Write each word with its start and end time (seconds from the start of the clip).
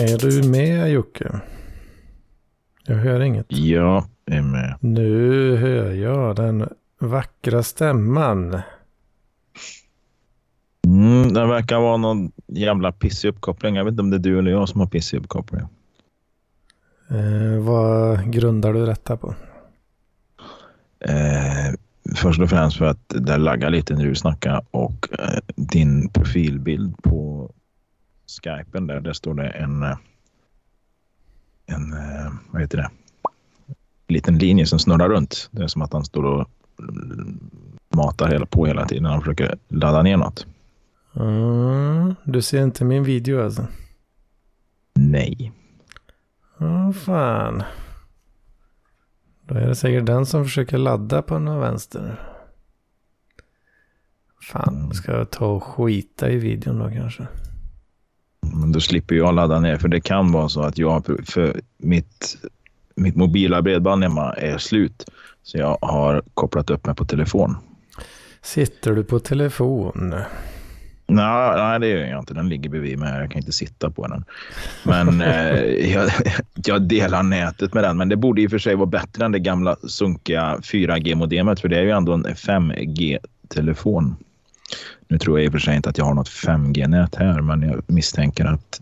Är 0.00 0.18
du 0.18 0.48
med 0.48 0.90
Jocke? 0.90 1.40
Jag 2.86 2.96
hör 2.96 3.20
inget. 3.20 3.46
Jag 3.48 4.04
är 4.26 4.42
med. 4.42 4.76
Nu 4.80 5.56
hör 5.56 5.92
jag 5.92 6.36
den 6.36 6.68
vackra 6.98 7.62
stämman. 7.62 8.60
Mm, 10.86 11.32
det 11.32 11.46
verkar 11.46 11.80
vara 11.80 11.96
någon 11.96 12.32
jävla 12.46 12.92
pissig 12.92 13.28
uppkoppling. 13.28 13.74
Jag 13.76 13.84
vet 13.84 13.92
inte 13.92 14.02
om 14.02 14.10
det 14.10 14.16
är 14.16 14.18
du 14.18 14.38
eller 14.38 14.50
jag 14.50 14.68
som 14.68 14.80
har 14.80 14.86
pissig 14.86 15.18
uppkoppling. 15.18 15.60
Eh, 17.10 17.58
vad 17.60 18.32
grundar 18.32 18.72
du 18.72 18.86
detta 18.86 19.16
på? 19.16 19.34
Eh, 21.00 21.74
först 22.16 22.40
och 22.40 22.50
främst 22.50 22.76
för 22.76 22.84
att 22.84 23.08
det 23.08 23.36
laggar 23.36 23.70
lite 23.70 23.94
när 23.94 24.04
du 24.04 24.14
snackar 24.14 24.62
och 24.70 25.08
eh, 25.18 25.40
din 25.56 26.08
profilbild 26.08 27.02
på 27.02 27.50
skypen 28.38 28.86
där, 28.86 29.00
där 29.00 29.12
står 29.12 29.34
det 29.34 29.48
en, 29.48 29.82
eh, 29.82 29.96
en 31.66 31.92
eh, 31.92 32.32
vad 32.50 32.62
heter 32.62 32.78
det, 32.78 32.90
liten 34.08 34.38
linje 34.38 34.66
som 34.66 34.78
snurrar 34.78 35.08
runt. 35.08 35.48
Det 35.50 35.62
är 35.62 35.66
som 35.66 35.82
att 35.82 35.92
han 35.92 36.04
står 36.04 36.24
och 36.24 36.48
matar 37.94 38.28
hela, 38.28 38.46
på 38.46 38.66
hela 38.66 38.86
tiden. 38.86 39.04
Han 39.04 39.20
försöker 39.20 39.58
ladda 39.68 40.02
ner 40.02 40.16
något. 40.16 40.46
Mm, 41.16 42.14
du 42.24 42.42
ser 42.42 42.62
inte 42.62 42.84
min 42.84 43.04
video 43.04 43.44
alltså? 43.44 43.66
Nej. 44.94 45.52
Åh 46.58 46.92
fan. 46.92 47.62
Då 49.42 49.54
är 49.54 49.66
det 49.66 49.74
säkert 49.74 50.06
den 50.06 50.26
som 50.26 50.44
försöker 50.44 50.78
ladda 50.78 51.22
på 51.22 51.38
någon 51.38 51.60
vänster. 51.60 52.20
Fan, 54.42 54.94
ska 54.94 55.12
jag 55.12 55.30
ta 55.30 55.46
och 55.46 55.62
skita 55.62 56.30
i 56.30 56.38
videon 56.38 56.78
då 56.78 56.90
kanske? 56.90 57.26
Men 58.52 58.72
då 58.72 58.80
slipper 58.80 59.14
jag 59.14 59.34
ladda 59.34 59.60
ner, 59.60 59.76
för 59.76 59.88
det 59.88 60.00
kan 60.00 60.32
vara 60.32 60.48
så 60.48 60.62
att 60.62 60.78
jag, 60.78 61.06
för 61.26 61.60
mitt, 61.78 62.36
mitt 62.94 63.16
mobila 63.16 63.62
bredband 63.62 64.02
hemma 64.02 64.32
är 64.32 64.58
slut. 64.58 65.04
Så 65.42 65.58
jag 65.58 65.78
har 65.80 66.22
kopplat 66.34 66.70
upp 66.70 66.86
mig 66.86 66.94
på 66.94 67.04
telefon. 67.04 67.56
Sitter 68.42 68.94
du 68.94 69.04
på 69.04 69.18
telefon? 69.18 70.14
Nej, 71.10 71.56
nej, 71.56 71.80
det 71.80 71.88
gör 71.88 72.06
jag 72.06 72.18
inte. 72.18 72.34
Den 72.34 72.48
ligger 72.48 72.70
bredvid 72.70 72.98
mig. 72.98 73.20
Jag 73.20 73.30
kan 73.30 73.38
inte 73.38 73.52
sitta 73.52 73.90
på 73.90 74.06
den. 74.06 74.24
Men 74.84 75.20
eh, 75.20 75.92
jag, 75.92 76.10
jag, 76.54 76.82
delar 76.82 77.22
nätet 77.22 77.74
med 77.74 77.84
den. 77.84 77.96
Men 77.96 78.08
det 78.08 78.16
borde 78.16 78.42
i 78.42 78.46
och 78.46 78.50
för 78.50 78.58
sig 78.58 78.74
vara 78.74 78.86
bättre 78.86 79.24
än 79.24 79.32
det 79.32 79.38
gamla 79.38 79.76
sunkiga 79.76 80.56
4G-modemet. 80.56 81.60
För 81.60 81.68
det 81.68 81.78
är 81.78 81.82
ju 81.82 81.90
ändå 81.90 82.12
en 82.12 82.24
5G-telefon. 82.24 84.16
Nu 85.08 85.18
tror 85.18 85.38
jag 85.38 85.46
i 85.46 85.48
och 85.48 85.52
för 85.52 85.58
sig 85.58 85.76
inte 85.76 85.88
att 85.90 85.98
jag 85.98 86.04
har 86.04 86.14
något 86.14 86.28
5G-nät 86.28 87.14
här, 87.14 87.40
men 87.40 87.62
jag 87.62 87.82
misstänker 87.86 88.44
att 88.44 88.80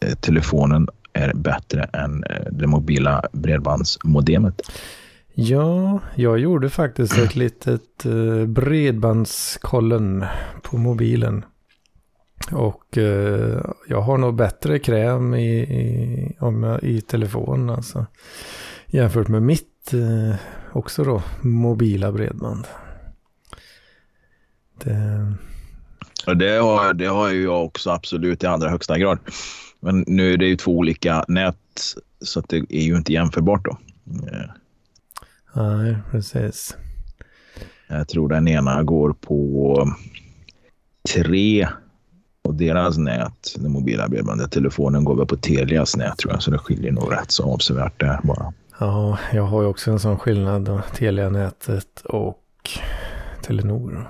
eh, 0.00 0.14
telefonen 0.14 0.88
är 1.12 1.32
bättre 1.34 1.82
än 1.82 2.24
eh, 2.24 2.52
det 2.52 2.66
mobila 2.66 3.24
bredbandsmodemet. 3.32 4.62
Ja, 5.34 6.00
jag 6.14 6.38
gjorde 6.38 6.70
faktiskt 6.70 7.18
ett 7.18 7.36
litet 7.36 8.04
eh, 8.04 8.46
bredbandskollen 8.46 10.24
på 10.62 10.76
mobilen. 10.76 11.44
Och 12.52 12.98
eh, 12.98 13.60
jag 13.88 14.00
har 14.00 14.18
nog 14.18 14.34
bättre 14.34 14.78
kräm 14.78 15.34
i, 15.34 15.58
i, 15.58 16.36
om 16.40 16.62
jag, 16.62 16.82
i 16.84 17.00
telefon 17.00 17.70
alltså. 17.70 18.06
Jämfört 18.86 19.28
med 19.28 19.42
mitt 19.42 19.92
eh, 19.92 20.36
också 20.72 21.04
då 21.04 21.22
mobila 21.40 22.12
bredband. 22.12 22.66
Det... 24.74 25.34
Det, 26.34 26.58
har, 26.58 26.94
det 26.94 27.06
har 27.06 27.30
ju 27.30 27.42
jag 27.42 27.64
också 27.64 27.90
absolut 27.90 28.42
i 28.42 28.46
allra 28.46 28.68
högsta 28.68 28.98
grad. 28.98 29.18
Men 29.80 30.04
nu 30.06 30.32
är 30.32 30.36
det 30.36 30.46
ju 30.46 30.56
två 30.56 30.78
olika 30.78 31.24
nät 31.28 31.56
så 32.20 32.40
det 32.40 32.56
är 32.56 32.82
ju 32.82 32.96
inte 32.96 33.12
jämförbart 33.12 33.64
då. 33.64 33.78
Nej, 35.52 35.96
precis. 36.10 36.76
Jag 37.88 38.08
tror 38.08 38.28
den 38.28 38.48
ena 38.48 38.82
går 38.82 39.12
på 39.12 39.94
tre 41.14 41.68
och 42.44 42.54
deras 42.54 42.98
nät, 42.98 43.54
det 43.56 43.68
mobila 43.68 44.08
bredbandet. 44.08 44.52
Telefonen 44.52 45.04
går 45.04 45.16
väl 45.16 45.26
på 45.26 45.36
Telias 45.36 45.96
nät 45.96 46.18
tror 46.18 46.32
jag, 46.32 46.42
så 46.42 46.50
det 46.50 46.58
skiljer 46.58 46.92
nog 46.92 47.12
rätt 47.12 47.30
så 47.30 47.54
avsevärt 47.54 48.00
där 48.00 48.20
bara. 48.22 48.52
Ja, 48.80 49.18
jag 49.32 49.42
har 49.42 49.62
ju 49.62 49.68
också 49.68 49.90
en 49.90 50.00
sån 50.00 50.18
skillnad 50.18 50.82
Telia-nätet 50.94 52.00
och 52.04 52.40
Telenor. 53.42 54.08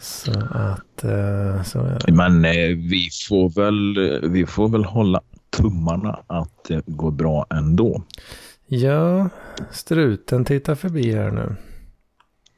Mm. 0.00 0.40
Så 0.40 0.56
att, 0.56 1.04
eh, 1.04 1.62
så 1.62 1.78
är 1.78 1.98
det. 2.06 2.12
Men 2.12 2.44
eh, 2.44 2.76
vi, 2.76 3.08
får 3.28 3.50
väl, 3.50 4.20
vi 4.30 4.46
får 4.46 4.68
väl 4.68 4.84
hålla 4.84 5.20
tummarna 5.50 6.20
att 6.26 6.64
det 6.68 6.82
går 6.86 7.10
bra 7.10 7.46
ändå. 7.50 8.02
Ja, 8.66 9.28
struten 9.70 10.44
tittar 10.44 10.74
förbi 10.74 11.12
här 11.12 11.30
nu. 11.30 11.56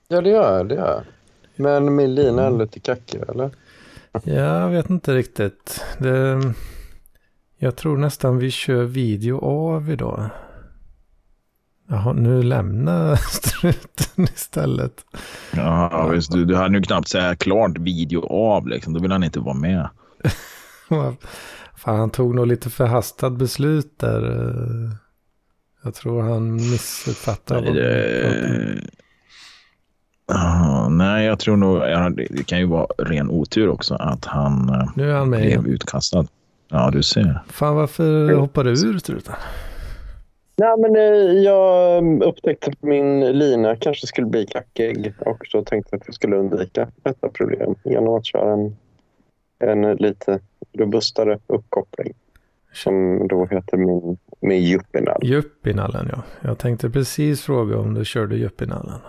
Ja, 0.09 0.21
det 0.21 0.31
gör 0.31 0.57
jag. 0.57 0.69
Det 0.69 0.75
gör. 0.75 1.05
Men 1.57 1.95
min 1.97 2.15
lina 2.15 2.43
är 2.43 2.51
lite 2.51 2.81
kackig, 2.81 3.21
eller? 3.29 3.51
Jag 4.25 4.69
vet 4.69 4.91
inte 4.91 5.15
riktigt. 5.15 5.85
Det, 5.99 6.41
jag 7.59 7.77
tror 7.77 7.97
nästan 7.97 8.39
vi 8.39 8.51
kör 8.51 8.85
video 8.85 9.39
av 9.39 9.91
idag. 9.91 10.31
Jaha, 11.89 12.13
nu 12.13 12.43
lämnar 12.43 13.17
struten 13.31 14.25
istället. 14.35 15.05
Ja, 15.57 16.09
visst. 16.13 16.33
Du, 16.33 16.45
du 16.45 16.57
hade 16.57 16.77
ju 16.77 16.83
knappt 16.83 17.09
säga 17.09 17.37
klart 17.37 17.79
video 17.79 18.27
av 18.27 18.69
liksom. 18.69 18.93
Då 18.93 19.01
vill 19.01 19.13
han 19.13 19.25
inte 19.25 19.41
vara 19.41 19.55
med. 19.55 19.89
Fan, 21.77 21.99
han 21.99 22.11
tog 22.11 22.35
nog 22.35 22.47
lite 22.47 22.71
förhastat 22.71 23.33
beslut 23.33 23.99
där. 23.99 24.23
Jag 25.85 25.95
tror 25.95 26.23
han 26.23 26.55
missuppfattade. 26.55 27.61
Nej, 27.61 27.75
det... 27.75 28.83
Uh, 30.35 30.89
nej, 30.89 31.27
jag 31.27 31.39
tror 31.39 31.57
nog, 31.57 31.81
det 32.31 32.45
kan 32.45 32.59
ju 32.59 32.67
vara 32.67 32.87
ren 32.99 33.31
otur 33.31 33.69
också 33.69 33.95
att 33.95 34.25
han, 34.25 34.69
eh, 34.69 34.89
nu 34.97 35.11
är 35.11 35.15
han 35.15 35.31
med 35.31 35.41
blev 35.41 35.51
igen. 35.51 35.67
utkastad. 35.67 36.27
Ja, 36.69 36.91
du 36.91 37.03
ser. 37.03 37.41
Fan, 37.49 37.75
varför 37.77 38.35
hoppade 38.35 38.75
du 38.75 38.87
ur 38.87 38.99
struten? 38.99 39.35
Nej, 40.63 40.79
men 40.79 40.97
eh, 40.97 41.43
jag 41.43 42.23
upptäckte 42.23 42.71
att 42.71 42.83
min 42.83 43.21
lina 43.39 43.77
kanske 43.77 44.07
skulle 44.07 44.27
bli 44.27 44.47
kackig 44.47 45.15
och 45.19 45.47
så 45.47 45.65
tänkte 45.65 45.89
jag 45.93 46.01
att 46.01 46.07
jag 46.07 46.15
skulle 46.15 46.37
undvika 46.37 46.89
detta 47.03 47.29
problem 47.29 47.75
genom 47.85 48.15
att 48.15 48.27
köra 48.27 48.53
en, 48.53 48.77
en 49.59 49.97
lite 49.97 50.41
robustare 50.79 51.39
uppkoppling 51.47 52.13
som 52.73 53.27
då 53.29 53.47
heter 53.47 53.77
min, 53.77 54.19
min 54.41 54.63
Juppinall. 54.63 55.21
Juppinallen, 55.23 56.09
ja. 56.13 56.23
Jag 56.41 56.59
tänkte 56.59 56.91
precis 56.91 57.43
fråga 57.43 57.79
om 57.79 57.95
du 57.95 58.05
körde 58.05 58.37
Juppinallen. 58.37 59.01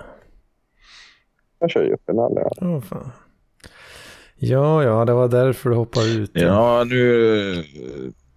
Jag 1.59 1.71
kör 1.71 1.83
Juppinall, 1.83 2.33
ja. 2.35 2.51
Åh, 2.61 2.81
fan. 2.81 3.11
Ja, 4.35 4.83
ja, 4.83 5.05
det 5.05 5.13
var 5.13 5.27
därför 5.27 5.69
du 5.69 5.75
hoppade 5.75 6.09
ut. 6.09 6.31
Ja, 6.33 6.83
nu, 6.83 7.63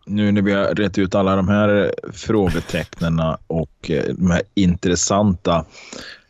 nu 0.07 0.33
när 0.33 0.43
vi 0.43 0.53
har 0.53 0.65
rätt 0.65 0.99
ut 0.99 1.15
alla 1.15 1.37
de 1.37 1.49
här 1.49 1.95
frågetecknen 2.13 3.21
och 3.47 3.91
de 4.15 4.31
här 4.31 4.43
intressanta 4.55 5.65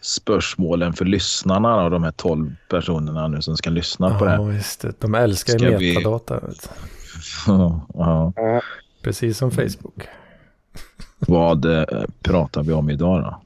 spårmålen 0.01 0.93
för 0.93 1.05
lyssnarna 1.05 1.85
och 1.85 1.91
de 1.91 2.03
här 2.03 2.11
tolv 2.11 2.57
personerna 2.69 3.29
nu 3.29 3.43
som 3.43 3.57
ska 3.57 3.71
lyssna 3.71 4.11
ja, 4.11 4.19
på 4.19 4.25
det 4.25 4.31
här. 4.31 4.39
Ja, 4.39 4.53
just 4.53 4.81
det. 4.81 5.01
De 5.01 5.15
älskar 5.15 5.59
ju 5.59 5.95
metadata. 5.95 6.41
Vi... 6.41 6.55
ja. 7.95 8.33
Precis 9.03 9.39
som 9.39 9.51
Facebook. 9.51 10.09
Vad 11.19 11.65
eh, 11.65 11.85
pratar 12.23 12.63
vi 12.63 12.73
om 12.73 12.91
idag 12.91 13.23
då? 13.23 13.43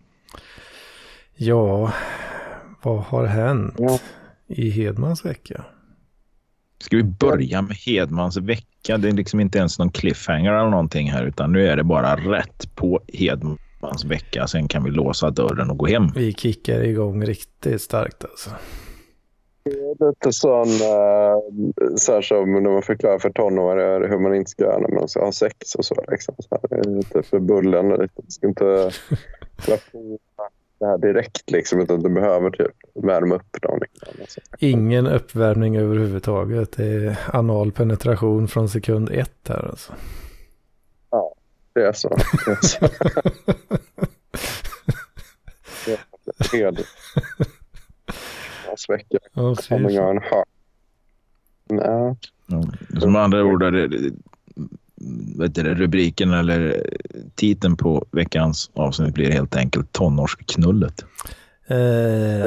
Ja, 1.37 1.93
vad 2.82 2.99
har 2.99 3.27
hänt 3.27 3.75
ja. 3.79 3.99
i 4.47 4.71
Hedmans 4.71 5.25
vecka? 5.25 5.65
Ska 6.81 6.97
vi 6.97 7.03
börja 7.03 7.62
med 7.62 7.77
Hedmans 7.77 8.37
vecka? 8.37 8.99
Det 8.99 9.09
är 9.09 9.12
liksom 9.12 9.41
inte 9.41 9.59
ens 9.59 9.79
någon 9.79 9.91
cliffhanger 9.91 10.53
eller 10.53 10.71
någonting 10.71 11.11
här 11.11 11.25
utan 11.25 11.53
nu 11.53 11.67
är 11.67 11.77
det 11.77 11.85
bara 11.85 12.17
rätt 12.17 12.75
på 12.75 13.00
Hedmans 13.12 14.05
vecka. 14.05 14.47
Sen 14.47 14.69
kan 14.69 14.85
vi 14.85 14.91
låsa 14.91 15.31
dörren 15.31 15.71
och 15.71 15.79
gå 15.79 15.87
hem. 15.87 16.09
Vi 16.15 16.32
kickar 16.32 16.81
igång 16.81 17.25
riktigt 17.25 17.82
starkt 17.82 18.25
alltså. 18.25 18.50
Det 19.65 19.71
är 19.71 20.09
lite 20.09 20.32
sån, 20.32 20.69
uh, 20.69 21.97
så 21.97 22.12
här 22.12 22.23
som 22.23 22.53
när 22.53 22.71
man 22.71 22.82
förklarar 22.82 23.19
för 23.19 23.31
tonåringar 23.31 24.09
hur 24.09 24.19
man 24.19 24.35
inte 24.35 24.50
ska 24.50 24.65
göra 24.65 24.79
när 24.79 24.99
man 24.99 25.09
ska 25.09 25.25
ha 25.25 25.32
sex 25.32 25.75
och 25.75 25.85
så. 25.85 26.05
Liksom. 26.11 26.35
så 26.38 26.59
här, 26.62 26.85
lite 26.85 27.23
för 27.23 27.38
bullen. 27.38 27.88
Lite. 27.88 28.12
Du 28.17 28.31
ska 28.31 28.47
inte 28.47 28.65
det 30.81 30.87
här 30.87 30.99
direkt 30.99 31.50
liksom, 31.50 31.81
utan 31.81 32.00
du 32.00 32.09
behöver 32.09 32.50
typ 32.50 32.75
värma 32.94 33.35
upp 33.35 33.62
dem. 33.62 33.81
Liksom. 34.19 34.43
Ingen 34.59 35.06
uppvärmning 35.06 35.77
överhuvudtaget. 35.77 36.73
Det 36.73 36.85
är 36.85 37.19
anal 37.32 37.73
penetration 37.73 38.49
från 38.49 38.69
sekund 38.69 39.11
ett 39.11 39.49
här 39.49 39.69
alltså. 39.69 39.93
Ja, 41.11 41.35
det 41.73 41.81
är 41.81 41.93
så. 41.93 42.09
Det 42.44 42.50
är 42.50 42.67
så. 42.67 42.88
det 46.53 46.62
är 46.62 46.75
Hans 48.67 48.91
vecka. 48.91 49.19
Ja, 49.32 49.55
som 53.00 53.17
andra 53.17 53.44
ord, 53.44 53.62
är 53.62 53.71
det, 53.71 54.12
vet 55.38 55.55
du, 55.55 55.62
rubriken 55.75 56.32
eller 56.32 56.87
titeln 57.35 57.76
på 57.76 58.06
veckans 58.12 58.70
avsnitt 58.75 59.14
blir 59.14 59.31
helt 59.31 59.56
enkelt 59.56 59.93
tonårsknullet. 59.93 61.05
Eh, 61.67 61.79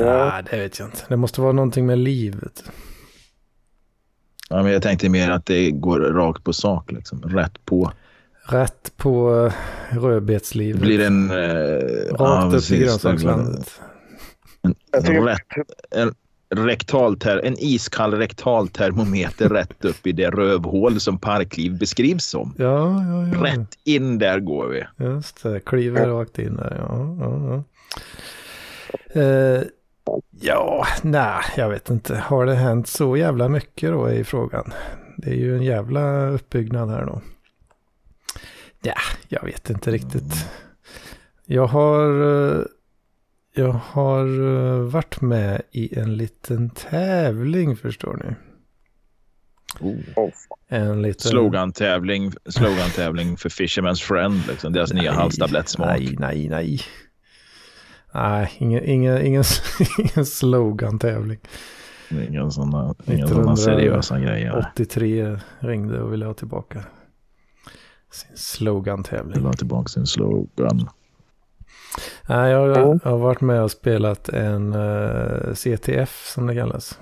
ja. 0.01 0.41
Det 0.51 0.57
vet 0.57 0.79
jag 0.79 0.87
inte. 0.87 1.01
Det 1.07 1.17
måste 1.17 1.41
vara 1.41 1.51
någonting 1.51 1.85
med 1.85 1.97
livet. 1.99 2.63
Ja, 4.49 4.63
men 4.63 4.71
jag 4.71 4.81
tänkte 4.81 5.09
mer 5.09 5.31
att 5.31 5.45
det 5.45 5.71
går 5.71 5.99
rakt 5.99 6.43
på 6.43 6.53
sak, 6.53 6.91
liksom. 6.91 7.21
rätt 7.21 7.65
på. 7.65 7.91
Rätt 8.49 8.93
på 8.97 9.45
eh, 9.45 9.53
rödbetslivet. 9.99 10.81
Det 10.81 10.85
blir 10.87 11.01
en... 11.05 11.29
Eh, 11.31 11.35
Rakt 12.09 12.19
ja, 12.19 12.51
upp 12.57 12.71
i 12.71 12.77
grönsakslandet. 12.77 13.81
En, 14.61 15.03
tycker- 15.03 15.21
rätt, 15.21 15.39
en, 15.91 16.13
rektalter, 16.55 17.41
en 17.43 17.55
iskall 17.59 18.13
rektaltermometer 18.13 19.49
rätt 19.49 19.85
upp 19.85 20.07
i 20.07 20.11
det 20.11 20.29
rövhål 20.29 20.99
som 20.99 21.17
parkliv 21.17 21.77
beskrivs 21.77 22.25
som. 22.25 22.55
Ja, 22.57 23.03
ja, 23.03 23.27
ja. 23.27 23.43
Rätt 23.43 23.77
in 23.83 24.19
där 24.19 24.39
går 24.39 24.67
vi. 24.67 25.05
Just 25.05 25.43
det, 25.43 25.59
kliver 25.59 26.07
rakt 26.07 26.39
in 26.39 26.55
där. 26.55 26.75
Ja, 26.79 27.17
ja, 27.19 27.47
ja. 27.47 27.63
Eh, 29.21 29.63
ja, 30.41 30.85
nej, 31.01 31.41
jag 31.57 31.69
vet 31.69 31.89
inte. 31.89 32.15
Har 32.15 32.45
det 32.45 32.55
hänt 32.55 32.87
så 32.87 33.17
jävla 33.17 33.49
mycket 33.49 33.91
då 33.91 34.11
i 34.11 34.23
frågan? 34.23 34.73
Det 35.17 35.29
är 35.29 35.35
ju 35.35 35.57
en 35.57 35.63
jävla 35.63 36.29
uppbyggnad 36.29 36.89
här 36.89 37.05
då. 37.05 37.21
Ja, 38.81 38.95
jag 39.27 39.43
vet 39.43 39.69
inte 39.69 39.91
riktigt. 39.91 40.49
Jag 41.45 41.67
har, 41.67 42.21
eh, 42.21 42.61
jag 43.55 43.71
har 43.73 44.25
eh, 44.25 44.79
varit 44.79 45.21
med 45.21 45.61
i 45.71 45.99
en 45.99 46.17
liten 46.17 46.69
tävling 46.69 47.75
förstår 47.75 48.21
ni. 48.23 48.35
Oh, 49.79 50.29
En 50.67 51.01
liten... 51.01 51.31
Slogan-tävling, 51.31 52.31
slogan-tävling 52.45 53.37
för 53.37 53.49
Fisherman's 53.49 54.01
Friend, 54.01 54.47
liksom. 54.47 54.73
deras 54.73 54.93
nya 54.93 55.11
halstablettsmak. 55.11 55.87
Nej, 55.99 56.15
nej, 56.19 56.49
nej. 56.49 56.79
Nej, 58.13 58.51
ingen, 58.57 58.83
ingen, 58.89 59.25
ingen, 59.25 59.43
ingen 59.99 60.25
slogan-tävling. 60.25 61.39
Inga 62.29 62.51
sådana, 62.51 62.91
1900 62.91 63.27
sådana 63.27 63.55
seriösa 63.55 64.19
grejer. 64.19 64.67
83 64.73 65.37
ringde 65.59 66.01
och 66.01 66.13
ville 66.13 66.25
ha 66.25 66.33
tillbaka 66.33 66.83
sin 68.11 68.29
Vill 68.29 68.37
slogan-tävling. 68.37 69.43
ha 69.45 69.53
tillbaka 69.53 69.87
sin 69.87 70.05
slogan. 70.05 70.89
Nej, 72.29 72.51
jag, 72.51 72.69
Ja. 72.69 72.99
jag 73.03 73.11
har 73.11 73.17
varit 73.17 73.41
med 73.41 73.61
och 73.63 73.71
spelat 73.71 74.29
en 74.29 74.73
eh, 74.73 75.53
CTF 75.53 76.25
som 76.27 76.47
det 76.47 76.55
kallas. 76.55 76.99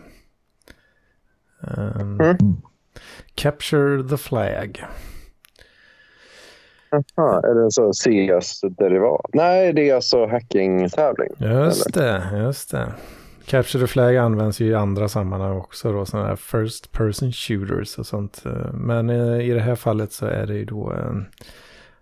Um, 1.78 2.20
Mm. 2.22 2.38
Capture 3.36 4.04
the 4.10 4.18
flag. 4.18 4.86
Aha, 7.18 7.42
är 7.44 7.56
det 7.56 7.72
så 7.72 7.92
CS-derivat? 7.94 9.22
Nej, 9.34 9.74
det 9.74 9.90
är 9.90 9.96
alltså 9.96 10.26
hacking-tävling. 10.26 11.30
Just 11.38 11.94
det, 11.94 12.24
just 12.38 12.72
det. 12.72 12.94
Capture 13.46 13.82
the 13.84 13.88
flag 13.88 14.18
används 14.18 14.60
ju 14.60 14.66
i 14.68 14.74
andra 14.76 15.08
sammanhang 15.10 15.58
också 15.58 15.92
då, 15.94 16.06
sådana 16.06 16.28
här 16.28 16.36
first 16.36 16.92
person 16.92 17.32
shooters 17.32 17.98
och 17.98 18.06
sånt. 18.06 18.42
eh, 18.46 18.74
Men 18.74 19.10
eh, 19.10 19.42
i 19.50 19.52
det 19.54 19.60
här 19.60 19.76
fallet 19.76 20.12
så 20.14 20.26
är 20.26 20.46
det 20.48 20.54
ju 20.54 20.66
då 20.66 20.92
en 20.92 21.26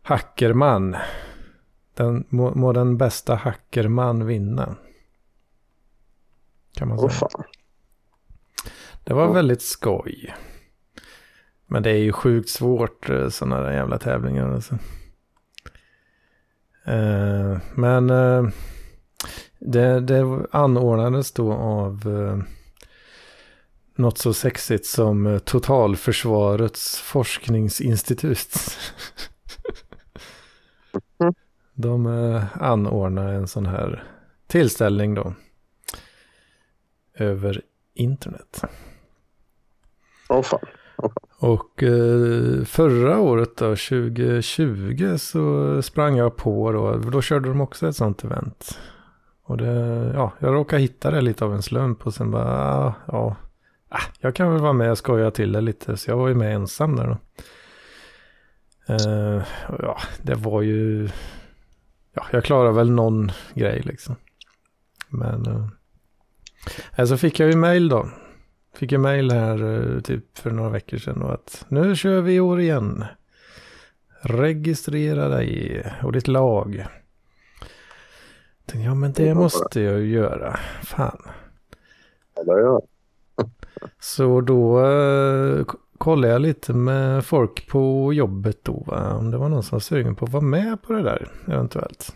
hackerman. 0.02 0.96
Den, 2.00 2.24
må, 2.30 2.56
må 2.56 2.74
den 2.74 2.98
bästa 2.98 3.36
hackerman 3.36 4.26
vinna. 4.26 4.76
Kan 6.74 6.88
man 6.88 7.00
säga. 7.00 7.10
fan. 7.10 7.44
Det 9.04 9.14
var 9.14 9.34
väldigt 9.34 9.62
skoj. 9.62 10.36
Men 11.68 11.84
det 11.84 11.90
är 11.90 11.98
ju 11.98 12.12
sjukt 12.12 12.50
svårt 12.50 13.10
sådana 13.30 13.62
där 13.62 13.72
jävla 13.72 13.98
tävlingar. 13.98 14.54
Alltså. 14.54 14.74
Eh, 16.86 17.58
men 17.76 18.10
eh, 18.10 18.44
det, 19.60 20.00
det 20.00 20.46
anordnades 20.52 21.32
då 21.32 21.54
av 21.54 22.02
eh, 22.08 22.44
något 23.96 24.18
så 24.18 24.34
sexigt 24.34 24.86
som 24.86 25.28
eh, 25.28 25.40
Totalförsvarets 25.40 27.00
forskningsinstitut. 27.00 28.54
De 31.82 32.06
eh, 32.06 32.44
anordnar 32.64 33.34
en 33.34 33.48
sån 33.48 33.66
här 33.66 34.04
tillställning 34.48 35.14
då. 35.14 35.34
Över 37.14 37.62
internet. 37.94 38.62
Åh 40.30 40.42
fan. 40.42 40.60
Och 41.40 41.84
eh, 41.84 42.64
förra 42.64 43.20
året 43.20 43.58
då, 43.58 43.66
2020, 43.76 45.18
så 45.18 45.82
sprang 45.82 46.18
jag 46.18 46.36
på 46.36 46.72
då. 46.72 46.98
Då 46.98 47.22
körde 47.22 47.50
de 47.50 47.62
också 47.62 47.88
ett 47.88 47.96
sånt 47.96 48.24
event. 48.24 48.80
Och 49.44 49.58
det, 49.58 50.12
ja, 50.14 50.34
jag 50.40 50.54
råkade 50.54 50.82
hitta 50.82 51.12
det 51.12 51.22
lite 51.22 51.46
av 51.46 51.54
en 51.54 51.62
slump 51.62 52.08
och 52.08 52.14
sen 52.14 52.32
bara, 52.32 52.86
ah, 52.86 52.94
ja, 53.08 53.36
ah, 53.90 54.02
jag 54.20 54.36
kan 54.36 54.52
väl 54.52 54.62
vara 54.62 54.74
med 54.74 54.92
och 54.92 54.98
skoja 54.98 55.32
till 55.32 55.52
det 55.52 55.62
lite. 55.62 55.98
Så 55.98 56.12
jag 56.12 56.18
var 56.18 56.28
ju 56.28 56.36
med 56.36 56.56
ensam 56.56 56.96
där 56.96 57.08
då. 57.08 57.18
Och 59.68 59.80
ja, 59.84 59.98
det 60.22 60.36
var 60.36 60.62
ju, 60.62 61.10
ja, 62.20 62.26
jag 62.32 62.44
klarade 62.44 62.76
väl 62.76 62.92
någon 62.92 63.32
grej 63.54 63.82
liksom. 63.86 64.16
Men, 65.10 65.72
eh, 66.98 67.06
så 67.06 67.18
fick 67.18 67.40
jag 67.40 67.50
ju 67.50 67.56
mail 67.56 67.90
då. 67.90 68.10
Fick 68.76 68.92
jag 68.92 69.02
mail 69.02 69.32
här 69.32 69.64
eh, 69.64 70.02
typ 70.02 70.38
för 70.38 70.52
några 70.52 70.70
veckor 70.70 70.98
sedan 70.98 71.22
och 71.22 71.34
att 71.34 71.66
nu 71.68 71.96
kör 71.96 72.22
vi 72.22 72.36
i 72.36 72.40
år 72.40 72.60
igen. 72.60 73.06
Registrera 74.22 75.28
dig 75.28 75.84
och 76.04 76.12
ditt 76.12 76.28
lag. 76.28 76.86
Tänkte, 78.66 78.86
ja 78.86 78.96
men 78.96 79.14
det 79.14 79.34
måste 79.34 79.82
jag 79.82 80.00
ju 80.00 80.08
göra. 80.08 80.60
Fan. 80.84 81.22
Så 84.00 84.42
då 84.42 84.86
eh, 84.86 85.66
kollade 86.00 86.34
jag 86.34 86.42
lite 86.42 86.74
med 86.74 87.26
folk 87.26 87.68
på 87.68 88.14
jobbet 88.14 88.60
då. 88.64 88.84
Va? 88.88 89.14
Om 89.14 89.32
det 89.32 89.38
var 89.38 89.50
någon 89.50 89.64
som 89.64 89.76
var 89.76 89.80
sugen 89.80 90.16
på 90.16 90.26
att 90.26 90.32
vara 90.32 90.44
med 90.44 90.82
på 90.82 90.94
det 90.94 91.04
där 91.04 91.32
eventuellt. 91.48 92.16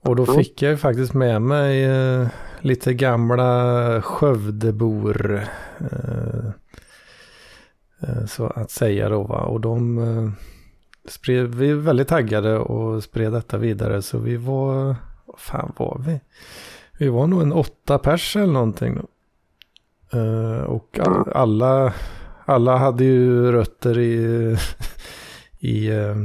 Och 0.00 0.16
då 0.16 0.22
Mm. 0.22 0.34
fick 0.36 0.62
jag 0.62 0.70
ju 0.70 0.76
faktiskt 0.76 1.14
med 1.14 1.42
mig 1.42 1.84
eh, 1.84 2.28
lite 2.60 2.94
gamla 2.94 4.02
Skövdebor. 4.02 5.40
Eh, 5.78 6.46
eh, 8.00 8.26
så 8.26 8.46
att 8.46 8.70
säga 8.70 9.08
då 9.08 9.22
va. 9.22 9.38
Och 9.40 9.60
de 9.60 9.98
eh, 9.98 10.30
spred, 11.08 11.54
vi 11.54 11.70
är 11.70 11.74
väldigt 11.74 12.08
taggade 12.08 12.58
och 12.58 13.02
spred 13.04 13.32
detta 13.32 13.58
vidare. 13.58 14.02
Så 14.02 14.18
vi 14.18 14.36
var, 14.36 14.96
vad 15.26 15.38
fan 15.38 15.72
var 15.76 16.02
vi? 16.06 16.20
Vi 16.98 17.08
var 17.08 17.26
nog 17.26 17.42
en 17.42 17.52
åtta 17.52 17.98
pers 17.98 18.36
eller 18.36 18.52
någonting. 18.52 18.94
Då. 18.94 19.06
Eh, 20.12 20.60
och 20.62 20.98
all, 20.98 21.32
alla, 21.32 21.94
alla 22.44 22.76
hade 22.76 23.04
ju 23.04 23.52
rötter 23.52 23.98
i, 23.98 24.56
i 25.58 25.88
eh, 25.88 26.16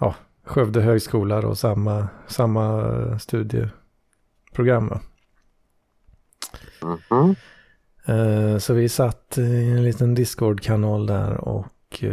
ja, 0.00 0.14
Skövde 0.44 0.80
högskola 0.80 1.38
och 1.38 1.58
samma, 1.58 2.08
samma 2.26 3.18
studieprogram. 3.18 4.98
Mhm. 6.82 7.34
Eh, 8.06 8.58
Så 8.58 8.74
vi 8.74 8.88
satt 8.88 9.38
i 9.38 9.70
en 9.70 9.84
liten 9.84 10.14
Discord-kanal 10.14 11.06
där 11.06 11.34
och 11.36 12.04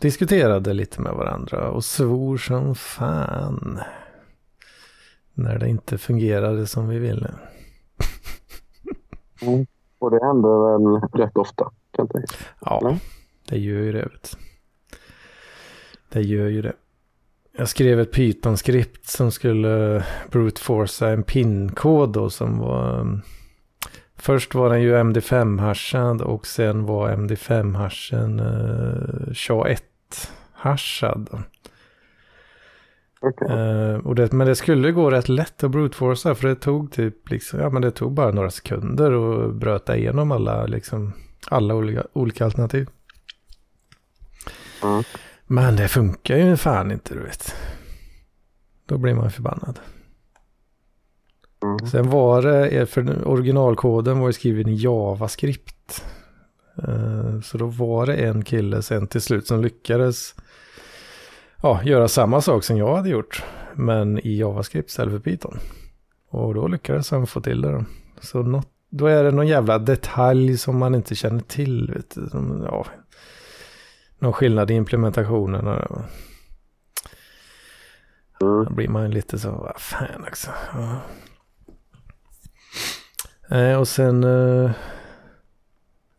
diskuterade 0.00 0.72
lite 0.72 1.00
med 1.00 1.12
varandra 1.12 1.70
och 1.70 1.84
svor 1.84 2.36
som 2.36 2.74
fan. 2.74 3.80
När 5.34 5.58
det 5.58 5.68
inte 5.68 5.98
fungerade 5.98 6.66
som 6.66 6.88
vi 6.88 6.98
ville. 6.98 7.30
Mm. 9.42 9.66
Och 9.98 10.10
det 10.10 10.18
händer 10.26 10.72
väl 10.72 11.00
rätt 11.26 11.36
ofta, 11.36 11.64
kan 11.64 11.72
jag 11.92 12.10
tänka. 12.10 12.34
Ja, 12.60 12.80
Mm. 12.84 12.96
det 13.48 13.58
gör 13.58 13.80
ju 13.82 13.92
det. 13.92 14.02
Vet. 14.12 14.36
Det 16.12 16.22
gör 16.22 16.48
ju 16.48 16.62
det. 16.62 16.72
Jag 17.58 17.68
skrev 17.68 18.00
ett 18.00 18.12
Python-skript 18.12 19.06
som 19.06 19.30
skulle 19.30 20.04
brute 20.30 20.60
forcea 20.60 21.08
en 21.08 21.22
pinkod 21.22 22.12
då 22.12 22.30
som 22.30 22.58
var... 22.58 23.00
um, 23.00 23.22
Först 24.18 24.54
var 24.54 24.70
den 24.70 24.82
ju 24.82 24.94
MD5-hashad 24.96 26.20
och 26.22 26.46
sen 26.46 26.86
var 26.86 27.10
MD5-hashen 27.10 28.40
uh, 28.40 29.32
SHA-1-hashad. 29.32 31.42
Okej. 33.20 33.48
Eh, 33.48 33.94
och 33.96 34.14
det, 34.14 34.32
men 34.32 34.46
det 34.46 34.54
skulle 34.54 34.92
gå 34.92 35.10
rätt 35.10 35.28
lätt 35.28 35.64
att 35.64 35.70
brute 35.70 35.96
forcea 35.96 36.34
för 36.34 36.48
det 36.48 36.54
tog 36.54 36.92
typ 36.92 37.30
liksom, 37.30 37.60
ja 37.60 37.70
men 37.70 37.82
det 37.82 37.90
tog 37.90 38.12
bara 38.12 38.30
några 38.30 38.50
sekunder 38.50 39.12
och 39.12 39.54
bröta 39.54 39.96
igenom 39.96 40.32
alla 40.32 40.66
liksom, 40.66 41.12
alla 41.48 41.74
olika, 41.74 42.02
olika 42.12 42.44
alternativ. 42.44 42.88
Mm. 44.82 45.02
Men 45.46 45.76
det 45.76 45.88
funkar 45.88 46.36
ju 46.36 46.56
fan 46.56 46.90
inte 46.92 47.14
du 47.14 47.20
vet. 47.20 47.54
Då 48.86 48.98
blir 48.98 49.14
man 49.14 49.30
förbannad. 49.30 49.78
Mm. 51.62 51.90
Sen 51.90 52.10
var 52.10 52.42
det, 52.42 52.86
för 52.86 53.28
originalkoden 53.28 54.18
var 54.18 54.26
ju 54.26 54.32
skriven 54.32 54.68
i 54.68 54.74
JavaScript. 54.74 56.04
Eh, 56.82 57.40
Så 57.40 57.58
då 57.58 57.66
var 57.66 58.06
det 58.06 58.14
en 58.14 58.44
kille 58.44 58.82
sen 58.82 59.06
till 59.06 59.20
slut 59.20 59.46
som 59.46 59.62
lyckades 59.62 60.34
ja, 61.62 61.82
göra 61.84 62.08
samma 62.08 62.40
sak 62.40 62.64
som 62.64 62.76
jag 62.76 62.96
hade 62.96 63.08
gjort. 63.08 63.44
Men 63.74 64.18
i 64.18 64.38
JavaScript 64.38 64.90
istället 64.90 65.12
för 65.12 65.30
Python. 65.30 65.58
Och 66.30 66.54
då 66.54 66.68
lyckades 66.68 67.10
han 67.10 67.26
få 67.26 67.40
till 67.40 67.60
det. 67.60 67.72
Då. 67.72 67.84
Så 68.20 68.42
något, 68.42 68.68
då 68.90 69.06
är 69.06 69.24
det 69.24 69.30
någon 69.30 69.46
jävla 69.46 69.78
detalj 69.78 70.58
som 70.58 70.78
man 70.78 70.94
inte 70.94 71.14
känner 71.14 71.40
till. 71.40 71.92
Vet 71.94 72.14
du, 72.14 72.28
ja, 72.64 72.86
någon 74.18 74.32
skillnad 74.32 74.70
i 74.70 74.74
implementationen. 74.74 75.66
Mm. 75.66 75.84
Då 78.40 78.70
blir 78.70 78.88
man 78.88 79.10
lite 79.10 79.38
så, 79.38 79.50
vad 79.50 79.80
fan 79.80 80.24
också. 80.28 80.50
Ja. 80.72 81.00
Eh, 83.56 83.78
och 83.78 83.88
sen, 83.88 84.24
eh, 84.24 84.70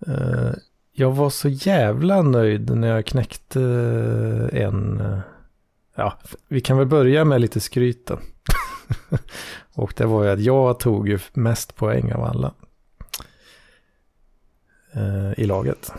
eh, 0.08 0.52
jag 1.00 1.12
var 1.12 1.30
så 1.30 1.50
jävla 1.50 2.22
nöjd 2.22 2.78
när 2.78 2.88
jag 2.88 3.06
knäckte 3.06 3.62
eh, 3.62 4.62
en, 4.64 5.00
eh, 5.00 5.20
ja, 5.96 6.14
vi 6.48 6.62
kan 6.62 6.78
väl 6.78 6.88
börja 6.88 7.26
med 7.26 7.42
lite 7.42 7.60
skryt 7.60 8.08
då. 8.08 8.20
och 9.74 9.94
det 9.98 10.06
var 10.06 10.24
ju 10.24 10.30
att 10.30 10.40
jag 10.40 10.80
tog 10.80 11.10
ju 11.10 11.20
mest 11.34 11.76
poäng 11.76 12.12
av 12.14 12.24
alla. 12.24 12.54
Eh, 14.94 15.40
I 15.40 15.46
laget. 15.46 15.92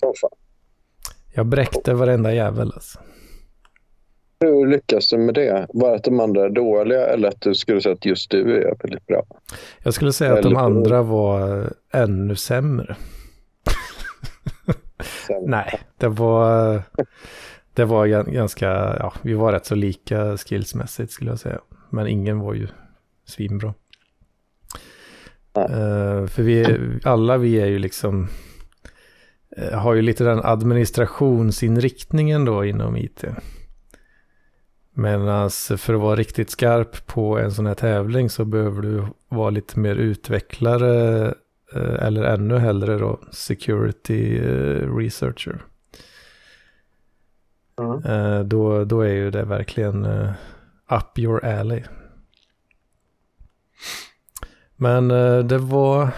Fan. 0.00 0.30
Jag 1.34 1.46
bräckte 1.46 1.94
varenda 1.94 2.34
jävel 2.34 2.72
alltså. 2.74 2.98
Hur 4.40 4.66
lyckas 4.66 5.10
du 5.10 5.18
med 5.18 5.34
det? 5.34 5.66
Var 5.68 5.94
att 5.94 6.04
de 6.04 6.20
andra 6.20 6.44
är 6.44 6.50
dåliga 6.50 7.06
eller 7.06 7.28
att 7.28 7.40
du 7.40 7.54
skulle 7.54 7.80
säga 7.80 7.94
att 7.94 8.04
just 8.04 8.30
du 8.30 8.56
är 8.56 8.76
väldigt 8.82 9.06
bra? 9.06 9.22
Jag 9.82 9.94
skulle 9.94 10.12
säga 10.12 10.34
att 10.34 10.42
de 10.42 10.56
andra 10.56 11.02
var 11.02 11.60
eh, 11.60 12.02
ännu 12.02 12.36
sämre. 12.36 12.96
Sen, 15.02 15.42
Nej, 15.46 15.80
det 15.98 16.08
var, 16.08 16.82
det 17.74 17.84
var 17.84 18.06
gan- 18.06 18.30
ganska, 18.32 18.66
ja, 18.98 19.12
vi 19.22 19.34
var 19.34 19.52
rätt 19.52 19.66
så 19.66 19.74
lika 19.74 20.36
skillsmässigt 20.36 21.12
skulle 21.12 21.30
jag 21.30 21.38
säga. 21.38 21.58
Men 21.90 22.06
ingen 22.06 22.40
var 22.40 22.54
ju 22.54 22.68
svinbra. 23.24 23.74
Eh, 25.56 26.26
för 26.26 26.42
vi, 26.42 26.78
alla 27.04 27.36
vi 27.36 27.60
är 27.60 27.66
ju 27.66 27.78
liksom, 27.78 28.28
eh, 29.56 29.78
har 29.78 29.94
ju 29.94 30.02
lite 30.02 30.24
den 30.24 30.40
administrationsinriktningen 30.44 32.44
då 32.44 32.64
inom 32.64 32.96
IT. 32.96 33.24
Medan 34.94 35.50
för 35.76 35.94
att 35.94 36.00
vara 36.00 36.16
riktigt 36.16 36.50
skarp 36.50 37.06
på 37.06 37.38
en 37.38 37.52
sån 37.52 37.66
här 37.66 37.74
tävling 37.74 38.30
så 38.30 38.44
behöver 38.44 38.82
du 38.82 39.04
vara 39.28 39.50
lite 39.50 39.78
mer 39.78 39.94
utvecklare 39.94 41.34
eller 41.78 42.22
ännu 42.22 42.58
hellre 42.58 42.98
då 42.98 43.20
security 43.30 44.38
eh, 44.38 44.96
researcher. 44.96 45.62
Mm. 47.78 48.04
Eh, 48.04 48.44
Då, 48.44 48.84
då 48.84 49.00
är 49.00 49.12
ju 49.14 49.30
det 49.30 49.44
verkligen 49.44 50.04
eh, 50.04 50.32
up 50.88 51.18
your 51.18 51.44
alley. 51.44 51.82
Men 54.76 55.10
eh, 55.10 55.38
det 55.38 55.58
var 55.58 56.08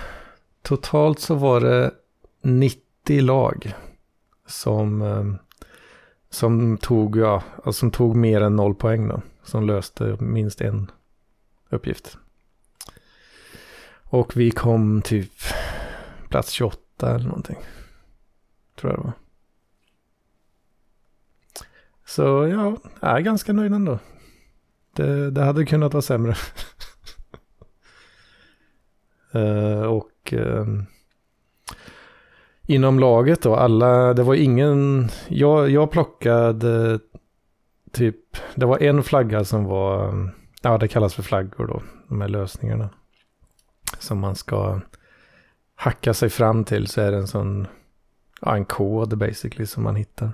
totalt 0.63 1.19
så 1.19 1.35
var 1.35 1.61
det 1.61 1.91
90 2.43 3.21
lag 3.23 3.75
som, 4.47 5.03
eh, 5.03 5.25
som 6.31 6.79
tog, 6.79 7.17
ja, 7.17 7.43
som 7.73 7.91
tog 7.91 8.17
mer 8.17 8.41
än 8.41 8.57
noll 8.57 8.75
poäng 8.75 9.09
då. 9.09 9.23
Som 9.45 9.67
löste 9.67 10.17
minst 10.21 10.61
en 10.61 10.91
uppgift. 11.71 12.19
Och 14.13 14.37
vi 14.37 14.51
kom 14.51 15.03
typ 15.03 15.33
plats 16.29 16.51
28 16.51 17.15
eller 17.15 17.27
någonting. 17.27 17.57
Tror 18.81 18.93
jag 18.93 19.01
det 19.01 19.05
var. 19.05 19.13
Så 22.07 22.23
ja, 22.23 22.77
jag 23.01 23.17
är 23.17 23.21
ganska 23.21 23.53
nöjd 23.53 23.73
ändå. 23.73 23.99
Det, 24.97 25.31
det 25.31 25.45
hade 25.45 25.67
kunnat 25.67 25.93
vara 25.93 26.03
sämre. 26.03 26.35
uh, 29.35 29.83
och 29.83 30.33
uh, 30.33 30.83
inom 32.63 32.99
laget 32.99 33.43
då, 33.43 33.57
alla, 33.57 34.15
det 34.15 34.23
var 34.23 34.35
ingen, 34.35 35.09
jag, 35.29 35.71
jag 35.71 35.91
plockade 35.91 37.01
typ, 37.93 38.37
det 38.55 38.67
var 38.67 38.83
en 38.83 39.03
flagga 39.03 39.45
som 39.45 39.65
var, 39.65 40.15
ja 40.63 40.79
det 40.79 40.89
kallas 40.89 41.15
för 41.15 41.23
flaggor 41.23 41.67
då, 41.67 41.83
de 42.09 42.21
här 42.21 42.29
lösningarna. 42.29 42.91
Som 43.99 44.19
man 44.19 44.37
ska 44.37 44.81
hacka 45.75 46.15
sig 46.15 46.31
fram 46.31 46.65
till 46.65 46.87
så 46.87 47.01
är 47.01 47.11
det 47.11 47.17
en 47.17 47.29
sån, 47.29 47.67
ja 48.41 48.57
en 48.57 48.65
kod 48.65 49.19
basically 49.19 49.67
som 49.67 49.83
man 49.83 49.97
hittar. 49.97 50.33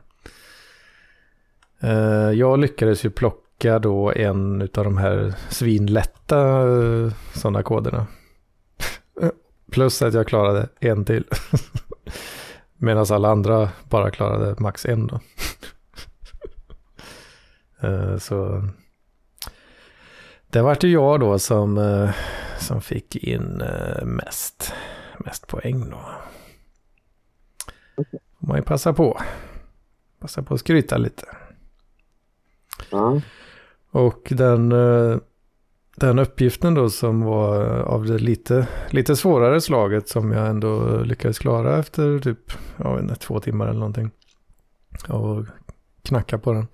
Eh, 1.80 2.30
jag 2.30 2.58
lyckades 2.58 3.04
ju 3.04 3.10
plocka 3.10 3.78
då 3.78 4.12
en 4.12 4.62
av 4.62 4.84
de 4.84 4.98
här 4.98 5.34
svinlätta 5.48 6.38
eh, 6.68 7.12
sådana 7.34 7.62
koderna. 7.62 8.06
Plus 9.72 10.02
att 10.02 10.14
jag 10.14 10.26
klarade 10.26 10.68
en 10.80 11.04
till. 11.04 11.24
Medan 12.76 13.06
alla 13.10 13.28
andra 13.28 13.68
bara 13.88 14.10
klarade 14.10 14.62
max 14.62 14.86
en 14.86 15.06
då. 15.06 15.20
Eh, 17.80 18.16
så 18.16 18.68
det 20.50 20.62
vart 20.62 20.84
ju 20.84 20.88
jag 20.88 21.20
då 21.20 21.38
som, 21.38 21.78
som 22.58 22.80
fick 22.80 23.16
in 23.16 23.60
eh, 23.60 24.04
mest, 24.04 24.72
mest 25.18 25.46
poäng 25.46 25.90
då. 25.90 26.00
Får 28.40 28.46
man 28.46 28.56
ju 28.56 28.62
passa 28.62 28.92
på. 28.92 29.20
Passa 30.20 30.42
på 30.42 30.54
att 30.54 30.60
skryta 30.60 30.96
lite. 30.96 31.26
Ja. 32.90 33.20
Och 33.90 34.28
den, 34.30 34.72
eh, 34.72 35.18
den 35.96 36.18
uppgiften 36.18 36.74
då 36.74 36.90
som 36.90 37.22
var 37.22 37.64
av 37.80 38.06
det 38.06 38.18
lite, 38.18 38.68
lite 38.90 39.16
svårare 39.16 39.60
slaget 39.60 40.08
som 40.08 40.32
jag 40.32 40.48
ändå 40.48 41.00
lyckades 41.02 41.38
klara 41.38 41.78
efter 41.78 42.18
typ 42.18 42.52
jag 42.76 42.94
vet 42.94 43.02
inte, 43.02 43.14
två 43.14 43.40
timmar 43.40 43.66
eller 43.66 43.80
någonting. 43.80 44.10
Och 45.08 45.44
knacka 46.02 46.38
på 46.38 46.52
den. 46.52 46.66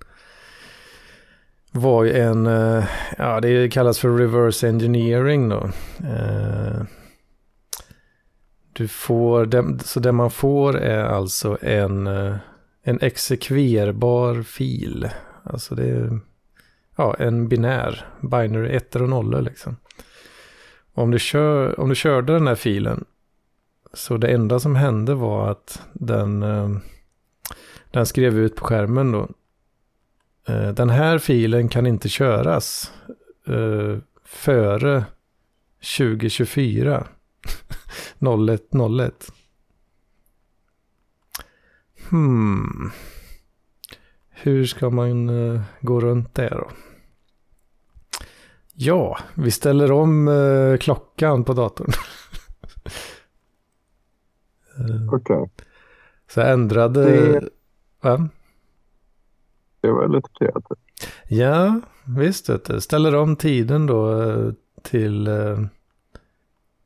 Var 1.77 2.03
ju 2.03 2.13
en, 2.13 2.47
eh, 2.47 2.85
ja 3.17 3.39
det 3.41 3.69
kallas 3.69 3.99
för 3.99 4.17
reverse 4.17 4.67
engineering 4.67 5.49
då. 5.49 5.69
Eh, 6.03 6.81
du 8.73 8.87
får, 8.87 9.83
så 9.83 9.99
det 9.99 10.11
man 10.11 10.31
får 10.31 10.77
är 10.77 11.03
alltså 11.03 11.57
en, 11.61 12.07
eh, 12.07 12.35
en 12.83 12.99
exekverbar 13.01 14.41
fil. 14.41 15.09
Alltså 15.43 15.75
det 15.75 15.89
är 15.89 16.19
ja, 16.95 17.15
en 17.19 17.47
binär, 17.47 18.05
binary 18.21 18.75
ettor 18.75 19.01
och 19.01 19.09
nollor 19.09 19.41
liksom. 19.41 19.77
Om 20.93 21.11
du, 21.11 21.19
kör, 21.19 21.79
om 21.79 21.89
du 21.89 21.95
körde 21.95 22.33
den 22.33 22.47
här 22.47 22.55
filen 22.55 23.05
så 23.93 24.17
det 24.17 24.27
enda 24.27 24.59
som 24.59 24.75
hände 24.75 25.13
var 25.15 25.51
att 25.51 25.81
den, 25.93 26.39
den 27.91 28.05
skrev 28.05 28.39
ut 28.39 28.55
på 28.55 28.65
skärmen 28.65 29.11
då 29.11 29.29
eh, 30.47 30.69
Den 30.69 30.89
här 30.89 31.17
filen 31.17 31.69
kan 31.69 31.85
inte 31.85 32.09
köras 32.09 32.91
eh, 33.47 33.97
före 34.25 35.05
2024. 35.97 37.07
0101. 38.19 39.31
Hmm. 42.09 42.91
Hur 44.29 44.65
ska 44.65 44.89
man 44.89 45.29
eh, 45.29 45.61
gå 45.81 45.99
runt 46.01 46.35
det 46.35 46.49
då? 46.49 46.69
Ja, 48.73 49.17
vi 49.35 49.51
ställer 49.51 49.91
om 49.91 50.29
klockan 50.81 51.43
på 51.43 51.53
datorn. 51.53 51.91
Okej, 55.11 55.49
Så 56.31 56.39
jag 56.39 56.51
ändrade... 56.51 57.03
Det- 57.03 57.49
Va? 58.01 58.29
Det 59.85 59.91
var 59.93 60.07
lite 60.07 60.29
kreativt. 60.39 60.79
Ja, 61.27 61.81
visst 62.05 62.49
du. 62.65 62.81
Ställer 62.81 63.15
om 63.15 63.35
tiden 63.35 63.85
då 63.85 64.21
eh, 64.21 64.51
till... 64.81 65.27
eh, 65.27 65.59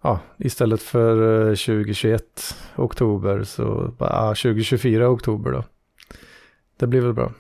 Ja, 0.02 0.20
istället 0.38 0.82
för 0.82 1.42
eh, 1.50 1.56
2021 1.56 2.56
oktober 2.76 3.44
så 3.44 3.92
bara 3.98 4.10
ah, 4.10 4.36
2024 4.36 5.10
oktober 5.10 5.52
då. 5.52 5.64
Det 6.78 6.88
blir 6.88 7.02
väl 7.02 7.14
bra. 7.14 7.32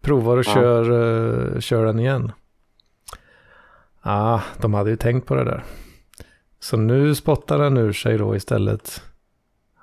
Provar 0.00 0.36
och 0.36 0.44
Ja. 0.46 0.54
kör, 0.54 0.84
eh, 1.54 1.60
kör 1.60 1.84
den 1.84 1.98
igen. 1.98 2.32
Ah, 4.00 4.40
de 4.60 4.74
hade 4.74 4.90
ju 4.90 4.96
tänkt 4.96 5.26
på 5.26 5.34
det 5.34 5.44
där. 5.44 5.64
Så 6.60 6.76
nu 6.76 7.14
spottar 7.14 7.58
den 7.58 7.76
ur 7.76 7.92
sig 7.92 8.18
då 8.18 8.36
istället. 8.36 9.02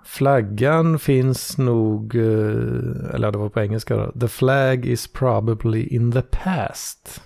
Flaggan 0.06 1.00
finns 1.00 1.58
nog, 1.58 2.16
eh, 2.16 3.14
eller 3.14 3.32
det 3.32 3.38
var 3.38 3.50
på 3.50 3.62
engelska 3.62 3.98
då. 3.98 4.12
The 4.20 4.28
flag 4.28 4.86
is 4.86 5.08
probably 5.08 5.84
in 5.84 6.12
the 6.12 6.22
past. 6.22 7.22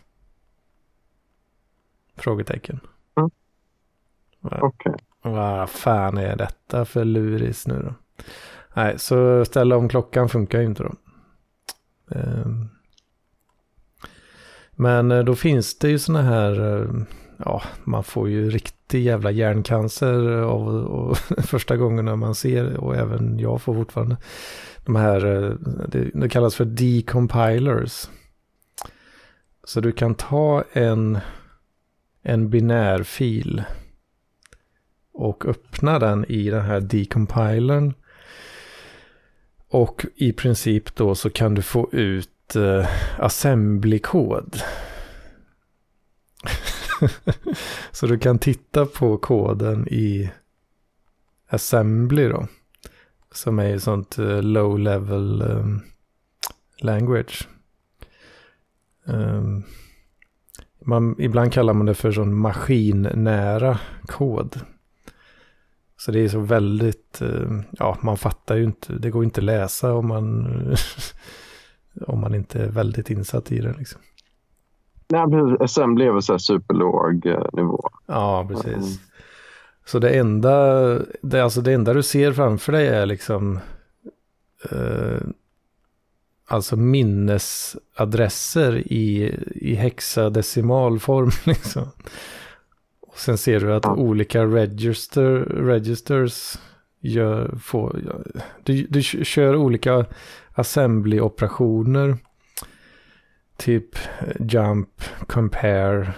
Frågetecken. 2.16 2.80
Mm. 3.18 3.30
Okej. 4.42 4.96
Vad 5.22 5.70
fan 5.70 6.18
är 6.18 6.36
detta 6.36 6.86
för 6.86 7.06
luris 7.06 7.68
nu 7.68 7.82
då? 7.84 8.24
Nej, 8.74 9.00
så 9.00 9.46
ställa 9.46 9.78
om 9.78 9.90
klockan 9.90 10.30
funkar 10.30 10.60
ju 10.60 10.66
inte 10.66 10.84
då. 10.84 10.94
Ehm. 12.12 12.70
Men 14.72 15.12
eh, 15.12 15.24
då 15.24 15.36
finns 15.36 15.80
det 15.80 15.90
ju 15.90 16.00
sådana 16.00 16.24
här, 16.30 16.78
eh, 16.78 16.90
ja, 17.46 17.62
man 17.84 18.04
får 18.04 18.30
ju 18.30 18.50
riktig 18.50 19.04
jävla 19.04 19.32
hjärncancer 19.32 20.42
av 20.42 20.68
och 20.68 21.18
första 21.44 21.78
gångerna 21.78 22.16
man 22.16 22.36
ser, 22.36 22.78
och 22.78 22.96
även 22.96 23.40
jag 23.40 23.62
får 23.62 23.74
fortfarande, 23.74 24.18
de 24.86 24.96
här, 24.96 25.26
eh, 25.26 25.52
det, 25.88 26.10
det 26.14 26.30
kallas 26.30 26.56
för 26.56 26.66
decompilers. 26.66 28.10
Så 29.64 29.82
du 29.82 29.92
kan 29.92 30.16
ta 30.16 30.64
en, 30.74 31.20
en 32.24 32.50
binärfil 32.50 33.64
och 35.14 35.46
öppna 35.46 36.00
den 36.00 36.26
i 36.26 36.50
den 36.50 36.66
här 36.66 36.80
decompilern. 36.80 37.94
Och 39.68 40.06
i 40.16 40.34
princip 40.34 40.96
då 40.96 41.16
så 41.16 41.30
kan 41.30 41.56
du 41.56 41.62
få 41.62 41.90
ut 41.92 42.56
eh, 42.56 42.90
assembly-kod. 43.18 44.62
så 47.92 48.08
du 48.08 48.20
kan 48.20 48.40
titta 48.40 48.86
på 48.86 49.18
koden 49.18 49.88
i 49.88 50.30
assembly 51.50 52.28
då. 52.28 52.48
Som 53.32 53.60
är 53.60 53.68
ju 53.68 53.80
sånt 53.80 54.18
eh, 54.18 54.42
low 54.42 54.80
level 54.80 55.42
um, 55.42 55.82
language. 56.82 57.48
Um, 59.06 59.64
man, 60.86 61.16
ibland 61.20 61.54
kallar 61.54 61.74
man 61.74 61.86
det 61.86 61.94
för 61.94 62.12
sån 62.12 62.36
maskinnära 62.36 63.80
kod. 64.06 64.60
Så 65.98 66.12
det 66.12 66.20
är 66.20 66.30
så 66.30 66.40
väldigt, 66.40 67.22
ehm, 67.22 67.64
ja 67.72 67.98
man 68.02 68.18
fattar 68.18 68.56
ju 68.56 68.64
inte, 68.64 68.94
det 68.94 69.10
går 69.10 69.24
inte 69.24 69.40
att 69.40 69.46
läsa 69.46 69.94
om 69.94 70.08
man, 70.08 70.48
om 72.08 72.20
man 72.20 72.36
inte 72.36 72.64
är 72.64 72.68
väldigt 72.68 73.10
insatt 73.10 73.52
i 73.52 73.60
det 73.60 73.74
liksom. 73.78 74.02
Nej, 75.12 75.26
precis. 75.30 75.78
Är 75.78 76.12
väl 76.14 76.22
så 76.22 76.34
här 76.34 76.38
superlåg 76.38 77.26
eh, 77.26 77.46
nivå. 77.54 77.90
Ja, 78.06 78.46
precis. 78.50 78.66
Mm. 78.74 78.84
Så 79.86 80.00
det 80.00 80.10
enda, 80.10 80.84
det, 81.22 81.42
alltså 81.44 81.62
det 81.62 81.74
enda 81.74 81.94
du 81.94 82.04
ser 82.04 82.34
framför 82.34 82.72
dig 82.72 82.88
är 82.88 83.06
liksom, 83.06 83.60
eh, 84.72 85.20
alltså 86.48 86.76
minnesadresser 86.76 88.78
i, 88.94 89.36
i 89.56 89.76
hexadecimalform 89.76 91.30
liksom. 91.46 91.88
Och 93.02 93.18
sen 93.18 93.38
ser 93.38 93.60
du 93.60 93.74
att 93.74 93.86
Ja. 93.86 93.96
olika 93.96 94.46
register, 94.46 95.24
registers 95.40 96.58
gör, 97.02 97.56
får, 97.64 98.00
du, 98.64 98.88
du 98.90 99.02
kör 99.02 99.56
olika 99.56 100.06
assembly-operationer. 100.54 102.18
Typ 103.60 103.96
jump, 104.40 104.90
compare, 105.28 106.14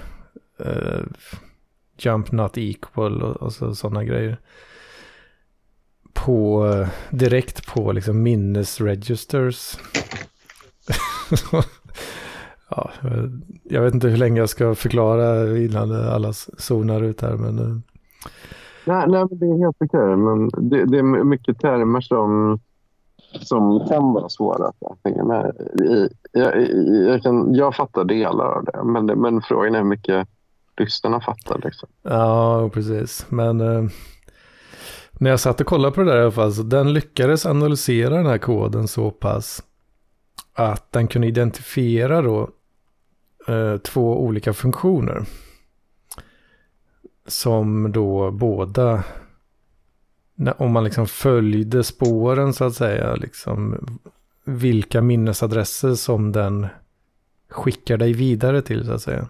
uh, 0.65 1.03
jump 1.97 2.31
not 2.31 2.57
equal 2.57 3.23
och, 3.23 3.35
och 3.35 3.53
så, 3.53 3.75
sådana 3.75 4.03
grejer. 4.03 4.37
På, 6.13 6.65
direkt 7.09 7.67
på 7.73 7.91
liksom 7.91 8.23
minnesregisters. 8.23 9.77
ja, 12.69 12.91
jag 13.63 13.81
vet 13.81 13.93
inte 13.93 14.07
hur 14.07 14.17
länge 14.17 14.39
jag 14.39 14.49
ska 14.49 14.75
förklara 14.75 15.57
innan 15.57 15.91
alla 15.91 16.33
zonar 16.33 17.01
ut 17.01 17.21
här. 17.21 17.35
Men, 17.35 17.59
eh. 17.59 17.77
Nej, 18.85 19.05
nej 19.07 19.25
men 19.29 19.39
det 19.39 19.45
är 19.45 19.65
helt 19.65 19.77
okej. 19.79 20.17
Men 20.17 20.69
det, 20.69 20.85
det 20.85 20.97
är 20.97 21.23
mycket 21.23 21.59
termer 21.59 22.01
som, 22.01 22.59
som 23.41 23.87
kan 23.87 24.13
vara 24.13 24.29
svåra 24.29 24.67
att 24.67 24.97
hänga 25.03 25.23
med 25.23 25.55
i. 25.79 26.09
Jag, 26.31 26.61
jag, 27.07 27.23
kan, 27.23 27.55
jag 27.55 27.75
fattar 27.75 28.03
delar 28.03 28.45
av 28.45 28.65
det, 28.65 28.83
men, 28.83 29.05
men 29.05 29.41
frågan 29.41 29.75
är 29.75 29.79
hur 29.79 29.85
mycket 29.85 30.27
lyssnarna 30.77 31.21
fattar. 31.21 31.61
Liksom. 31.63 31.89
Ja, 32.01 32.69
precis. 32.73 33.25
Men 33.29 33.61
eh, 33.61 33.83
när 35.11 35.29
jag 35.29 35.39
satt 35.39 35.61
och 35.61 35.67
kollade 35.67 35.95
på 35.95 36.01
det 36.01 36.11
där 36.11 36.17
i 36.17 36.21
alla 36.21 36.31
fall, 36.31 36.53
så 36.53 36.63
den 36.63 36.93
lyckades 36.93 37.45
analysera 37.45 38.15
den 38.15 38.25
här 38.25 38.37
koden 38.37 38.87
så 38.87 39.11
pass 39.11 39.63
att 40.53 40.91
den 40.91 41.07
kunde 41.07 41.27
identifiera 41.27 42.21
då 42.21 42.49
eh, 43.47 43.77
två 43.77 44.21
olika 44.21 44.53
funktioner. 44.53 45.25
Som 47.27 47.91
då 47.91 48.31
båda, 48.31 49.03
om 50.57 50.71
man 50.71 50.83
liksom 50.83 51.07
följde 51.07 51.83
spåren 51.83 52.53
så 52.53 52.65
att 52.65 52.75
säga, 52.75 53.15
liksom 53.15 53.77
vilka 54.43 55.01
minnesadresser 55.01 55.95
som 55.95 56.31
den 56.31 56.67
skickar 57.49 57.97
dig 57.97 58.13
vidare 58.13 58.61
till 58.61 58.85
så 58.85 58.91
att 58.91 59.01
säga. 59.01 59.27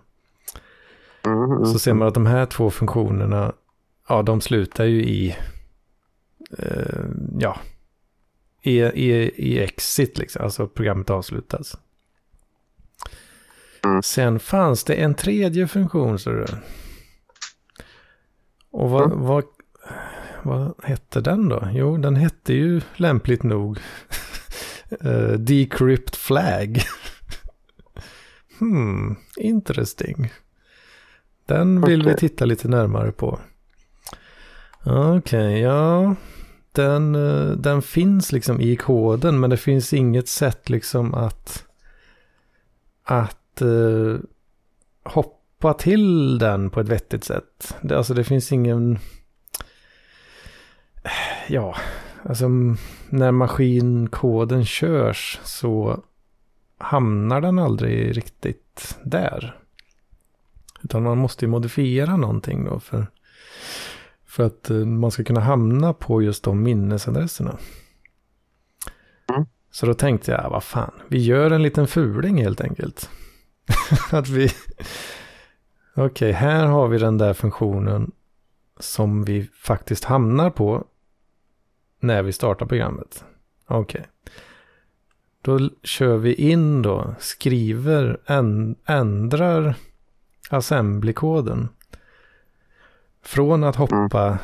Mm, 1.25 1.43
mm, 1.43 1.65
Så 1.65 1.79
ser 1.79 1.93
man 1.93 2.07
att 2.07 2.13
de 2.13 2.25
här 2.25 2.45
två 2.45 2.71
funktionerna, 2.71 3.53
ja 4.09 4.21
de 4.23 4.41
slutar 4.41 4.83
ju 4.85 5.03
i, 5.03 5.35
eh, 6.57 7.03
ja, 7.39 7.57
i, 8.61 8.79
i, 8.81 9.11
i 9.35 9.59
exit 9.59 10.17
liksom, 10.17 10.43
alltså 10.43 10.67
programmet 10.67 11.09
avslutas. 11.09 11.77
Mm. 13.85 14.03
Sen 14.03 14.39
fanns 14.39 14.83
det 14.83 14.93
en 14.95 15.13
tredje 15.13 15.67
funktion, 15.67 16.19
så 16.19 16.29
du. 16.29 16.45
Och 18.71 18.89
vad, 18.89 19.05
Mm. 19.11 19.21
vad, 19.25 19.43
vad 20.43 20.73
hette 20.83 21.21
den 21.21 21.49
då? 21.49 21.69
Jo, 21.73 21.97
den 21.97 22.15
hette 22.15 22.53
ju 22.53 22.81
lämpligt 22.95 23.43
nog 23.43 23.79
eh, 25.01 25.31
Decrypt 25.31 26.15
Flag. 26.15 26.81
hmm, 28.59 29.15
interesting. 29.37 30.31
Den 31.45 31.81
vill 31.81 32.03
vi 32.03 32.15
titta 32.15 32.45
lite 32.45 32.67
närmare 32.67 33.11
på. 33.11 33.39
Okej, 34.85 35.59
ja. 35.59 36.15
Den, 36.71 37.15
eh, 37.15 37.51
den 37.51 37.81
finns 37.81 38.31
liksom 38.31 38.61
i 38.61 38.75
koden 38.75 39.39
men 39.39 39.49
det 39.49 39.57
finns 39.57 39.93
inget 39.93 40.27
sätt 40.27 40.69
liksom 40.69 41.13
att, 41.13 41.65
att 43.03 43.61
eh, 43.61 44.17
hoppa 45.03 45.73
till 45.73 46.37
den 46.37 46.69
på 46.69 46.79
ett 46.79 46.89
vettigt 46.89 47.23
sätt. 47.23 47.75
Det, 47.81 47.97
alltså 47.97 48.13
det 48.13 48.23
finns 48.23 48.51
ingen... 48.51 48.99
Ja, 51.47 51.75
alltså 52.23 52.49
när 53.09 53.31
maskinkoden 53.31 54.65
körs 54.65 55.39
så 55.43 56.03
hamnar 56.77 57.41
den 57.41 57.59
aldrig 57.59 58.17
riktigt 58.17 58.97
där. 59.03 59.57
Utan 60.83 61.03
man 61.03 61.17
måste 61.17 61.45
ju 61.45 61.49
modifiera 61.49 62.17
någonting 62.17 62.65
då 62.65 62.79
för, 62.79 63.07
för 64.25 64.43
att 64.43 64.69
eh, 64.69 64.77
man 64.77 65.11
ska 65.11 65.23
kunna 65.23 65.41
hamna 65.41 65.93
på 65.93 66.21
just 66.21 66.43
de 66.43 66.63
minnesadresserna. 66.63 67.57
Mm. 69.29 69.45
Så 69.71 69.85
då 69.85 69.93
tänkte 69.93 70.31
jag, 70.31 70.49
vad 70.49 70.63
fan, 70.63 70.93
vi 71.07 71.23
gör 71.23 71.51
en 71.51 71.63
liten 71.63 71.87
fuling 71.87 72.43
helt 72.43 72.61
enkelt. 72.61 73.09
att 74.11 74.29
vi, 74.29 74.51
okej, 75.95 76.31
här 76.31 76.65
har 76.65 76.87
vi 76.87 76.97
den 76.97 77.17
där 77.17 77.33
funktionen 77.33 78.11
som 78.79 79.23
vi 79.23 79.49
faktiskt 79.53 80.03
hamnar 80.03 80.49
på 80.49 80.87
när 82.01 82.23
vi 82.23 82.33
startar 82.33 82.65
programmet. 82.65 83.25
Okej. 83.67 84.05
Då 85.41 85.55
l- 85.55 85.73
kör 85.83 86.17
vi 86.17 86.33
in 86.33 86.81
då, 86.81 87.15
skriver, 87.19 88.19
änd- 88.25 88.75
ändrar 88.85 89.75
assembly-koden. 90.49 91.69
Från 93.23 93.63
att 93.63 93.75
hoppa, 93.75 94.39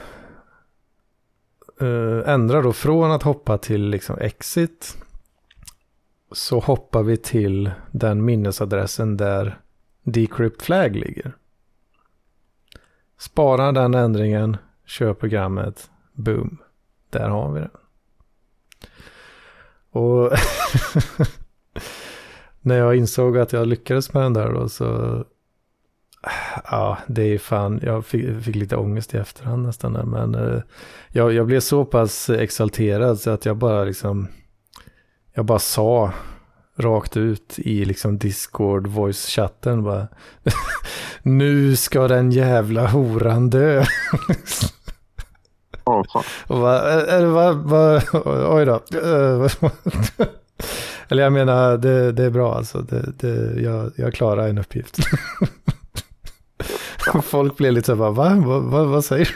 eh, 1.81 2.29
ändrar 2.33 2.63
då 2.63 2.73
från 2.73 3.11
att 3.11 3.23
hoppa 3.23 3.57
till 3.57 3.89
liksom 3.89 4.17
exit. 4.19 4.97
Så 6.31 6.59
hoppar 6.59 7.03
vi 7.03 7.17
till 7.17 7.71
den 7.91 8.25
minnesadressen 8.25 9.17
där 9.17 9.59
decrypt 10.03 10.61
flag 10.61 10.95
ligger. 10.95 11.35
Sparar 13.17 13.71
den 13.71 13.93
ändringen, 13.93 14.57
kör 14.85 15.13
programmet, 15.13 15.89
boom. 16.13 16.57
Där 17.09 17.29
har 17.29 17.51
vi 17.51 17.59
det. 17.59 17.69
Och 19.99 20.31
när 22.61 22.77
jag 22.77 22.95
insåg 22.95 23.37
att 23.37 23.53
jag 23.53 23.67
lyckades 23.67 24.13
med 24.13 24.23
den 24.23 24.33
där 24.33 24.53
då 24.53 24.69
så 24.69 25.23
Ja, 26.71 26.97
det 27.07 27.23
är 27.23 27.37
fan, 27.37 27.79
jag 27.83 28.05
fick, 28.05 28.43
fick 28.43 28.55
lite 28.55 28.75
ångest 28.75 29.13
i 29.13 29.17
efterhand 29.17 29.65
nästan. 29.65 29.93
där, 29.93 30.03
Men 30.03 30.35
eh, 30.35 30.61
jag, 31.09 31.33
jag 31.33 31.45
blev 31.45 31.59
så 31.59 31.85
pass 31.85 32.29
exalterad 32.29 33.19
så 33.19 33.29
att 33.29 33.45
jag 33.45 33.57
bara 33.57 33.83
liksom, 33.83 34.27
jag 35.33 35.45
bara 35.45 35.59
sa 35.59 36.13
rakt 36.75 37.17
ut 37.17 37.59
i 37.59 37.85
liksom 37.85 38.17
Discord 38.17 38.87
voice-chatten 38.87 39.83
bara. 39.83 40.07
Nu 41.21 41.75
ska 41.75 42.07
den 42.07 42.31
jävla 42.31 42.87
horan 42.87 43.49
dö. 43.49 43.85
Och 46.47 46.59
va, 46.59 46.81
eller 46.81 47.27
va, 47.27 47.51
va, 47.51 48.01
oj 48.55 48.65
då. 48.65 48.73
Eh, 48.73 49.51
Eller 51.09 51.23
jag 51.23 51.33
menar, 51.33 51.77
det, 51.77 52.11
det 52.11 52.23
är 52.23 52.29
bra 52.29 52.55
alltså. 52.55 52.81
Det, 52.81 53.11
det, 53.17 53.61
jag, 53.61 53.91
jag 53.95 54.13
klarar 54.13 54.47
en 54.47 54.57
uppgift. 54.57 54.97
Folk 57.23 57.57
blir 57.57 57.71
lite 57.71 57.85
så 57.85 57.95
här, 57.95 58.11
va? 58.11 58.29
va, 58.29 58.59
va 58.59 58.83
vad 58.83 59.05
säger 59.05 59.25
du? 59.25 59.33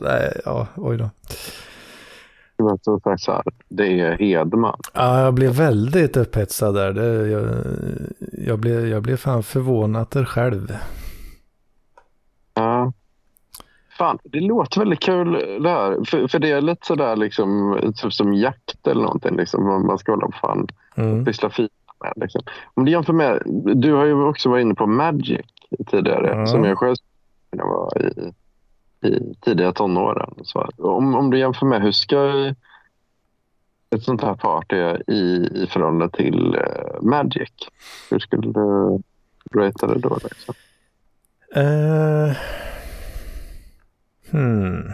Nej, 0.00 0.40
ja, 0.44 0.66
oj 0.76 0.96
då. 0.96 1.10
Det 3.68 4.00
är 4.00 4.18
Hedman. 4.18 4.80
Ja, 4.94 5.20
jag 5.20 5.34
blev 5.34 5.52
väldigt 5.52 6.16
upphetsad 6.16 6.74
där. 6.74 6.92
Det, 6.92 7.28
jag, 7.28 7.48
jag, 8.32 8.58
blev, 8.58 8.88
jag 8.88 9.02
blev 9.02 9.16
fan 9.16 9.42
förvånad 9.42 10.28
själv. 10.28 10.72
Fan, 14.00 14.18
det 14.24 14.40
låter 14.40 14.78
väldigt 14.80 15.00
kul 15.00 15.32
det 15.62 15.70
här. 15.70 16.04
För, 16.04 16.28
för 16.28 16.38
det 16.38 16.50
är 16.50 16.60
lite 16.60 16.86
sådär 16.86 17.16
liksom, 17.16 17.76
typ 17.96 18.12
som 18.12 18.34
jakt 18.34 18.86
eller 18.86 19.02
någonting. 19.02 19.36
Liksom, 19.36 19.86
man 19.86 19.98
ska 19.98 20.12
hålla 20.12 20.26
på 20.26 20.32
fan 20.40 20.66
Mm. 20.96 21.24
pyssla 21.24 21.50
fint 21.50 21.70
med. 22.00 22.12
Liksom. 22.16 22.42
Om 22.74 22.84
du 22.84 22.92
jämför 22.92 23.12
med, 23.12 23.42
du 23.76 23.92
har 23.92 24.04
ju 24.04 24.24
också 24.24 24.48
varit 24.50 24.62
inne 24.62 24.74
på 24.74 24.86
Magic 24.86 25.40
tidigare. 25.86 26.26
Ja. 26.36 26.46
Som 26.46 26.64
jag 26.64 26.78
själv 26.78 26.96
när 27.52 27.58
jag 27.58 27.68
var 27.68 28.02
i, 28.02 28.32
i 29.08 29.34
tidiga 29.40 29.72
tonåren. 29.72 30.34
Så 30.42 30.68
om, 30.78 31.14
om 31.14 31.30
du 31.30 31.38
jämför 31.38 31.66
med 31.66 31.82
hur 31.82 31.92
ska 31.92 32.52
ett 33.96 34.02
sånt 34.02 34.22
här 34.22 34.34
party 34.34 34.76
i, 35.06 35.48
i 35.54 35.66
förhållande 35.70 36.08
till 36.10 36.54
eh, 36.54 37.02
Magic? 37.02 37.50
Hur 38.10 38.18
skulle 38.18 38.52
du 38.52 38.98
ratea 39.54 39.88
det 39.88 39.98
då? 39.98 40.18
Liksom? 40.22 40.54
Eh, 41.54 42.36
hmm. 44.30 44.92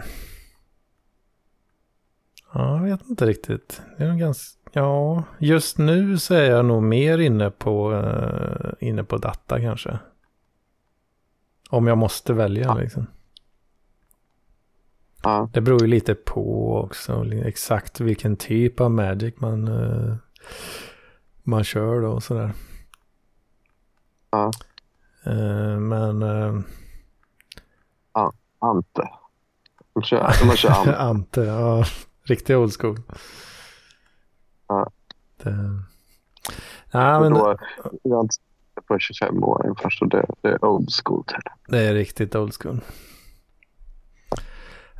Ja, 2.53 2.87
jag 2.87 2.97
vet 2.97 3.09
inte 3.09 3.25
riktigt. 3.25 3.81
Det 3.97 4.03
är 4.03 4.15
ganska, 4.15 4.59
ja, 4.71 5.23
just 5.39 5.77
nu 5.77 6.17
så 6.17 6.33
är 6.33 6.51
jag 6.51 6.65
nog 6.65 6.83
mer 6.83 7.17
inne 7.17 7.51
på, 7.51 7.93
eh, 7.93 8.87
inne 8.87 9.03
på 9.03 9.17
data 9.17 9.61
kanske. 9.61 9.99
Om 11.69 11.87
jag 11.87 11.97
måste 11.97 12.33
välja 12.33 12.73
liksom. 12.73 13.07
Ja. 15.23 15.49
Det 15.53 15.61
beror 15.61 15.81
ju 15.81 15.87
lite 15.87 16.15
på 16.15 16.75
också 16.77 17.25
exakt 17.33 17.99
vilken 17.99 18.35
typ 18.35 18.81
av 18.81 18.91
Magic 18.91 19.33
man, 19.37 19.67
eh, 19.67 20.15
man 21.43 21.63
kör 21.63 22.01
då 22.01 22.09
och 22.09 22.23
sådär. 22.23 22.51
Ja. 24.31 24.51
Eh, 25.25 25.79
men 25.79 26.21
eh, 26.21 26.61
Ante. 28.59 29.09
De 29.97 30.03
kör, 30.03 30.33
de 30.49 30.55
kör 30.55 30.69
Ante. 30.77 30.97
Ante, 30.97 31.41
ja. 31.41 31.85
Riktig 32.23 32.57
old 32.57 32.73
school. 32.79 32.99
Ja. 34.67 34.91
Det... 35.43 35.51
Nej, 36.93 37.19
men 37.19 37.33
Då, 37.33 37.57
jag 38.03 38.29
på 38.87 38.99
25 38.99 39.43
år 39.43 39.61
ungefär, 39.65 39.89
så 39.89 40.05
det, 40.05 40.25
det 40.41 40.49
är 40.49 40.65
old 40.65 40.89
school. 41.03 41.23
Det 41.67 41.79
är 41.79 41.93
riktigt 41.93 42.35
old 42.35 42.53
school. 42.61 42.81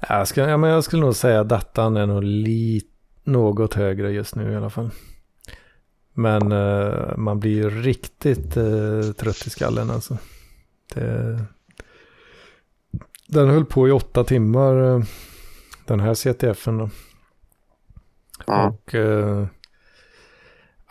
Jag, 0.09 0.27
ska, 0.27 0.49
ja, 0.49 0.57
men 0.57 0.69
jag 0.69 0.83
skulle 0.83 1.01
nog 1.01 1.15
säga 1.15 1.39
att 1.39 1.49
datan 1.49 1.97
är 1.97 2.05
nog 2.05 2.23
li, 2.23 2.81
något 3.23 3.73
högre 3.73 4.11
just 4.11 4.35
nu 4.35 4.51
i 4.51 4.55
alla 4.55 4.69
fall. 4.69 4.89
Men 6.13 6.51
eh, 6.51 7.17
man 7.17 7.39
blir 7.39 7.51
ju 7.51 7.69
riktigt 7.69 8.57
eh, 8.57 9.01
trött 9.17 9.47
i 9.47 9.49
skallen 9.49 9.89
alltså. 9.89 10.17
Det, 10.93 11.39
den 13.27 13.49
höll 13.49 13.65
på 13.65 13.87
i 13.87 13.91
åtta 13.91 14.23
timmar, 14.23 14.95
eh, 14.95 15.03
den 15.85 15.99
här 15.99 16.13
CTFen 16.13 16.77
då. 16.77 16.89
Ja. 18.47 18.67
Och 18.69 18.95
eh, 18.95 19.47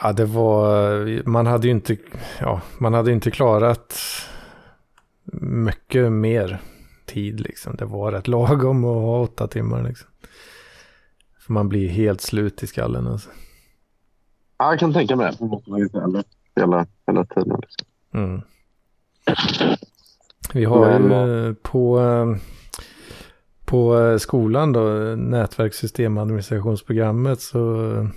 ja, 0.03 0.13
det 0.13 0.25
var, 0.25 1.29
man 1.29 1.47
hade 1.47 1.67
ju 1.67 1.71
inte, 1.71 1.97
ja, 2.41 2.61
man 2.79 2.95
hade 2.95 3.13
inte 3.13 3.31
klarat 3.31 3.95
mycket 5.41 6.13
mer 6.13 6.61
tid 7.07 7.41
liksom. 7.41 7.77
Det 7.77 7.85
var 7.85 8.13
rätt 8.13 8.29
lagom 8.29 8.85
att 8.85 9.03
ha 9.03 9.21
åtta 9.21 9.47
timmar 9.47 9.83
liksom. 9.83 10.09
För 11.39 11.53
man 11.53 11.69
blir 11.69 11.89
helt 11.89 12.21
slut 12.21 12.63
i 12.63 12.67
skallen 12.67 13.07
alltså. 13.07 13.31
Ja, 14.59 14.71
jag 14.71 14.81
kan 14.81 14.93
tänka 14.93 15.17
mig 15.17 15.33
det. 16.13 16.25
Hela, 16.61 16.87
hela 17.07 17.25
tiden. 17.25 17.61
Liksom. 17.63 17.87
Mm. 18.15 18.43
Vi 20.53 20.65
har 20.65 20.99
Men- 20.99 21.29
ju 21.29 21.49
eh, 21.49 21.55
på, 21.63 22.01
eh, 22.01 22.37
på 23.65 23.99
eh, 24.01 24.17
skolan 24.17 24.73
då, 24.73 24.81
nätverkssystemadministrationsprogrammet 25.17 27.41
så, 27.41 28.09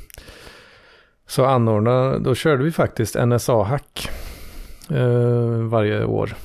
så 1.28 1.46
anordnar, 1.46 2.20
då 2.20 2.36
körde 2.36 2.64
vi 2.64 2.72
faktiskt 2.72 3.16
NSA-hack 3.16 4.10
eh, 4.90 5.64
varje 5.70 6.06
år. 6.06 6.36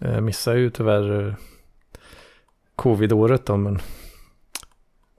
Eh, 0.00 0.20
missar 0.20 0.54
ju 0.54 0.70
tyvärr 0.70 1.36
covid-året 2.76 3.46
då, 3.46 3.56
men, 3.56 3.78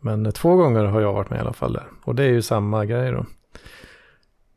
men 0.01 0.31
två 0.31 0.55
gånger 0.55 0.83
har 0.83 1.01
jag 1.01 1.13
varit 1.13 1.29
med 1.29 1.37
i 1.37 1.41
alla 1.41 1.53
fall 1.53 1.73
där. 1.73 1.85
Och 2.03 2.15
det 2.15 2.23
är 2.23 2.29
ju 2.29 2.41
samma 2.41 2.85
grej 2.85 3.11
då. 3.11 3.25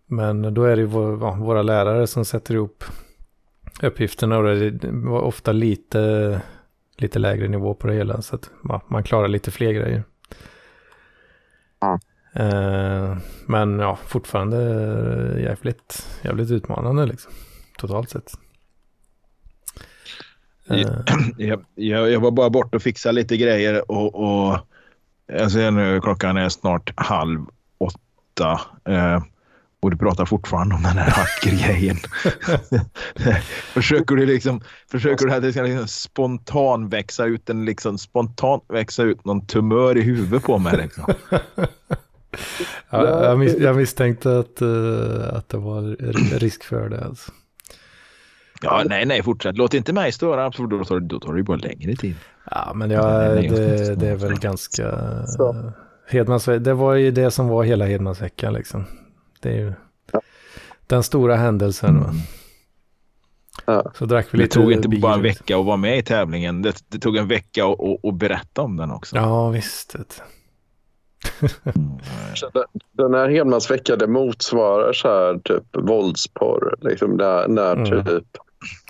Men 0.06 0.54
då 0.54 0.64
är 0.64 0.76
det 0.76 0.82
ju 0.82 0.88
vår, 0.88 1.18
ja, 1.20 1.36
våra 1.40 1.62
lärare 1.62 2.06
som 2.06 2.24
sätter 2.24 2.54
ihop 2.54 2.84
uppgifterna 3.82 4.38
och 4.38 4.44
det 4.44 4.90
var 4.90 5.20
ofta 5.20 5.52
lite, 5.52 6.40
lite 6.96 7.18
lägre 7.18 7.48
nivå 7.48 7.74
på 7.74 7.86
det 7.86 7.94
hela. 7.94 8.22
Så 8.22 8.34
att 8.34 8.50
ja, 8.68 8.82
man 8.88 9.02
klarar 9.04 9.28
lite 9.28 9.50
fler 9.50 9.72
grejer. 9.72 10.04
Ja. 11.80 12.00
Eh, 12.32 13.16
men 13.46 13.78
ja, 13.78 13.98
fortfarande 14.06 14.58
jävligt, 15.40 16.06
jävligt 16.22 16.50
utmanande 16.50 17.06
liksom. 17.06 17.32
Totalt 17.78 18.10
sett. 18.10 18.32
Eh, 20.70 20.90
Jag, 21.38 21.64
jag, 21.74 22.10
jag 22.10 22.20
var 22.20 22.30
bara 22.30 22.50
borta 22.50 22.76
och 22.76 22.82
fixade 22.82 23.14
lite 23.14 23.36
grejer 23.36 23.90
och, 23.90 24.14
och 24.14 24.58
jag 25.26 25.52
ser 25.52 25.70
nu 25.70 26.00
klockan 26.00 26.36
är 26.36 26.48
snart 26.48 26.92
halv 26.96 27.40
åtta. 27.78 28.60
Eh, 28.84 29.22
och 29.80 29.90
du 29.90 29.96
pratar 29.96 30.24
fortfarande 30.24 30.74
om 30.74 30.82
den 30.82 30.96
här 30.96 31.10
hackergrejen. 31.10 31.96
försöker 33.72 34.16
du 34.16 34.26
liksom, 34.26 34.60
försöker 34.90 35.26
du 35.26 35.32
att 35.32 35.42
det 35.42 35.52
ska 35.52 35.62
liksom 35.62 35.88
spontant 35.88 36.92
växa 36.92 37.24
ut 37.24 37.50
en 37.50 37.64
liksom 37.64 37.98
spontant 37.98 38.64
växa 38.68 39.02
ut 39.02 39.24
någon 39.24 39.46
tumör 39.46 39.96
i 39.96 40.00
huvudet 40.00 40.42
på 40.42 40.58
mig 40.58 40.76
liksom. 40.76 41.04
ja, 42.90 43.24
jag, 43.24 43.38
mis, 43.38 43.56
jag 43.58 43.76
misstänkte 43.76 44.38
att, 44.38 44.60
eh, 44.60 45.36
att 45.36 45.48
det 45.48 45.58
var 45.58 45.96
risk 46.38 46.64
för 46.64 46.88
det. 46.88 47.04
Alltså. 47.04 47.32
Ja, 48.62 48.82
nej, 48.86 49.06
nej, 49.06 49.22
fortsätt. 49.22 49.56
Låt 49.56 49.74
inte 49.74 49.92
mig 49.92 50.12
störa, 50.12 50.52
för 50.52 50.66
då 50.66 50.84
tar, 50.84 51.00
då 51.00 51.20
tar 51.20 51.32
det 51.32 51.38
ju 51.38 51.44
bara 51.44 51.56
längre 51.56 51.96
tid. 51.96 52.16
Ja, 52.50 52.72
men 52.74 52.90
jag, 52.90 53.36
det. 53.36 53.94
det 53.94 54.08
är 54.08 54.16
väl 54.16 54.38
ganska... 54.38 54.92
Så. 55.26 55.72
Hedmans, 56.10 56.44
det 56.44 56.74
var 56.74 56.94
ju 56.94 57.10
det 57.10 57.30
som 57.30 57.48
var 57.48 57.64
hela 57.64 57.86
Hedmansveckan 57.86 58.52
liksom. 58.52 58.84
Det 59.42 59.48
är 59.50 59.56
ju 59.56 59.72
den 60.86 61.02
stora 61.02 61.36
händelsen. 61.36 62.00
Va? 62.00 62.12
Ja. 63.66 63.92
Så 63.94 64.04
drack 64.04 64.26
vi 64.30 64.38
Det 64.38 64.42
lite 64.42 64.54
tog 64.54 64.72
inte 64.72 64.88
bara 64.88 65.14
en 65.14 65.22
vecka 65.22 65.58
att 65.58 65.66
vara 65.66 65.76
med 65.76 65.98
i 65.98 66.02
tävlingen. 66.02 66.62
Det, 66.62 66.76
det 66.88 66.98
tog 66.98 67.16
en 67.16 67.28
vecka 67.28 67.66
att, 67.66 68.14
berätta 68.14 68.62
om 68.62 68.76
den 68.76 68.90
också. 68.90 69.16
Ja, 69.16 69.48
visst. 69.48 69.94
Mm. 69.94 70.06
Så 72.34 72.50
den- 72.92 73.14
här 73.14 73.28
Hedmansvecka 73.28 73.96
det 73.96 74.06
motsvarar 74.06 74.92
så 74.92 75.08
här 75.08 75.38
typ 75.44 75.64
våldsporr. 75.88 76.74
Liksom 76.80 77.10
när, 77.10 77.48
när 77.48 77.76
Mm. 77.76 78.04
typ, 78.04 78.24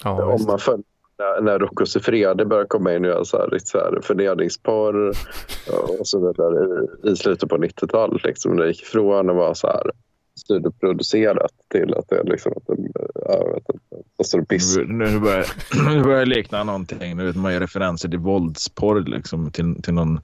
Ja, 0.04 0.24
om 0.24 0.44
man 0.46 0.58
följer 0.58 0.84
när, 1.18 1.40
när 1.40 1.58
Rocco 1.58 1.86
Siffredi 1.86 2.44
börjar 2.44 2.64
komma 2.64 2.94
in 2.94 3.04
och 3.04 3.10
göra 3.10 3.24
så 3.24 3.38
här, 3.38 3.50
lite 3.50 3.66
så 3.66 3.78
här 3.78 4.00
förnedringsporr 4.02 5.08
och 6.00 6.08
så 6.08 6.26
vidare 6.26 6.86
i, 7.04 7.08
i 7.12 7.16
slutet 7.16 7.48
på 7.48 7.56
90-talet. 7.56 8.24
Liksom, 8.24 8.56
det 8.56 8.68
gick 8.68 8.84
från 8.84 9.30
att 9.30 9.36
vara 9.36 9.54
så 9.54 9.66
här 9.66 9.90
studioproducerat 10.38 11.52
till 11.72 11.94
att 11.94 12.08
det 12.08 12.16
är 12.16 12.24
liksom 12.24 12.52
att 12.56 12.66
det, 12.66 12.90
jag 13.14 13.54
vet 13.54 13.64
inte. 13.74 13.78
Nu 14.86 15.20
börjar 15.20 15.46
nu 15.94 16.02
börjar 16.02 16.18
det 16.18 16.34
likna 16.34 16.64
någonting. 16.64 17.16
Nu 17.16 17.26
vet 17.26 17.36
man 17.36 17.52
gör 17.52 17.60
referenser 17.60 18.08
till 18.08 18.18
våldsporr 18.18 19.00
liksom, 19.00 19.50
till, 19.50 19.82
till 19.82 19.94
någon, 19.94 20.20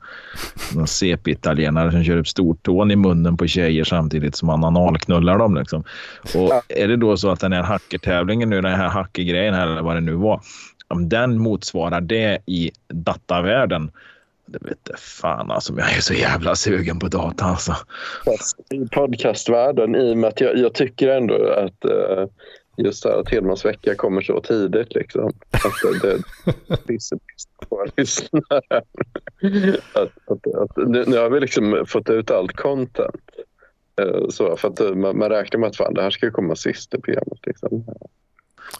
någon 0.74 0.86
CP-italienare 0.86 1.90
som 1.90 2.04
kör 2.04 2.16
upp 2.16 2.28
stortån 2.28 2.90
i 2.90 2.96
munnen 2.96 3.36
på 3.36 3.46
tjejer 3.46 3.84
samtidigt 3.84 4.36
som 4.36 4.48
han 4.48 4.64
analknullar 4.64 5.38
dem. 5.38 5.54
Liksom. 5.54 5.84
Och 6.34 6.62
är 6.68 6.88
det 6.88 6.96
då 6.96 7.16
så 7.16 7.30
att 7.30 7.40
den 7.40 7.52
här 7.52 7.62
hackertävlingen 7.62 8.50
nu, 8.50 8.60
den 8.60 8.74
här 8.74 8.88
hackergrejen 8.88 9.54
här, 9.54 9.66
eller 9.66 9.82
vad 9.82 9.96
det 9.96 10.00
nu 10.00 10.14
var, 10.14 10.40
om 10.88 11.08
den 11.08 11.38
motsvarar 11.38 12.00
det 12.00 12.38
i 12.46 12.70
datavärlden, 12.88 13.90
det 14.60 14.68
vet 14.68 14.78
jag 14.84 14.98
fan 14.98 15.50
alltså, 15.50 15.72
men 15.72 15.84
jag 15.84 15.96
är 15.96 16.00
så 16.00 16.14
jävla 16.14 16.54
sugen 16.54 16.98
på 16.98 17.08
data 17.08 17.44
alltså. 17.44 17.76
Fast 18.24 18.72
I 18.72 18.88
podcastvärlden, 18.88 19.94
i 19.94 20.12
och 20.12 20.18
med 20.18 20.28
att 20.28 20.40
jag, 20.40 20.58
jag 20.58 20.74
tycker 20.74 21.08
ändå 21.08 21.48
att, 21.52 21.84
eh, 21.84 22.26
just 22.76 23.04
här 23.04 23.20
att 23.20 23.28
Hedmans 23.28 23.64
vecka 23.64 23.94
kommer 23.94 24.20
så 24.22 24.40
tidigt. 24.40 24.94
Liksom. 24.94 25.32
Att 25.52 26.02
det, 26.02 26.18
det 26.86 26.98
på 27.68 27.86
lyssnaren. 27.96 28.82
Att, 29.92 30.12
att, 30.26 30.54
att, 30.54 30.76
nu, 30.76 31.04
nu 31.06 31.18
har 31.18 31.30
vi 31.30 31.40
liksom 31.40 31.84
fått 31.86 32.10
ut 32.10 32.30
allt 32.30 32.52
content. 32.52 33.22
Eh, 34.00 34.28
Så 34.28 34.56
för 34.56 34.68
att 34.68 34.96
man, 34.96 35.18
man 35.18 35.28
räknar 35.30 35.60
med 35.60 35.68
att 35.68 35.76
fan, 35.76 35.94
det 35.94 36.02
här 36.02 36.10
ska 36.10 36.30
komma 36.30 36.56
sist 36.56 36.94
i 36.94 37.00
programmet. 37.00 37.38
Liksom. 37.46 37.84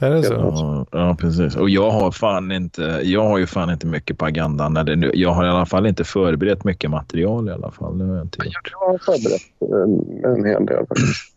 Är 0.01 0.11
det 0.11 0.23
så? 0.23 0.35
Ja, 0.35 0.87
ja, 0.91 1.17
precis. 1.21 1.57
Och 1.57 1.71
jag 1.71 1.91
har 1.91 2.11
fan 2.11 2.53
inte, 2.53 3.01
jag 3.05 3.25
har 3.25 3.39
ju 3.39 3.47
fan 3.47 3.71
inte 3.71 3.87
mycket 3.87 4.19
på 4.19 4.25
agendan. 4.27 4.77
Eller 4.77 4.97
nu, 4.97 5.11
jag 5.15 5.31
har 5.31 5.45
i 5.45 5.49
alla 5.49 5.67
fall 5.67 5.87
inte 5.87 6.05
förberett 6.05 6.65
mycket 6.65 6.91
material 6.91 7.49
i 7.49 7.53
alla 7.53 7.71
fall. 7.71 7.99
Det 7.99 8.05
har 8.05 8.15
jag 8.15 8.25
inte 8.25 8.45
gjort. 8.45 8.73
Jag 8.73 8.79
har 8.79 8.99
förberett 8.99 9.43
en, 9.61 10.25
en 10.25 10.45
hel 10.45 10.67
del 10.67 10.87
faktiskt. 10.87 11.35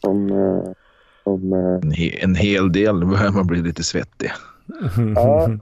Om, 0.00 0.30
eh, 0.30 0.72
om, 1.24 1.52
eh, 1.52 1.78
En, 1.82 1.92
he, 1.92 2.10
en 2.22 2.34
hel 2.34 2.72
del 2.72 3.00
då 3.00 3.06
börjar 3.16 3.30
man 3.30 3.46
bli 3.46 3.62
lite 3.62 3.84
svettig. 3.84 4.30
Ja. 5.14 5.48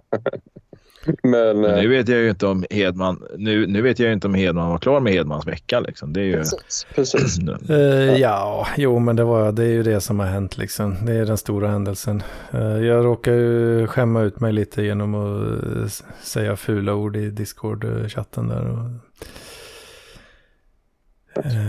men, 1.04 1.60
Men 1.60 1.64
eh, 1.64 1.76
nu 1.76 1.88
vet 1.88 2.08
jag 2.08 2.18
ju 2.18 2.30
inte 2.30 2.46
om 2.46 2.64
Hedman, 2.70 3.22
nu, 3.38 3.66
nu 3.66 3.82
vet 3.82 3.98
jag 3.98 4.12
inte 4.12 4.26
om 4.26 4.34
Hedman 4.34 4.70
var 4.70 4.78
klar 4.78 5.00
med 5.00 5.12
Hedmans 5.12 5.46
vecka. 5.46 5.80
Liksom. 5.80 6.12
Det 6.12 6.20
är 6.20 6.24
ju... 6.24 6.36
precis, 6.36 6.86
precis. 6.94 7.38
Eh, 7.68 7.76
ja, 8.16 8.66
jo 8.76 8.98
men 8.98 9.16
det, 9.16 9.24
var, 9.24 9.52
det 9.52 9.62
är 9.62 9.68
ju 9.72 9.82
det 9.82 10.00
som 10.00 10.20
har 10.20 10.26
hänt 10.26 10.58
liksom. 10.58 10.96
Det 11.06 11.12
är 11.12 11.26
den 11.26 11.38
stora 11.38 11.68
händelsen. 11.68 12.22
Eh, 12.52 12.60
jag 12.60 13.04
råkar 13.04 13.32
ju 13.32 13.86
skämma 13.86 14.22
ut 14.22 14.40
mig 14.40 14.52
lite 14.52 14.82
genom 14.82 15.14
att 15.14 15.64
eh, 15.64 16.06
säga 16.22 16.56
fula 16.56 16.94
ord 16.94 17.16
i 17.16 17.30
Discord-chatten 17.30 18.48
där. 18.48 18.68
Och, 18.68 18.78
Eh, 18.78 19.49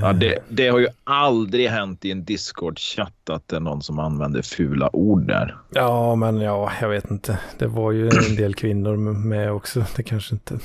Ja, 0.01 0.13
det, 0.13 0.37
det 0.49 0.67
har 0.67 0.79
ju 0.79 0.87
aldrig 1.03 1.67
hänt 1.69 2.05
i 2.05 2.11
en 2.11 2.25
Discord-chatt 2.25 3.29
att 3.29 3.47
det 3.47 3.55
är 3.55 3.59
någon 3.59 3.81
som 3.81 3.99
använder 3.99 4.41
fula 4.41 4.95
ord 4.95 5.27
där. 5.27 5.55
ja, 5.69 6.15
men 6.15 6.41
ja, 6.41 6.71
jag 6.81 6.89
vet 6.89 7.11
inte. 7.11 7.39
Det 7.57 7.67
var 7.67 7.91
ju 7.91 8.09
en 8.09 8.35
del 8.37 8.55
kvinnor 8.55 8.95
med 9.13 9.51
också. 9.51 9.85
Det 9.95 10.03
kanske 10.03 10.33
inte... 10.35 10.59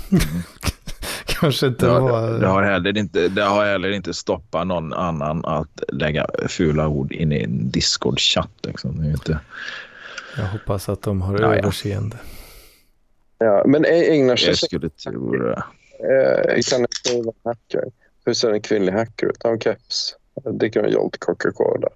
kanske 1.26 1.66
inte 1.66 1.86
Det 1.86 1.92
var... 2.00 2.00
har, 2.00 2.38
det, 2.38 2.46
har 2.46 2.62
heller 2.62 2.98
inte, 2.98 3.28
det 3.28 3.42
har 3.42 3.64
heller 3.66 3.90
inte 3.90 4.14
stoppat 4.14 4.66
någon 4.66 4.92
annan 4.92 5.44
att 5.44 5.82
lägga 5.88 6.26
fula 6.48 6.88
ord 6.88 7.12
in 7.12 7.32
i 7.32 7.42
en 7.42 7.70
Discord-chatt. 7.70 8.50
Liksom. 8.66 8.96
Det 8.96 9.02
är 9.02 9.06
ju 9.06 9.12
inte... 9.12 9.38
Jag 10.38 10.44
hoppas 10.46 10.88
att 10.88 11.02
de 11.02 11.22
har 11.22 11.34
Ja, 11.40 11.40
ja. 11.40 11.54
överseende. 11.54 12.16
Ja, 13.38 13.62
men 13.66 13.84
ägnar 13.84 14.36
sig 14.36 14.48
Jag 14.48 14.58
skulle 14.58 14.88
tro 14.88 15.32
det. 15.36 15.52
eh, 15.52 16.60
kan 16.70 16.80
en 16.80 16.86
skriva 16.90 17.32
hacker. 17.44 17.84
Hur 18.26 18.34
ser 18.34 18.50
en 18.52 18.62
kvinnlig 18.62 18.92
hacker 18.92 19.26
ut? 19.26 19.42
Har 19.42 19.52
en 19.52 19.60
keps? 19.60 20.16
Dricker 20.44 20.82
en 20.82 20.92
Jolt 20.92 21.18
Coca-Cola? 21.20 21.88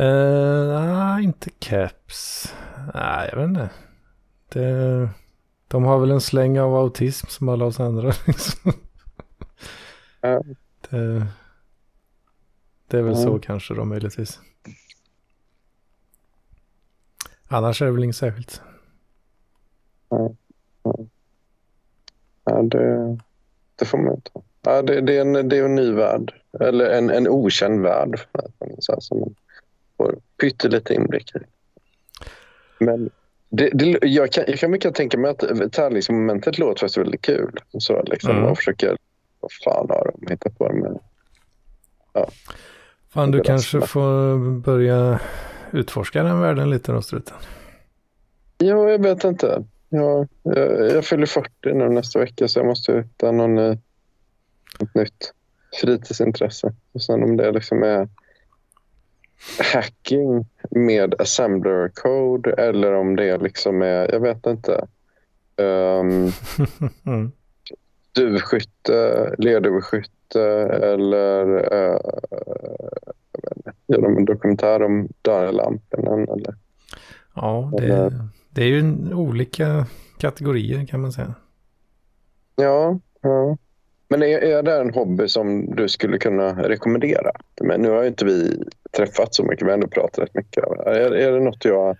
Uh, 0.00 0.68
nej, 0.82 1.24
inte 1.24 1.50
caps. 1.50 2.52
Nej, 2.94 3.28
jag 3.32 3.38
vet 3.38 3.48
inte. 3.48 3.70
Det, 4.48 5.08
de 5.68 5.84
har 5.84 5.98
väl 5.98 6.10
en 6.10 6.20
släng 6.20 6.58
av 6.60 6.74
autism 6.74 7.26
som 7.26 7.48
alla 7.48 7.64
oss 7.64 7.80
andra. 7.80 8.12
Liksom. 8.26 8.72
Ja. 10.20 10.42
Det, 10.90 11.26
det 12.86 12.98
är 12.98 13.02
väl 13.02 13.14
Ja. 13.16 13.22
så 13.22 13.38
kanske 13.38 13.74
då 13.74 13.84
möjligtvis. 13.84 14.40
Annars 17.48 17.82
är 17.82 17.86
det 17.86 17.92
väl 17.92 18.04
inget 18.04 18.16
särskilt. 18.16 18.62
Ja, 22.44 22.62
det, 22.62 23.18
det 23.76 23.84
får 23.84 23.98
man 23.98 24.20
ta. 24.20 24.42
Ja, 24.64 24.82
det, 24.82 25.00
det, 25.00 25.16
är 25.16 25.20
en, 25.20 25.48
det 25.48 25.58
är 25.58 25.64
en 25.64 25.74
ny 25.74 25.92
värld. 25.92 26.34
Eller 26.60 26.90
en, 26.90 27.10
en 27.10 27.28
okänd 27.28 27.82
värld. 27.82 28.20
Så 28.78 29.00
som 29.00 29.18
man 29.18 29.34
får 29.96 30.16
pyttelite 30.40 30.94
inblick 30.94 31.36
i. 31.36 31.38
Men 32.78 33.10
det, 33.48 33.70
det, 33.74 33.98
jag, 34.02 34.32
kan, 34.32 34.44
jag 34.46 34.58
kan 34.58 34.70
mycket 34.70 34.94
tänka 34.94 35.18
mig 35.18 35.30
att 35.30 35.72
tävlingsmomentet 35.72 36.58
låter 36.58 36.80
faktiskt 36.80 36.98
väldigt 36.98 37.22
kul. 37.22 37.58
Så 37.78 38.02
liksom, 38.02 38.30
Mm. 38.30 38.42
Man 38.42 38.56
försöker... 38.56 38.96
Vad 39.40 39.52
fan 39.64 39.86
har 39.88 40.12
de 40.18 40.30
hittat 40.30 40.58
på? 40.58 40.72
Med? 40.72 40.98
Fan, 43.08 43.30
du 43.30 43.40
kanske 43.40 43.78
bra. 43.78 43.86
får 43.86 44.36
börja 44.60 45.20
utforska 45.72 46.22
den 46.22 46.40
världen 46.40 46.70
lite 46.70 46.92
då, 46.92 47.02
struten. 47.02 47.36
Ja, 48.58 48.90
jag 48.90 49.02
vet 49.02 49.24
inte. 49.24 49.64
Ja, 49.88 50.26
jag, 50.42 50.90
jag 50.90 51.04
fyller 51.04 51.26
40 51.26 51.50
nu 51.64 51.88
nästa 51.88 52.18
vecka 52.18 52.48
så 52.48 52.58
jag 52.58 52.66
måste 52.66 52.92
hitta 52.92 53.32
någon, 53.32 53.54
ny- 53.54 53.78
något 54.80 54.94
nytt 54.94 55.32
fritidsintresse. 55.80 56.72
Och 56.92 57.02
sen 57.02 57.22
om 57.22 57.36
det 57.36 57.52
liksom 57.52 57.82
är 57.82 58.08
hacking 59.72 60.46
med 60.70 61.14
assembler 61.18 61.88
code 61.88 62.52
eller 62.52 62.92
om 62.92 63.16
det 63.16 63.36
liksom 63.38 63.82
är, 63.82 64.12
jag 64.12 64.20
vet 64.20 64.46
inte, 64.46 64.86
um, 65.56 66.32
mm. 67.06 67.32
duvskytte, 68.14 69.34
lerduvskytte 69.38 70.42
eller 70.82 71.46
uh, 71.74 72.00
göra 73.86 74.06
en 74.06 74.24
dokumentär 74.24 74.82
om 74.82 75.08
Daniel 75.22 75.56
Lampinen 75.56 76.28
eller 76.28 76.54
Ja, 77.34 77.72
det, 77.76 77.84
Eller- 77.84 78.28
det 78.50 78.62
är 78.62 78.66
ju 78.66 79.14
olika 79.14 79.86
kategorier 80.18 80.86
kan 80.86 81.00
man 81.00 81.12
säga. 81.12 81.34
Ja, 82.56 82.98
ja. 83.20 83.56
Men 84.14 84.22
är, 84.22 84.38
är 84.38 84.62
det 84.62 84.80
en 84.80 84.94
hobby 84.94 85.28
som 85.28 85.74
du 85.76 85.88
skulle 85.88 86.18
kunna 86.18 86.62
rekommendera? 86.68 87.30
Men 87.60 87.80
nu 87.82 87.90
har 87.90 88.02
ju 88.02 88.08
inte 88.08 88.24
vi 88.24 88.62
träffat 88.96 89.34
så 89.34 89.44
mycket, 89.44 89.66
vi 89.66 89.70
har 89.70 89.74
ändå 89.74 89.88
pratat 89.88 90.18
rätt 90.18 90.34
mycket. 90.34 90.64
Är, 90.86 91.10
är 91.14 91.32
det 91.32 91.40
något 91.40 91.64
jag 91.64 91.96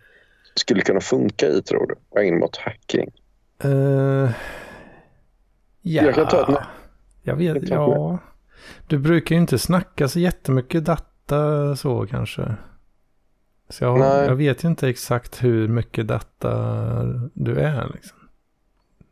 skulle 0.55 0.81
kunna 0.81 1.01
funka 1.01 1.47
i 1.49 1.63
tror 1.63 1.87
du? 2.13 2.25
In 2.27 2.39
mot 2.39 2.57
hacking? 2.57 3.11
Uh, 3.65 4.31
ja, 5.83 6.03
Jag 6.05 6.15
kan 6.15 6.29
ta 6.29 6.53
ett- 6.53 6.59
jag 7.23 7.37
vet, 7.37 7.69
Jag 7.69 7.81
ja. 7.91 8.19
Du 8.87 8.99
brukar 8.99 9.35
ju 9.35 9.41
inte 9.41 9.59
snacka 9.59 10.09
så 10.09 10.19
jättemycket 10.21 10.85
data 10.85 11.77
så 11.77 12.07
kanske. 12.07 12.55
Så 13.69 13.85
jag, 13.85 13.99
jag 14.01 14.35
vet 14.35 14.65
ju 14.65 14.69
inte 14.69 14.89
exakt 14.89 15.45
hur 15.45 15.69
mycket 15.69 16.07
data 16.07 16.51
du 17.35 17.57
är 17.59 17.91
liksom. 17.95 18.19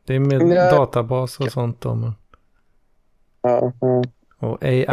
Det 0.06 0.14
är 0.14 0.20
med 0.20 0.42
Nej. 0.46 0.70
databas 0.70 1.40
och 1.40 1.52
sånt 1.52 1.80
då. 1.80 1.94
men- 1.94 2.12
Ja, 3.42 3.72
ja 3.80 4.02
Och 4.38 4.64
AI. 4.64 4.84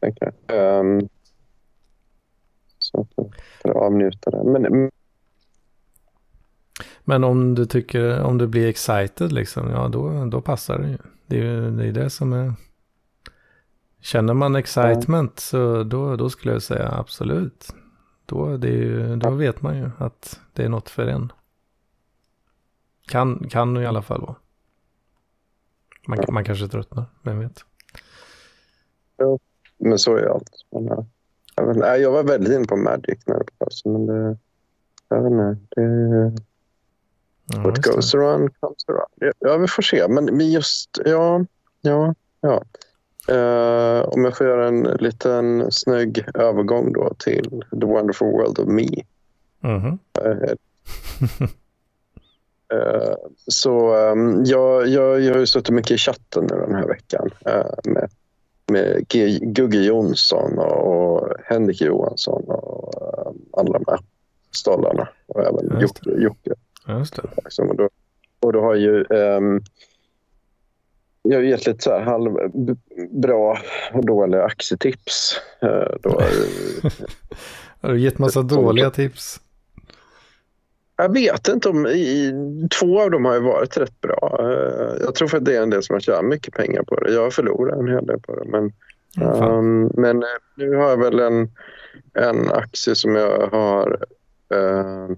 Jag. 0.00 0.80
Um, 0.80 1.08
så 2.78 3.06
får 3.62 3.70
avnjuta 3.70 4.30
det. 4.30 4.44
Men, 4.44 4.90
Men 7.04 7.24
om 7.24 7.54
du 7.54 7.66
tycker, 7.66 8.22
om 8.22 8.38
du 8.38 8.46
blir 8.46 8.68
excited 8.68 9.32
liksom, 9.32 9.70
ja 9.70 9.88
då, 9.88 10.24
då 10.24 10.40
passar 10.40 10.78
det 10.78 10.88
ju. 10.88 10.98
Det 11.26 11.38
är 11.38 11.42
ju 11.42 11.70
det, 11.70 11.86
är 11.86 11.92
det 11.92 12.10
som 12.10 12.32
är... 12.32 12.52
Känner 14.00 14.34
man 14.34 14.56
excitement 14.56 15.40
så 15.40 15.82
då, 15.82 16.16
då 16.16 16.30
skulle 16.30 16.52
jag 16.52 16.62
säga 16.62 16.92
absolut. 16.92 17.74
Då, 18.26 18.56
det 18.56 18.68
är 18.68 18.72
ju, 18.72 19.16
då 19.16 19.30
vet 19.30 19.62
man 19.62 19.76
ju 19.76 19.90
att 19.98 20.40
det 20.52 20.64
är 20.64 20.68
något 20.68 20.88
för 20.88 21.06
en. 21.06 21.32
Kan, 23.06 23.48
kan 23.50 23.76
i 23.76 23.86
alla 23.86 24.02
fall 24.02 24.20
vara. 24.20 24.36
Man, 26.06 26.18
man 26.28 26.44
kanske 26.44 26.68
tröttnar, 26.68 27.04
vem 27.22 27.38
vet. 27.38 27.64
men 29.78 29.98
så 29.98 30.16
är 30.16 30.26
allt. 30.26 30.50
Men, 30.70 30.86
ja. 30.86 31.06
jag, 31.56 31.66
vet, 31.66 32.00
jag 32.02 32.10
var 32.10 32.22
väldigt 32.22 32.52
inne 32.52 32.64
på 32.64 32.76
Magic 32.76 33.18
när 33.26 33.38
det 33.38 33.44
var 33.58 33.92
men 33.92 34.06
det... 34.06 34.36
Jag 35.08 35.22
vet 35.22 35.32
inte. 35.32 35.80
Det, 35.80 36.42
Ja, 37.46 37.58
What 37.62 37.76
just 37.76 37.82
det. 37.82 37.90
goes 37.94 38.14
around 38.14 38.60
comes 38.60 38.84
around. 38.88 39.08
Ja, 39.14 39.32
Ja, 39.38 39.56
vi 39.56 39.68
får 39.68 39.82
se. 39.82 40.08
Men 40.08 40.24
men 40.24 40.50
just, 40.50 40.98
ja, 41.04 41.44
ja, 41.80 42.14
ja. 42.40 42.62
Eh, 43.34 44.02
om 44.08 44.24
jag 44.24 44.36
får 44.36 44.46
göra 44.46 44.68
en 44.68 44.82
liten 44.82 45.72
snygg 45.72 46.24
övergång 46.34 46.92
då 46.92 47.14
till 47.18 47.64
The 47.80 47.86
Wonderful 47.86 48.26
World 48.28 48.58
of 48.58 48.66
Me. 48.68 48.88
Mhm. 49.60 49.98
Eh, 50.24 50.30
eh, 50.30 51.48
så 53.46 53.94
ehm, 53.94 54.44
jag, 54.44 54.88
jag, 54.88 55.20
jag 55.20 55.32
har 55.32 55.40
ju 55.40 55.46
suttit 55.46 55.74
mycket 55.74 55.90
i 55.90 55.98
chatten 55.98 56.46
nu 56.50 56.56
den 56.56 56.74
här 56.74 56.86
veckan 56.86 57.30
eh, 57.46 57.66
med, 57.84 58.10
med 58.66 59.04
G- 59.08 59.38
Gugge 59.42 59.78
Jonsson 59.78 60.58
och 60.58 61.28
Henrik 61.44 61.80
Johansson 61.80 62.42
och 62.48 63.02
eh, 63.18 63.32
alla 63.60 63.78
de 63.78 63.84
här 63.88 63.98
stollarna 64.56 65.08
och 65.26 65.40
även 65.40 65.80
Jocke. 65.80 66.10
Jocke. 66.10 66.50
Just 66.88 67.16
det. 67.16 67.22
Liksom. 67.44 67.68
Och, 67.70 67.76
då, 67.76 67.88
och 68.40 68.52
då 68.52 68.60
har 68.60 68.74
ju 68.74 69.04
ehm, 69.10 69.60
jag 71.22 71.36
har 71.38 71.42
gett 71.42 71.66
lite 71.66 71.82
så 71.82 71.90
här 71.90 72.00
halv, 72.00 72.36
bra 73.10 73.58
och 73.92 74.06
dåliga 74.06 74.44
aktietips. 74.44 75.40
Eh, 75.60 75.96
då, 76.02 76.20
Har 77.80 77.88
du 77.92 78.00
gett 78.00 78.18
massa 78.18 78.42
dåliga 78.42 78.90
tips? 78.90 79.40
Jag 81.02 81.12
vet 81.12 81.48
inte 81.48 81.68
om... 81.68 81.86
I, 81.86 82.32
två 82.80 83.02
av 83.02 83.10
dem 83.10 83.24
har 83.24 83.34
ju 83.34 83.40
varit 83.40 83.76
rätt 83.76 84.00
bra. 84.00 84.36
Eh, 84.40 85.02
jag 85.04 85.14
tror 85.14 85.36
att 85.36 85.44
det 85.44 85.56
är 85.56 85.62
en 85.62 85.70
del 85.70 85.82
som 85.82 85.94
har 85.94 86.00
tjänat 86.00 86.24
mycket 86.24 86.54
pengar 86.54 86.82
på 86.82 87.00
det. 87.00 87.12
Jag 87.12 87.22
har 87.22 87.30
förlorat 87.30 87.78
en 87.78 87.88
hel 87.88 88.06
del 88.06 88.20
på 88.20 88.36
det. 88.36 88.44
Men 88.44 88.72
fan. 89.18 89.58
Um, 89.58 89.90
men 89.94 90.22
eh, 90.22 90.28
nu 90.56 90.74
har 90.74 90.88
jag 90.88 90.96
väl 90.96 91.20
en, 91.20 91.50
en 92.14 92.52
aktie 92.52 92.94
som 92.94 93.14
jag 93.14 93.46
har 93.46 93.98
uh, 94.54 95.16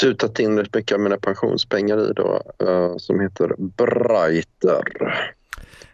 tutat 0.00 0.38
in 0.38 0.58
rätt 0.58 0.74
mycket 0.74 0.94
av 0.94 1.00
mina 1.00 1.16
pensionspengar 1.16 2.10
i 2.10 2.12
då, 2.12 2.42
eh, 2.58 2.96
som 2.96 3.20
heter 3.20 3.54
Brighter. 3.58 4.82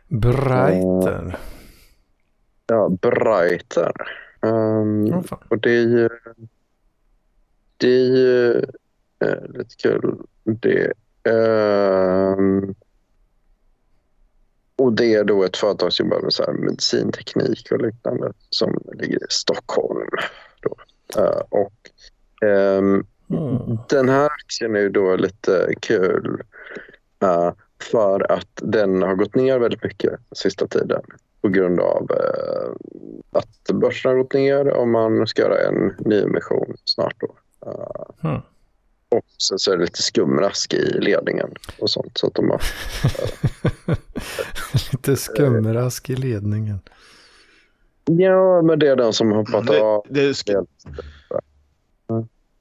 Brighter. 0.08 1.38
Ja, 2.66 2.88
Brighter. 2.88 3.92
Um, 4.40 5.14
Åh, 5.14 5.22
fan. 5.22 5.38
och 5.48 5.58
det 5.58 5.70
är 5.70 6.10
det 7.82 7.94
är 7.94 8.16
ju 8.16 8.52
eh, 9.24 9.48
lite 9.48 9.76
kul. 9.76 10.16
Det, 10.44 10.92
ehm, 11.24 12.74
och 14.76 14.92
det 14.92 15.14
är 15.14 15.24
då 15.24 15.44
ett 15.44 15.56
företag 15.56 15.92
som 15.92 16.06
jobbar 16.06 16.20
med 16.22 16.32
så 16.32 16.42
här 16.42 16.52
medicinteknik 16.52 17.72
och 17.72 17.82
liknande 17.82 18.32
som 18.50 18.82
ligger 18.92 19.16
i 19.16 19.26
Stockholm. 19.28 20.08
Då. 20.60 20.76
Eh, 21.22 21.42
och, 21.48 21.90
ehm, 22.48 23.06
Mm. 23.30 23.78
den 23.88 24.08
här 24.08 24.26
aktien 24.26 24.76
är 24.76 24.80
ju 24.80 24.88
då 24.88 25.16
lite 25.16 25.74
kul 25.80 26.42
eh, 27.22 27.52
för 27.90 28.32
att 28.32 28.48
den 28.54 29.02
har 29.02 29.14
gått 29.14 29.34
ner 29.34 29.58
väldigt 29.58 29.84
mycket 29.84 30.20
sista 30.36 30.66
tiden 30.66 31.02
på 31.40 31.48
grund 31.48 31.80
av 31.80 32.10
eh, 32.10 32.70
att 33.38 33.74
börsen 33.74 34.10
har 34.10 34.18
gått 34.18 34.34
ner 34.34 34.68
och 34.68 34.88
man 34.88 35.26
ska 35.26 35.42
göra 35.42 35.68
en 35.68 35.94
nyemission 35.98 36.76
snart. 36.84 37.14
Då. 37.20 37.34
Mm. 38.24 38.40
och 39.08 39.24
sen 39.38 39.58
så 39.58 39.72
är 39.72 39.76
det 39.76 39.84
lite 39.84 40.02
skumrask 40.02 40.74
i 40.74 40.98
ledningen 41.00 41.48
och 41.78 41.90
sånt. 41.90 42.18
Så 42.18 42.26
att 42.26 42.34
de 42.34 42.50
har, 42.50 42.62
Lite 44.92 45.16
skumrask 45.16 46.10
i 46.10 46.16
ledningen. 46.16 46.80
ja, 48.04 48.62
men 48.62 48.78
det 48.78 48.88
är 48.88 48.96
den 48.96 49.12
som 49.12 49.30
har 49.32 49.38
hoppat 49.38 49.66
Det, 49.66 49.80
av. 49.80 50.06
det 50.08 50.32
sk- 50.32 50.66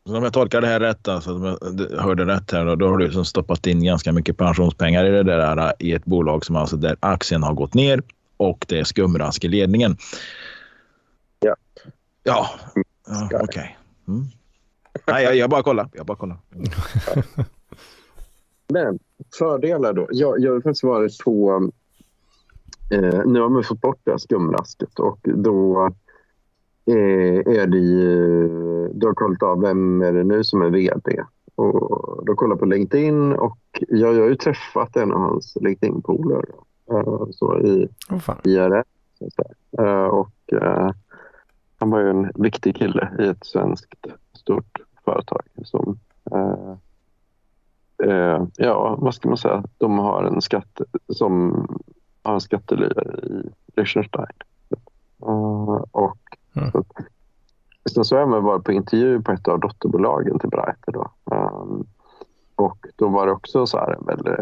Så 0.06 0.18
om 0.18 0.24
jag 0.24 0.34
tolkar 0.34 0.62
det 0.62 0.68
här 0.68 0.80
rätt, 0.80 1.08
alltså, 1.08 1.36
om 1.36 1.44
jag 1.44 1.58
hörde 2.02 2.26
rätt 2.26 2.52
här, 2.52 2.66
då, 2.66 2.76
då 2.76 2.88
har 2.88 2.98
du 2.98 3.06
liksom 3.06 3.26
stoppat 3.26 3.68
in 3.68 3.84
ganska 3.84 4.12
mycket 4.12 4.38
pensionspengar 4.38 5.06
i 5.06 5.10
det 5.10 5.24
där 5.24 5.74
i 5.80 5.94
ett 5.94 6.06
bolag 6.06 6.46
som 6.46 6.56
alltså 6.56 6.78
där 6.78 6.96
aktien 7.00 7.44
har 7.44 7.54
gått 7.54 7.74
ner 7.74 8.02
och 8.38 8.66
det 8.68 8.80
är 8.80 8.84
skumrask 8.84 9.44
i 9.44 9.48
ledningen. 9.48 9.98
Ja. 11.40 11.56
Ja, 12.24 12.50
ja 13.06 13.30
okej. 13.44 13.78
Mm. 14.08 14.26
Nej, 15.08 15.24
jag, 15.24 15.36
jag 15.36 15.50
bara 15.50 15.64
kollar. 15.64 15.90
Jag 15.94 16.06
bara 16.06 16.18
kollar. 16.18 16.38
Men 18.68 19.00
fördelar 19.40 19.94
då? 19.94 20.08
Jag, 20.12 20.40
jag 20.40 20.54
har 20.54 20.62
faktiskt 20.62 20.84
varit 20.84 21.20
på... 21.24 21.70
Eh, 22.92 23.22
nu 23.26 23.40
har 23.40 23.50
man 23.50 23.64
fått 23.64 23.82
bort 23.82 24.00
det 24.04 24.12
här 24.12 24.18
skumrasket 24.18 25.00
och 25.00 25.20
då 25.24 25.90
eh, 26.86 27.56
är 27.56 27.68
det 27.68 27.78
ju... 27.78 28.48
Du 28.94 29.08
har 29.08 29.14
kollat 29.14 29.44
av 29.44 29.62
vem 29.62 30.02
är 30.02 30.14
det 30.14 30.24
nu 30.24 30.44
som 30.44 30.62
är 30.62 30.70
vd. 30.70 31.24
Och 31.56 32.26
då 32.26 32.36
kollar 32.36 32.56
på 32.56 32.66
LinkedIn 32.66 33.34
och 33.34 33.58
jag, 33.88 34.16
jag 34.16 34.22
har 34.22 34.30
ju 34.30 34.36
träffat 34.36 34.96
en 34.96 35.12
av 35.12 35.20
hans 35.20 35.58
LinkedIn-polare 35.62 36.46
eh, 36.92 37.26
så 37.32 37.60
i 37.60 37.90
fan. 38.20 38.38
IRL. 38.44 38.84
Eh, 39.80 40.06
och, 40.06 40.54
eh, 40.54 40.92
han 41.78 41.90
var 41.90 42.00
ju 42.00 42.10
en 42.10 42.32
viktig 42.36 42.76
kille 42.76 43.12
i 43.20 43.28
ett 43.28 43.46
svenskt 43.46 44.06
stort 44.34 44.82
företag 45.12 45.42
som 45.64 46.00
eh, 46.32 46.76
eh, 48.10 48.44
ja, 48.56 48.96
vad 49.00 49.16
ska 49.16 49.28
man 49.30 49.38
säga? 49.38 49.64
De 49.78 50.00
har 50.00 50.24
en 50.24 50.42
skatt 50.42 50.82
som 51.10 51.66
har 52.24 52.34
en 52.34 52.42
skattelya 52.42 52.88
i 52.88 53.50
Liechtenstein. 53.76 54.36
Eh, 55.22 55.84
och 55.92 56.18
Mm. 56.56 56.72
så 56.72 56.84
sen 57.94 58.06
så 58.06 58.16
har 58.16 58.22
jag 58.22 58.42
varit 58.42 58.64
på 58.64 58.72
intervju 58.72 59.22
på 59.22 59.32
ett 59.32 59.48
av 59.48 59.60
dotterbolagen 59.60 60.40
till 60.40 60.50
Breiter. 60.50 60.92
Då. 60.92 61.12
Um, 61.26 61.86
och 62.56 62.86
då 62.96 63.08
var 63.08 63.26
det 63.26 63.32
också 63.32 63.68
så 63.68 63.78
här 63.78 63.92
en 63.92 64.06
väldigt, 64.06 64.40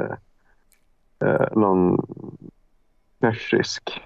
eh, 1.20 1.48
någon 1.60 2.06
persisk 3.20 4.02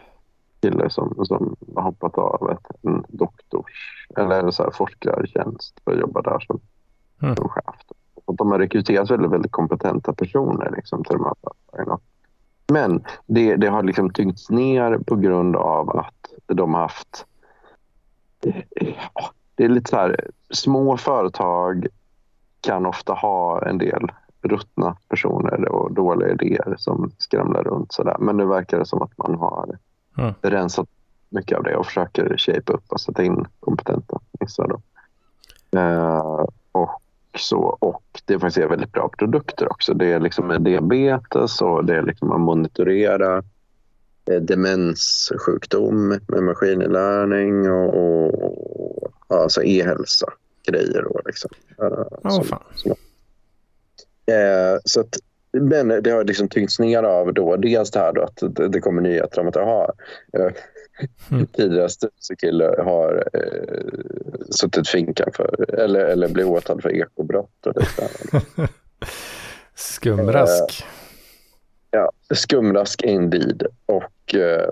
kille 0.61 0.89
som, 0.89 1.25
som 1.25 1.55
har 1.75 1.81
hoppat 1.81 2.17
av 2.17 2.52
eller 4.17 4.51
så 4.51 4.63
här 4.63 4.71
forskartjänst 4.71 5.79
för 5.83 5.91
att 5.91 5.99
jobba 5.99 6.21
där 6.21 6.39
som, 6.39 6.59
Mm. 7.21 7.35
som 7.35 7.49
chef. 7.49 7.75
Och 8.25 8.35
de 8.35 8.51
har 8.51 8.59
rekryterat 8.59 9.11
väldigt, 9.11 9.31
väldigt 9.31 9.51
kompetenta 9.51 10.13
personer 10.13 10.71
liksom, 10.75 11.03
till 11.03 11.17
de 11.17 11.23
här 11.25 11.33
företagen. 11.71 11.99
Men 12.67 13.03
det, 13.25 13.55
det 13.55 13.67
har 13.67 13.83
liksom 13.83 14.09
tyngts 14.09 14.49
ner 14.49 14.97
på 14.97 15.15
grund 15.15 15.55
av 15.55 15.97
att 15.97 16.33
de 16.45 16.73
har 16.73 16.81
haft... 16.81 17.25
Ja, 18.75 19.29
det 19.55 19.63
är 19.63 19.69
lite 19.69 19.89
så 19.89 19.95
här, 19.95 20.29
små 20.49 20.97
företag 20.97 21.87
kan 22.61 22.85
ofta 22.85 23.13
ha 23.13 23.65
en 23.65 23.77
del 23.77 24.11
ruttna 24.41 24.97
personer 25.09 25.67
och 25.69 25.93
dåliga 25.93 26.29
idéer 26.31 26.75
som 26.77 27.11
skramlar 27.17 27.63
runt. 27.63 27.93
Så 27.93 28.03
där. 28.03 28.17
Men 28.19 28.37
nu 28.37 28.45
verkar 28.45 28.79
det 28.79 28.85
som 28.85 29.01
att 29.01 29.17
man 29.17 29.35
har 29.35 29.77
Mm. 30.17 30.33
rensat 30.41 30.87
mycket 31.29 31.57
av 31.57 31.63
det 31.63 31.75
och 31.75 31.85
försöker 31.85 32.37
shape 32.37 32.73
upp 32.73 32.83
och 32.91 33.01
sätta 33.01 33.23
in 33.23 33.45
nissar. 34.43 34.67
Då. 34.67 34.81
Eh, 35.79 36.45
och, 36.71 36.89
så, 37.37 37.57
och 37.79 38.03
det 38.25 38.39
faktiskt 38.39 38.57
är 38.65 38.67
väldigt 38.69 38.91
bra 38.91 39.09
produkter 39.17 39.71
också. 39.71 39.93
Det 39.93 40.05
är 40.05 40.19
liksom 40.19 40.47
med 40.47 40.61
diabetes 40.61 41.61
och 41.61 41.85
det 41.85 41.95
är 41.95 42.01
liksom 42.01 42.31
att 42.31 42.41
monitorera 42.41 43.37
eh, 44.31 44.41
demenssjukdom 44.41 46.07
med 46.07 46.43
maskininlärning 46.43 47.71
och, 47.71 47.95
och, 47.95 48.53
och 49.03 49.11
alltså 49.27 49.63
e-hälsa 49.63 50.27
grejer. 50.67 51.01
Då, 51.03 51.21
liksom. 51.25 51.51
Eh, 51.81 52.29
som- 52.31 52.43
fan. 52.43 52.63
Eh, 54.25 54.79
så 54.85 54.99
att, 55.01 55.17
men 55.51 55.87
det 55.87 56.11
har 56.11 56.23
liksom 56.23 56.49
tyngts 56.49 56.79
ner 56.79 57.03
av 57.03 57.33
då, 57.33 57.55
dels 57.55 57.91
det 57.91 57.99
här 57.99 58.13
då 58.13 58.21
att 58.21 58.55
det, 58.55 58.67
det 58.67 58.79
kommer 58.79 59.01
nyheter 59.01 59.41
om 59.41 59.47
att 59.47 59.57
aha, 59.57 59.93
eh, 60.33 60.51
Mm. 61.31 61.47
tidigare 61.53 61.89
styrelsekille 61.89 62.75
har 62.77 63.27
eh, 63.33 63.85
suttit 64.49 64.87
finkan 64.87 65.31
för, 65.33 65.79
eller, 65.79 65.99
eller 65.99 66.27
blivit 66.27 66.51
åtalad 66.51 66.81
för 66.81 66.89
ekobrott 66.89 67.65
och 67.65 67.73
liknande. 67.75 68.47
Skumrask. 69.75 70.85
ja, 71.91 72.11
skumrask 72.33 73.01
indeed 73.01 73.67
och 73.85 74.35
eh, 74.35 74.69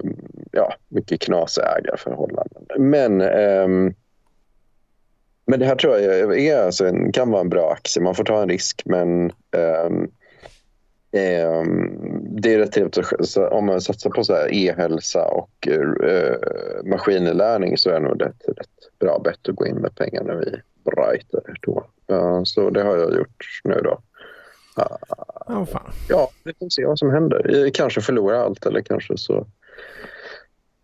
ja, 0.51 0.73
mycket 0.89 1.21
knasiga 1.21 1.65
ägarförhållanden. 1.65 2.65
Men, 2.77 3.21
ehm, 3.21 3.93
men 5.45 5.59
det 5.59 5.65
här 5.65 5.75
tror 5.75 5.97
jag 5.97 6.39
är, 6.39 6.65
alltså 6.65 6.85
en, 6.85 7.11
kan 7.11 7.31
vara 7.31 7.41
en 7.41 7.49
bra 7.49 7.71
aktie. 7.71 8.03
Man 8.03 8.15
får 8.15 8.23
ta 8.23 8.41
en 8.41 8.49
risk, 8.49 8.81
men 8.85 9.31
ehm, 11.11 12.41
det 12.41 12.53
är 12.53 12.57
rätt 12.57 12.71
trevligt 12.71 12.97
att- 12.97 13.27
så 13.27 13.47
om 13.47 13.65
man 13.65 13.81
satsar 13.81 14.09
på 14.09 14.23
så 14.23 14.47
e-hälsa 14.47 15.25
och 15.25 15.67
eh, 15.67 16.35
maskininlärning 16.85 17.77
så 17.77 17.89
är 17.89 17.93
det 17.93 17.99
nog 17.99 18.21
ett 18.21 18.43
rätt 18.57 18.99
bra 18.99 19.19
bett 19.19 19.49
att 19.49 19.55
gå 19.55 19.65
in 19.67 19.75
med 19.75 19.95
pengarna 19.95 20.33
i 20.43 20.55
Brighter. 20.83 21.41
Då. 21.61 21.85
Ja, 22.07 22.45
så 22.45 22.69
det 22.69 22.83
har 22.83 22.97
jag 22.97 23.17
gjort 23.17 23.45
nu 23.63 23.81
då. 23.83 23.99
Åh 25.47 25.65
fan. 25.65 25.91
Ja, 26.09 26.29
vi 26.43 26.53
får 26.59 26.69
se 26.69 26.85
vad 26.85 26.99
som 26.99 27.11
händer. 27.11 27.65
Eh, 27.65 27.71
Kanske 27.73 28.01
förlorar 28.01 28.37
allt 28.37 28.65
eller 28.65 28.81
kanske 28.81 29.17
så 29.17 29.47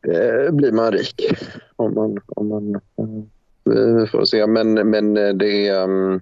eh, 0.08 0.52
blir 0.52 0.72
man 0.72 0.92
rik. 0.92 1.38
Om 1.76 1.94
man, 1.94 2.20
om 2.28 2.48
man, 2.48 2.76
eh, 2.76 3.96
vi 4.02 4.08
får 4.08 4.26
se. 4.26 4.48
Men, 4.48 4.74
men 4.90 5.18
eh, 5.18 5.34
det 5.34 5.68
är... 5.68 5.84
Um, 5.84 6.22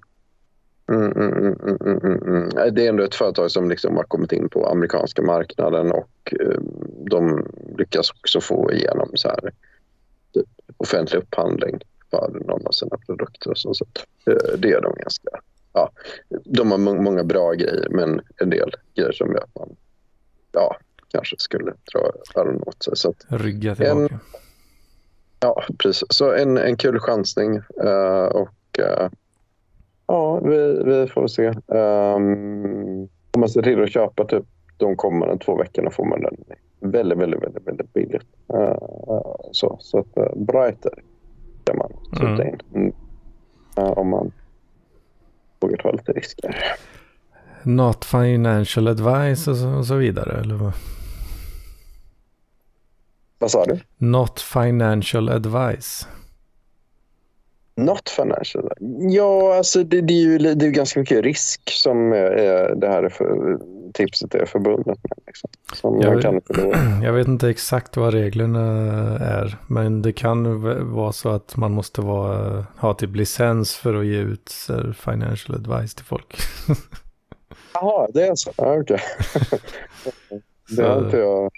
mm, 0.91 1.11
mm, 1.11 1.33
mm, 1.33 1.55
mm, 1.63 1.77
mm, 1.81 1.97
mm, 1.97 2.23
mm. 2.23 2.75
Det 2.75 2.85
är 2.85 2.89
ändå 2.89 3.03
ett 3.03 3.15
företag 3.15 3.51
som 3.51 3.69
liksom 3.69 3.95
har 3.95 4.03
kommit 4.03 4.31
in 4.31 4.49
på 4.49 4.67
amerikanska 4.67 5.21
marknaden 5.21 5.91
och 5.91 6.33
eh, 6.39 6.59
de 7.09 7.47
lyckas 7.77 8.11
också 8.11 8.41
få 8.41 8.71
igenom 8.71 9.11
så 9.13 9.27
här, 9.27 9.51
typ, 10.33 10.47
offentlig 10.77 11.19
upphandling 11.19 11.79
för 12.11 12.29
någon 12.47 12.67
av 12.67 12.71
sina 12.71 12.97
produkter. 12.97 13.49
Och 13.51 13.57
så, 13.57 13.73
så 13.73 13.85
eh, 14.27 14.57
det 14.57 14.71
är 14.71 14.81
de 14.81 14.93
ganska 14.97 15.29
ja, 15.75 15.91
de 16.45 16.71
har 16.71 16.77
må- 16.77 17.01
många 17.01 17.23
bra 17.23 17.53
grejer, 17.53 17.87
men 17.89 18.21
en 18.37 18.49
del 18.49 18.71
grejer 18.95 19.11
som 19.11 19.31
gör 19.31 19.43
att 19.43 19.55
man 19.55 19.75
ja, 20.51 20.77
kanske 21.11 21.35
skulle 21.39 21.73
dra 21.93 22.11
öronen 22.35 22.63
åt 22.65 22.83
sig. 22.83 22.97
Så 22.97 23.09
att, 23.09 23.25
Rygga 23.27 23.75
tillbaka. 23.75 24.19
ja, 25.39 25.63
precis. 25.77 26.07
Så 26.09 26.31
en, 26.33 26.57
en 26.57 26.77
kul 26.77 26.99
chansning. 26.99 27.55
eh, 27.83 28.25
och 28.25 28.79
eh, 28.79 29.09
ja, 30.07 30.39
vi, 30.39 30.83
vi 30.83 31.07
får 31.07 31.27
se. 31.27 31.47
Um, 31.67 33.01
om 33.31 33.39
man 33.39 33.49
ser 33.49 33.61
till 33.61 33.83
att 33.83 33.91
köpa 33.91 34.25
typ 34.25 34.43
de 34.77 34.95
kommande 34.95 35.37
två 35.37 35.55
veckorna 35.57 35.91
får 35.91 36.05
man 36.05 36.21
den 36.21 36.35
väldigt, 36.79 37.17
väldigt, 37.17 37.43
väldigt, 37.43 37.67
väldigt 37.67 37.93
billigt. 37.93 38.27
Eh, 38.53 38.77
så 39.51 39.77
så 39.79 39.99
att, 39.99 40.17
uh, 40.17 40.43
Brighter 40.43 40.93
kan 41.63 41.77
man 41.77 41.91
skjuta 42.11 42.43
Mm. 42.43 42.57
in. 42.73 42.93
Eh, 43.77 43.83
om 43.91 44.09
man 44.09 44.31
vågar 45.59 45.77
ta 45.77 45.91
lite 45.91 46.11
risker. 46.11 46.55
Not 47.63 48.05
financial 48.05 48.87
advice 48.87 49.47
och 49.47 49.57
så, 49.57 49.69
och 49.69 49.85
så 49.85 49.95
vidare. 49.95 50.39
Eller 50.41 50.55
vad? 50.55 50.73
Vad 53.39 53.51
sa 53.51 53.65
du? 53.65 53.79
Not 53.97 54.39
financial 54.39 55.29
advice. 55.29 56.07
Not 57.77 58.09
financial. 58.09 58.69
Ja, 59.09 59.57
alltså 59.57 59.83
det, 59.83 60.01
det 60.01 60.13
är 60.13 60.21
ju 60.21 60.37
det 60.37 60.65
är 60.65 60.69
ganska 60.69 60.99
mycket 60.99 61.23
risk 61.23 61.61
som 61.71 62.13
är, 62.13 62.75
det 62.75 62.87
här 62.87 63.09
för, 63.09 63.57
tipset 63.93 64.35
är 64.35 64.45
förbundet 64.45 64.85
med. 64.85 65.19
Liksom, 65.27 65.49
som 65.73 66.01
Jag- 66.01 66.13
man 66.13 66.21
kan 66.21 66.41
förlora. 66.47 66.77
Jag 67.03 67.13
vet 67.13 67.27
inte 67.27 67.49
exakt 67.49 67.97
vad 67.97 68.13
reglerna 68.13 68.61
är, 69.19 69.57
men 69.67 70.01
det 70.01 70.13
kan 70.13 70.61
vara 70.93 71.11
så 71.11 71.29
att 71.29 71.57
man 71.57 71.71
måste 71.71 72.01
vara, 72.01 72.65
ha 72.77 72.93
typ 72.93 73.15
licens 73.15 73.75
för 73.75 73.93
att 73.93 74.05
ge 74.05 74.17
ut 74.19 74.53
här, 74.69 74.95
financial 74.99 75.55
advice 75.55 75.95
till 75.95 76.05
folk. 76.05 76.35
Jaha, 77.73 78.07
det 78.13 78.27
är 78.27 78.35
så? 78.35 78.51
Okej. 78.55 78.99
det 80.77 80.83
har 80.83 81.05
inte 81.05 81.17
jag... 81.17 81.51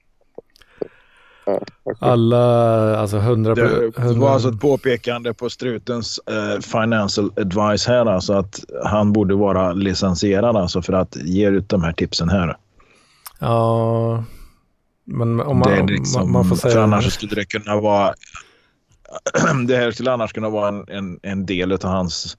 Alla, 1.99 2.97
alltså 2.97 3.17
hundra... 3.17 3.55
Det 3.55 3.91
hundra- 3.97 4.19
var 4.19 4.29
alltså 4.29 4.49
ett 4.49 4.59
påpekande 4.59 5.33
på 5.33 5.49
Strutens 5.49 6.19
eh, 6.19 6.61
financial 6.61 7.31
advice 7.35 7.87
här, 7.87 8.05
alltså 8.05 8.33
att 8.33 8.59
han 8.83 9.13
borde 9.13 9.35
vara 9.35 9.73
licensierad 9.73 10.57
alltså 10.57 10.81
för 10.81 10.93
att 10.93 11.15
ge 11.15 11.49
ut 11.49 11.69
de 11.69 11.83
här 11.83 11.93
tipsen 11.93 12.29
här. 12.29 12.57
Ja, 13.39 14.23
men 15.05 15.39
om 15.41 15.57
man, 15.57 15.69
det 15.69 15.93
liksom, 15.93 16.21
man, 16.21 16.31
man 16.31 16.49
får 16.49 16.55
säga... 16.55 16.73
För 16.73 16.81
annars 16.81 17.13
skulle 17.13 17.35
det 17.35 17.45
kunna 17.45 17.79
vara... 17.79 18.13
det 19.67 19.77
här 19.77 19.91
skulle 19.91 20.11
annars 20.11 20.33
kunna 20.33 20.49
vara 20.49 20.67
en, 20.67 20.85
en, 20.87 21.19
en 21.23 21.45
del 21.45 21.71
av 21.71 21.83
hans 21.83 22.37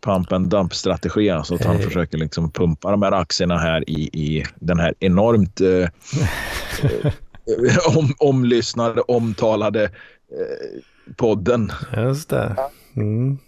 pump 0.00 0.32
and 0.32 0.48
dump-strategi. 0.48 1.30
Alltså 1.30 1.54
att 1.54 1.64
han 1.64 1.76
Hej. 1.76 1.84
försöker 1.84 2.18
liksom 2.18 2.50
pumpa 2.50 2.90
de 2.90 3.02
här 3.02 3.12
aktierna 3.12 3.58
här 3.58 3.90
i, 3.90 4.00
i 4.12 4.44
den 4.54 4.80
här 4.80 4.94
enormt 5.00 5.60
eh, 5.60 5.68
eh, 5.68 7.12
om, 7.98 8.14
omlyssnade, 8.18 9.00
omtalade 9.00 9.84
eh, 9.84 10.82
podden. 11.16 11.72
Just 11.96 12.28
det. 12.28 12.56
Mm. 12.96 13.38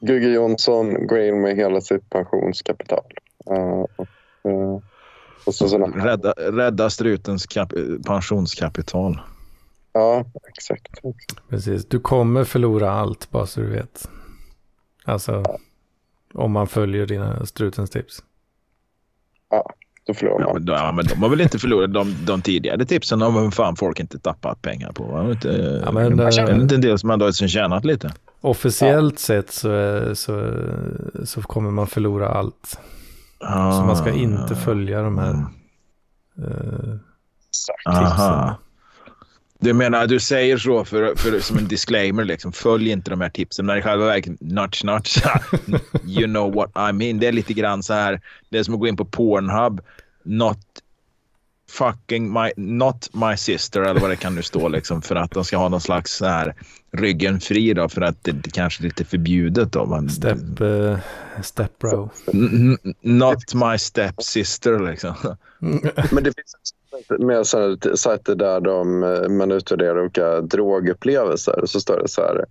Gugge 0.00 0.28
Jonsson 0.28 1.06
går 1.06 1.18
in 1.18 1.40
med 1.40 1.56
hela 1.56 1.80
sitt 1.80 2.10
pensionskapital. 2.10 3.04
Uh, 3.50 3.86
och, 3.96 4.08
uh, 4.48 4.80
och 5.46 5.54
så 5.54 5.68
sådana, 5.68 6.06
Rädda, 6.06 6.32
rädda 6.36 6.90
strutens 6.90 7.46
kap, 7.46 7.72
pensionskapital. 8.06 9.20
ja, 9.92 10.24
exakt. 10.48 11.02
Precis, 11.48 11.86
du 11.86 12.00
kommer 12.00 12.44
förlora 12.44 12.90
allt 12.90 13.30
bara 13.30 13.46
så 13.46 13.60
du 13.60 13.70
vet. 13.70 14.08
Alltså, 15.04 15.42
om 16.34 16.52
man 16.52 16.66
följer 16.66 17.06
dina 17.06 17.46
strutens 17.46 17.90
tips. 17.90 18.22
Då 20.06 20.14
förlorar 20.14 20.40
Ja, 20.40 20.46
man. 20.46 20.54
men, 20.54 20.64
de- 20.64 20.72
ja, 20.72 20.92
men 20.92 21.06
de 21.06 21.22
har 21.22 21.28
väl 21.28 21.40
inte 21.40 21.58
förlorat 21.58 21.92
de, 21.92 22.14
de 22.26 22.42
tidigare 22.42 22.84
tipsen 22.84 23.20
har 23.20 23.40
väl 23.42 23.50
fan 23.50 23.76
folk 23.76 24.00
inte 24.00 24.18
tappat 24.18 24.62
pengar 24.62 24.92
på. 24.92 25.04
Va? 25.04 25.30
Inte, 25.30 25.80
Ja, 25.86 25.92
men, 25.92 26.16
det 26.16 26.24
är 26.24 26.50
eh, 26.50 26.56
inte 26.60 26.74
en 26.74 26.80
del 26.80 26.98
som 26.98 27.10
ändå 27.10 27.24
har 27.24 27.32
tjänat 27.32 27.84
lite. 27.84 28.12
Officiellt 28.40 29.18
sett 29.18 29.52
så, 29.52 29.70
är, 29.70 30.14
så, 30.14 30.52
så 31.24 31.42
kommer 31.42 31.70
man 31.70 31.86
förlora 31.86 32.28
allt. 32.28 32.78
Ah, 33.40 33.72
Så 33.72 33.86
man 33.86 33.96
ska 33.96 34.10
inte 34.12 34.54
följa 34.54 35.02
de 35.02 35.18
här 35.18 35.30
Mm. 35.30 35.44
eh, 36.38 36.94
Exakt. 37.48 37.86
Aha. 37.86 38.54
Du 39.64 39.72
menar, 39.72 40.06
du 40.06 40.20
säger 40.20 40.58
så 40.58 40.84
för, 40.84 41.14
för, 41.14 41.40
som 41.40 41.58
en 41.58 41.68
disclaimer, 41.68 42.24
liksom. 42.24 42.52
följ 42.52 42.90
inte 42.90 43.10
de 43.10 43.20
här 43.20 43.28
tipsen. 43.28 43.66
När 43.66 43.76
i 43.76 43.82
själva 43.82 44.06
verket, 44.06 44.40
notch, 44.40 44.84
notch. 44.84 45.18
you 46.06 46.26
know 46.26 46.54
what 46.54 46.70
I 46.90 46.92
mean. 46.92 47.18
Det 47.18 47.26
är 47.26 47.32
lite 47.32 47.52
grann 47.52 47.82
så 47.82 47.94
här, 47.94 48.20
det 48.48 48.58
är 48.58 48.62
som 48.62 48.74
att 48.74 48.80
gå 48.80 48.88
in 48.88 48.96
på 48.96 49.04
Pornhub. 49.04 49.80
Not 50.22 50.58
fucking 51.74 52.32
my, 52.32 52.52
not 52.56 53.08
my 53.12 53.36
sister 53.36 53.82
eller 53.82 54.00
vad 54.00 54.10
det 54.10 54.16
kan 54.16 54.34
nu 54.34 54.42
stå 54.42 54.68
liksom. 54.68 55.02
För 55.02 55.16
att 55.16 55.30
de 55.30 55.44
ska 55.44 55.56
ha 55.56 55.68
någon 55.68 55.80
slags 55.80 56.16
så 56.16 56.26
här 56.26 56.54
ryggen 56.92 57.40
fri 57.40 57.74
då. 57.74 57.88
För 57.88 58.00
att 58.00 58.24
det, 58.24 58.32
det 58.32 58.50
kanske 58.50 58.82
är 58.82 58.84
lite 58.84 59.04
förbjudet 59.04 59.72
då. 59.72 59.86
Men, 59.86 60.10
Step, 60.10 60.60
eh, 60.60 60.98
step 61.42 61.78
bro. 61.78 62.10
Not 63.00 63.54
my 63.54 63.78
step 63.78 64.22
sister 64.22 64.78
liksom. 64.78 65.14
Men 66.12 66.24
det 66.24 66.32
finns 66.34 66.74
med 67.18 67.46
sådana 67.46 67.96
sajter 67.96 68.34
där 68.34 68.60
de, 68.60 69.00
man 69.38 69.50
utvärderar 69.52 70.00
olika 70.00 70.40
drogupplevelser. 70.40 71.62
Så 71.66 71.80
står 71.80 71.98
det 71.98 72.08
så 72.08 72.20
här. 72.20 72.44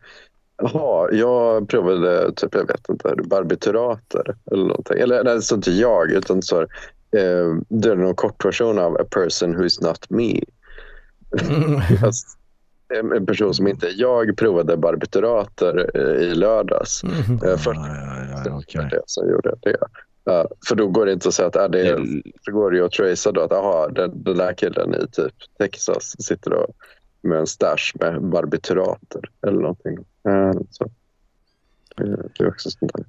Jaha, 0.57 1.11
jag 1.11 1.69
provade 1.69 2.33
typ, 2.35 2.55
jag 2.55 2.67
vet 2.67 2.89
inte, 2.89 3.15
barbiturater 3.23 4.35
eller 4.51 4.65
någonting. 4.65 4.99
Eller 4.99 5.23
nej, 5.23 5.35
det 5.35 5.41
står 5.41 5.55
inte 5.55 5.71
jag, 5.71 6.11
utan 6.11 6.41
så 6.41 6.55
här, 6.55 6.67
eh, 7.13 7.55
det 7.69 7.89
är 7.89 7.95
någon 7.95 8.15
kortversion 8.15 8.79
av 8.79 8.95
a 8.95 9.05
person 9.11 9.55
who 9.55 9.63
is 9.65 9.81
not 9.81 10.09
me. 10.09 10.39
Alltså, 12.03 12.27
en- 12.99 13.11
en 13.11 13.25
person 13.25 13.53
som 13.53 13.67
inte 13.67 13.87
jag 13.87 14.37
provade 14.37 14.77
barbiturater 14.77 15.89
eh, 15.97 16.23
i 16.27 16.35
lördags. 16.35 17.03
Eh, 17.03 17.57
Först 17.57 17.79
Ja, 17.79 17.87
ja, 18.31 18.43
ja, 18.45 18.57
okej. 18.57 18.87
det 18.91 19.01
som 19.05 19.29
gjorde 19.29 19.55
det. 19.61 19.77
Ja, 20.25 20.47
för 20.67 20.75
då 20.75 20.87
går 20.87 21.05
det 21.05 21.11
inte 21.13 21.27
att 21.27 21.33
säga 21.33 21.47
att 21.47 21.55
äh, 21.55 21.67
det 21.69 21.87
är, 21.87 21.97
Det- 21.99 22.31
så 22.41 22.51
går 22.51 22.71
det 22.71 22.77
ju 22.77 22.85
att 22.85 22.91
tracea 22.91 23.31
då 23.31 23.41
att 23.41 23.51
aha, 23.51 23.87
den, 23.87 24.23
den 24.23 24.37
där 24.37 24.53
killen 24.53 24.95
i 24.95 25.07
typ 25.11 25.33
Texas 25.57 26.15
sitter 26.23 26.51
då 26.51 26.67
med 27.21 27.39
en 27.39 27.47
stash 27.47 27.91
med 27.99 28.21
barbiturater 28.23 29.21
eller 29.47 29.59
någonting. 29.61 29.97
Eh, 30.27 30.51
Så. 30.71 30.83
Eh, 31.97 32.05
Det 32.37 32.43
är 32.43 32.47
också 32.47 32.69
sånt 32.69 32.91
där. 32.93 33.05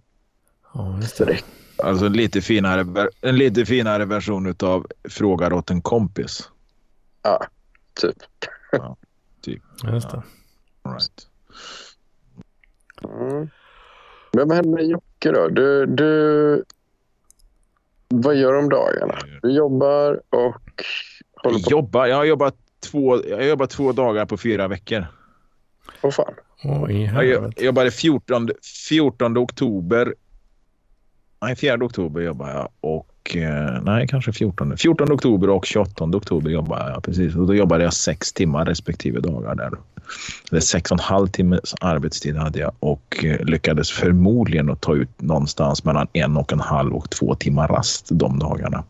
Ja, 0.74 0.98
just 1.00 1.18
det. 1.18 1.38
Alltså 1.76 2.06
en 2.06 2.12
lite 2.12 2.40
finare, 2.40 3.08
en 3.20 3.36
lite 3.36 3.66
finare 3.66 4.04
version 4.04 4.54
av 4.62 4.86
Frågar 5.08 5.52
åt 5.52 5.70
en 5.70 5.82
kompis. 5.82 6.48
Ja, 7.22 7.46
typ. 8.00 8.16
Just 9.92 10.10
det. 10.10 10.22
All 10.82 10.92
right. 10.92 11.28
Mm. 13.04 13.48
Men 14.32 14.48
vad 14.48 14.56
händer 14.56 14.72
med 14.74 14.84
Jocke 14.86 15.32
då? 15.32 15.48
Du, 15.48 15.86
du, 15.86 16.64
vad 18.08 18.36
gör 18.36 18.52
du 18.52 18.58
om 18.58 18.68
dagarna? 18.68 19.18
Du 19.42 19.50
jobbar 19.50 20.20
och 20.30 20.54
håller 21.42 21.58
Jag 21.58 21.64
på. 21.64 21.70
jobbar, 21.70 22.06
jag 22.06 22.16
har 22.16 22.24
jobbat 22.24 22.54
två, 22.80 23.28
jag 23.28 23.36
har 23.36 23.44
jobbat 23.44 23.70
två 23.70 23.92
dagar 23.92 24.26
på 24.26 24.36
fyra 24.36 24.68
veckor. 24.68 25.06
Åh 26.02 26.10
fan. 26.10 26.34
Oj, 26.64 27.04
Jag 27.04 27.52
jobbade 27.58 27.90
14, 27.90 28.48
14 28.88 29.36
oktober. 29.38 30.14
Nej, 31.42 31.56
4 31.56 31.84
oktober 31.84 32.20
jobbar 32.20 32.50
jag 32.50 32.68
och 32.80 33.36
eh, 33.36 33.82
nej, 33.82 34.08
kanske 34.08 34.32
14. 34.32 34.76
14 34.76 35.12
oktober 35.12 35.50
och 35.50 35.66
28 35.66 36.04
oktober 36.04 36.50
jobbar 36.50 36.90
jag. 36.90 37.02
Precis. 37.02 37.36
Och 37.36 37.46
då 37.46 37.54
jobbade 37.54 37.84
jag 37.84 37.92
sex 37.92 38.32
timmar 38.32 38.64
respektive 38.64 39.20
dagar 39.20 39.54
där. 39.54 39.70
Eller 40.50 40.60
sex 40.60 40.90
och 40.90 40.98
en 40.98 41.04
halv 41.04 41.26
timmes 41.26 41.74
arbetstid 41.80 42.36
hade 42.36 42.58
jag 42.58 42.72
och 42.80 43.24
eh, 43.24 43.44
lyckades 43.44 43.90
förmodligen 43.90 44.70
att 44.70 44.80
ta 44.80 44.94
ut 44.94 45.20
någonstans 45.22 45.84
mellan 45.84 46.06
en 46.12 46.36
och 46.36 46.52
en 46.52 46.60
halv 46.60 46.94
och 46.94 47.10
två 47.10 47.34
timmar 47.34 47.68
rast 47.68 48.08
de 48.10 48.38
dagarna. 48.38 48.84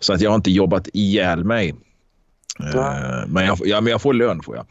Så 0.00 0.12
att 0.12 0.20
jag 0.20 0.30
har 0.30 0.36
inte 0.36 0.50
jobbat 0.50 0.88
ihjäl 0.92 1.44
mig. 1.44 1.68
Eh, 2.60 2.74
Nej. 2.74 3.24
men, 3.28 3.46
jag, 3.46 3.58
ja, 3.64 3.80
men 3.80 3.90
jag 3.90 4.02
får 4.02 4.14
lön 4.14 4.42
får 4.42 4.56
jag. 4.56 4.66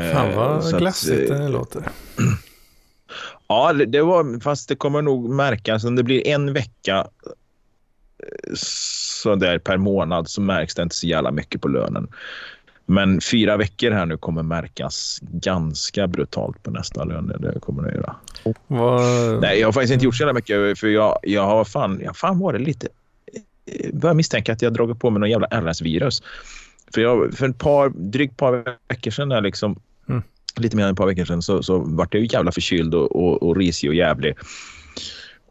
Eh, 0.00 0.12
Fan 0.12 0.34
vad 0.36 0.78
glassigt 0.78 1.30
eh, 1.30 1.38
det 1.38 1.48
låter. 1.48 1.82
Ja, 3.48 3.72
det 3.72 3.86
det 3.86 4.02
var, 4.02 4.40
fast 4.40 4.68
det 4.68 4.76
kommer 4.76 5.02
nog 5.02 5.30
märkas 5.30 5.84
om 5.84 5.96
det 5.96 6.02
blir 6.02 6.26
en 6.26 6.52
vecka 6.52 7.06
eh, 8.18 8.54
så 8.54 9.34
där 9.34 9.58
per 9.58 9.76
månad 9.76 10.28
så 10.28 10.40
märks 10.40 10.74
det 10.74 10.82
inte 10.82 10.96
så 10.96 11.06
jävla 11.06 11.30
mycket 11.30 11.60
på 11.60 11.68
lönen. 11.68 12.08
Men 12.86 13.20
fyra 13.20 13.56
veckor 13.56 13.90
här 13.90 14.06
nu 14.06 14.16
kommer 14.16 14.42
märkas 14.42 15.18
ganska 15.22 16.06
brutalt 16.06 16.62
på 16.62 16.70
nästa 16.70 17.04
lön. 17.04 17.32
Det 17.40 17.60
kommer 17.60 17.82
det 17.82 17.94
göra. 17.94 18.16
Nej, 19.40 19.60
jag 19.60 19.68
har 19.68 19.72
faktiskt 19.72 19.92
inte 19.92 20.04
gjort 20.04 20.16
så 20.16 20.22
jävla 20.22 20.32
mycket 20.32 20.78
för 20.78 20.88
jag, 20.88 21.18
jag 21.22 21.46
har 21.46 21.64
fan, 21.64 22.00
jag 22.04 22.16
fan 22.16 22.38
varit 22.38 22.60
lite... 22.60 22.88
Jag 23.64 23.96
börjar 23.96 24.14
misstänka 24.14 24.52
att 24.52 24.62
jag 24.62 24.72
dragit 24.72 24.98
på 24.98 25.10
mig 25.10 25.20
någon 25.20 25.30
jävla 25.30 25.46
RS-virus. 25.46 26.22
För, 26.94 27.00
jag, 27.00 27.34
för 27.34 27.48
ett 27.48 27.58
par, 27.58 27.88
drygt 27.88 28.36
par 28.36 28.76
veckor 28.88 29.10
sedan, 29.10 29.28
där 29.28 29.40
liksom 29.40 29.80
lite 30.56 30.76
mer 30.76 30.84
än 30.84 30.90
ett 30.90 30.96
par 30.96 31.06
veckor 31.06 31.24
sedan, 31.24 31.42
så, 31.42 31.62
så 31.62 31.78
vart 31.78 32.14
jag 32.14 32.22
ju 32.22 32.28
jävla 32.32 32.52
förkyld 32.52 32.94
och, 32.94 33.16
och, 33.16 33.42
och 33.42 33.56
risig 33.56 33.90
och 33.90 33.96
jävlig. 33.96 34.34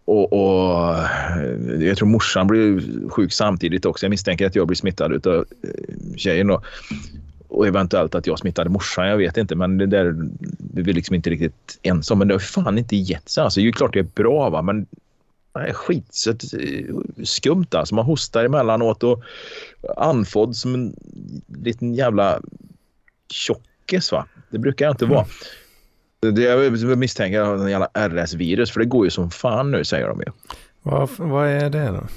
Och, 0.06 0.34
och 0.34 0.98
eh, 0.98 1.82
jag 1.82 1.98
tror 1.98 2.08
morsan 2.08 2.48
blev 2.48 2.82
sjuk 3.10 3.34
samtidigt 3.34 3.86
också. 3.86 4.06
Jag 4.06 4.10
misstänker 4.10 4.48
att 4.48 4.56
jag 4.56 4.68
blir 4.68 4.76
smittad 4.76 5.28
av 5.28 5.36
eh, 5.36 6.16
tjejen. 6.18 6.50
Och, 6.50 6.66
och 7.48 7.68
eventuellt 7.68 8.16
att 8.16 8.28
jag 8.28 8.40
smittade 8.40 8.70
morsan, 8.70 9.08
jag 9.08 9.18
vet 9.18 9.38
inte. 9.38 9.56
Men 9.56 9.78
det 9.78 9.86
där 9.86 10.06
är 10.06 10.82
vi 10.82 10.94
liksom 10.94 11.16
inte 11.16 11.30
riktigt 11.30 11.80
ensamma. 11.82 12.20
Men 12.20 12.28
det 12.28 12.34
har 12.34 12.40
fan 12.40 12.78
inte 12.78 12.96
gett 12.96 13.30
sig. 13.30 13.44
Alltså, 13.44 13.60
det 13.60 13.64
är 13.64 13.66
ju 13.66 13.72
klart 13.72 13.94
det 13.94 14.00
är 14.00 14.04
bra, 14.04 14.50
va? 14.50 14.62
men 14.62 14.86
nej, 15.56 15.74
skit 15.74 16.08
så 16.10 16.32
att, 16.32 16.54
eh, 16.54 16.96
skumt 17.24 17.68
alltså. 17.72 17.96
Man 17.96 18.06
hostar 18.06 18.46
emellanåt 18.46 19.04
och 19.04 19.24
andfådd 19.98 20.56
som 20.56 20.74
en 20.74 20.96
liten 21.64 21.94
jävla 21.94 22.42
tjockis. 23.30 24.12
Va? 24.12 24.26
Det 24.54 24.60
brukar 24.60 24.86
jag 24.86 24.94
inte 24.94 25.06
vara. 25.06 25.26
Det 26.34 26.42
jag 26.44 26.98
misstänker 26.98 27.42
en 27.64 27.70
jävla 27.70 27.88
RS-virus, 27.94 28.72
för 28.72 28.80
det 28.80 28.86
går 28.86 29.06
ju 29.06 29.10
som 29.12 29.32
fan 29.32 29.72
nu, 29.72 29.84
säger 29.84 30.08
de 30.08 30.20
ju. 30.20 30.26
vad, 30.82 31.10
vad 31.18 31.48
är 31.48 31.70
det 31.70 31.86
då? 31.88 32.08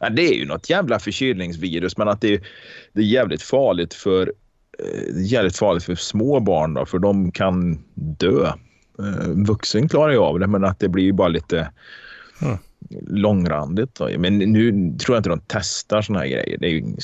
Ja, 0.00 0.08
det 0.10 0.22
är 0.22 0.34
ju 0.34 0.46
något 0.46 0.70
jävla 0.70 0.98
förkylningsvirus, 0.98 1.96
men 1.96 2.08
att 2.08 2.20
det, 2.20 2.34
är- 2.34 2.46
det 2.92 3.00
är 3.00 3.04
jävligt 3.04 3.42
farligt 3.42 3.94
för 3.94 4.32
eh, 4.78 5.22
jävligt 5.32 5.56
farligt 5.56 5.84
för 5.84 5.94
små 5.94 6.40
barn 6.40 6.74
då, 6.74 6.86
för 6.86 6.98
de 6.98 7.32
kan 7.32 7.78
dö. 7.94 8.46
Eh, 8.98 9.28
vuxen 9.46 9.88
klarar 9.88 10.12
ju 10.12 10.18
av 10.18 10.38
det, 10.38 10.46
men 10.46 10.64
att 10.64 10.78
det 10.78 10.88
blir 10.88 11.04
ju 11.04 11.12
bara 11.12 11.28
lite 11.28 11.70
Mm. 12.42 12.56
långrandigt. 13.06 13.94
Då. 13.94 14.08
Men 14.18 14.38
nu 14.38 14.70
tror 14.98 15.16
jag 15.16 15.20
inte 15.20 15.28
de 15.30 15.40
testar 15.46 16.02
såna 16.02 16.18
här 16.18 16.26
grejer. 16.26 16.58
Det 16.58 16.66
är 16.66 16.70
ju 16.70 16.78
ingen 16.78 17.00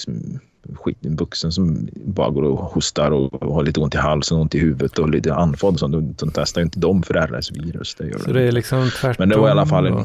skit, 0.74 1.06
en 1.06 1.16
vuxen 1.16 1.52
som 1.52 1.88
bara 1.94 2.30
går 2.30 2.42
och 2.42 2.58
hostar 2.58 3.10
och, 3.10 3.54
har 3.54 3.62
lite 3.62 3.80
ont 3.80 3.94
i 3.94 3.98
halsen, 3.98 4.38
ont 4.38 4.54
i 4.54 4.58
huvudet 4.58 4.98
och 4.98 5.10
lite 5.10 5.34
andfådd. 5.34 5.74
och 5.74 5.80
sånt. 5.80 6.18
De, 6.18 6.30
testar 6.34 6.60
ju 6.60 6.64
inte 6.64 6.78
dem 6.78 7.02
för 7.02 7.14
RS-virus. 7.14 7.94
Det 7.94 8.06
gör 8.06 8.18
Så 8.18 8.26
de 8.26 8.32
det 8.32 8.42
är 8.42 8.52
liksom 8.52 8.90
tvärtom. 9.00 9.16
Men 9.18 9.28
det 9.28 9.36
var 9.36 9.48
i 9.48 9.50
alla 9.50 9.66
fall 9.66 9.86
en. 9.86 10.04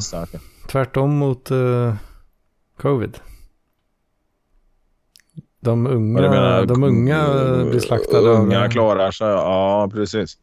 Tvärtom 0.68 1.18
mot 1.18 1.52
eh, 1.52 1.96
covid. 2.78 3.18
De 5.60 5.88
unga, 5.88 6.22
menar, 6.22 6.66
de 6.66 6.84
unga 6.84 7.26
blir 7.70 7.80
slaktade 7.80 8.30
Unga 8.30 8.70
klarar 8.70 9.12
sig, 9.12 9.28
ja 9.28 9.90
precis. 9.94 10.38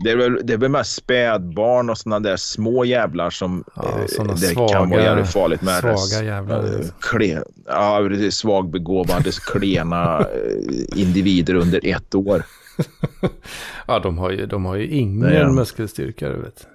Det 0.00 0.10
är, 0.10 0.16
väl, 0.16 0.40
det 0.44 0.52
är 0.52 0.56
väl 0.58 0.70
mest 0.70 0.94
spädbarn 0.94 1.90
och 1.90 1.98
sådana 1.98 2.20
där 2.28 2.36
små 2.36 2.84
jävlar 2.84 3.30
som 3.30 3.64
Ja, 3.76 3.82
eh, 4.18 4.24
det 4.24 4.36
svaga- 4.36 4.72
kan 4.72 4.90
vara 4.90 5.02
jävligt 5.02 5.32
farligt 5.32 5.62
med 5.62 5.80
svaga 5.80 5.96
RS. 5.96 6.22
jävlar, 6.22 6.64
Eh, 6.64 6.70
liksom. 6.78 6.94
Kle, 7.00 7.42
ja. 7.66 8.08
Svagbegåvade, 8.30 9.30
klena 9.52 10.18
eh, 10.20 10.26
individer 11.00 11.54
under 11.54 11.80
ett 11.86 12.14
år. 12.14 12.42
Ja, 13.86 13.98
de 13.98 14.18
har 14.18 14.30
ju, 14.30 14.46
de 14.46 14.64
har 14.64 14.76
ju 14.76 14.86
ingen 14.88 15.32
ja. 15.34 15.48
muskelstyrka, 15.52 16.28
du 16.28 16.36
vet. 16.42 16.66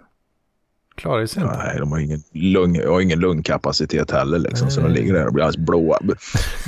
Klarar 0.96 1.26
sig 1.26 1.44
inte. 1.44 1.58
Nej, 1.58 1.80
de 1.80 1.92
har 1.92 2.00
ingen, 2.00 2.24
lung, 2.32 2.86
har 2.88 3.02
ingen 3.02 3.20
lungkapacitet 3.20 4.12
heller. 4.12 4.40
Liksom, 4.40 4.70
så 4.70 4.82
de 4.82 4.92
ligger 4.92 5.14
där 5.14 5.28
och 5.28 5.34
blir 5.34 5.44
alldeles 5.44 5.66
blåa, 5.66 6.00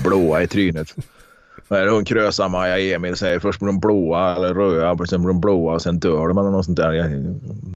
blåa 0.04 0.44
i 0.44 0.48
trynet. 0.48 0.96
Vad 1.68 1.80
är 1.80 1.86
det 1.86 1.92
hon 1.92 2.06
krösa 2.06 2.48
Maja 2.48 2.96
Emil 2.96 3.16
säger? 3.16 3.40
Först 3.40 3.60
blir 3.60 3.68
de 3.68 3.80
blåa 3.80 4.36
eller 4.36 4.54
röda, 4.54 5.06
sen 5.06 5.22
blir 5.22 5.28
de 5.34 5.42
blåa 5.42 5.74
och 5.74 5.82
sen 5.82 6.00
dör 6.00 6.28
de 6.28 6.38
eller 6.38 6.50
något 6.52 6.66
sånt 6.66 6.78
där. 6.78 7.24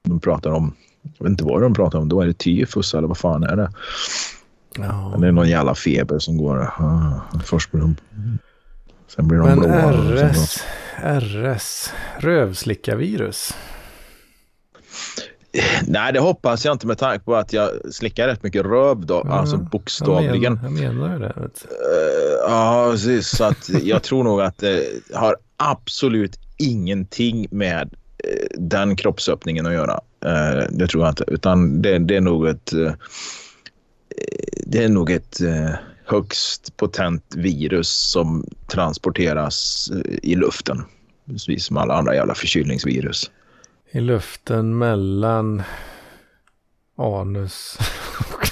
De 0.02 0.20
pratar 0.20 0.50
om, 0.50 0.74
jag 1.18 1.24
vet 1.24 1.30
inte 1.30 1.44
vad 1.44 1.62
de 1.62 1.74
pratar 1.74 1.98
om. 1.98 2.08
Då 2.08 2.20
är 2.20 2.26
det 2.26 2.32
tyfus 2.38 2.94
eller 2.94 3.08
vad 3.08 3.18
fan 3.18 3.42
är 3.42 3.56
det? 3.56 3.70
Ja. 4.78 5.14
Det 5.18 5.26
är 5.26 5.32
någon 5.32 5.48
jävla 5.48 5.74
feber 5.74 6.18
som 6.18 6.36
går. 6.36 6.72
Först 7.44 7.70
blir 7.72 7.80
de... 7.80 7.96
Sen 9.16 9.28
blir 9.28 9.38
de 9.38 9.46
Men 9.48 9.58
blåa. 9.60 9.92
de- 9.92 10.30
RS, 10.32 10.62
RS, 11.20 11.92
rövslickarvirus. 12.18 13.54
Nej, 15.86 16.12
det 16.12 16.20
hoppas 16.20 16.64
jag 16.64 16.74
inte 16.74 16.86
med 16.86 16.98
tanke 16.98 17.24
på 17.24 17.36
att 17.36 17.52
jag 17.52 17.70
slickar 17.94 18.26
rätt 18.28 18.42
mycket 18.42 18.62
röv 18.66 19.06
då. 19.06 19.22
Ja, 19.24 19.32
alltså 19.32 19.56
Jag 19.56 19.64
bokstavligen. 19.70 20.54
menar, 20.54 20.82
jag 20.82 20.94
menar 20.94 21.18
det. 21.18 21.26
Eh, 21.26 21.50
Ja, 22.48 22.88
precis. 22.92 23.28
Så 23.28 23.44
att 23.44 23.68
jag 23.82 24.02
tror 24.02 24.24
nog 24.24 24.40
att 24.40 24.58
det 24.58 24.86
har 25.14 25.36
absolut 25.56 26.38
ingenting 26.58 27.46
med 27.50 27.94
eh, 28.24 28.46
den 28.58 28.96
kroppsöppningen 28.96 29.66
att 29.66 29.72
göra. 29.72 30.00
Eh, 30.24 30.64
Det 30.70 30.86
tror 30.86 31.04
jag 31.04 31.10
inte. 31.12 31.24
Utan 31.26 31.82
det, 31.82 31.98
det 31.98 32.16
är 32.16 32.20
nog 32.20 32.46
ett... 32.48 32.72
eh, 32.72 32.92
Det 34.66 34.84
är 34.84 34.88
nog 34.88 35.10
ett 35.10 35.38
högst 36.06 36.76
potent 36.76 37.34
virus 37.36 37.88
som 37.88 38.44
transporteras 38.72 39.90
i 40.22 40.34
luften. 40.34 40.82
Precis 41.30 41.64
som 41.64 41.76
alla 41.76 41.94
andra 41.94 42.14
jävla 42.14 42.34
förkylningsvirus. 42.34 43.30
I 43.92 44.00
luften 44.00 44.78
mellan 44.78 45.62
anus 46.96 47.78
och... 48.18 48.48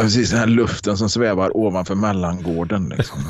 Precis 0.00 0.30
den 0.30 0.38
här 0.38 0.46
luften 0.46 0.96
som 0.96 1.10
svävar 1.10 1.56
ovanför 1.56 1.94
mellangården. 1.94 2.88
Liksom. 2.88 3.20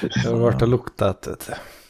Jag 0.00 0.30
har 0.30 0.38
varit 0.38 0.62
och 0.62 0.68
luktat. 0.68 1.28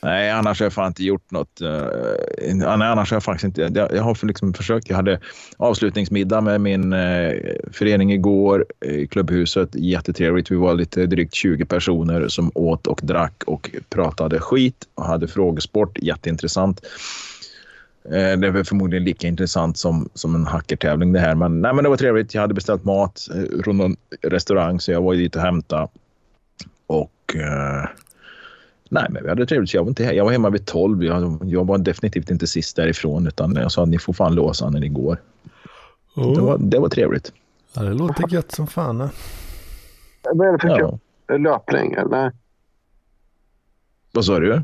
Nej, 0.05 0.31
annars 0.31 0.61
har 0.61 0.65
jag 0.65 0.73
fan 0.73 0.87
inte 0.87 1.05
gjort 1.05 1.31
något. 1.31 1.61
Eh, 1.61 2.67
ah, 2.67 2.77
nej, 2.77 2.89
annars 2.89 3.11
har 3.11 3.17
jag 3.17 3.23
faktiskt 3.23 3.45
inte. 3.45 3.61
Jag, 3.61 3.93
jag 3.95 4.03
har 4.03 4.27
liksom 4.27 4.55
försökt. 4.55 4.89
Jag 4.89 4.97
hade 4.97 5.21
avslutningsmiddag 5.57 6.41
med 6.41 6.61
min 6.61 6.93
eh, 6.93 7.33
förening 7.73 8.13
igår 8.13 8.67
i 8.81 9.07
klubbhuset. 9.07 9.69
Jättetrevligt. 9.75 10.51
Vi 10.51 10.57
var 10.57 10.75
lite 10.75 11.07
drygt 11.07 11.35
20 11.35 11.65
personer 11.65 12.29
som 12.29 12.51
åt 12.55 12.87
och 12.87 13.01
drack 13.03 13.43
och 13.47 13.71
pratade 13.89 14.41
skit 14.41 14.89
och 14.95 15.05
hade 15.05 15.29
frågesport. 15.29 15.99
Jätteintressant. 16.03 16.87
Eh, 18.05 18.11
det 18.13 18.47
är 18.47 18.51
väl 18.51 18.65
förmodligen 18.65 19.05
lika 19.05 19.29
intressant 19.29 19.79
som, 19.79 20.09
som 20.15 20.35
en 20.35 20.47
hackertävling 20.47 21.13
det 21.13 21.21
här. 21.21 21.35
Men, 21.35 21.61
nej, 21.61 21.75
men 21.75 21.85
det 21.85 21.91
var 21.91 21.97
trevligt. 21.97 22.35
Jag 22.35 22.41
hade 22.41 22.55
beställt 22.55 22.85
mat 22.85 23.29
från 23.65 23.77
någon 23.77 23.97
restaurang 24.23 24.81
så 24.81 24.93
jag 24.93 25.03
var 25.03 25.15
dit 25.15 25.37
och 25.37 25.43
hämtade. 25.43 25.89
Och 26.87 27.37
eh, 27.37 27.89
nej, 28.91 29.07
men 29.11 29.22
vi 29.22 29.28
hade 29.28 29.47
trevligt. 29.47 29.74
Jag 29.74 29.82
var, 29.82 29.89
inte, 29.89 30.03
jag 30.05 30.24
var 30.24 30.32
hemma 30.32 30.51
vid 30.51 30.66
12. 30.66 31.05
Jag, 31.05 31.39
jag 31.45 31.66
var 31.66 31.78
definitivt 31.78 32.30
inte 32.30 32.47
sist 32.47 32.76
därifrån 32.76 33.26
utan 33.26 33.55
jag 33.57 33.72
sa 33.72 33.82
att 33.82 33.89
ni 33.89 33.99
får 33.99 34.12
fan 34.12 34.35
låsa 34.35 34.70
när 34.70 34.80
ni 34.80 34.89
går. 34.89 35.18
Det, 36.14 36.41
var, 36.41 36.59
det 36.59 36.78
var 36.78 36.89
trevligt. 36.89 37.32
Ja, 37.72 37.82
det 37.82 37.95
låter 37.95 38.28
gött 38.28 38.53
som 38.53 38.66
fan. 38.66 39.01
eh. 39.01 39.09
Vad 40.35 40.49
är 40.49 40.53
det 40.53 40.59
för 40.59 40.68
Ja. 40.68 40.76
klubb? 40.76 41.01
Löpning 41.41 41.93
eller? 41.93 42.32
Vad 44.12 44.24
sa 44.24 44.41
du? 44.41 44.62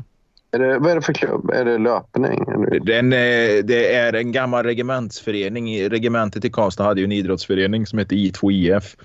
Är 0.51 0.59
det, 0.59 0.79
vad 0.79 0.91
är 0.91 0.95
det 0.95 1.01
för 1.01 1.13
klubb? 1.13 1.49
Är 1.49 1.65
det 1.65 1.77
löpning? 1.77 2.45
Eller? 2.47 2.79
Den, 2.79 3.13
eh, 3.13 3.63
det 3.65 3.93
är 3.95 4.13
en 4.13 4.31
gammal 4.31 4.63
regementsförening. 4.65 5.69
I- 5.75 5.89
Regementet 5.89 6.45
i 6.45 6.49
Karlstad 6.49 6.83
hade 6.83 7.01
ju 7.01 7.05
en 7.05 7.11
idrottsförening 7.11 7.85
som 7.85 7.99
hette 7.99 8.15
I2IF. 8.15 8.95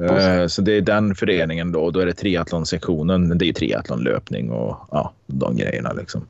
Eh, 0.00 0.46
Så 0.46 0.62
det 0.62 0.72
är 0.72 0.80
den 0.80 1.14
föreningen 1.14 1.72
då. 1.72 1.90
Då 1.90 2.00
är 2.00 2.06
det 2.06 2.12
triathlonsektionen. 2.12 3.38
Det 3.38 3.44
är 3.44 3.46
ju 3.46 3.52
triathlonlöpning 3.52 4.50
och 4.50 4.76
ja, 4.90 5.12
de 5.26 5.56
grejerna 5.56 5.92
liksom. 5.92 6.26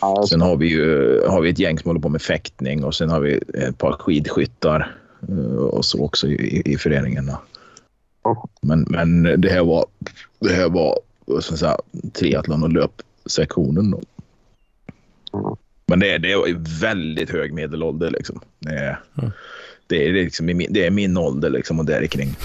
Ja, 0.00 0.24
Sen 0.28 0.40
har 0.40 0.56
vi 0.56 0.66
ju 0.66 1.20
har 1.28 1.40
vi 1.40 1.50
ett 1.50 1.58
gäng 1.58 1.78
som 1.78 1.88
håller 1.88 2.00
på 2.00 2.08
med 2.08 2.22
fäktning 2.22 2.84
och 2.84 2.94
sen 2.94 3.10
har 3.10 3.20
vi 3.20 3.40
ett 3.54 3.78
par 3.78 3.92
skidskyttar 3.92 4.94
eh, 5.28 5.54
och 5.56 5.84
så 5.84 6.04
också 6.04 6.26
i, 6.28 6.62
i 6.64 6.76
föreningen. 6.76 7.30
Men, 8.62 8.86
men 8.88 9.22
det 9.40 9.48
här 9.50 9.64
var, 9.64 9.86
det 10.38 10.52
här 10.52 10.68
var 10.68 10.98
jag 11.26 11.42
säga, 11.42 11.76
triathlon 12.12 12.62
och 12.62 12.70
löpsektionen. 12.72 13.90
Då. 13.90 14.00
Men 15.86 16.00
det, 16.00 16.10
är- 16.14 16.18
det 16.18 16.32
är 16.32 16.80
väldigt 16.80 17.30
hög 17.30 17.52
medelålder. 17.52 18.10
Liksom. 18.10 18.40
Det, 18.58 18.70
är, 18.74 19.00
Mm. 19.18 19.30
Det, 19.90 20.08
är 20.08 20.12
liksom, 20.12 20.46
det 20.70 20.86
är 20.86 20.90
min 20.90 21.16
ålder 21.16 21.50
liksom, 21.50 21.78
och 21.78 21.84
där 21.84 22.06
kring. 22.06 22.36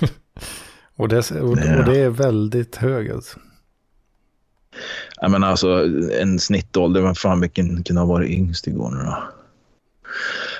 Och 0.96 1.08
det, 1.08 1.30
och, 1.30 1.48
och 1.50 1.56
det 1.56 1.98
är 1.98 2.10
väldigt 2.10 2.76
hög 2.76 3.10
alltså. 3.10 3.38
Jag 5.20 5.30
menar, 5.30 5.48
alltså, 5.48 5.68
en 6.20 6.38
snittålder, 6.38 7.00
vad 7.00 7.18
fan 7.18 7.40
vilken 7.40 7.82
kunde 7.84 8.00
ha 8.02 8.06
varit 8.06 8.30
yngst 8.30 8.66
igår 8.66 8.90
nu 8.90 8.96
då? 9.04 9.22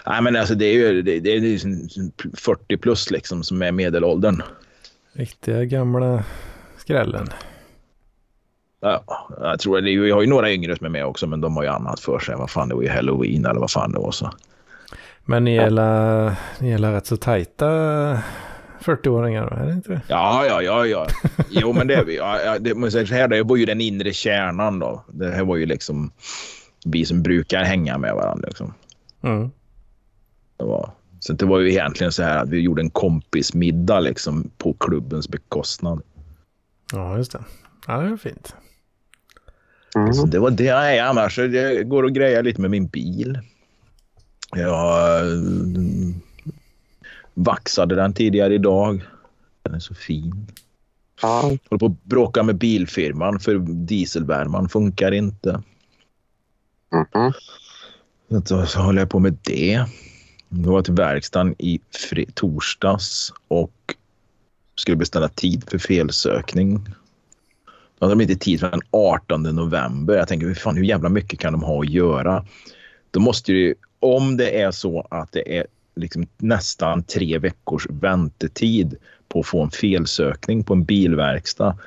Nej, 0.06 0.22
men 0.22 0.36
alltså, 0.36 0.54
det 0.54 0.64
är 0.66 0.72
ju 0.72 1.02
det, 1.02 1.20
det 1.20 1.30
är 1.32 1.38
ju 1.40 1.58
som- 1.58 1.88
som 1.88 2.12
40 2.34 2.76
plus 2.76 3.10
liksom 3.10 3.42
som 3.42 3.62
är 3.62 3.72
medelåldern. 3.72 4.42
Riktiga 5.12 5.64
gamla 5.64 6.24
skrällen. 6.78 7.28
Ja, 8.80 9.04
jag 9.40 9.60
tror 9.60 9.80
det. 9.80 9.90
Jag 9.90 10.14
har 10.14 10.22
ju 10.22 10.28
några 10.28 10.52
yngre 10.52 10.76
som 10.76 10.86
är 10.86 10.90
med 10.90 11.06
också, 11.06 11.26
men 11.26 11.40
de 11.40 11.56
har 11.56 11.62
ju 11.62 11.68
annat 11.68 12.00
för 12.00 12.18
sig. 12.18 12.36
Vad 12.36 12.50
fan, 12.50 12.68
det 12.68 12.74
var 12.74 12.82
ju 12.82 12.88
halloween 12.88 13.46
eller 13.46 13.60
vad 13.60 13.70
fan 13.70 13.92
det 13.92 13.98
var. 13.98 14.12
Så. 14.12 14.30
Men 15.30 15.44
ni 15.44 15.56
är, 15.56 15.70
la, 15.70 16.36
ni 16.58 16.70
är 16.70 16.78
la 16.78 16.92
rätt 16.92 17.06
så 17.06 17.16
tajta 17.16 17.66
40-åringar, 18.80 19.62
är 19.62 19.66
det 19.66 19.72
inte 19.72 19.90
det? 19.90 20.00
Ja, 20.08 20.44
ja, 20.46 20.62
ja, 20.62 20.86
ja. 20.86 21.06
Jo, 21.50 21.72
men 21.72 21.86
det 21.86 21.94
är 21.94 22.04
vi. 22.04 22.16
Ja, 22.16 22.40
ja, 22.40 22.58
det, 22.58 22.74
men 22.74 22.90
så 22.90 23.04
här, 23.04 23.28
det 23.28 23.42
var 23.42 23.56
ju 23.56 23.64
den 23.64 23.80
inre 23.80 24.12
kärnan 24.12 24.78
då. 24.78 25.04
Det 25.08 25.30
här 25.30 25.44
var 25.44 25.56
ju 25.56 25.66
liksom 25.66 26.12
vi 26.84 27.04
som 27.04 27.22
brukar 27.22 27.62
hänga 27.62 27.98
med 27.98 28.14
varandra. 28.14 28.48
Liksom. 28.48 28.74
Mm. 29.22 29.50
Det 30.56 30.64
var, 30.64 30.90
så 31.20 31.32
det 31.32 31.46
var 31.46 31.60
ju 31.60 31.70
egentligen 31.70 32.12
så 32.12 32.22
här 32.22 32.38
att 32.38 32.48
vi 32.48 32.60
gjorde 32.60 32.82
en 32.82 32.90
kompismiddag 32.90 34.00
liksom 34.00 34.50
på 34.58 34.72
klubbens 34.72 35.28
bekostnad. 35.28 36.02
Ja, 36.92 37.16
just 37.16 37.32
det. 37.32 37.44
Ja, 37.86 37.96
det 37.96 38.08
är 38.08 38.16
fint. 38.16 38.54
Mm. 39.96 40.12
Så 40.12 40.26
det 40.26 40.38
var 40.38 40.50
det. 40.50 40.74
Nej, 40.74 40.98
annars 40.98 41.34
så 41.34 41.46
det 41.46 41.84
går 41.84 42.02
och 42.02 42.12
grejer 42.12 42.42
lite 42.42 42.60
med 42.60 42.70
min 42.70 42.86
bil. 42.86 43.38
Jag 44.56 45.20
eh, 45.20 46.14
vaxade 47.34 47.94
den 47.94 48.12
tidigare 48.12 48.54
idag. 48.54 49.04
Den 49.62 49.74
är 49.74 49.78
så 49.78 49.94
fin. 49.94 50.46
Ja. 51.22 51.40
Håller 51.42 51.78
på 51.78 51.86
att 51.86 52.04
bråka 52.04 52.42
med 52.42 52.58
bilfirman 52.58 53.40
för 53.40 53.58
dieselvärman 53.58 54.68
funkar 54.68 55.12
inte. 55.12 55.62
Mhm. 56.92 57.32
Så, 58.44 58.66
så 58.66 58.80
håller 58.80 59.02
jag 59.02 59.10
på 59.10 59.18
med 59.18 59.36
det. 59.42 59.84
Jag 60.48 60.72
var 60.72 60.82
till 60.82 60.94
verkstaden 60.94 61.54
i 61.58 61.80
torsdags 62.34 63.32
och 63.48 63.94
skulle 64.74 64.96
beställa 64.96 65.28
tid 65.28 65.64
för 65.70 65.78
felsökning. 65.78 66.84
Då 67.98 68.06
hade 68.06 68.14
de 68.14 68.20
inte 68.20 68.36
tid 68.36 68.60
för 68.60 68.70
den 68.70 68.80
18 68.90 69.42
november. 69.42 70.14
Jag 70.14 70.28
tänker, 70.28 70.54
fan, 70.54 70.76
hur 70.76 70.84
jävla 70.84 71.08
mycket 71.08 71.38
kan 71.38 71.52
de 71.52 71.62
ha 71.62 71.80
att 71.80 71.90
göra? 71.90 72.44
Då 73.10 73.20
måste 73.20 73.52
ju, 73.52 73.74
om 74.00 74.36
det 74.36 74.60
är 74.60 74.70
så 74.70 75.06
att 75.10 75.32
det 75.32 75.58
är 75.58 75.66
liksom 75.96 76.26
nästan 76.38 77.02
tre 77.02 77.38
veckors 77.38 77.86
väntetid 77.90 78.96
på 79.28 79.40
att 79.40 79.46
få 79.46 79.62
en 79.62 79.70
felsökning 79.70 80.64
på 80.64 80.74
en 80.74 80.84
bilverkstad. 80.84 81.78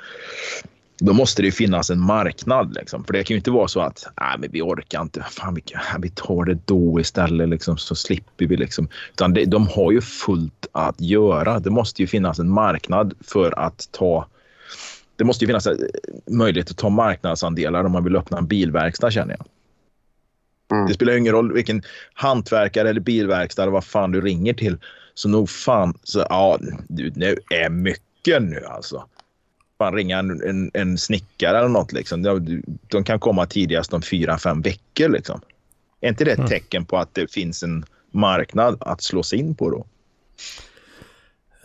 Då 0.99 1.13
måste 1.13 1.41
det 1.41 1.51
finnas 1.51 1.89
en 1.89 1.99
marknad. 1.99 2.75
Liksom. 2.75 3.03
För 3.03 3.13
det 3.13 3.23
kan 3.23 3.33
ju 3.33 3.37
inte 3.37 3.51
vara 3.51 3.67
så 3.67 3.79
att 3.79 4.07
Nej, 4.21 4.37
men 4.39 4.51
vi 4.51 4.61
orkar 4.61 5.01
inte. 5.01 5.25
Fan, 5.31 5.53
vi, 5.53 5.63
vi 5.99 6.09
tar 6.09 6.45
det 6.45 6.57
då 6.65 6.99
istället 6.99 7.49
liksom, 7.49 7.77
så 7.77 7.95
slipper 7.95 8.45
vi. 8.45 8.57
Liksom. 8.57 8.89
Utan 9.11 9.33
det, 9.33 9.45
de 9.45 9.67
har 9.67 9.91
ju 9.91 10.01
fullt 10.01 10.67
att 10.71 11.01
göra. 11.01 11.59
Det 11.59 11.69
måste 11.69 12.01
ju 12.01 12.07
finnas 12.07 12.39
en 12.39 12.49
marknad 12.49 13.13
för 13.21 13.59
att 13.59 13.89
ta 13.91 14.27
det 15.15 15.23
måste 15.23 15.45
ju 15.45 15.47
finnas 15.47 15.67
eh, 15.67 15.75
möjlighet 16.31 16.71
att 16.71 16.77
ta 16.77 16.89
marknadsandelar 16.89 17.83
om 17.83 17.91
man 17.91 18.03
vill 18.03 18.15
öppna 18.15 18.37
en 18.37 18.47
bilverkstad 18.47 19.11
känner 19.11 19.35
jag. 19.39 19.45
Mm. 20.73 20.87
Det 20.87 20.93
spelar 20.93 21.17
ingen 21.17 21.33
roll 21.33 21.53
vilken 21.53 21.83
hantverkare 22.13 22.89
eller 22.89 23.01
bilverkstad 23.01 23.61
eller 23.61 23.71
vad 23.71 23.83
fan 23.83 24.11
du 24.11 24.21
ringer 24.21 24.53
till. 24.53 24.77
Så 25.13 25.29
nog 25.29 25.49
fan, 25.49 25.97
så, 26.03 26.25
ja, 26.29 26.59
du, 26.87 27.11
nu 27.15 27.37
är 27.49 27.69
mycket 27.69 28.41
nu 28.41 28.65
alltså. 28.65 29.05
Fan 29.77 29.93
ringa 29.93 30.19
en, 30.19 30.49
en, 30.49 30.71
en 30.73 30.97
snickare 30.97 31.57
eller 31.57 31.69
något 31.69 31.91
liksom. 31.91 32.23
De, 32.23 32.63
de 32.87 33.03
kan 33.03 33.19
komma 33.19 33.45
tidigast 33.45 33.93
om 33.93 34.01
fyra, 34.01 34.37
fem 34.37 34.61
veckor 34.61 35.09
liksom. 35.09 35.41
Är 36.01 36.09
inte 36.09 36.23
det 36.23 36.31
ett 36.31 36.37
mm. 36.37 36.49
tecken 36.49 36.85
på 36.85 36.97
att 36.97 37.13
det 37.13 37.31
finns 37.31 37.63
en 37.63 37.85
marknad 38.11 38.77
att 38.79 39.01
slå 39.01 39.23
sig 39.23 39.39
in 39.39 39.55
på 39.55 39.69
då? 39.69 39.85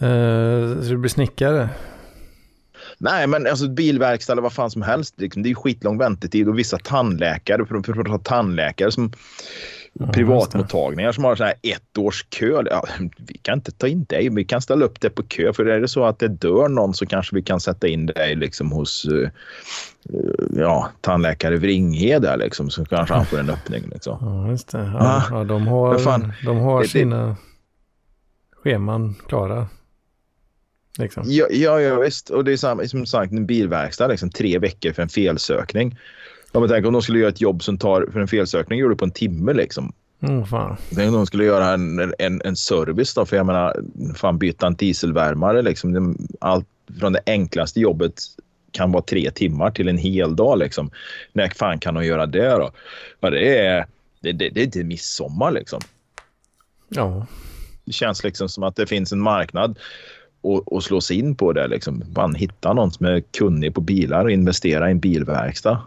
Uh, 0.06 0.82
så 0.82 0.88
du 0.88 0.96
blir 0.96 1.10
snickare? 1.10 1.68
Nej, 3.00 3.26
men 3.26 3.46
alltså 3.46 3.68
bilverkstad 3.68 4.32
eller 4.32 4.42
vad 4.42 4.52
fan 4.52 4.70
som 4.70 4.82
helst. 4.82 5.14
Liksom, 5.20 5.42
det 5.42 5.50
är 5.50 5.54
skitlång 5.54 5.98
väntetid 5.98 6.48
och 6.48 6.58
vissa 6.58 6.78
tandläkare, 6.78 7.66
för, 7.66 7.82
för, 7.82 7.92
för, 7.92 8.18
tandläkare 8.18 8.92
som 8.92 9.12
ja, 9.92 10.06
privatmottagningar 10.06 11.12
som 11.12 11.24
har 11.24 11.36
så 11.36 11.44
här 11.44 11.54
ett 11.62 11.98
års 11.98 12.26
kö. 12.28 12.62
Ja, 12.70 12.84
vi 13.16 13.38
kan 13.38 13.58
inte 13.58 13.72
ta 13.72 13.86
in 13.86 14.04
dig, 14.04 14.28
vi 14.28 14.44
kan 14.44 14.60
ställa 14.60 14.84
upp 14.84 15.00
det 15.00 15.10
på 15.10 15.22
kö. 15.22 15.52
För 15.52 15.66
är 15.66 15.80
det 15.80 15.88
så 15.88 16.04
att 16.04 16.18
det 16.18 16.28
dör 16.28 16.68
någon 16.68 16.94
så 16.94 17.06
kanske 17.06 17.34
vi 17.36 17.42
kan 17.42 17.60
sätta 17.60 17.88
in 17.88 18.06
dig 18.06 18.34
liksom 18.34 18.72
hos 18.72 19.08
uh, 19.08 19.28
ja, 20.56 20.88
tandläkare 21.00 21.56
Vringhed 21.56 22.22
där 22.22 22.36
liksom. 22.36 22.70
Så 22.70 22.84
kanske 22.84 23.14
han 23.14 23.26
får 23.26 23.38
en 23.38 23.50
öppning. 23.50 23.82
Liksom. 23.92 24.18
Ja, 24.20 24.50
just 24.50 24.72
det. 24.72 24.78
Ja, 24.78 24.98
ah, 25.00 25.22
ja, 25.30 25.44
de 25.44 25.66
har, 25.66 26.44
de 26.44 26.58
har 26.58 26.84
sina 26.84 27.36
scheman 28.62 29.14
klara. 29.28 29.66
Liksom. 30.98 31.22
Ja, 31.26 31.46
ja, 31.50 31.80
ja, 31.80 32.00
visst. 32.00 32.30
Och 32.30 32.44
det 32.44 32.52
är 32.52 32.56
samma, 32.56 32.84
som 32.84 33.06
sagt 33.06 33.32
en 33.32 33.46
bilverkstad, 33.46 34.06
liksom, 34.06 34.30
tre 34.30 34.58
veckor 34.58 34.92
för 34.92 35.02
en 35.02 35.08
felsökning. 35.08 35.98
Om 36.52 36.60
man 36.60 36.68
tänker 36.68 36.86
om 36.86 36.92
de 36.92 37.02
skulle 37.02 37.18
göra 37.18 37.28
ett 37.28 37.40
jobb 37.40 37.62
som 37.62 37.78
tar 37.78 38.08
för 38.12 38.20
en 38.20 38.28
felsökning 38.28 38.78
gör 38.78 38.88
det 38.88 38.96
på 38.96 39.04
en 39.04 39.10
timme 39.10 39.52
liksom. 39.52 39.92
Mm, 40.20 40.46
fan. 40.46 40.76
Tänk 40.94 41.08
om 41.08 41.14
de 41.14 41.26
skulle 41.26 41.44
göra 41.44 41.68
en, 41.68 42.14
en, 42.18 42.42
en 42.44 42.56
service 42.56 43.14
då, 43.14 43.26
för 43.26 43.36
jag 43.36 43.46
menar, 43.46 43.82
fan 44.14 44.38
byta 44.38 44.66
en 44.66 44.74
dieselvärmare 44.74 45.62
liksom. 45.62 46.16
Allt 46.40 46.66
från 47.00 47.12
det 47.12 47.20
enklaste 47.26 47.80
jobbet 47.80 48.22
kan 48.70 48.92
vara 48.92 49.02
tre 49.02 49.30
timmar 49.30 49.70
till 49.70 49.88
en 49.88 49.98
hel 49.98 50.36
dag 50.36 50.58
liksom. 50.58 50.90
När 51.32 51.48
fan 51.48 51.78
kan 51.78 51.94
de 51.94 52.04
göra 52.04 52.26
det 52.26 52.50
då? 52.50 52.70
Ja, 53.20 53.30
det 53.30 53.58
är, 53.58 53.86
det, 54.20 54.32
det, 54.32 54.48
det 54.48 54.60
är 54.60 54.64
inte 54.64 54.84
midsommar 54.84 55.50
liksom. 55.50 55.80
Ja. 56.88 57.26
Det 57.84 57.92
känns 57.92 58.24
liksom 58.24 58.48
som 58.48 58.62
att 58.62 58.76
det 58.76 58.86
finns 58.86 59.12
en 59.12 59.20
marknad 59.20 59.78
och, 60.40 60.72
och 60.72 60.84
slå 60.84 61.00
sig 61.00 61.18
in 61.18 61.34
på 61.34 61.52
det. 61.52 61.68
Liksom. 61.68 62.04
Man 62.16 62.34
hitta 62.34 62.72
någon 62.72 62.90
som 62.90 63.06
är 63.06 63.20
kunnig 63.20 63.74
på 63.74 63.80
bilar 63.80 64.24
och 64.24 64.30
investera 64.30 64.88
i 64.88 64.90
en 64.90 65.00
bilverkstad. 65.00 65.80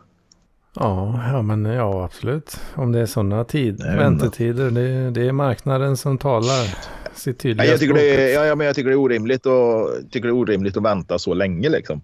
Ja, 0.75 1.19
ja, 1.31 1.41
men 1.41 1.65
ja, 1.65 2.05
absolut. 2.05 2.57
Om 2.75 2.91
det 2.91 2.99
är 2.99 3.05
sådana 3.05 3.43
tid, 3.43 3.83
väntetider, 3.83 4.71
det, 4.71 5.11
det 5.11 5.27
är 5.27 5.31
marknaden 5.31 5.97
som 5.97 6.17
talar 6.17 6.75
sitt 7.15 7.39
tydliga 7.39 7.65
ja, 7.65 7.71
jag 7.71 7.79
tycker 7.79 7.93
det 7.93 8.33
är, 8.33 8.45
ja, 8.45 8.55
men 8.55 8.67
jag 8.67 8.75
tycker 8.75 8.89
det 8.89 8.95
är 8.95 8.99
orimligt 8.99 9.45
och 9.45 9.89
tycker 10.11 10.27
det 10.27 10.31
är 10.31 10.37
orimligt 10.37 10.77
att 10.77 10.83
vänta 10.83 11.19
så 11.19 11.33
länge 11.33 11.69
liksom. 11.69 12.01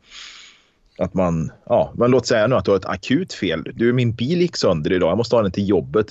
Att 0.99 1.13
man, 1.13 1.51
ja, 1.65 1.93
men 1.95 2.11
låt 2.11 2.25
säga 2.25 2.47
nu 2.47 2.55
att 2.55 2.65
du 2.65 2.71
har 2.71 2.77
ett 2.77 2.85
akut 2.85 3.33
fel. 3.33 3.71
Du, 3.73 3.93
min 3.93 4.15
bil 4.15 4.41
gick 4.41 4.57
sönder 4.57 4.93
idag, 4.93 5.09
jag 5.09 5.17
måste 5.17 5.35
ha 5.35 5.43
den 5.43 5.51
till 5.51 5.69
jobbet. 5.69 6.07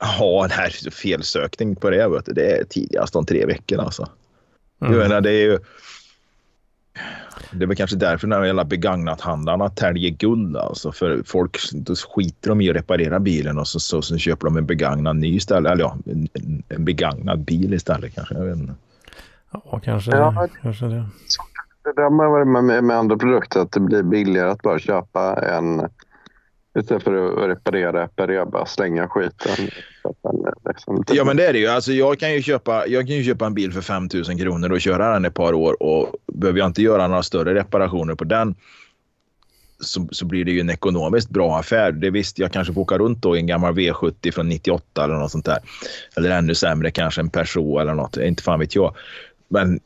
Ja, 0.00 0.44
en 0.44 0.50
här 0.50 0.90
felsökning 0.90 1.76
på 1.76 1.90
det, 1.90 2.08
vet 2.08 2.26
du. 2.26 2.32
det 2.32 2.50
är 2.50 2.64
tidigast 2.64 3.16
om 3.16 3.26
tre 3.26 3.46
veckor 3.46 3.80
alltså. 3.80 4.08
Mm. 4.80 4.92
Jag 4.92 5.08
menar, 5.08 5.20
det 5.20 5.30
är 5.30 5.44
ju... 5.44 5.58
Det 7.50 7.64
är 7.64 7.66
väl 7.66 7.76
kanske 7.76 7.96
därför 7.96 8.26
när 8.26 8.44
jävla 8.44 8.64
begagnathandlarna 8.64 9.68
täljer 9.68 10.10
guld. 10.10 10.56
Alltså. 10.56 10.92
För 10.92 11.22
folk 11.26 11.58
då 11.72 11.94
skiter 11.94 12.48
de 12.48 12.60
i 12.60 12.70
att 12.70 12.76
reparera 12.76 13.20
bilen 13.20 13.58
och 13.58 13.68
så, 13.68 13.80
så, 13.80 14.02
så 14.02 14.18
köper 14.18 14.46
de 14.46 14.56
en 14.56 14.66
begagnad 14.66 15.16
ny 15.16 15.34
istället. 15.36 15.72
Eller 15.72 15.84
ja, 15.84 15.96
en, 16.06 16.28
en 16.68 16.84
begagnad 16.84 17.44
bil 17.44 17.74
istället 17.74 18.14
kanske. 18.14 18.34
Jag 18.34 18.44
vet 18.44 18.56
inte. 18.56 18.74
Ja, 19.52 19.80
kanske, 19.84 20.10
ja, 20.10 20.48
kanske 20.62 20.86
det. 20.86 21.04
Det 21.96 22.02
har 22.02 22.10
man 22.10 22.30
varit 22.30 22.64
med, 22.64 22.84
med 22.84 22.96
andra 22.96 23.16
produkter 23.16 23.60
att 23.60 23.72
det 23.72 23.80
blir 23.80 24.02
billigare 24.02 24.50
att 24.50 24.62
bara 24.62 24.78
köpa 24.78 25.34
en 25.36 25.88
Istället 26.78 27.02
för 27.02 27.42
att 27.44 27.48
reparera, 27.48 28.02
reparera, 28.02 28.46
bara 28.46 28.66
slänga 28.66 29.08
skiten. 29.08 29.68
Liksom. 30.68 31.04
Typ- 31.04 31.16
ja, 31.16 31.24
men 31.24 31.36
det 31.36 31.46
är 31.46 31.52
det 31.52 31.58
ju. 31.58 31.66
Alltså, 31.66 31.92
jag, 31.92 32.18
kan 32.18 32.34
ju 32.34 32.42
köpa, 32.42 32.86
jag 32.86 33.06
kan 33.06 33.16
ju 33.16 33.24
köpa 33.24 33.46
en 33.46 33.54
bil 33.54 33.72
för 33.72 33.80
5 33.80 34.08
000 34.14 34.24
kronor 34.24 34.72
och 34.72 34.80
köra 34.80 35.12
den 35.12 35.24
ett 35.24 35.34
par 35.34 35.52
år 35.52 35.82
och 35.82 36.14
behöver 36.26 36.58
jag 36.58 36.66
inte 36.66 36.82
göra 36.82 37.08
några 37.08 37.22
större 37.22 37.54
reparationer 37.54 38.14
på 38.14 38.24
den 38.24 38.54
så, 39.80 40.08
så 40.10 40.24
blir 40.24 40.44
det 40.44 40.50
ju 40.50 40.60
en 40.60 40.70
ekonomiskt 40.70 41.30
bra 41.30 41.58
affär. 41.58 41.92
Det 41.92 42.10
visst, 42.10 42.38
jag 42.38 42.52
kanske 42.52 42.74
får 42.74 42.80
åka 42.80 42.98
runt 42.98 43.22
då 43.22 43.36
i 43.36 43.40
en 43.40 43.46
gammal 43.46 43.74
V70 43.74 44.30
från 44.30 44.48
98 44.48 45.04
eller 45.04 45.14
något 45.14 45.30
sånt 45.30 45.44
där. 45.44 45.58
Eller 46.16 46.30
ännu 46.30 46.54
sämre, 46.54 46.90
kanske 46.90 47.20
en 47.20 47.30
Peugeot 47.30 47.80
eller 47.80 47.94
något. 47.94 48.16
Inte 48.16 48.42
fan 48.42 48.60
vet 48.60 48.74
jag. 48.74 48.96
Men 49.48 49.80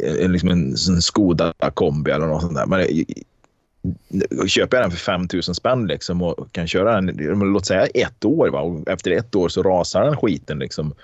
eh, 0.00 0.14
eh, 0.14 0.30
liksom 0.30 0.48
en, 0.48 0.68
en 0.88 1.02
Skoda 1.02 1.52
kombi 1.74 2.10
eller 2.10 2.26
något 2.26 2.42
sånt 2.42 2.54
där. 2.54 2.66
Men 2.66 2.80
eh, 2.80 2.86
köper 4.46 4.76
jag 4.76 4.84
den 4.84 4.90
för 4.90 4.98
5 4.98 5.28
000 5.32 5.42
spänn 5.42 5.86
liksom 5.86 6.22
och 6.22 6.52
kan 6.52 6.68
köra 6.68 7.00
den, 7.00 7.06
låt 7.52 7.66
säga 7.66 7.86
ett 7.86 8.24
år. 8.24 8.48
Va? 8.48 8.60
Och 8.60 8.88
efter 8.88 9.10
ett 9.10 9.34
år 9.34 9.48
så 9.48 9.62
rasar 9.62 10.04
den 10.04 10.16
skiten. 10.16 10.58
Liksom. 10.58 10.94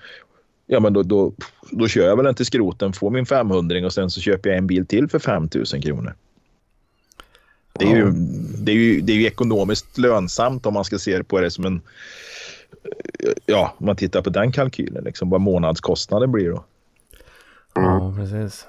Ja, 0.66 0.80
men 0.80 0.92
då, 0.92 1.02
då, 1.02 1.32
då 1.70 1.88
kör 1.88 2.06
jag 2.06 2.16
väl 2.16 2.24
den 2.24 2.34
till 2.34 2.46
skroten, 2.46 2.92
får 2.92 3.10
min 3.10 3.26
500 3.26 3.86
och 3.86 3.92
sen 3.92 4.10
så 4.10 4.20
köper 4.20 4.50
jag 4.50 4.58
en 4.58 4.66
bil 4.66 4.86
till 4.86 5.08
för 5.08 5.18
5 5.18 5.48
000 5.54 5.82
kronor. 5.82 6.14
Det 7.72 7.84
är, 7.84 7.96
ju, 7.96 8.10
det, 8.58 8.72
är 8.72 8.76
ju, 8.76 9.00
det 9.00 9.12
är 9.12 9.16
ju 9.16 9.26
ekonomiskt 9.26 9.98
lönsamt 9.98 10.66
om 10.66 10.74
man 10.74 10.84
ska 10.84 10.98
se 10.98 11.24
på 11.24 11.40
det 11.40 11.50
som 11.50 11.64
en... 11.64 11.80
Ja, 13.46 13.74
om 13.78 13.86
man 13.86 13.96
tittar 13.96 14.22
på 14.22 14.30
den 14.30 14.52
kalkylen, 14.52 15.04
liksom, 15.04 15.30
vad 15.30 15.40
månadskostnaden 15.40 16.32
blir 16.32 16.50
då. 16.50 16.64
Ja, 17.74 18.14
precis. 18.16 18.66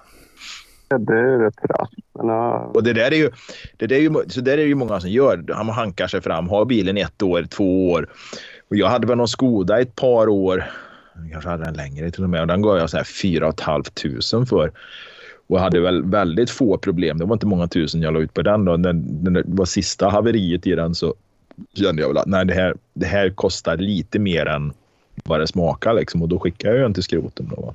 Det 0.90 1.14
är 1.14 1.40
rätt 1.40 1.60
raskt. 1.70 1.96
Uh... 2.24 2.72
Och 2.74 2.84
det 2.84 2.94
där 2.94 3.12
är 3.12 3.16
ju, 3.16 3.32
det 3.78 3.88
där 3.88 3.96
är 3.96 4.00
ju, 4.00 4.14
så 4.28 4.42
där 4.42 4.54
är 4.54 4.58
det 4.58 4.64
ju 4.64 4.76
många 4.76 5.00
som 5.00 5.10
gör. 5.10 5.46
Han 5.54 5.70
hankar 5.70 6.08
sig 6.08 6.22
fram, 6.22 6.50
har 6.50 6.66
bilen 6.66 6.98
ett 6.98 7.24
år, 7.24 7.44
två 7.44 7.92
år. 7.92 8.10
Och 8.70 8.76
jag 8.76 8.88
hade 8.88 9.08
väl 9.08 9.18
någon 9.18 9.28
Skoda 9.28 9.82
ett 9.82 9.96
par 9.96 10.30
år. 10.30 10.64
Jag 11.16 11.32
kanske 11.32 11.50
hade 11.50 11.64
den 11.64 11.74
längre 11.74 12.12
till 12.12 12.24
och 12.24 12.30
med. 12.30 12.42
Och 12.42 12.48
den 12.48 12.62
gav 12.62 12.78
jag 12.78 12.90
så 12.90 12.98
här 12.98 13.04
4 13.04 13.54
500 13.66 14.46
för. 14.46 14.72
Och 15.48 15.56
jag 15.56 15.60
hade 15.60 15.80
väl 15.80 16.04
väldigt 16.04 16.50
få 16.50 16.78
problem. 16.78 17.18
Det 17.18 17.26
var 17.26 17.36
inte 17.36 17.46
många 17.46 17.68
tusen 17.68 18.02
jag 18.02 18.14
la 18.14 18.20
ut 18.20 18.34
på 18.34 18.42
den. 18.42 18.66
Då. 18.66 18.78
När, 18.78 18.94
när 18.94 19.32
det 19.32 19.44
var 19.46 19.66
sista 19.66 20.10
haveriet 20.10 20.68
i 20.68 20.76
den 20.76 20.96
så 20.96 21.16
kände 21.74 22.02
jag 22.02 22.10
väl 22.10 22.18
att 22.18 22.28
nej, 22.28 22.46
det, 22.46 22.54
här, 22.54 22.76
det 22.94 23.06
här 23.06 23.30
kostar 23.30 23.78
lite 23.78 24.20
mer 24.20 24.46
än 24.46 24.74
vad 25.26 25.40
det 25.40 25.48
smakar. 25.48 25.94
Liksom. 25.94 26.22
Och 26.22 26.30
då 26.30 26.40
skickade 26.40 26.76
jag 26.76 26.86
den 26.86 26.94
till 26.94 27.04
skroten. 27.04 27.52
Då, 27.56 27.62
va? 27.62 27.74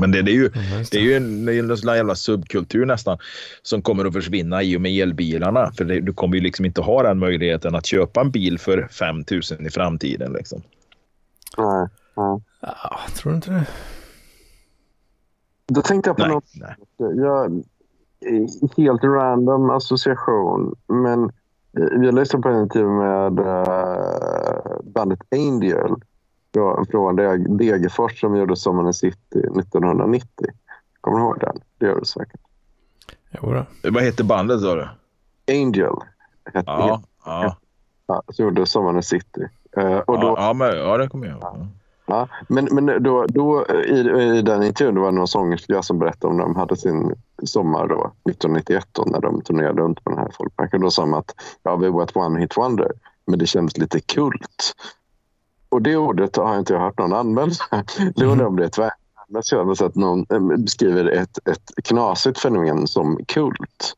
Men 0.00 0.10
det, 0.10 0.22
det, 0.22 0.30
är 0.30 0.34
ju, 0.34 0.48
det. 0.90 0.98
är 0.98 1.02
ju 1.02 1.16
en, 1.16 1.48
en 1.48 1.76
jävla 1.76 2.14
subkultur 2.14 2.86
nästan 2.86 3.18
som 3.62 3.82
kommer 3.82 4.04
att 4.04 4.12
försvinna 4.12 4.62
i 4.62 4.76
och 4.76 4.80
med 4.80 4.92
elbilarna. 4.92 5.72
För 5.72 5.84
det, 5.84 6.00
du 6.00 6.12
kommer 6.12 6.36
ju 6.36 6.42
liksom 6.42 6.64
inte 6.64 6.80
ha 6.80 7.02
den 7.02 7.18
möjligheten 7.18 7.74
att 7.74 7.86
köpa 7.86 8.20
en 8.20 8.30
bil 8.30 8.58
för 8.58 8.88
5 8.90 9.16
000 9.16 9.66
i 9.66 9.70
framtiden. 9.70 10.32
Liksom. 10.32 10.62
Nej. 11.58 11.88
Ja, 12.14 12.40
tror 13.16 13.30
du 13.30 13.36
inte 13.36 13.50
det? 13.50 13.66
Då 15.66 15.82
tänkte 15.82 16.10
jag 16.10 16.16
på 16.16 16.22
nej, 16.22 16.32
något. 16.32 16.44
Nej. 16.54 16.74
Jag, 17.16 17.62
helt 18.76 19.04
random 19.04 19.70
association. 19.70 20.74
Men 20.88 21.32
jag 22.04 22.14
lyssnade 22.14 22.42
på 22.42 22.48
en 22.48 22.62
intervju 22.62 22.88
med 22.88 23.40
uh, 23.40 24.80
bandet 24.82 25.20
Angel 25.30 25.94
från 26.90 27.16
Degerfors 27.56 28.20
som 28.20 28.36
gjorde 28.36 28.56
Sommaren 28.56 28.88
i 28.88 28.94
City 28.94 29.38
1990. 29.38 30.28
Kommer 31.00 31.18
du 31.18 31.24
ihåg 31.24 31.40
den? 31.40 31.60
Det 31.78 31.86
gör 31.86 31.98
du 31.98 32.04
säkert. 32.04 32.40
Jodå. 33.30 33.64
Vad 33.82 34.02
heter 34.02 34.24
bandet 34.24 34.60
sa 34.60 34.74
du? 34.74 34.88
Angel. 35.52 35.94
Hette 36.44 36.70
ja, 36.70 37.02
ja. 37.24 37.56
ja. 38.06 38.22
Som 38.32 38.44
gjorde 38.44 38.66
Sommaren 38.66 38.98
i 38.98 39.02
City. 39.02 39.48
Uh, 39.78 39.98
och 39.98 40.20
då, 40.20 40.34
ja, 40.38 40.52
men, 40.52 40.78
ja, 40.78 40.96
det 40.96 41.08
kommer 41.08 41.26
jag 41.26 41.38
ihåg. 41.38 41.66
Ja, 42.06 42.28
men, 42.48 42.68
men 42.72 43.02
då, 43.02 43.26
då 43.28 43.66
i, 43.66 43.98
i 44.38 44.42
den 44.42 44.62
intervjun 44.62 45.00
var 45.00 45.10
det 45.10 45.18
någon 45.18 45.28
sångerska 45.28 45.82
som 45.82 45.98
berättade 45.98 46.30
om 46.30 46.36
när 46.36 46.44
de 46.44 46.56
hade 46.56 46.76
sin 46.76 47.14
sommar 47.44 47.88
då, 47.88 48.12
1991 48.30 48.88
då, 48.92 49.02
när 49.02 49.20
de 49.20 49.40
turnerade 49.40 49.82
runt 49.82 50.04
på 50.04 50.10
den 50.10 50.18
här 50.18 50.30
folkparken. 50.32 50.80
Då 50.80 50.90
sa 50.90 51.02
de 51.02 51.14
att 51.14 51.34
ja, 51.62 51.76
vi 51.76 51.88
var 51.88 52.02
ett 52.02 52.16
one 52.16 52.40
hit 52.40 52.56
wonder, 52.56 52.92
men 53.26 53.38
det 53.38 53.46
kändes 53.46 53.76
lite 53.76 54.00
kult. 54.00 54.74
Och 55.72 55.82
det 55.82 55.96
ordet 55.96 56.36
har 56.36 56.58
inte 56.58 56.72
jag 56.72 56.80
hört 56.80 56.98
någon 56.98 57.12
använda. 57.12 57.54
Det 58.14 58.24
undrar 58.24 58.46
om 58.46 58.56
det 58.56 58.78
är 58.78 58.90
mest 59.28 59.52
jag 59.52 59.64
har 59.64 59.74
sett 59.74 59.94
någon 59.94 60.26
eh, 60.30 60.40
beskriver 60.40 61.04
ett, 61.04 61.48
ett 61.48 61.84
knasigt 61.84 62.38
fenomen 62.38 62.86
som 62.86 63.18
kult. 63.26 63.94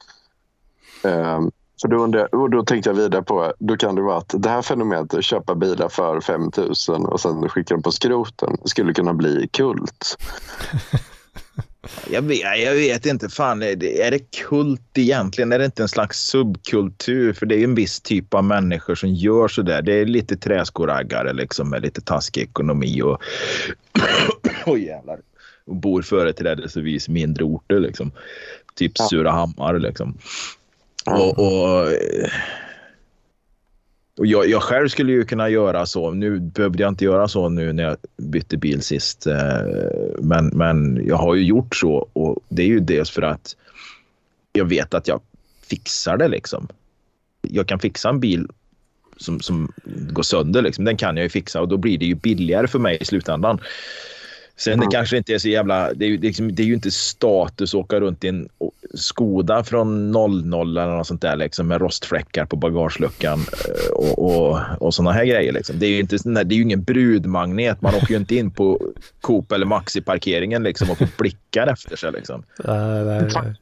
Um, 1.02 1.50
så 1.76 1.88
då, 1.88 1.96
undrar, 1.96 2.34
och 2.34 2.50
då 2.50 2.62
tänkte 2.62 2.90
jag 2.90 2.94
vidare 2.94 3.22
på, 3.22 3.52
då 3.58 3.76
kan 3.76 3.94
det 3.94 4.02
vara 4.02 4.16
att 4.16 4.34
det 4.38 4.48
här 4.48 4.62
fenomenet 4.62 5.14
att 5.14 5.24
köpa 5.24 5.54
bilar 5.54 5.88
för 5.88 6.20
5 6.20 6.50
000 6.88 7.06
och 7.06 7.20
sen 7.20 7.48
skicka 7.48 7.74
dem 7.74 7.82
på 7.82 7.92
skroten 7.92 8.56
skulle 8.64 8.94
kunna 8.94 9.14
bli 9.14 9.48
kult. 9.48 10.18
Jag 12.10 12.22
vet, 12.22 12.40
jag 12.40 12.74
vet 12.74 13.06
inte, 13.06 13.28
fan 13.28 13.62
är 13.62 13.76
det, 13.76 14.02
är 14.02 14.10
det 14.10 14.30
kult 14.48 14.98
egentligen? 14.98 15.52
Är 15.52 15.58
det 15.58 15.64
inte 15.64 15.82
en 15.82 15.88
slags 15.88 16.18
subkultur? 16.18 17.32
För 17.32 17.46
det 17.46 17.54
är 17.54 17.58
ju 17.58 17.64
en 17.64 17.74
viss 17.74 18.00
typ 18.00 18.34
av 18.34 18.44
människor 18.44 18.94
som 18.94 19.14
gör 19.14 19.48
så 19.48 19.62
där. 19.62 19.82
Det 19.82 19.92
är 19.92 20.06
lite 20.06 20.36
träskoraggare 20.36 21.32
liksom 21.32 21.70
med 21.70 21.82
lite 21.82 22.00
taskig 22.00 22.42
ekonomi 22.42 23.02
och, 23.02 23.22
och 24.66 24.78
jävlar. 24.78 25.18
Och 25.66 25.76
bor 25.76 26.02
företrädesvis 26.02 27.08
mindre 27.08 27.44
orter 27.44 27.80
liksom. 27.80 28.12
Typ. 28.74 28.98
Surahammar 28.98 29.78
liksom. 29.78 30.18
Och, 31.06 31.38
och, 31.38 31.88
och 34.18 34.26
jag, 34.26 34.48
jag, 34.48 34.62
själv 34.62 34.88
skulle 34.88 35.12
ju 35.12 35.24
kunna 35.24 35.48
göra 35.48 35.86
så. 35.86 36.10
Nu 36.10 36.40
behövde 36.40 36.82
jag 36.82 36.92
inte 36.92 37.04
göra 37.04 37.28
så 37.28 37.48
nu 37.48 37.72
när 37.72 37.82
jag 37.82 37.96
bytte 38.16 38.56
bil 38.56 38.82
sist. 38.82 39.26
Eh, 39.26 39.60
men, 40.18 40.46
men 40.46 41.06
jag 41.06 41.16
har 41.16 41.34
ju 41.34 41.44
gjort 41.44 41.76
så 41.76 42.08
och 42.12 42.38
det 42.48 42.62
är 42.62 42.66
ju 42.66 42.80
dels 42.80 43.10
för 43.10 43.22
att 43.22 43.56
jag 44.52 44.64
vet 44.64 44.94
att 44.94 45.08
jag 45.08 45.20
fixar 45.66 46.16
det 46.16 46.28
liksom. 46.28 46.68
Jag 47.42 47.66
kan 47.66 47.78
fixa 47.78 48.08
en 48.08 48.20
bil 48.20 48.48
som, 49.16 49.40
som 49.40 49.72
går 49.86 50.22
sönder. 50.22 50.62
Liksom. 50.62 50.84
Den 50.84 50.96
kan 50.96 51.16
jag 51.16 51.24
ju 51.24 51.28
fixa 51.28 51.60
och 51.60 51.68
då 51.68 51.76
blir 51.76 51.98
det 51.98 52.06
ju 52.06 52.14
billigare 52.14 52.66
för 52.66 52.78
mig 52.78 52.98
i 53.00 53.04
slutändan. 53.04 53.60
Sen 54.56 54.72
mm. 54.72 54.86
det 54.86 54.96
kanske 54.96 55.16
inte 55.16 55.34
är 55.34 55.38
så 55.38 55.48
jävla... 55.48 55.94
Det 55.94 56.04
är, 56.04 56.08
ju, 56.08 56.18
liksom, 56.18 56.54
det 56.54 56.62
är 56.62 56.66
ju 56.66 56.74
inte 56.74 56.90
status 56.90 57.74
att 57.74 57.80
åka 57.80 58.00
runt 58.00 58.24
i 58.24 58.28
en 58.28 58.48
Skoda 58.94 59.64
från 59.64 60.10
00 60.10 60.76
eller 60.78 60.96
något 60.96 61.06
sånt 61.06 61.22
där 61.22 61.36
liksom, 61.36 61.66
med 61.66 61.80
rostfläckar 61.80 62.44
på 62.44 62.56
bagageluckan 62.56 63.38
eh, 63.38 63.92
och, 63.92 64.18
och, 64.18 64.58
och 64.78 64.94
såna 64.94 65.12
här 65.12 65.24
grejer. 65.24 65.52
Liksom. 65.52 65.78
Det 65.78 65.86
är 65.86 65.90
ju 65.90 66.00
inte, 66.00 66.44
det 66.44 66.54
är 66.54 66.56
ju 66.56 66.62
ingen 66.62 66.82
brudmagnet. 66.82 67.82
Man 67.82 67.94
åker 67.94 68.10
ju 68.10 68.16
inte 68.16 68.34
in 68.34 68.50
på 68.50 68.80
Coop 69.20 69.52
eller 69.52 69.66
Maxi-parkeringen 69.66 70.62
liksom, 70.62 70.90
och 70.90 70.98
får 70.98 71.08
blickar 71.18 71.66
efter 71.66 71.96
sig. 71.96 72.12
Liksom. 72.12 72.42
Nej, 72.64 73.04
nej, 73.04 73.28
nej. 73.34 73.54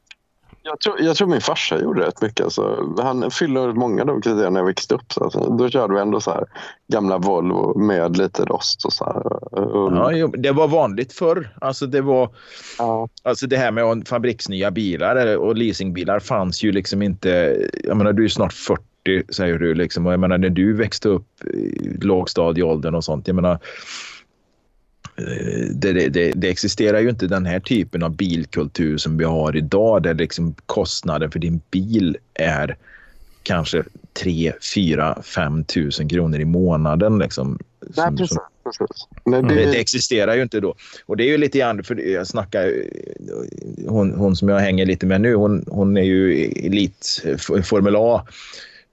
Jag 0.64 0.80
tror, 0.80 1.00
jag 1.00 1.16
tror 1.16 1.28
min 1.28 1.40
farsa 1.40 1.82
gjorde 1.82 2.06
rätt 2.06 2.22
mycket. 2.22 2.44
Alltså, 2.44 2.94
han 2.98 3.30
fyller 3.30 3.72
många 3.72 4.02
av 4.02 4.06
de 4.06 4.22
kriterierna 4.22 4.50
när 4.50 4.60
jag 4.60 4.66
växte 4.66 4.94
upp. 4.94 5.12
Så 5.12 5.24
alltså, 5.24 5.56
då 5.58 5.68
körde 5.68 5.94
vi 5.94 6.00
ändå 6.00 6.20
så 6.20 6.30
här, 6.30 6.44
gamla 6.88 7.18
Volvo 7.18 7.78
med 7.78 8.16
lite 8.16 8.44
rost. 8.44 8.84
Och 8.84 8.92
så 8.92 9.04
här, 9.04 9.56
och... 9.58 10.16
Ja, 10.16 10.26
det 10.26 10.50
var 10.50 10.68
vanligt 10.68 11.12
förr. 11.12 11.56
Alltså, 11.60 11.86
det, 11.86 12.00
var, 12.00 12.30
ja. 12.78 13.08
alltså 13.22 13.46
det 13.46 13.56
här 13.56 13.70
med 13.70 14.08
fabriksnya 14.08 14.70
bilar 14.70 15.36
och 15.36 15.56
leasingbilar 15.56 16.20
fanns 16.20 16.62
ju 16.62 16.72
liksom 16.72 17.02
inte. 17.02 17.56
Jag 17.84 17.96
menar, 17.96 18.12
du 18.12 18.24
är 18.24 18.28
snart 18.28 18.52
40 18.52 18.82
säger 19.28 19.58
du. 19.58 19.74
Liksom, 19.74 20.06
och 20.06 20.12
jag 20.12 20.20
menar, 20.20 20.38
när 20.38 20.50
du 20.50 20.72
växte 20.72 21.08
upp 21.08 21.44
i 21.44 21.98
lågstadieåldern 22.00 22.94
och 22.94 23.04
sånt. 23.04 23.26
Jag 23.26 23.34
menar, 23.34 23.58
det, 25.70 26.08
det, 26.08 26.32
det, 26.34 26.48
existerar 26.48 27.00
ju 27.00 27.10
inte 27.10 27.26
den 27.26 27.46
här 27.46 27.60
typen 27.60 28.02
av 28.02 28.16
bilkultur 28.16 28.96
som 28.96 29.18
vi 29.18 29.24
har 29.24 29.56
idag 29.56 30.02
där 30.02 30.14
liksom 30.14 30.54
kostnaden 30.66 31.30
för 31.30 31.38
din 31.38 31.60
bil 31.70 32.16
är 32.34 32.76
kanske 33.42 33.82
3, 34.12 34.52
4, 34.74 35.22
5 35.22 35.64
tusen 35.64 36.08
kronor 36.08 36.40
i 36.40 36.44
månaden. 36.44 37.18
Liksom, 37.18 37.58
Nej, 37.80 38.06
som, 38.06 38.16
precis. 38.16 38.38
Som, 39.24 39.48
det... 39.48 39.54
det... 39.54 39.80
existerar 39.80 40.34
ju 40.34 40.42
inte 40.42 40.60
då. 40.60 40.74
Och 41.06 41.16
det 41.16 41.24
är 41.24 41.28
ju 41.28 41.38
lite 41.38 41.58
grann, 41.58 41.84
för 41.84 41.96
jag 41.96 42.26
snackar, 42.26 42.72
hon, 43.88 44.12
hon 44.12 44.36
som 44.36 44.48
jag 44.48 44.58
hänger 44.58 44.86
lite 44.86 45.06
med 45.06 45.20
nu, 45.20 45.34
hon, 45.34 45.64
hon 45.68 45.96
är 45.96 46.02
ju 46.02 46.44
elit 46.44 47.22
Formel 47.64 47.96
A 47.96 48.26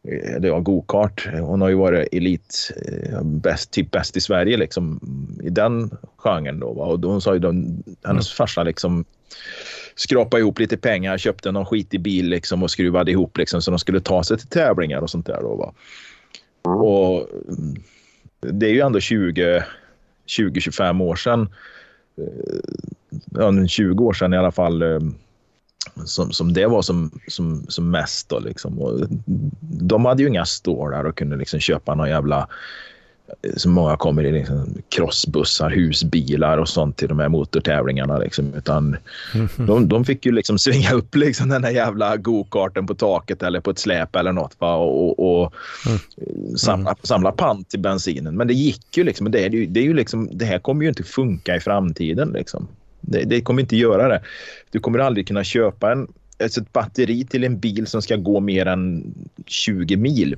eller 0.03 0.47
ja, 0.47 0.59
gokart. 0.59 1.27
Hon 1.33 1.61
har 1.61 1.69
ju 1.69 1.75
varit 1.75 2.07
elit, 2.11 2.71
eh, 2.85 3.23
bäst, 3.23 3.71
typ 3.71 3.91
bäst 3.91 4.17
i 4.17 4.21
Sverige 4.21 4.57
liksom, 4.57 4.99
i 5.43 5.49
den 5.49 5.97
genren. 6.17 6.59
Då, 6.59 6.73
va? 6.73 6.85
Och 6.85 6.99
hon 6.99 7.21
sa 7.21 7.33
ju 7.33 7.39
då, 7.39 7.47
hennes 7.47 8.03
mm. 8.03 8.21
farsa 8.37 8.63
liksom 8.63 9.05
skrapade 9.95 10.41
ihop 10.41 10.59
lite 10.59 10.77
pengar, 10.77 11.17
köpte 11.17 11.51
någon 11.51 11.65
skitig 11.65 12.01
bil 12.01 12.29
liksom, 12.29 12.63
och 12.63 12.71
skruvade 12.71 13.11
ihop 13.11 13.37
liksom, 13.37 13.61
så 13.61 13.71
de 13.71 13.79
skulle 13.79 13.99
ta 13.99 14.23
sig 14.23 14.37
till 14.37 14.47
tävlingar 14.47 15.01
och 15.01 15.09
sånt 15.09 15.25
där. 15.25 15.41
Då, 15.41 15.55
va? 15.55 15.73
Mm. 16.65 16.77
Och 16.77 17.29
det 18.39 18.65
är 18.65 18.73
ju 18.73 18.81
ändå 18.81 18.99
20-25 18.99 21.03
år 21.03 21.15
sedan. 21.15 21.49
Eh, 22.17 22.23
ja, 23.31 23.67
20 23.67 24.05
år 24.05 24.13
sedan 24.13 24.33
i 24.33 24.37
alla 24.37 24.51
fall 24.51 24.81
eh, 24.81 24.99
som, 26.05 26.31
som 26.31 26.53
det 26.53 26.65
var 26.65 26.81
som, 26.81 27.11
som, 27.27 27.65
som 27.67 27.91
mest. 27.91 28.29
Då, 28.29 28.39
liksom. 28.39 28.79
och 28.79 29.07
de 29.61 30.05
hade 30.05 30.23
ju 30.23 30.29
inga 30.29 30.45
stålar 30.45 31.03
och 31.03 31.17
kunde 31.17 31.35
liksom 31.35 31.59
köpa 31.59 31.95
någon 31.95 32.09
jävla 32.09 32.47
så 33.57 33.69
många 33.69 33.97
kommer 33.97 34.23
i 34.23 34.31
liksom 34.31 34.81
crossbussar, 34.89 35.69
husbilar 35.69 36.57
och 36.57 36.69
sånt 36.69 36.97
till 36.97 37.07
de 37.07 37.19
här 37.19 37.29
motortävlingarna. 37.29 38.17
Liksom. 38.17 38.53
Utan 38.53 38.97
mm-hmm. 39.33 39.67
de, 39.67 39.87
de, 39.87 40.05
fick 40.05 40.25
ju 40.25 40.31
liksom 40.31 40.59
svinga 40.59 40.91
upp 40.93 41.15
liksom 41.15 41.49
den 41.49 41.61
där 41.61 41.69
jävla 41.69 42.17
gokarten 42.17 42.87
på 42.87 42.95
taket 42.95 43.43
eller 43.43 43.59
på 43.59 43.71
ett 43.71 43.79
släp 43.79 44.15
eller 44.15 44.31
något 44.31 44.55
va? 44.59 44.75
och, 44.75 45.19
och, 45.19 45.43
och 45.43 45.53
mm. 45.85 46.57
samla, 46.57 46.95
samla 47.03 47.31
pant 47.31 47.69
till 47.69 47.79
bensinen. 47.79 48.37
Men 48.37 48.47
det 48.47 48.53
gick 48.53 48.97
ju 48.97 49.03
liksom. 49.03 49.31
Det, 49.31 49.45
är 49.45 49.49
ju, 49.49 49.65
det, 49.65 49.79
är 49.79 49.83
ju 49.83 49.93
liksom, 49.93 50.29
det 50.31 50.45
här 50.45 50.59
kommer 50.59 50.83
ju 50.83 50.89
inte 50.89 51.03
funka 51.03 51.55
i 51.55 51.59
framtiden. 51.59 52.29
Liksom. 52.29 52.67
Det, 53.01 53.23
det, 53.23 53.41
kommer 53.41 53.61
inte 53.61 53.77
göra 53.77 54.07
det. 54.07 54.21
Du 54.71 54.79
kommer 54.79 54.99
aldrig 54.99 55.27
kunna 55.27 55.43
köpa 55.43 55.91
en, 55.91 56.07
alltså 56.43 56.61
ett 56.61 56.73
batteri 56.73 57.25
till 57.25 57.43
en 57.43 57.59
bil 57.59 57.87
som 57.87 58.01
ska 58.01 58.15
gå 58.15 58.39
mer 58.39 58.65
än 58.65 59.13
20 59.45 59.97
mil. 59.97 60.37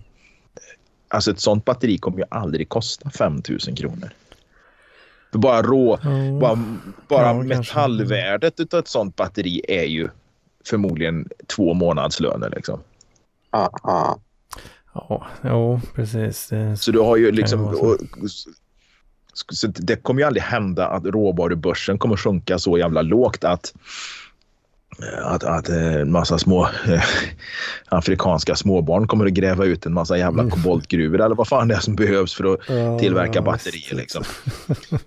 Alltså 1.08 1.32
ett 1.32 1.40
sånt 1.40 1.66
batteri 1.66 1.98
kommer 1.98 2.18
ju 2.18 2.26
aldrig 2.30 2.70
kosta 2.70 3.10
5 3.10 3.42
000 3.50 3.60
kronor. 3.78 4.10
För 5.32 5.40
bara 5.40 5.62
rå, 5.62 5.94
oh. 5.94 6.40
bara, 6.40 6.76
bara 7.08 7.28
ja, 7.28 7.44
metallvärdet 7.44 8.74
av 8.74 8.80
ett 8.80 8.88
sånt 8.88 9.16
batteri 9.16 9.62
är 9.68 9.84
ju 9.84 10.10
förmodligen 10.66 11.30
två 11.56 11.74
månadslöner. 11.74 12.50
Liksom. 12.56 12.80
Ah, 13.50 13.70
ah. 13.84 14.16
Ja, 14.94 15.28
jo, 15.44 15.82
precis. 15.96 16.48
Det 16.48 16.78
så 16.78 16.92
du 16.92 17.00
har 17.00 17.18
ju 17.18 17.32
liksom... 17.32 17.76
Så 19.34 19.68
det 19.68 19.96
kommer 19.96 20.22
ju 20.22 20.28
aldrig 20.28 20.44
hända 20.44 20.88
att 20.88 21.06
råvarubörsen 21.06 21.98
kommer 21.98 22.18
sjunka 22.18 22.60
så 22.60 22.78
jävla 22.78 23.02
lågt 23.02 23.44
att 23.44 23.74
att, 25.24 25.44
att 25.44 25.70
en 25.70 26.00
eh, 26.00 26.06
massa 26.06 26.38
små 26.38 26.64
äh, 26.88 27.04
afrikanska 27.90 28.56
småbarn 28.56 29.08
kommer 29.08 29.26
att 29.26 29.32
gräva 29.32 29.66
ut 29.66 29.86
en 29.86 29.94
massa 29.94 30.18
jävla 30.18 30.42
mm. 30.42 30.52
koboltgruvor 30.52 31.22
eller 31.22 31.36
vad 31.36 31.48
fan 31.48 31.68
det 31.68 31.76
är 31.76 31.80
som 31.80 31.96
behövs 31.96 32.34
för 32.34 32.54
att 32.54 32.60
ja, 32.68 33.00
tillverka 33.00 33.42
batterier. 33.42 33.96
Liksom. 33.96 34.24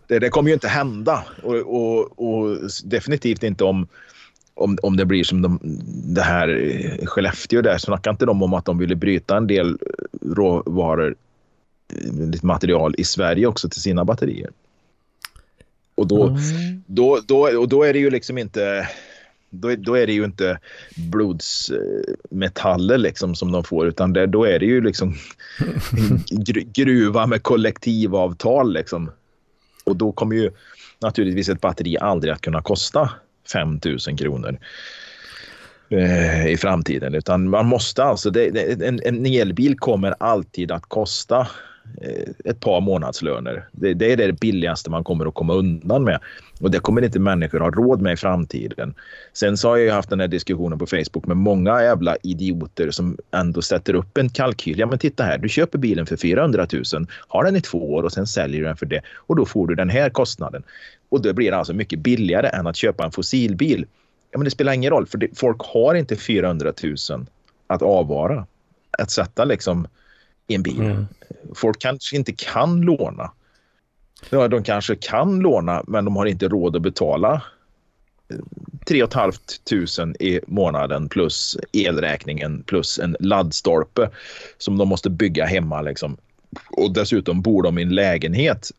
Det, 0.07 0.18
det, 0.18 0.29
kommer 0.29 0.49
ju 0.51 0.55
inte 0.55 0.68
hända 0.68 1.25
och, 1.43 1.55
och, 1.55 2.29
och, 2.29 2.59
definitivt 2.85 3.43
inte 3.43 3.64
om, 3.64 3.87
om, 4.55 4.79
om 4.83 4.97
det 4.97 5.05
blir 5.05 5.25
som 5.25 5.43
de, 5.43 5.59
det 6.14 6.22
här 6.22 7.07
Skellefteå 7.07 7.62
där. 7.62 7.79
Snackar 7.79 8.11
inte 8.11 8.27
de 8.27 8.43
om 8.43 8.55
att 8.55 8.64
de 8.64 8.79
ville 8.79 8.97
bryta 8.97 9.37
en 9.37 9.47
del 9.47 9.79
råvaror 10.22 11.14
lite 12.30 12.47
material 12.47 12.95
i 12.99 13.05
Sverige 13.05 13.47
också 13.47 13.68
till 13.68 13.82
sina 13.82 14.05
batterier. 14.05 14.51
Och 15.95 16.07
då, 16.07 16.26
mm. 16.26 16.82
då, 16.86 17.20
då, 17.26 17.59
och 17.59 17.68
då 17.68 17.82
är 17.82 17.92
det 17.92 17.99
ju 17.99 18.11
liksom 18.11 18.38
inte 18.38 18.88
då, 19.61 19.74
då 19.76 19.95
är 19.95 20.07
det 20.07 20.12
ju 20.12 20.24
inte 20.24 20.59
blodsmetaller 20.97 22.99
liksom 22.99 23.34
som 23.34 23.53
de 23.53 23.64
får 23.64 23.86
utan 23.86 24.12
det, 24.12 24.26
då 24.26 24.45
är 24.45 24.59
det 24.59 24.66
ju 24.66 24.80
liksom 24.80 25.14
gruva 26.74 27.26
med 27.26 27.42
kollektivavtal 27.42 28.72
liksom. 28.72 29.11
Och 29.84 29.97
då 29.97 30.12
kommer 30.12 30.36
ju 30.36 30.51
naturligtvis 31.01 31.49
ett 31.49 31.61
batteri 31.61 31.99
aldrig 31.99 32.32
att 32.32 32.40
kunna 32.40 32.62
kosta 32.62 33.11
5 33.53 33.80
000 33.84 33.99
kronor 34.18 34.59
eh, 35.88 36.47
i 36.47 36.57
framtiden. 36.57 37.14
Utan 37.14 37.51
man 37.51 37.66
måste 37.66 38.05
alltså, 38.05 38.30
det, 38.30 38.72
en, 38.82 39.01
en 39.05 39.26
elbil 39.26 39.78
kommer 39.78 40.14
alltid 40.20 40.72
att 40.72 40.86
kosta 40.86 41.49
Eh, 42.01 42.51
ett 42.51 42.61
par 42.61 42.80
månadslöner. 42.80 43.68
Det, 43.72 43.95
det, 43.95 44.12
är 44.12 44.16
det 44.16 44.40
billigaste 44.40 44.90
man 44.90 45.05
kommer 45.05 45.26
att 45.26 45.34
komma 45.34 45.55
undan 45.55 46.05
med. 46.05 46.20
Och 46.61 46.70
det 46.70 46.78
kommer 46.78 47.05
inte 47.05 47.18
människor 47.18 47.61
ha 47.61 47.70
råd 47.70 48.01
med 48.01 48.12
i 48.12 48.16
framtiden. 48.16 48.95
Sen 49.32 49.57
så 49.57 49.68
har 49.68 49.76
jag 49.76 49.95
haft 49.95 50.11
den 50.11 50.20
här 50.20 50.28
diskussionen 50.28 50.78
på 50.78 50.86
Facebook 50.86 51.26
med 51.26 51.36
många 51.36 51.82
jävla 51.82 52.16
idioter 52.22 52.90
som 52.90 53.18
ändå 53.30 53.62
sätter 53.62 53.95
upp 53.95 54.18
en 54.18 54.28
kalkyl. 54.28 54.78
Ja 54.78 54.86
men 54.86 54.99
titta 54.99 55.24
här, 55.24 55.38
du 55.38 55.49
köper 55.49 55.78
bilen 55.78 56.07
för 56.07 56.16
400 56.16 56.66
000, 56.72 57.07
har 57.28 57.45
den 57.45 57.57
i 57.57 57.61
två 57.61 57.95
år 57.95 58.03
och 58.03 58.12
sen 58.12 58.26
säljer 58.26 58.61
du 58.61 58.66
den 58.66 58.76
för 58.76 58.86
det. 58.86 59.03
Och 59.16 59.36
då 59.36 59.47
får 59.47 59.66
du 59.66 59.74
den 59.74 59.90
här 59.90 60.11
kostnaden. 60.11 60.62
Och 61.09 61.22
det 61.22 61.34
blir 61.34 61.53
alltså 61.53 61.72
mycket 61.72 61.99
billigare 61.99 62.49
än 62.49 62.66
att 62.66 62.76
köpa 62.76 63.05
en 63.05 63.12
fossilbil. 63.12 63.86
Ja 64.30 64.38
men 64.38 64.45
det 64.45 64.51
spelar 64.51 64.72
ingen 64.72 64.90
roll 64.90 65.07
för 65.07 65.18
det, 65.18 65.28
folk 65.38 65.61
har 65.61 65.95
inte 65.95 66.16
400 66.16 66.72
000 66.82 67.26
att 67.66 67.82
avvara. 67.82 68.47
Att 68.99 69.11
sätta 69.11 69.45
liksom 69.45 69.86
i 70.47 70.55
en 70.55 70.62
bil. 70.62 70.80
Mm. 70.80 71.07
Folk 71.55 71.78
kanske 71.78 72.16
inte 72.16 72.32
kan 72.32 72.80
låna. 72.80 73.30
Ja, 74.30 74.49
de 74.49 74.62
kanske 74.62 74.97
kan 74.97 75.40
låna 75.40 75.82
men 75.86 76.05
de 76.05 76.16
har 76.16 76.26
inte 76.26 76.49
råd 76.49 76.76
att 76.76 76.82
betala 76.82 77.42
3 78.86 79.07
500 79.12 80.14
i 80.20 80.40
månaden 80.47 81.09
plus 81.09 81.57
elräkningen 81.72 82.62
plus 82.62 82.99
en 82.99 83.16
laddstolpe 83.20 84.11
som 84.59 84.78
de 84.78 84.88
måste 84.88 85.11
bygga 85.11 85.45
hemma. 85.45 85.82
Liksom. 85.82 86.16
Och 86.70 86.92
dessutom 86.92 87.42
bor 87.42 87.62
de 87.62 87.78
i 87.78 87.82
en 87.82 87.95
lägenhet 87.95 88.70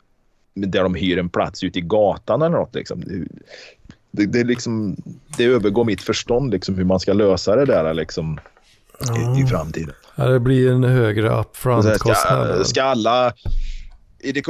där 0.54 0.82
de 0.82 0.94
hyr 0.94 1.18
en 1.18 1.28
plats 1.28 1.64
ute 1.64 1.78
i 1.78 1.82
gatan 1.82 2.42
eller 2.42 2.56
något. 2.56 2.74
Liksom. 2.74 3.02
Det, 4.10 4.26
det, 4.26 4.44
liksom, 4.44 4.96
det 5.36 5.44
övergår 5.44 5.84
mitt 5.84 6.02
förstånd 6.02 6.50
liksom, 6.50 6.74
hur 6.74 6.84
man 6.84 7.00
ska 7.00 7.12
lösa 7.12 7.56
det 7.56 7.64
där 7.64 7.94
liksom, 7.94 8.40
ja. 8.98 9.38
i, 9.38 9.42
i 9.42 9.46
framtiden. 9.46 9.94
Ja, 10.14 10.24
det 10.24 10.40
blir 10.40 10.72
en 10.72 10.84
högre 10.84 11.40
upfront-kostnad. 11.40 12.54
Ska, 12.54 12.64
ska 12.64 12.82
alla... 12.82 13.32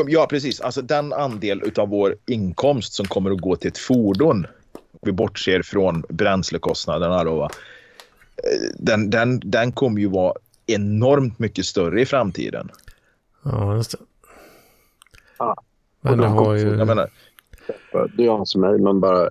ja, 0.09 0.26
precis. 0.30 0.61
Alltså 0.61 0.82
den 0.82 1.12
andel 1.12 1.62
av 1.76 1.88
vår 1.88 2.16
inkomst 2.26 2.92
som 2.92 3.07
kommer 3.07 3.30
att 3.30 3.40
gå 3.40 3.57
till 3.57 3.68
ett 3.68 3.78
fordon 3.78 4.47
vi 5.03 5.12
bortser 5.12 5.62
från 5.62 6.05
bränslekostnaderna 6.09 7.24
då, 7.24 7.36
va? 7.36 7.51
Den, 8.74 9.11
den, 9.11 9.40
den 9.44 9.72
kommer 9.72 10.01
ju 10.01 10.09
vara 10.09 10.34
enormt 10.66 11.38
mycket 11.38 11.66
större 11.66 12.01
i 12.01 12.07
framtiden. 12.07 12.70
Ja, 13.42 13.76
just 13.76 13.90
det. 13.90 13.99
Ja. 15.38 15.57
Men 16.01 16.18
det 16.18 16.26
har 16.26 16.55
ju... 16.55 16.76
Jag 16.78 16.86
menar, 16.86 17.11
det 18.16 18.26
är 18.26 18.44
som 18.44 18.61
mig, 18.61 18.78
man 18.78 19.01
bara... 19.01 19.30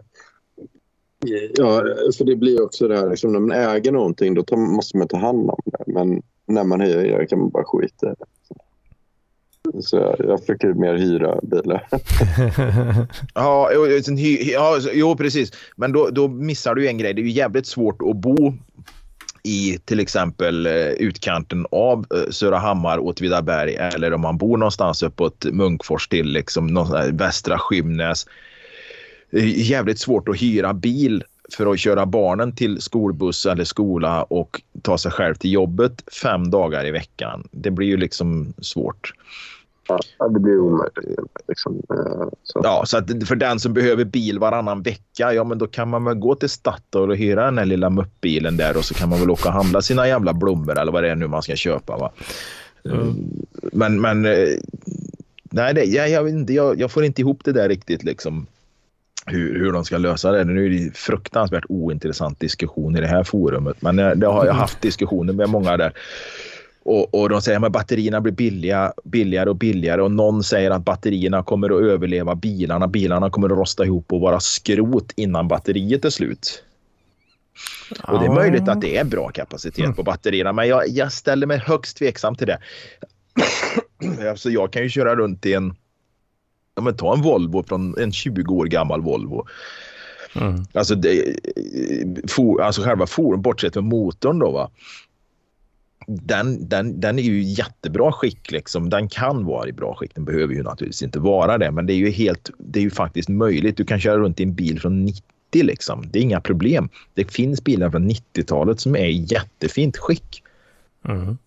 Ja, 1.56 1.84
för 2.18 2.24
det 2.24 2.36
blir 2.36 2.64
också 2.64 2.88
det 2.88 2.98
här, 2.98 3.10
liksom, 3.10 3.32
när 3.32 3.40
man 3.40 3.52
äger 3.52 3.92
någonting 3.92 4.34
då 4.34 4.44
tar, 4.44 4.58
måste 4.58 4.98
man 4.98 5.08
ta 5.08 5.18
hand 5.18 5.50
om 5.50 5.60
det. 5.66 5.84
Men 5.94 6.22
när 6.46 6.64
man 6.64 6.82
hyr 6.82 7.26
kan 7.26 7.40
man 7.40 7.50
bara 7.50 7.64
skita 7.64 8.12
i 8.12 8.14
det. 8.20 8.26
Så 9.84 9.96
jag, 9.96 10.16
jag 10.20 10.40
försöker 10.40 10.74
mer 10.74 10.94
hyra 10.94 11.40
bilar. 11.44 11.88
ja, 13.34 13.72
ja, 14.54 14.80
jo, 14.94 15.16
precis. 15.16 15.52
Men 15.76 15.92
då, 15.92 16.10
då 16.10 16.28
missar 16.28 16.76
du 16.76 16.88
en 16.88 16.98
grej. 16.98 17.14
Det 17.14 17.22
är 17.22 17.24
ju 17.24 17.32
jävligt 17.32 17.68
svårt 17.68 18.02
att 18.02 18.16
bo 18.16 18.54
i 19.44 19.80
till 19.86 20.00
exempel 20.00 20.66
eh, 20.66 20.88
utkanten 20.88 21.66
av 21.72 22.06
eh, 22.16 22.30
Surahammar, 22.30 23.00
Åtvidaberg 23.00 23.76
eller 23.76 24.14
om 24.14 24.22
man 24.22 24.38
bor 24.38 24.58
någonstans 24.58 25.04
uppåt 25.04 25.46
Munkfors 25.46 26.08
till 26.08 26.28
liksom 26.28 26.88
västra 27.12 27.58
Skymnäs. 27.60 28.26
Det 29.36 29.42
är 29.42 29.46
jävligt 29.46 30.00
svårt 30.00 30.30
att 30.30 30.42
hyra 30.42 30.74
bil 30.74 31.24
för 31.58 31.72
att 31.72 31.80
köra 31.80 32.06
barnen 32.06 32.56
till 32.56 32.82
skolbuss 32.82 33.46
eller 33.46 33.64
skola 33.64 34.24
och 34.24 34.62
ta 34.82 34.98
sig 34.98 35.12
själv 35.12 35.36
till 35.36 35.52
jobbet 35.52 36.04
fem 36.22 36.52
dagar 36.52 36.86
i 36.86 36.92
veckan. 36.92 37.48
Det 37.52 37.72
blir 37.72 37.88
ju 37.88 37.98
liksom 37.98 38.54
svårt. 38.62 39.14
Ja, 39.88 40.28
det 40.28 40.40
blir 40.40 40.60
omöjligt. 40.60 41.20
Liksom. 41.48 41.82
Eh, 41.90 42.28
så. 42.44 42.62
Ja, 42.64 42.84
så 42.86 42.98
att 42.98 43.28
för 43.28 43.36
den 43.36 43.60
som 43.60 43.74
behöver 43.74 44.06
bil 44.06 44.40
varannan 44.40 44.82
vecka, 44.82 45.34
ja 45.34 45.44
men 45.44 45.58
då 45.58 45.68
kan 45.68 45.90
man 45.90 46.04
väl 46.04 46.16
gå 46.16 46.36
till 46.36 46.50
Statoil 46.50 47.10
och 47.10 47.18
hyra 47.18 47.46
den 47.46 47.58
här 47.58 47.66
lilla 47.66 47.90
muppbilen 47.90 48.58
där 48.58 48.78
och 48.78 48.86
så 48.86 48.94
kan 48.94 49.10
man 49.10 49.20
väl 49.20 49.32
åka 49.32 49.50
och 49.50 49.54
handla 49.54 49.82
sina 49.82 50.08
jävla 50.08 50.34
blommor 50.34 50.80
eller 50.80 50.92
vad 50.92 51.04
det 51.04 51.10
är 51.10 51.16
nu 51.16 51.28
man 51.28 51.42
ska 51.42 51.56
köpa. 51.56 51.98
Va? 51.98 52.12
Mm. 52.86 53.16
Men, 53.72 54.02
men 54.02 54.26
eh, 54.26 54.48
nej, 55.44 55.74
det, 55.74 55.84
jag, 55.84 56.10
jag, 56.10 56.50
jag, 56.50 56.80
jag, 56.80 56.92
får 56.92 57.04
inte 57.04 57.22
ihop 57.22 57.42
det 57.44 57.52
där 57.52 57.70
riktigt 57.70 58.04
liksom. 58.04 58.48
Hur, 59.26 59.60
hur 59.60 59.72
de 59.72 59.86
ska 59.86 59.98
lösa 59.98 60.32
det. 60.32 60.44
Nu 60.44 60.66
är 60.66 60.70
det 60.70 60.98
fruktansvärt 60.98 61.66
ointressant 61.70 62.40
diskussion 62.40 62.98
i 62.98 63.02
det 63.02 63.08
här 63.08 63.24
forumet. 63.24 63.82
Men 63.82 64.00
eh, 64.00 64.10
det 64.10 64.28
har 64.28 64.46
jag 64.46 64.54
haft 64.54 64.82
diskussioner 64.82 65.34
med 65.34 65.50
många 65.50 65.78
där. 65.78 65.94
Och, 66.84 67.14
och 67.14 67.30
de 67.30 67.42
säger 67.42 67.66
att 67.66 67.72
batterierna 67.72 68.22
blir 68.22 68.34
billiga, 68.34 68.94
billigare 69.04 69.50
och 69.50 69.56
billigare 69.56 70.02
och 70.02 70.12
någon 70.12 70.44
säger 70.44 70.72
att 70.72 70.86
batterierna 70.86 71.44
kommer 71.44 71.78
att 71.78 71.92
överleva 71.92 72.36
bilarna. 72.36 72.88
Bilarna 72.88 73.30
kommer 73.30 73.50
att 73.50 73.58
rosta 73.58 73.86
ihop 73.86 74.14
och 74.14 74.22
vara 74.22 74.40
skrot 74.40 75.14
innan 75.16 75.48
batteriet 75.48 76.06
är 76.06 76.10
slut. 76.10 76.64
Och 78.04 78.20
det 78.20 78.26
är 78.26 78.34
möjligt 78.34 78.68
att 78.68 78.82
det 78.82 78.98
är 78.98 79.04
bra 79.04 79.30
kapacitet 79.30 79.96
på 79.96 80.04
batterierna, 80.04 80.54
men 80.54 80.68
jag, 80.68 80.88
jag, 80.88 81.12
ställer 81.12 81.48
mig 81.48 81.58
högst 81.58 81.98
tveksam 81.98 82.36
till 82.36 82.48
det. 82.48 82.60
alltså 84.30 84.50
jag 84.50 84.72
kan 84.72 84.84
ju 84.84 84.90
köra 84.90 85.16
runt 85.16 85.46
i 85.46 85.54
en, 85.54 85.76
ja 86.76 86.82
men 86.82 86.98
ta 86.98 87.14
en 87.14 87.22
Volvo 87.22 87.64
från 87.64 87.98
en 87.98 88.12
20 88.12 88.54
år 88.54 88.66
gammal 88.66 89.02
Volvo. 89.02 89.46
Mm. 90.36 90.66
Alltså, 90.74 90.96
det, 90.96 91.40
for, 92.28 92.62
alltså 92.62 92.82
själva 92.82 93.08
fordonet, 93.08 93.44
bortsett 93.44 93.74
från 93.74 93.90
motorn 93.90 94.40
då 94.40 94.52
va 94.52 94.70
den, 96.08 96.70
den, 96.70 97.00
den 97.00 97.20
är 97.20 97.24
ju 97.24 97.44
jättebra 97.44 98.12
skick. 98.12 98.52
Liksom. 98.52 98.90
Den 98.90 99.10
kan 99.10 99.46
vara 99.46 99.70
i 99.70 99.72
bra 99.72 99.96
skick. 99.96 100.16
Den 100.16 100.26
behöver 100.26 100.54
ju 100.54 100.64
naturligtvis 100.64 101.04
inte 101.04 101.20
vara 101.20 101.58
det, 101.58 101.72
men 101.72 101.86
det 101.86 101.94
är 101.94 101.98
ju, 101.98 102.10
helt, 102.10 102.50
det 102.58 102.80
är 102.80 102.84
ju 102.84 102.90
faktiskt 102.90 103.30
möjligt. 103.30 103.78
Du 103.78 103.86
kan 103.86 104.00
köra 104.00 104.18
runt 104.18 104.40
i 104.40 104.44
en 104.44 104.54
bil 104.54 104.80
från 104.80 105.06
90 105.06 105.24
liksom. 105.54 106.04
Det 106.12 106.20
är 106.20 106.24
inga 106.24 106.42
problem. 106.42 106.90
Det 107.14 107.32
finns 107.32 107.64
bilar 107.64 107.90
från 107.90 108.12
90-talet 108.12 108.80
som 108.80 108.96
är 108.96 109.06
i 109.06 109.26
jättefint 109.30 109.98
skick. 109.98 110.44
Mm. 111.08 111.38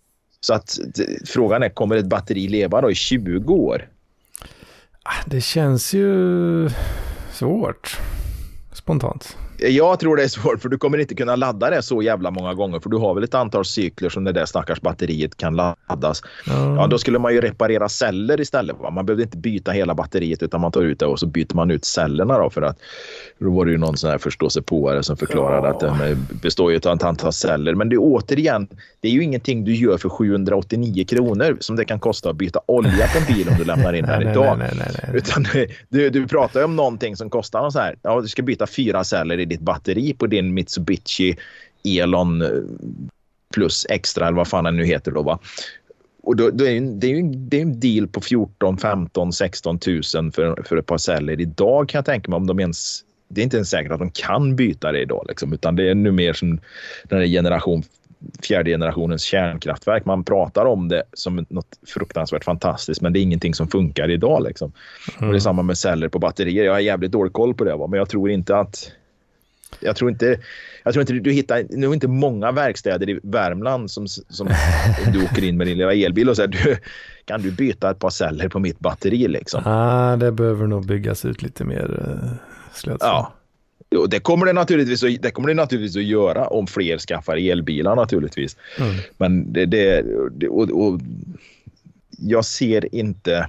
Så 0.41 0.55
att 0.55 0.79
frågan 1.26 1.62
är, 1.62 1.68
kommer 1.68 1.97
ett 1.97 2.07
batteri 2.07 2.49
leva 2.49 2.81
då 2.81 2.91
i 2.91 2.95
20 2.95 3.55
år? 3.55 3.89
Ah, 5.11 5.23
det 5.27 5.41
känns 5.41 5.95
ju 5.95 6.69
svårt 7.33 7.99
spontant. 8.73 9.37
Jag 9.61 10.01
tror 10.01 10.17
det 10.17 10.23
är 10.23 10.29
svårt 10.29 10.63
för 10.63 10.69
du 10.69 10.79
kommer 10.79 10.99
inte 10.99 11.15
kunna 11.15 11.37
ladda 11.37 11.71
det 11.71 11.83
så 11.83 12.03
jävla 12.03 12.31
många 12.31 12.55
gånger 12.55 12.81
för 12.81 12.91
du 12.91 12.97
har 12.97 13.15
väl 13.15 13.25
ett 13.25 13.35
antal 13.35 13.65
cykler 13.65 14.09
som 14.09 14.25
det 14.25 14.33
där 14.33 14.47
stackars 14.47 14.81
batteriet 14.81 15.37
kan 15.37 15.57
laddas. 15.57 16.23
Mm. 16.51 16.77
Ja, 16.77 16.87
då 16.87 16.99
skulle 16.99 17.19
man 17.19 17.35
ju 17.35 17.41
reparera 17.41 17.89
celler 17.89 18.41
istället. 18.41 18.77
Va? 18.81 18.91
Man 18.91 19.07
behövde 19.07 19.23
inte 19.23 19.37
byta 19.37 19.71
hela 19.71 19.95
batteriet 19.95 20.43
utan 20.43 20.61
man 20.61 20.73
tar 20.73 20.83
ut 20.83 20.99
det 20.99 21.07
och 21.07 21.19
så 21.19 21.27
byter 21.27 21.55
man 21.55 21.71
ut 21.71 21.85
cellerna 21.85 22.39
då 22.39 22.51
för 22.51 22.63
att 22.63 22.79
då 23.39 23.51
var 23.51 23.65
det 23.65 23.71
ju 23.71 23.79
någon 23.79 23.97
sån 23.97 24.11
här 24.11 24.19
förståsigpåare 24.19 25.03
som 25.03 25.17
förklarade 25.17 25.69
ja. 25.69 25.75
att 25.75 25.99
det 25.99 26.17
består 26.43 26.71
ju 26.71 26.77
av 26.77 26.95
ett 26.95 27.05
antal 27.05 27.33
celler. 27.33 27.75
Men 27.75 27.89
det 27.89 27.97
är 27.97 28.01
återigen, 28.01 28.69
det 29.01 29.09
är 29.09 29.13
ju 29.13 29.23
ingenting 29.23 29.65
du 29.65 29.75
gör 29.75 29.97
för 29.97 30.09
789 30.09 31.05
kronor 31.05 31.57
som 31.61 31.77
det 31.77 31.85
kan 31.85 32.01
kosta 32.01 32.31
att 32.31 32.37
byta 32.37 32.61
olja 32.67 33.09
på 33.13 33.19
en 33.19 33.37
bil 33.37 33.49
om 33.49 33.55
du 33.59 33.65
lämnar 33.65 33.93
in 33.93 34.05
den 34.07 34.23
idag. 34.23 34.59
Nej, 34.59 34.71
nej, 34.79 34.89
nej, 34.93 35.17
Utan 35.17 35.47
du, 35.91 36.11
du 36.11 36.29
pratar 36.29 36.61
ju 36.61 36.65
om 36.65 36.77
någonting 36.77 37.17
som 37.17 37.31
kostar 37.31 37.71
så 37.71 37.79
här. 37.79 37.97
Ja, 38.03 38.21
du 38.21 38.29
ska 38.29 38.43
byta 38.43 38.67
fyra 38.67 39.05
celler 39.05 39.39
i 39.39 39.48
ditt 39.49 39.61
batteri 39.61 40.15
på 40.15 40.27
din 40.27 40.55
Mitsubishi 40.55 41.37
Elon 41.85 42.43
eh, 42.43 42.49
plus 43.55 43.87
extra 43.89 44.27
eller 44.27 44.37
vad 44.37 44.49
fan 44.49 44.65
den 44.65 44.77
nu 44.77 44.85
heter 44.85 45.13
då 45.13 45.23
va. 45.23 45.39
Och 46.23 46.37
då, 46.37 46.51
då 46.51 46.67
är 46.67 46.81
det, 46.81 47.07
är 47.07 47.15
ju, 47.15 47.23
det 47.23 47.57
är 47.57 47.63
en 47.63 47.81
deal 47.81 48.09
på 48.09 48.21
14, 48.21 48.79
15, 48.79 49.33
16 49.33 49.79
000 49.87 50.03
för, 50.33 50.63
för 50.63 50.77
ett 50.77 50.87
par 50.87 50.99
celler 50.99 51.41
idag 51.41 51.89
kan 51.89 51.99
jag 51.99 52.05
tänka 52.05 52.31
mig 52.31 52.37
om 52.37 52.47
de 52.47 52.61
ens 52.61 53.05
det 53.29 53.41
är 53.41 53.43
inte 53.43 53.57
ens 53.57 53.71
säkert 53.71 53.93
att 53.93 53.99
de 53.99 54.11
kan 54.11 54.57
byta 54.57 54.93
det 54.93 55.01
idag, 55.01 55.25
liksom, 55.29 55.53
utan 55.53 55.77
det 55.77 55.91
är 55.91 55.95
nu 55.95 56.13
mer 56.13 56.33
som 56.33 56.61
den 57.05 57.19
här 57.19 57.27
generation, 57.27 57.83
fjärde 58.43 58.71
generationens 58.71 59.23
kärnkraftverk. 59.23 60.05
Man 60.05 60.25
pratar 60.25 60.65
om 60.65 60.89
det 60.89 61.03
som 61.13 61.47
något 61.49 61.79
fruktansvärt 61.87 62.45
fantastiskt, 62.45 63.01
men 63.01 63.13
det 63.13 63.19
är 63.19 63.23
ingenting 63.23 63.55
som 63.55 63.69
funkar 63.69 64.11
idag. 64.11 64.43
Liksom. 64.43 64.73
Mm. 65.09 65.15
Och 65.17 65.21
det 65.21 65.25
är 65.25 65.29
mm. 65.29 65.41
samma 65.41 65.63
med 65.63 65.79
celler 65.79 66.09
på 66.09 66.19
batterier. 66.19 66.65
Jag 66.65 66.73
har 66.73 66.81
jävligt 66.81 67.13
dålig 67.13 67.33
koll 67.33 67.55
på 67.55 67.65
det, 67.65 67.77
va? 67.77 67.87
men 67.87 67.99
jag 67.99 68.09
tror 68.09 68.31
inte 68.31 68.57
att 68.57 68.93
jag 69.81 69.97
tror 69.97 70.11
inte, 70.11 70.39
jag 70.85 70.93
tror 70.93 71.01
inte 71.01 71.12
du 71.12 71.33
hittar, 71.33 71.64
nu 71.71 71.87
är 71.87 71.95
inte 71.95 72.09
många 72.09 72.53
verkstäder 72.53 73.09
i 73.09 73.21
Värmland 73.23 73.91
som, 73.91 74.07
som 74.09 74.49
du 75.12 75.25
åker 75.25 75.45
in 75.45 75.57
med 75.57 75.66
din 75.66 75.79
lilla 75.79 75.95
elbil 75.95 76.29
och 76.29 76.37
säger 76.37 76.49
du, 76.49 76.77
kan 77.25 77.43
du 77.43 77.51
byta 77.51 77.91
ett 77.91 77.99
par 77.99 78.11
celler 78.11 78.49
på 78.49 78.59
mitt 78.59 78.79
batteri 78.79 79.29
liksom? 79.29 79.62
Ah, 79.66 80.16
det 80.16 80.33
behöver 80.33 80.66
nog 80.66 80.87
byggas 80.87 81.25
ut 81.25 81.43
lite 81.43 81.64
mer 81.64 81.91
uh, 82.85 82.97
Ja. 83.01 83.33
Jo, 83.91 84.07
det 84.07 84.21
kommer 84.21 84.47
det, 84.47 84.53
naturligtvis 84.53 85.05
att, 85.05 85.23
det 85.23 85.31
kommer 85.31 85.49
det 85.49 85.55
naturligtvis 85.55 85.97
att 85.97 86.11
göra 86.11 86.47
om 86.47 86.66
fler 86.66 86.99
skaffar 86.99 87.37
elbilar 87.37 87.97
naturligtvis. 87.97 88.57
Mm. 88.79 88.95
Men 89.16 89.53
det, 89.53 89.66
det 89.66 90.03
och, 90.49 90.71
och, 90.71 91.01
jag 92.19 92.45
ser 92.45 92.95
inte... 92.95 93.49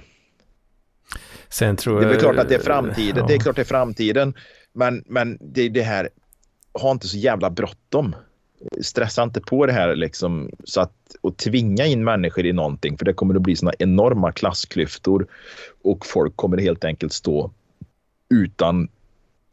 Sen 1.48 1.76
tror 1.76 2.00
det 2.00 2.06
är 2.06 2.10
jag, 2.10 2.20
klart 2.20 2.36
att 2.36 2.48
det 2.48 2.54
är 2.54 2.58
framtiden. 2.58 3.16
Ja. 3.16 3.26
Det 3.26 3.34
är 3.34 3.38
klart 3.38 3.56
det 3.56 3.62
är 3.62 3.64
framtiden. 3.64 4.34
Men, 4.72 5.04
men 5.06 5.38
det, 5.40 5.68
det 5.68 5.82
här, 5.82 6.08
ha 6.72 6.90
inte 6.90 7.08
så 7.08 7.16
jävla 7.16 7.50
bråttom. 7.50 8.16
Stressa 8.80 9.22
inte 9.22 9.40
på 9.40 9.66
det 9.66 9.72
här 9.72 9.96
liksom, 9.96 10.50
så 10.64 10.80
att, 10.80 10.92
och 11.20 11.36
tvinga 11.36 11.86
in 11.86 12.04
människor 12.04 12.46
i 12.46 12.52
någonting 12.52 12.98
för 12.98 13.04
det 13.04 13.12
kommer 13.12 13.34
att 13.34 13.42
bli 13.42 13.56
såna 13.56 13.72
enorma 13.78 14.32
klassklyftor 14.32 15.26
och 15.82 16.06
folk 16.06 16.36
kommer 16.36 16.58
helt 16.58 16.84
enkelt 16.84 17.12
stå 17.12 17.50
utan 18.34 18.88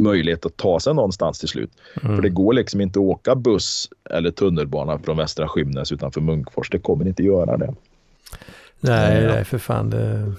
möjlighet 0.03 0.45
att 0.45 0.57
ta 0.57 0.80
sig 0.80 0.93
någonstans 0.93 1.39
till 1.39 1.47
slut. 1.47 1.72
Mm. 2.03 2.15
För 2.15 2.24
det 2.24 2.30
går 2.30 2.53
liksom 2.53 2.82
inte 2.82 2.99
att 2.99 3.05
åka 3.05 3.36
buss 3.36 3.89
eller 4.09 4.32
tunnelbana 4.32 4.99
från 4.99 5.18
Västra 5.18 5.47
Skymnäs 5.47 5.91
utanför 5.91 6.22
Munkfors. 6.22 6.70
Det 6.70 6.80
kommer 6.80 7.07
inte 7.07 7.24
göra 7.24 7.57
det. 7.57 7.76
Nej, 8.80 9.28
nej 9.28 9.45
för 9.45 9.57
fan. 9.57 9.89
Det, 9.89 10.34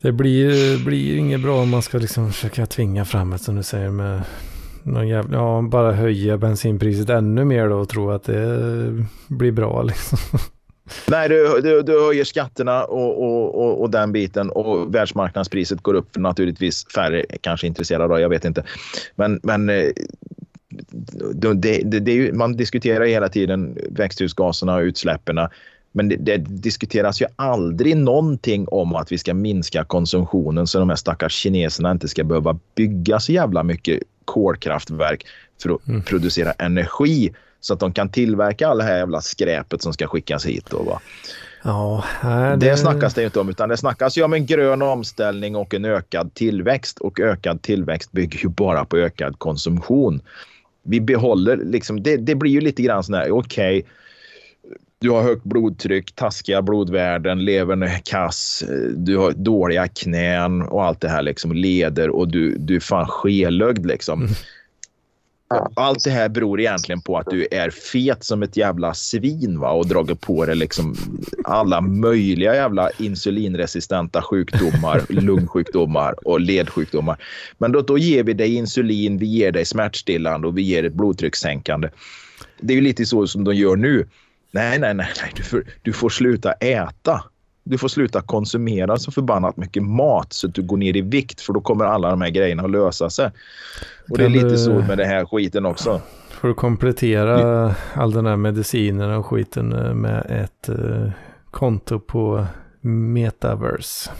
det 0.00 0.12
blir, 0.12 0.84
blir 0.84 1.16
inget 1.16 1.40
bra 1.40 1.62
om 1.62 1.70
man 1.70 1.82
ska 1.82 1.98
liksom 1.98 2.32
försöka 2.32 2.66
tvinga 2.66 3.04
fram 3.04 3.32
ett 3.32 3.42
som 3.42 3.56
du 3.56 3.62
säger 3.62 3.90
med 3.90 4.22
någon 4.82 5.08
jävla, 5.08 5.36
ja, 5.36 5.62
bara 5.62 5.92
höja 5.92 6.38
bensinpriset 6.38 7.10
ännu 7.10 7.44
mer 7.44 7.68
då 7.68 7.76
och 7.76 7.88
tro 7.88 8.10
att 8.10 8.24
det 8.24 9.04
blir 9.28 9.52
bra 9.52 9.82
liksom. 9.82 10.18
Nej, 11.08 11.28
du, 11.28 11.60
du, 11.62 11.82
du 11.82 12.00
höjer 12.00 12.24
skatterna 12.24 12.84
och, 12.84 13.22
och, 13.22 13.54
och, 13.54 13.82
och, 13.82 13.90
den 13.90 14.12
biten 14.12 14.50
och 14.50 14.94
världsmarknadspriset 14.94 15.80
går 15.82 15.94
upp 15.94 16.16
naturligtvis 16.16 16.86
färre 16.94 17.24
kanske 17.40 17.66
intresserade 17.66 18.14
av, 18.14 18.20
jag 18.20 18.28
vet 18.28 18.44
inte. 18.44 18.64
Men, 19.14 19.40
men 19.42 19.68
eh, 19.68 19.90
det, 21.34 21.82
det, 21.84 22.00
det 22.00 22.32
man 22.32 22.56
diskuterar 22.56 23.04
hela 23.04 23.28
tiden 23.28 23.78
växthusgaserna 23.90 24.74
och 24.74 24.82
utsläppen. 24.82 25.38
Men 25.96 26.08
det, 26.08 26.16
det, 26.16 26.36
diskuteras 26.36 27.20
ju 27.22 27.26
aldrig 27.36 27.96
någonting 27.96 28.68
om 28.68 28.94
att 28.94 29.12
vi 29.12 29.18
ska 29.18 29.34
minska 29.34 29.84
konsumtionen 29.84 30.66
så 30.66 30.78
de 30.78 30.88
här 30.88 30.96
stackars 30.96 31.32
kineserna 31.32 31.90
inte 31.90 32.08
ska 32.08 32.24
behöva 32.24 32.58
bygga 32.74 33.20
så 33.20 33.32
jävla 33.32 33.62
mycket 33.62 34.02
kolkraftverk 34.24 35.26
för 35.62 35.70
att 35.70 35.88
mm. 35.88 36.02
producera 36.02 36.52
energi 36.52 37.34
så 37.60 37.74
att 37.74 37.80
de 37.80 37.92
kan 37.92 38.08
tillverka 38.08 38.68
all 38.68 38.78
det 38.78 38.84
här 38.84 38.96
jävla 38.96 39.20
skräpet 39.20 39.82
som 39.82 39.92
ska 39.92 40.06
skickas 40.06 40.46
hit. 40.46 40.66
Då, 40.70 40.82
va? 40.82 41.00
Ja, 41.62 42.04
det... 42.22 42.56
det 42.56 42.76
snackas 42.76 43.14
det 43.14 43.24
inte 43.24 43.40
om 43.40 43.48
utan 43.48 43.68
det 43.68 43.76
snackas 43.76 44.18
ju 44.18 44.22
om 44.22 44.32
en 44.32 44.46
grön 44.46 44.82
omställning 44.82 45.56
och 45.56 45.74
en 45.74 45.84
ökad 45.84 46.34
tillväxt 46.34 46.98
och 46.98 47.20
ökad 47.20 47.62
tillväxt 47.62 48.12
bygger 48.12 48.38
ju 48.38 48.48
bara 48.48 48.84
på 48.84 48.96
ökad 48.96 49.38
konsumtion. 49.38 50.20
Vi 50.82 51.00
behåller 51.00 51.56
liksom, 51.56 52.02
det, 52.02 52.16
det 52.16 52.34
blir 52.34 52.50
ju 52.50 52.60
lite 52.60 52.82
grann 52.82 53.04
sån 53.04 53.14
här, 53.14 53.30
okej, 53.30 53.78
okay, 53.78 53.90
du 54.98 55.10
har 55.10 55.22
högt 55.22 55.44
blodtryck, 55.44 56.12
taskiga 56.12 56.62
blodvärden, 56.62 57.44
levern 57.44 57.82
är 57.82 58.00
kass, 58.04 58.64
du 58.96 59.16
har 59.16 59.32
dåliga 59.32 59.88
knän 59.88 60.62
och 60.62 60.84
allt 60.84 61.00
det 61.00 61.08
här 61.08 61.22
liksom 61.22 61.52
leder 61.52 62.10
och 62.10 62.28
du, 62.28 62.56
du 62.58 62.76
är 62.76 62.80
fan 62.80 63.06
skelögd 63.06 63.86
liksom. 63.86 64.22
Mm. 64.22 64.34
Allt 65.74 66.04
det 66.04 66.10
här 66.10 66.28
beror 66.28 66.60
egentligen 66.60 67.00
på 67.00 67.18
att 67.18 67.26
du 67.30 67.46
är 67.50 67.70
fet 67.70 68.24
som 68.24 68.42
ett 68.42 68.56
jävla 68.56 68.94
svin 68.94 69.60
va? 69.60 69.70
och 69.70 69.86
dragit 69.86 70.20
på 70.20 70.46
dig 70.46 70.56
liksom 70.56 70.94
alla 71.44 71.80
möjliga 71.80 72.54
jävla 72.54 72.90
insulinresistenta 72.98 74.22
sjukdomar, 74.22 75.04
lungsjukdomar 75.08 76.28
och 76.28 76.40
ledsjukdomar. 76.40 77.16
Men 77.58 77.72
då, 77.72 77.80
då 77.80 77.98
ger 77.98 78.22
vi 78.22 78.32
dig 78.32 78.54
insulin, 78.54 79.18
vi 79.18 79.26
ger 79.26 79.52
dig 79.52 79.64
smärtstillande 79.64 80.48
och 80.48 80.58
vi 80.58 80.62
ger 80.62 80.82
dig 80.82 80.90
blodtryckssänkande. 80.90 81.88
Det 82.60 82.72
är 82.72 82.76
ju 82.76 82.82
lite 82.82 83.06
så 83.06 83.26
som 83.26 83.44
de 83.44 83.54
gör 83.54 83.76
nu. 83.76 84.06
Nej, 84.56 84.78
nej, 84.78 84.94
nej, 84.94 85.08
nej. 85.22 85.32
Du, 85.36 85.42
får, 85.42 85.64
du 85.82 85.92
får 85.92 86.08
sluta 86.08 86.52
äta. 86.52 87.24
Du 87.64 87.78
får 87.78 87.88
sluta 87.88 88.22
konsumera 88.22 88.96
så 88.96 89.10
förbannat 89.10 89.56
mycket 89.56 89.82
mat 89.82 90.32
så 90.32 90.46
att 90.46 90.54
du 90.54 90.62
går 90.62 90.76
ner 90.76 90.96
i 90.96 91.00
vikt 91.00 91.40
för 91.40 91.52
då 91.52 91.60
kommer 91.60 91.84
alla 91.84 92.10
de 92.10 92.20
här 92.20 92.30
grejerna 92.30 92.62
att 92.62 92.70
lösa 92.70 93.10
sig. 93.10 93.30
Och 94.10 94.18
det 94.18 94.24
är 94.24 94.28
lite 94.28 94.58
så 94.58 94.72
med 94.72 94.98
den 94.98 95.08
här 95.08 95.24
skiten 95.24 95.66
också. 95.66 96.00
Får 96.30 96.48
du 96.48 96.54
komplettera 96.54 97.74
all 97.94 98.12
den 98.12 98.26
här 98.26 98.36
medicinen 98.36 99.10
och 99.10 99.26
skiten 99.26 99.72
eh, 99.72 99.94
med 99.94 100.26
ett 100.28 100.68
uh, 100.68 101.10
konto 101.50 102.00
på 102.00 102.46
metaverse. 102.80 104.10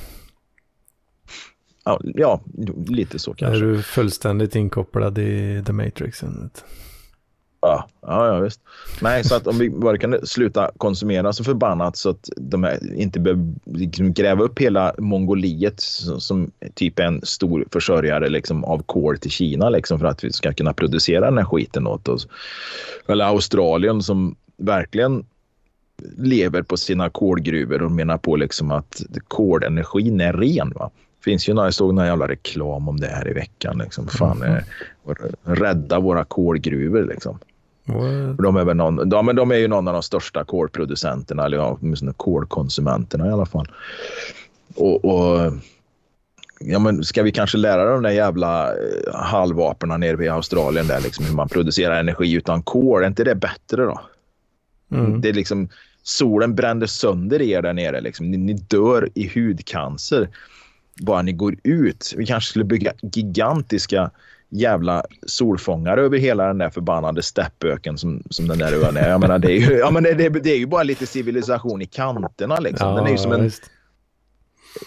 Ja, 1.85 2.01
ja, 2.03 2.41
lite 2.89 3.19
så 3.19 3.35
kanske. 3.35 3.57
Är 3.57 3.61
du 3.61 3.83
fullständigt 3.83 4.57
inkopplad 4.57 5.19
i 5.19 5.63
The 5.67 5.73
Matrix? 5.73 6.25
Ja, 7.67 7.89
ja, 8.27 8.41
visst. 8.41 8.61
Nej, 9.01 9.25
så 9.25 9.35
att 9.35 9.47
om 9.47 9.59
vi 9.59 9.71
bara 9.71 9.99
kan 9.99 10.27
sluta 10.27 10.71
konsumera 10.77 11.33
så 11.33 11.45
förbannat 11.45 11.97
så 11.97 12.11
att 12.11 12.31
de 12.37 12.69
inte 12.95 13.21
behöver 13.21 13.55
liksom 13.65 14.13
gräva 14.13 14.45
upp 14.45 14.59
hela 14.59 14.95
Mongoliet 14.99 15.81
som, 15.81 16.21
som 16.21 16.51
typ 16.75 16.99
en 16.99 17.21
stor 17.23 17.67
försörjare 17.73 18.29
liksom, 18.29 18.65
av 18.65 18.83
kol 18.83 19.19
till 19.19 19.31
Kina 19.31 19.71
liksom, 19.71 19.99
för 19.99 20.07
att 20.07 20.25
vi 20.25 20.33
ska 20.33 20.53
kunna 20.53 20.73
producera 20.73 21.25
den 21.25 21.39
här 21.39 21.45
skiten 21.45 21.87
åt 21.87 22.09
oss. 22.09 22.29
Eller 23.09 23.25
Australien 23.25 24.03
som 24.03 24.37
verkligen 24.57 25.25
lever 26.17 26.63
på 26.63 26.77
sina 26.77 27.11
kolgruvor 27.11 27.83
och 27.83 27.91
menar 27.91 28.19
på 28.19 28.37
liksom 28.37 28.71
att 28.71 29.03
kolenergin 29.29 30.21
är 30.21 30.33
ren. 30.33 30.73
Va? 30.75 30.91
finns 31.27 31.49
ju 31.49 31.55
några, 31.55 31.67
jag 31.67 31.75
såg 31.75 31.95
någon 31.95 32.07
jävla 32.07 32.29
reklam 32.29 32.89
om 32.89 33.01
det 33.01 33.07
här 33.07 33.31
i 33.31 33.33
veckan. 33.33 33.79
Liksom. 33.79 34.09
Fan, 34.09 34.43
mm. 34.43 34.63
rädda 35.43 36.01
våra 36.01 36.25
kolgruvor 36.25 37.05
liksom. 37.05 37.39
De 38.39 38.57
är, 38.57 38.65
väl 38.65 38.77
någon, 38.77 39.09
de, 39.09 39.37
de 39.37 39.51
är 39.51 39.57
ju 39.57 39.69
någon 39.69 39.89
av 39.89 39.95
de 39.95 40.03
största 40.03 40.45
kolproducenterna, 40.45 41.45
eller 41.45 41.79
åtminstone 41.81 42.13
kolkonsumenterna 42.17 43.27
i 43.27 43.31
alla 43.31 43.47
fall. 43.47 43.69
Och, 44.75 45.05
och, 45.05 45.53
ja, 46.61 46.79
men 46.79 47.05
ska 47.05 47.23
vi 47.23 47.33
kanske 47.33 47.59
lära 47.59 47.91
de 47.91 48.03
där 48.03 48.11
jävla 48.11 48.73
eh, 48.73 49.15
halvaporna 49.15 49.97
nere 49.97 50.17
vid 50.17 50.31
Australien 50.31 50.87
där, 50.87 51.01
liksom, 51.01 51.25
hur 51.25 51.35
man 51.35 51.49
producerar 51.49 52.01
energi 52.01 52.33
utan 52.33 52.63
kol? 52.63 53.03
Är 53.03 53.07
inte 53.07 53.25
det 53.25 53.35
bättre 53.35 53.85
då? 53.85 54.01
Mm. 54.93 55.21
Det 55.21 55.29
är 55.29 55.33
liksom, 55.33 55.69
solen 56.03 56.55
brände 56.55 56.89
sönder 56.89 57.43
er 57.43 57.63
där 57.63 57.73
nere. 57.73 58.01
Liksom. 58.01 58.31
Ni, 58.31 58.37
ni 58.37 58.53
dör 58.53 59.09
i 59.15 59.29
hudcancer 59.35 60.29
bara 61.01 61.23
ni 61.23 61.33
går 61.33 61.57
ut. 61.63 62.15
Vi 62.17 62.27
kanske 62.27 62.51
skulle 62.51 62.65
bygga 62.65 62.93
gigantiska 63.03 64.11
jävla 64.51 65.05
solfångare 65.27 66.01
över 66.01 66.19
hela 66.19 66.47
den 66.47 66.59
där 66.59 66.71
förbannade 66.71 67.23
steppöken 67.23 67.99
som, 67.99 68.23
som 68.31 68.49
den 68.49 68.59
där 68.59 68.87
ön 68.87 68.97
är. 68.97 69.09
Jag 69.09 69.21
menar, 69.21 69.39
det, 69.39 69.53
är 69.53 69.71
ju, 69.71 69.77
ja, 69.77 69.91
men 69.91 70.03
det, 70.03 70.15
det, 70.15 70.29
det 70.29 70.51
är 70.51 70.59
ju 70.59 70.67
bara 70.67 70.83
lite 70.83 71.07
civilisation 71.07 71.83
i 71.83 71.87
kanterna. 71.87 72.61
Liksom. 72.61 72.95
Den 72.95 73.07
är 73.07 73.11
ju 73.11 73.19
som 73.19 73.33
en, 73.33 73.51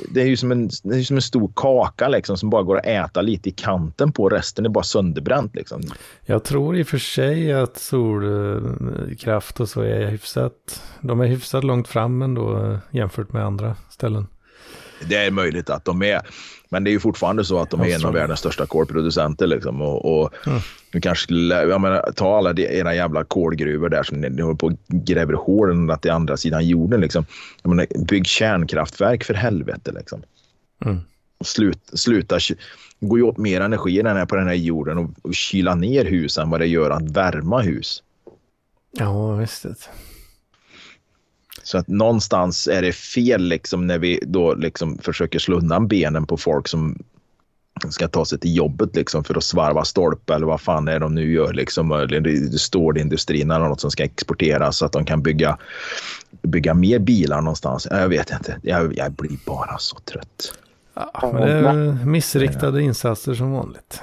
det 0.09 0.21
är 0.21 0.25
ju 0.25 0.37
som 0.37 0.51
en, 0.51 0.69
det 0.83 0.95
är 0.95 1.03
som 1.03 1.15
en 1.15 1.21
stor 1.21 1.51
kaka 1.55 2.07
liksom, 2.07 2.37
som 2.37 2.49
bara 2.49 2.63
går 2.63 2.77
att 2.77 2.85
äta 2.85 3.21
lite 3.21 3.49
i 3.49 3.51
kanten 3.51 4.11
på. 4.11 4.29
Resten 4.29 4.65
är 4.65 4.69
bara 4.69 4.83
sönderbränt. 4.83 5.55
Liksom. 5.55 5.81
Jag 6.25 6.43
tror 6.43 6.77
i 6.77 6.83
och 6.83 6.87
för 6.87 6.97
sig 6.97 7.53
att 7.53 7.77
solkraft 7.77 9.59
och 9.59 9.69
så 9.69 9.81
är 9.81 10.07
hyfsat, 10.07 10.81
de 11.01 11.21
är 11.21 11.27
hyfsat 11.27 11.63
långt 11.63 11.87
fram 11.87 12.21
ändå 12.21 12.77
jämfört 12.91 13.33
med 13.33 13.45
andra 13.45 13.75
ställen. 13.89 14.27
Det 15.09 15.15
är 15.15 15.31
möjligt 15.31 15.69
att 15.69 15.85
de 15.85 16.01
är. 16.03 16.21
Men 16.71 16.83
det 16.83 16.89
är 16.89 16.91
ju 16.91 16.99
fortfarande 16.99 17.45
så 17.45 17.59
att 17.59 17.69
de 17.69 17.81
är 17.81 17.95
en 17.95 18.05
av 18.05 18.13
världens 18.13 18.39
största 18.39 18.65
kolproducenter. 18.65 19.47
Liksom. 19.47 19.81
Och, 19.81 20.21
och 20.21 20.47
mm. 20.47 20.59
Du 20.91 21.01
kanske 21.01 21.33
jag 21.33 21.81
menar, 21.81 22.11
ta 22.15 22.37
alla 22.37 22.53
era 22.53 22.95
jävla 22.95 23.23
kolgruvor 23.23 23.89
där 23.89 24.03
som 24.03 24.21
ni, 24.21 24.29
ni 24.29 24.41
håller 24.41 24.55
på 24.55 24.65
och 24.65 24.73
gräver 24.87 25.33
hål 25.33 25.97
till 26.01 26.11
andra 26.11 26.37
sidan 26.37 26.67
jorden. 26.67 27.01
Liksom. 27.01 27.25
Jag 27.61 27.69
menar, 27.69 28.05
bygg 28.05 28.27
kärnkraftverk 28.27 29.23
för 29.23 29.33
helvete. 29.33 29.91
Liksom. 29.91 30.21
Mm. 30.85 30.99
Slut, 31.43 31.79
sluta, 31.93 32.39
gå 32.99 33.17
ju 33.17 33.23
åt 33.23 33.37
mer 33.37 33.61
energi 33.61 33.99
än 33.99 34.27
på 34.27 34.35
den 34.35 34.47
här 34.47 34.53
jorden 34.53 34.97
och, 34.97 35.09
och 35.21 35.33
kyla 35.33 35.75
ner 35.75 36.05
husen 36.05 36.49
vad 36.49 36.59
det 36.59 36.67
gör 36.67 36.89
att 36.89 37.11
värma 37.11 37.61
hus. 37.61 38.03
Ja, 38.91 39.35
visst. 39.35 39.65
Så 41.69 41.77
att 41.77 41.87
någonstans 41.87 42.67
är 42.67 42.81
det 42.81 42.93
fel 42.93 43.41
liksom 43.41 43.87
när 43.87 43.99
vi 43.99 44.19
då 44.23 44.53
liksom 44.53 44.97
försöker 44.97 45.39
slå 45.39 45.57
undan 45.57 45.87
benen 45.87 46.25
på 46.25 46.37
folk 46.37 46.67
som 46.67 46.97
ska 47.89 48.07
ta 48.07 48.25
sig 48.25 48.39
till 48.39 48.55
jobbet 48.55 48.95
liksom 48.95 49.23
för 49.23 49.37
att 49.37 49.43
svarva 49.43 49.85
stolpe 49.85 50.33
eller 50.33 50.45
vad 50.45 50.61
fan 50.61 50.87
är 50.87 50.99
de 50.99 51.15
nu 51.15 51.31
gör 51.31 51.53
liksom. 51.53 51.91
Eller 51.91 52.57
stålindustrin 52.57 53.51
eller 53.51 53.67
något 53.67 53.81
som 53.81 53.91
ska 53.91 54.03
exporteras 54.03 54.77
så 54.77 54.85
att 54.85 54.91
de 54.91 55.05
kan 55.05 55.21
bygga, 55.21 55.57
bygga 56.41 56.73
mer 56.73 56.99
bilar 56.99 57.41
någonstans. 57.41 57.87
Jag 57.91 58.09
vet 58.09 58.31
inte. 58.31 58.59
Jag, 58.63 58.97
jag 58.97 59.11
blir 59.11 59.37
bara 59.45 59.77
så 59.77 59.97
trött. 59.99 60.53
Ja, 60.93 61.31
men 61.33 61.41
det 61.41 61.69
är 61.69 62.05
missriktade 62.05 62.81
insatser 62.81 63.33
som 63.33 63.51
vanligt. 63.51 64.01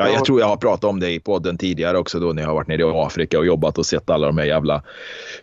Ja, 0.00 0.08
jag 0.08 0.24
tror 0.24 0.40
jag 0.40 0.46
har 0.46 0.56
pratat 0.56 0.84
om 0.84 1.00
det 1.00 1.10
i 1.10 1.20
podden 1.20 1.58
tidigare 1.58 1.98
också 1.98 2.20
då 2.20 2.32
när 2.32 2.42
jag 2.42 2.48
har 2.48 2.54
varit 2.54 2.68
nere 2.68 2.82
i 2.82 2.84
Afrika 2.84 3.38
och 3.38 3.46
jobbat 3.46 3.78
och 3.78 3.86
sett 3.86 4.10
alla 4.10 4.26
de 4.26 4.38
här 4.38 4.44
jävla 4.44 4.82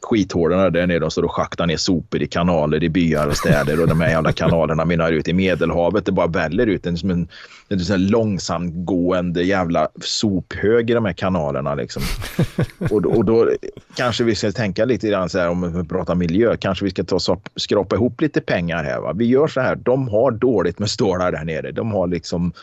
skithålen 0.02 0.74
där 0.74 0.88
nere. 0.88 1.00
De 1.00 1.12
står 1.12 1.24
och 1.24 1.32
schaktar 1.32 1.66
ner 1.66 1.78
sopor 1.78 2.22
i 2.22 2.28
kanaler 2.28 2.84
i 2.84 2.90
byar 2.90 3.28
och 3.28 3.38
städer 3.38 3.82
och 3.82 3.88
de 3.88 4.02
här 4.02 4.10
jävla 4.10 4.32
kanalerna 4.32 4.86
mynnar 4.86 5.12
ut 5.12 5.28
i 5.28 5.34
Medelhavet. 5.34 6.06
Det 6.06 6.12
bara 6.12 6.28
väller 6.28 6.68
ut 6.68 6.86
en, 6.86 6.98
som 6.98 7.10
en, 7.10 7.28
en, 7.70 7.80
en 7.80 8.08
långsamgående 8.08 9.44
jävla 9.44 9.88
sophög 10.02 10.90
i 10.90 10.94
de 10.94 11.06
här 11.06 11.14
kanalerna. 11.14 11.76
Liksom. 11.76 12.04
Och, 12.92 13.06
och 13.06 13.26
då 13.26 13.52
kanske 13.96 14.24
vi 14.24 14.36
ska 14.36 14.52
tänka 14.52 14.86
lite 14.86 15.08
grann 15.08 15.30
så 15.30 15.40
här 15.40 15.50
om 15.50 15.82
vi 15.82 15.88
pratar 15.88 16.16
miljö. 16.16 16.58
Kanske 16.58 16.86
vi 16.86 16.92
ska 16.92 17.04
ta 17.04 17.20
så, 17.20 17.42
skrapa 17.56 17.96
ihop 17.96 18.22
lite 18.22 18.42
pengar 18.42 18.84
här. 18.84 19.00
Va? 19.00 19.14
Vi 19.14 19.26
gör 19.26 19.48
så 19.48 19.62
här. 19.62 19.76
De 19.76 20.08
har 20.08 20.32
dåligt 20.32 20.80
med 20.80 20.90
stålar 20.90 21.32
där 21.32 21.44
nere. 21.44 21.72
De 21.72 21.92
har 21.92 22.08
liksom 22.08 22.54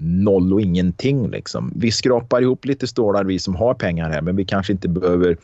noll 0.00 0.52
och 0.52 0.60
ingenting. 0.60 1.30
Liksom. 1.30 1.72
Vi 1.76 1.92
skrapar 1.92 2.42
ihop 2.42 2.64
lite 2.64 2.86
stålar 2.86 3.24
vi 3.24 3.38
som 3.38 3.56
har 3.56 3.74
pengar 3.74 4.10
här 4.10 4.22
men 4.22 4.36
vi 4.36 4.44
kanske 4.44 4.72
inte 4.72 4.88
behöver 4.88 5.36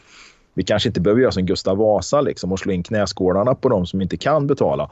vi 0.55 0.65
kanske 0.65 0.89
inte 0.89 1.01
behöver 1.01 1.23
göra 1.23 1.33
som 1.33 1.47
Gustav 1.47 1.77
Vasa 1.77 2.21
liksom, 2.21 2.53
och 2.53 2.59
slå 2.59 2.73
in 2.73 2.83
knäskålarna 2.83 3.55
på 3.55 3.69
de 3.69 3.87
som 3.87 4.03
inte 4.03 4.17
kan 4.17 4.47
betala. 4.47 4.91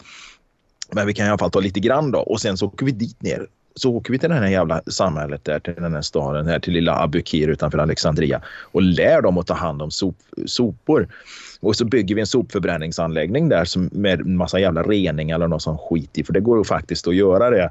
Men 0.92 1.06
vi 1.06 1.14
kan 1.14 1.26
i 1.26 1.28
alla 1.28 1.38
fall 1.38 1.50
ta 1.50 1.60
lite 1.60 1.80
grann 1.80 2.10
då 2.10 2.18
och 2.18 2.40
sen 2.40 2.56
så 2.56 2.66
åker 2.66 2.86
vi 2.86 2.92
dit 2.92 3.22
ner. 3.22 3.46
Så 3.74 3.94
åker 3.94 4.12
vi 4.12 4.18
till 4.18 4.28
det 4.28 4.34
här 4.34 4.48
jävla 4.48 4.82
samhället 4.86 5.44
där, 5.44 5.60
till 5.60 5.74
den 5.74 5.94
här 5.94 6.02
staden, 6.02 6.46
här 6.46 6.58
till 6.58 6.72
lilla 6.72 7.02
Abukir 7.02 7.48
utanför 7.48 7.78
Alexandria 7.78 8.42
och 8.72 8.82
lär 8.82 9.22
dem 9.22 9.38
att 9.38 9.46
ta 9.46 9.54
hand 9.54 9.82
om 9.82 9.90
sop, 9.90 10.16
sopor. 10.46 11.08
Och 11.60 11.76
så 11.76 11.84
bygger 11.84 12.14
vi 12.14 12.20
en 12.20 12.26
sopförbränningsanläggning 12.26 13.48
där 13.48 13.64
som 13.64 13.90
med 13.92 14.20
en 14.20 14.36
massa 14.36 14.58
jävla 14.58 14.82
rening 14.82 15.30
eller 15.30 15.48
något 15.48 15.62
sånt 15.62 15.80
skit 15.80 16.18
i. 16.18 16.24
För 16.24 16.32
det 16.32 16.40
går 16.40 16.58
ju 16.58 16.64
faktiskt 16.64 17.08
att 17.08 17.14
göra 17.14 17.50
det 17.50 17.70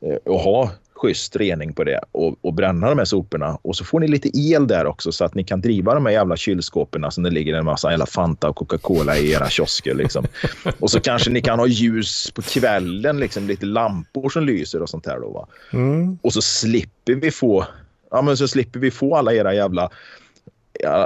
eh, 0.00 0.16
och 0.24 0.40
ha 0.40 0.70
schysst 0.98 1.36
rening 1.36 1.72
på 1.72 1.84
det 1.84 2.00
och, 2.12 2.34
och 2.40 2.54
bränna 2.54 2.88
de 2.88 2.98
här 2.98 3.04
soporna. 3.04 3.58
Och 3.62 3.76
så 3.76 3.84
får 3.84 4.00
ni 4.00 4.08
lite 4.08 4.38
el 4.38 4.66
där 4.66 4.86
också 4.86 5.12
så 5.12 5.24
att 5.24 5.34
ni 5.34 5.44
kan 5.44 5.60
driva 5.60 5.94
de 5.94 6.06
här 6.06 6.12
jävla 6.12 6.36
kylskåpen 6.36 7.10
som 7.10 7.22
det 7.22 7.30
ligger 7.30 7.54
en 7.54 7.64
massa 7.64 7.90
jävla 7.90 8.06
Fanta 8.06 8.48
och 8.48 8.56
Coca-Cola 8.56 9.16
i 9.16 9.32
era 9.32 9.48
kiosker. 9.48 9.94
Liksom. 9.94 10.26
Och 10.78 10.90
så 10.90 11.00
kanske 11.00 11.30
ni 11.30 11.40
kan 11.40 11.58
ha 11.58 11.66
ljus 11.66 12.30
på 12.30 12.42
kvällen, 12.42 13.20
liksom, 13.20 13.46
lite 13.46 13.66
lampor 13.66 14.28
som 14.28 14.44
lyser 14.44 14.82
och 14.82 14.88
sånt 14.88 15.06
här. 15.06 15.20
Då, 15.20 15.30
va? 15.30 15.46
Mm. 15.72 16.18
Och 16.22 16.32
så 16.32 16.42
slipper 16.42 17.14
vi 17.14 17.30
få 17.30 17.66
ja, 18.10 18.22
men 18.22 18.36
så 18.36 18.48
slipper 18.48 18.80
vi 18.80 18.90
få 18.90 19.16
alla 19.16 19.32
era 19.32 19.54
jävla 19.54 19.90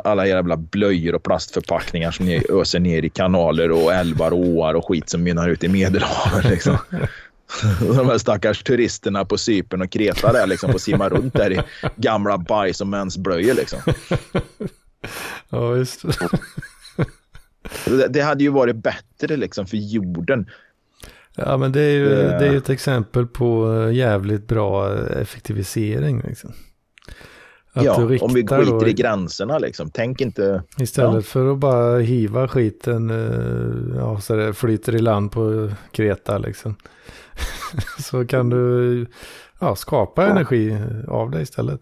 alla 0.05 0.27
jävla 0.27 0.57
blöjor 0.57 1.15
och 1.15 1.23
plastförpackningar 1.23 2.11
som 2.11 2.27
ni 2.27 2.43
öser 2.51 2.81
ner 2.81 3.05
i 3.05 3.09
kanaler 3.09 3.71
och 3.71 3.93
älvar 3.93 4.31
och 4.31 4.39
åar 4.39 4.75
och 4.75 4.89
skit 4.89 5.09
som 5.09 5.23
mynnar 5.23 5.49
ut 5.49 5.65
i 5.65 5.69
Medelhavet. 5.69 6.51
Liksom. 6.51 6.77
De 7.81 8.07
här 8.07 8.19
stackars 8.19 8.63
turisterna 8.63 9.25
på 9.25 9.39
Cypern 9.39 9.83
och 9.83 9.91
Kreta 9.91 10.33
där 10.33 10.47
liksom 10.47 10.73
får 10.73 10.79
simma 10.79 11.09
runt 11.09 11.35
där 11.35 11.53
i 11.53 11.61
gamla 11.97 12.39
bajs 12.39 12.81
och 12.81 12.87
mensblöjor 12.87 13.55
liksom. 13.55 13.79
Ja, 15.49 15.77
just 15.77 16.03
det. 16.03 16.29
Det 18.09 18.21
hade 18.21 18.45
ju 18.45 18.51
varit 18.51 18.77
bättre 18.77 19.37
liksom 19.37 19.67
för 19.67 19.77
jorden. 19.77 20.47
Ja, 21.37 21.57
men 21.57 21.73
det 21.73 21.81
är 21.81 21.93
ju 21.93 22.09
det 22.09 22.47
är 22.47 22.57
ett 22.57 22.71
exempel 22.71 23.27
på 23.27 23.91
jävligt 23.93 24.49
bra 24.49 24.99
effektivisering. 25.09 26.23
Liksom. 26.27 26.53
Att 27.73 27.85
ja, 27.85 27.95
om 27.95 28.09
vi 28.09 28.19
skiter 28.19 28.65
då, 28.65 28.89
i 28.89 28.93
gränserna 28.93 29.59
liksom. 29.59 29.91
Tänk 29.91 30.21
inte... 30.21 30.63
Istället 30.79 31.15
ja. 31.15 31.23
för 31.23 31.53
att 31.53 31.59
bara 31.59 31.99
hiva 31.99 32.49
skiten, 32.49 33.11
eh, 33.11 33.97
ja, 33.97 34.21
så 34.21 34.37
det 34.37 34.55
flyter 34.55 34.95
i 34.95 34.99
land 34.99 35.33
på 35.33 35.71
Kreta 35.93 36.39
liksom. 36.39 36.77
så 37.99 38.27
kan 38.27 38.51
du 38.51 39.07
ja, 39.61 39.77
skapa 39.77 40.27
energi 40.27 40.79
av 41.09 41.31
det 41.31 41.43
istället. 41.43 41.81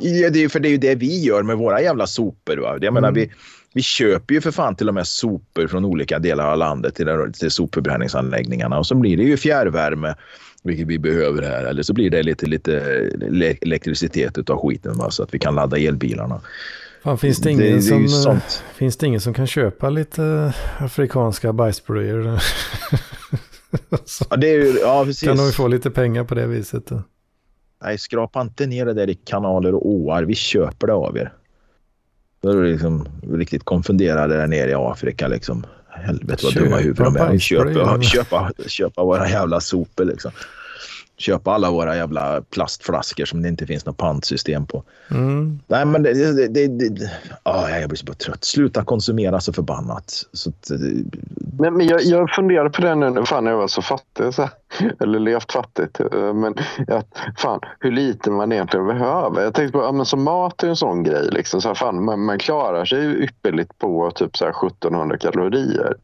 Ja, 0.00 0.30
det 0.30 0.44
är, 0.44 0.48
för 0.48 0.60
det 0.60 0.68
är 0.68 0.70
ju 0.70 0.76
det 0.76 0.94
vi 0.94 1.24
gör 1.24 1.42
med 1.42 1.58
våra 1.58 1.82
jävla 1.82 2.06
sopor. 2.06 2.56
Va? 2.56 2.68
Jag 2.68 2.84
mm. 2.84 2.94
menar, 2.94 3.12
vi, 3.12 3.32
vi 3.74 3.82
köper 3.82 4.34
ju 4.34 4.40
för 4.40 4.50
fan 4.50 4.76
till 4.76 4.88
och 4.88 4.94
med 4.94 5.06
sopor 5.06 5.66
från 5.66 5.84
olika 5.84 6.18
delar 6.18 6.52
av 6.52 6.58
landet 6.58 6.94
till, 6.94 7.32
till 7.38 7.50
sopförbränningsanläggningarna 7.50 8.78
och 8.78 8.86
så 8.86 8.94
blir 8.94 9.16
det 9.16 9.22
ju 9.22 9.36
fjärrvärme 9.36 10.14
vilket 10.62 10.86
vi 10.86 10.98
behöver 10.98 11.42
här. 11.42 11.64
Eller 11.64 11.82
så 11.82 11.92
blir 11.92 12.10
det 12.10 12.22
lite, 12.22 12.46
lite 12.46 12.80
elektricitet 13.60 14.50
av 14.50 14.68
skiten 14.68 14.98
va? 14.98 15.10
så 15.10 15.22
att 15.22 15.34
vi 15.34 15.38
kan 15.38 15.54
ladda 15.54 15.78
elbilarna. 15.78 16.40
Fan, 17.02 17.18
finns, 17.18 17.38
det 17.38 17.50
ingen 17.50 17.62
det, 17.62 18.02
det 18.02 18.08
som, 18.08 18.40
finns 18.74 18.96
det 18.96 19.06
ingen 19.06 19.20
som 19.20 19.34
kan 19.34 19.46
köpa 19.46 19.90
lite 19.90 20.52
afrikanska 20.78 21.52
bajsblöjor? 21.52 22.40
ja, 24.30 24.36
det 24.36 24.50
är 24.50 24.54
ju, 24.54 24.78
ja, 24.78 25.04
precis. 25.04 25.28
Kan 25.28 25.36
de 25.36 25.52
få 25.52 25.68
lite 25.68 25.90
pengar 25.90 26.24
på 26.24 26.34
det 26.34 26.46
viset? 26.46 26.86
Då? 26.86 27.02
Nej, 27.82 27.98
skrapa 27.98 28.40
inte 28.40 28.66
ner 28.66 28.86
det 28.86 28.94
där 28.94 29.10
i 29.10 29.14
kanaler 29.14 29.74
och 29.74 29.88
åar. 29.88 30.22
Vi 30.22 30.34
köper 30.34 30.86
det 30.86 30.92
av 30.92 31.16
er. 31.16 31.32
Då 32.42 32.50
är 32.50 32.54
du 32.54 32.72
liksom 32.72 33.08
riktigt 33.32 33.64
konfunderade 33.64 34.36
där 34.36 34.46
nere 34.46 34.70
i 34.70 34.74
Afrika. 34.74 35.28
Liksom. 35.28 35.66
Helvete 35.88 36.44
vad 36.44 36.54
dumma 36.54 36.76
huvuden 36.76 37.14
de 37.14 37.16
är. 37.16 37.38
Köpa, 37.38 38.02
köpa, 38.02 38.50
köpa 38.66 39.04
våra 39.04 39.28
jävla 39.28 39.60
sopor 39.60 40.04
liksom 40.04 40.32
köpa 41.22 41.52
alla 41.52 41.70
våra 41.70 41.96
jävla 41.96 42.42
plastflaskor 42.50 43.24
som 43.24 43.42
det 43.42 43.48
inte 43.48 43.66
finns 43.66 43.86
något 43.86 43.96
pantsystem 43.96 44.66
på. 44.66 44.82
Mm. 45.10 45.60
Nej, 45.66 45.86
men 45.86 46.02
det, 46.02 46.12
det, 46.12 46.48
det, 46.48 46.88
det 46.88 47.10
oh, 47.44 47.80
jag 47.80 47.88
blir 47.88 47.96
så 47.96 48.06
bara 48.06 48.14
trött. 48.14 48.44
Sluta 48.44 48.84
konsumera 48.84 49.40
så 49.40 49.52
förbannat. 49.52 50.24
Så 50.32 50.50
att, 50.50 50.70
men, 51.58 51.74
men 51.74 51.86
jag, 51.86 52.02
jag 52.02 52.30
funderade 52.30 52.70
på 52.70 52.82
det 52.82 52.94
nu, 52.94 53.24
fan 53.24 53.46
jag 53.46 53.56
var 53.56 53.68
så 53.68 53.82
fattig, 53.82 54.34
så, 54.34 54.48
eller 55.00 55.18
levt 55.18 55.52
fattigt. 55.52 56.00
Eh, 56.00 56.34
men 56.34 56.54
att, 56.88 57.18
fan, 57.36 57.60
hur 57.80 57.90
lite 57.90 58.30
man 58.30 58.52
egentligen 58.52 58.86
behöver. 58.86 59.42
Jag 59.42 59.54
tänkte 59.54 59.78
på, 59.78 59.84
ja, 59.84 59.92
men 59.92 60.06
så 60.06 60.16
mat 60.16 60.62
är 60.62 60.68
en 60.68 60.76
sån 60.76 61.02
grej. 61.02 61.28
Liksom, 61.32 61.60
så 61.60 61.68
här, 61.68 61.74
fan, 61.74 62.04
man, 62.04 62.24
man 62.24 62.38
klarar 62.38 62.84
sig 62.84 62.98
ju 62.98 63.24
ypperligt 63.24 63.78
på 63.78 64.10
typ 64.10 64.36
så 64.36 64.44
här 64.44 64.66
1700 64.66 65.18
kalorier. 65.18 65.94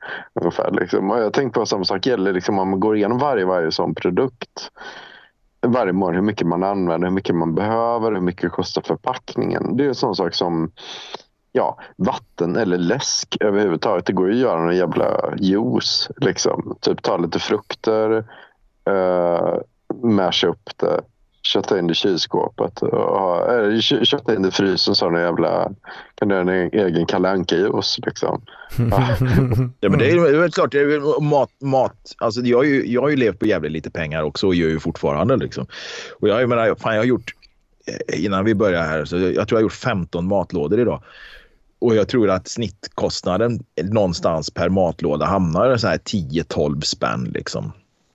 Ungefär, 0.40 0.70
liksom. 0.70 1.10
Och 1.10 1.18
jag 1.18 1.32
tänkte 1.32 1.60
på 1.60 1.66
samma 1.66 1.84
sak 1.84 2.06
gäller 2.06 2.32
liksom, 2.32 2.58
om 2.58 2.70
man 2.70 2.80
går 2.80 2.96
igenom 2.96 3.18
varje, 3.18 3.44
varje 3.44 3.72
sån 3.72 3.94
produkt 3.94 4.70
varje 5.72 5.92
månad 5.92 6.14
hur 6.14 6.22
mycket 6.22 6.46
man 6.46 6.62
använder, 6.62 7.08
hur 7.08 7.14
mycket 7.14 7.34
man 7.34 7.54
behöver, 7.54 8.12
hur 8.12 8.20
mycket 8.20 8.52
kostar 8.52 8.82
förpackningen. 8.82 9.76
Det 9.76 9.84
är 9.84 9.88
en 9.88 9.94
sån 9.94 10.14
sak 10.14 10.34
som 10.34 10.70
ja, 11.52 11.78
vatten 11.96 12.56
eller 12.56 12.78
läsk 12.78 13.36
överhuvudtaget. 13.40 14.06
Det 14.06 14.12
går 14.12 14.28
ju 14.28 14.34
att 14.34 14.40
göra 14.40 14.60
någon 14.60 14.76
jävla 14.76 15.34
juice. 15.36 16.10
Liksom. 16.16 16.76
Typ 16.80 17.02
ta 17.02 17.16
lite 17.16 17.38
frukter, 17.38 18.10
uh, 18.90 19.58
masha 20.02 20.46
upp 20.46 20.70
det, 20.76 21.00
kötta 21.48 21.78
in 21.78 21.86
det 21.86 21.92
i 21.92 21.94
kylskåpet. 21.94 22.82
Och, 22.82 23.52
äh, 23.52 23.80
kötta 23.80 24.34
in 24.34 24.42
det 24.42 24.48
i 24.48 24.50
frysen 24.50 24.94
så 24.94 25.10
har 25.10 25.18
jävla... 25.18 25.70
Kan 26.14 26.28
du 26.28 26.34
göra 26.34 26.52
en 26.52 26.70
egen 26.72 27.06
Kalle 27.06 27.28
Anka-juice 27.28 28.00
liksom. 28.06 28.42
ja, 29.80 29.88
men 29.88 29.98
det 29.98 30.10
är, 30.10 30.44
är 30.44 30.48
klart, 30.48 30.72
det 30.72 30.80
är 30.80 31.20
mat, 31.20 31.50
mat. 31.62 32.14
Alltså, 32.18 32.40
jag, 32.40 32.58
har 32.58 32.64
ju, 32.64 32.92
jag 32.92 33.02
har 33.02 33.08
ju 33.08 33.16
levt 33.16 33.38
på 33.38 33.46
jävligt 33.46 33.72
lite 33.72 33.90
pengar 33.90 34.22
också 34.22 34.46
och 34.46 34.54
gör 34.54 34.68
ju 34.68 34.80
fortfarande. 34.80 35.36
Liksom. 35.36 35.66
Och 36.20 36.28
jag, 36.28 36.42
jag 36.42 36.48
menar, 36.48 36.74
fan, 36.74 36.94
jag 36.94 37.00
har 37.00 37.06
gjort, 37.06 37.32
eh, 37.86 38.24
innan 38.24 38.44
vi 38.44 38.54
börjar 38.54 38.82
här, 38.82 39.04
så 39.04 39.16
jag, 39.16 39.34
jag 39.34 39.48
tror 39.48 39.50
jag 39.50 39.56
har 39.56 39.62
gjort 39.62 39.72
15 39.72 40.28
matlådor 40.28 40.80
idag. 40.80 41.02
Och 41.80 41.96
jag 41.96 42.08
tror 42.08 42.30
att 42.30 42.48
snittkostnaden 42.48 43.60
någonstans 43.82 44.50
per 44.50 44.68
matlåda 44.68 45.26
hamnar 45.26 45.76
så 45.76 45.88
här 45.88 45.98
10-12 45.98 46.80
spänn. 46.80 47.24
Liksom. 47.34 47.72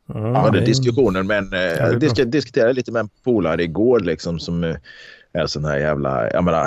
Mm, 0.09 0.25
jag 0.25 0.41
hade 0.41 0.59
diskussioner 0.59 1.23
med 1.23 1.37
en, 1.37 1.53
eh, 1.53 1.97
disk, 1.97 2.15
diskuterade 2.25 2.73
lite 2.73 2.91
med 2.91 2.99
en 2.99 3.09
polare 3.23 3.63
igår 3.63 3.99
liksom 3.99 4.39
som 4.39 4.63
eh, 4.63 4.75
är 5.33 5.47
sån 5.47 5.65
här 5.65 5.77
jävla, 5.77 6.31
jag 6.31 6.43
menar, 6.43 6.63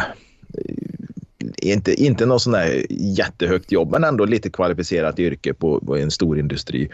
eh, 0.59 1.73
inte, 1.73 1.95
inte 1.95 2.27
någon 2.27 2.41
sån 2.41 2.55
här 2.55 2.87
jättehögt 2.91 3.73
jobb 3.73 3.91
men 3.91 4.05
ändå 4.05 4.25
lite 4.25 4.51
kvalificerat 4.51 5.19
yrke 5.19 5.55
på, 5.55 5.81
på 5.81 5.97
en 5.97 6.11
stor 6.11 6.39
industri. 6.39 6.89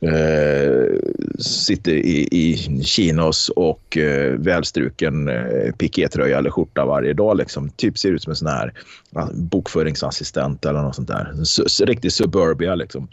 Eh, 0.00 0.98
sitter 1.38 1.92
i, 1.92 2.28
i 2.30 2.82
chinos 2.82 3.48
och 3.48 3.96
eh, 3.96 4.32
välstruken 4.32 5.28
eh, 5.28 5.72
pikétröja 5.78 6.38
eller 6.38 6.50
skjorta 6.50 6.84
varje 6.84 7.12
dag. 7.12 7.36
Liksom. 7.36 7.70
Typ 7.70 7.98
ser 7.98 8.12
ut 8.12 8.22
som 8.22 8.30
en 8.30 8.36
sån 8.36 8.48
här 8.48 8.72
bokföringsassistent 9.32 10.64
eller 10.64 10.82
något 10.82 10.94
sånt 10.94 11.08
där. 11.08 11.32
Riktig 11.86 12.12
suburbia 12.12 12.74
liksom. 12.74 13.08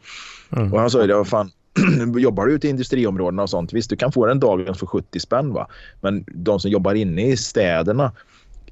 Mm. 0.52 0.74
Och 0.74 0.80
han 0.80 0.90
sa 0.90 1.02
ju 1.02 1.08
det, 1.08 1.16
vad 1.16 1.28
fan, 1.28 1.52
jobbar 2.18 2.46
du 2.46 2.54
ute 2.54 2.68
i 2.68 2.70
industriområdena 2.70 3.44
och 3.44 3.50
sånt, 3.50 3.74
visst 3.74 3.90
du 3.90 3.96
kan 3.96 4.12
få 4.12 4.26
den 4.26 4.40
dagen 4.40 4.76
för 4.76 4.86
70 4.86 5.20
spänn 5.20 5.54
va. 5.54 5.68
Men 6.02 6.26
de 6.28 6.60
som 6.60 6.72
jobbar 6.72 6.94
inne 6.94 7.28
i 7.28 7.38
städerna 7.38 8.12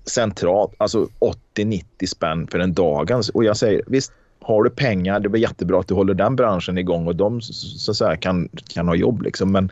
centralt, 0.06 0.73
alltså 0.78 1.07
80-90 1.56 1.84
spänn 2.07 2.48
för 2.48 2.60
en 2.60 2.73
dagens. 2.73 3.30
Och 3.30 3.44
jag 3.44 3.57
säger 3.57 3.84
visst, 3.88 4.11
har 4.41 4.64
du 4.64 4.69
pengar, 4.69 5.19
det 5.19 5.38
är 5.38 5.41
jättebra 5.41 5.80
att 5.80 5.88
du 5.88 5.94
håller 5.94 6.14
den 6.14 6.36
branschen 6.36 6.78
igång 6.78 7.07
och 7.07 7.15
de 7.15 7.41
så 7.41 7.94
så 7.94 8.06
här, 8.06 8.15
kan, 8.15 8.49
kan 8.68 8.88
ha 8.88 8.95
jobb. 8.95 9.22
Liksom. 9.22 9.52
Men, 9.52 9.72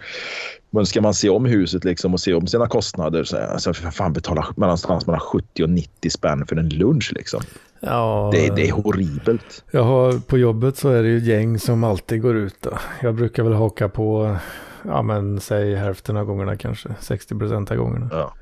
men 0.69 0.85
ska 0.85 1.01
man 1.01 1.14
se 1.14 1.30
om 1.30 1.45
huset 1.45 1.84
liksom, 1.84 2.14
och 2.14 2.19
se 2.19 2.34
om 2.34 2.47
sina 2.47 2.68
kostnader 2.68 3.23
så 3.23 3.38
alltså, 3.38 3.73
för 3.73 3.91
fan 3.91 4.14
betala 4.14 4.47
mellan 4.56 4.77
70 5.19 5.64
och 5.64 5.69
90 5.69 6.10
spänn 6.10 6.45
för 6.45 6.56
en 6.56 6.69
lunch. 6.69 7.14
Liksom. 7.15 7.41
Ja, 7.79 8.29
det, 8.33 8.55
det, 8.55 8.67
är 8.67 8.71
horribelt. 8.71 9.63
Jag 9.71 9.83
har, 9.83 10.19
på 10.19 10.37
jobbet 10.37 10.77
så 10.77 10.89
är 10.89 11.03
det 11.03 11.09
ju 11.09 11.19
gäng 11.19 11.59
som 11.59 11.83
alltid 11.83 12.21
går 12.21 12.35
ut. 12.35 12.55
Då. 12.61 12.77
Jag 13.01 13.15
brukar 13.15 13.43
väl 13.43 13.53
haka 13.53 13.89
på, 13.89 14.37
ja 14.85 15.01
men 15.01 15.39
säg 15.39 15.75
hälften 15.75 16.17
av 16.17 16.25
gångerna 16.25 16.57
kanske, 16.57 16.89
60 16.99 17.35
procent 17.35 17.71
av 17.71 17.77
gångerna. 17.77 18.09
Ja. 18.11 18.33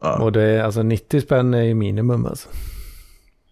Ja. 0.00 0.22
Och 0.22 0.32
det 0.32 0.42
är, 0.42 0.62
alltså 0.62 0.82
90 0.82 1.20
spänn 1.20 1.54
är 1.54 1.62
ju 1.62 1.74
minimum 1.74 2.26
alltså. 2.26 2.48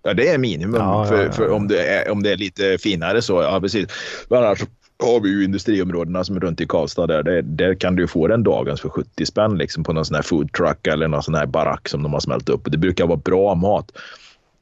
Ja, 0.03 0.15
det 0.15 0.29
är 0.29 0.39
minimum. 0.39 0.81
Ja, 0.81 1.05
för, 1.05 1.31
för, 1.31 1.51
om, 1.51 1.69
det 1.69 1.87
är, 1.87 2.11
om 2.11 2.23
det 2.23 2.33
är 2.33 2.37
lite 2.37 2.79
finare 2.79 3.23
så, 3.23 3.43
ja 3.43 3.61
precis. 3.61 3.87
Men 4.29 4.39
annars 4.39 4.65
har 5.03 5.21
vi 5.21 5.29
ju 5.29 5.45
industriområdena 5.45 6.25
som 6.25 6.37
är 6.37 6.41
runt 6.41 6.61
i 6.61 6.67
Karlstad. 6.67 7.07
Där, 7.07 7.23
där, 7.23 7.43
där 7.43 7.75
kan 7.75 7.97
du 7.97 8.07
få 8.07 8.27
den 8.27 8.43
dagens 8.43 8.81
för 8.81 8.89
70 8.89 9.27
spänn 9.27 9.59
liksom, 9.59 9.85
på 9.85 9.93
någon 9.93 10.05
sån 10.05 10.15
här 10.15 10.23
food 10.23 10.53
truck 10.53 10.87
eller 10.87 11.09
någon 11.09 11.23
sån 11.23 11.35
här 11.35 11.47
barack 11.47 11.89
som 11.89 12.03
de 12.03 12.13
har 12.13 12.21
smält 12.21 12.49
upp. 12.49 12.61
Det 12.65 12.79
brukar 12.79 13.07
vara 13.07 13.17
bra 13.17 13.55
mat. 13.55 13.93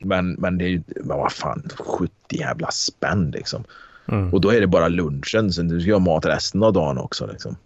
Men, 0.05 0.33
men 0.33 0.59
det 0.59 0.65
är 0.65 0.69
ju, 0.69 0.83
vad 1.01 1.33
fan, 1.33 1.69
70 1.79 2.13
jävla 2.31 2.71
spänn 2.71 3.31
liksom. 3.31 3.65
Mm. 4.09 4.33
Och 4.33 4.41
då 4.41 4.51
är 4.51 4.61
det 4.61 4.67
bara 4.67 4.89
lunchen, 4.89 5.53
sen 5.53 5.69
du 5.69 5.81
ska 5.81 5.93
ha 5.93 5.99
mat 5.99 6.27
resten 6.27 6.63
av 6.63 6.73
dagen 6.73 6.99
också. 6.99 7.27
Liksom. 7.27 7.57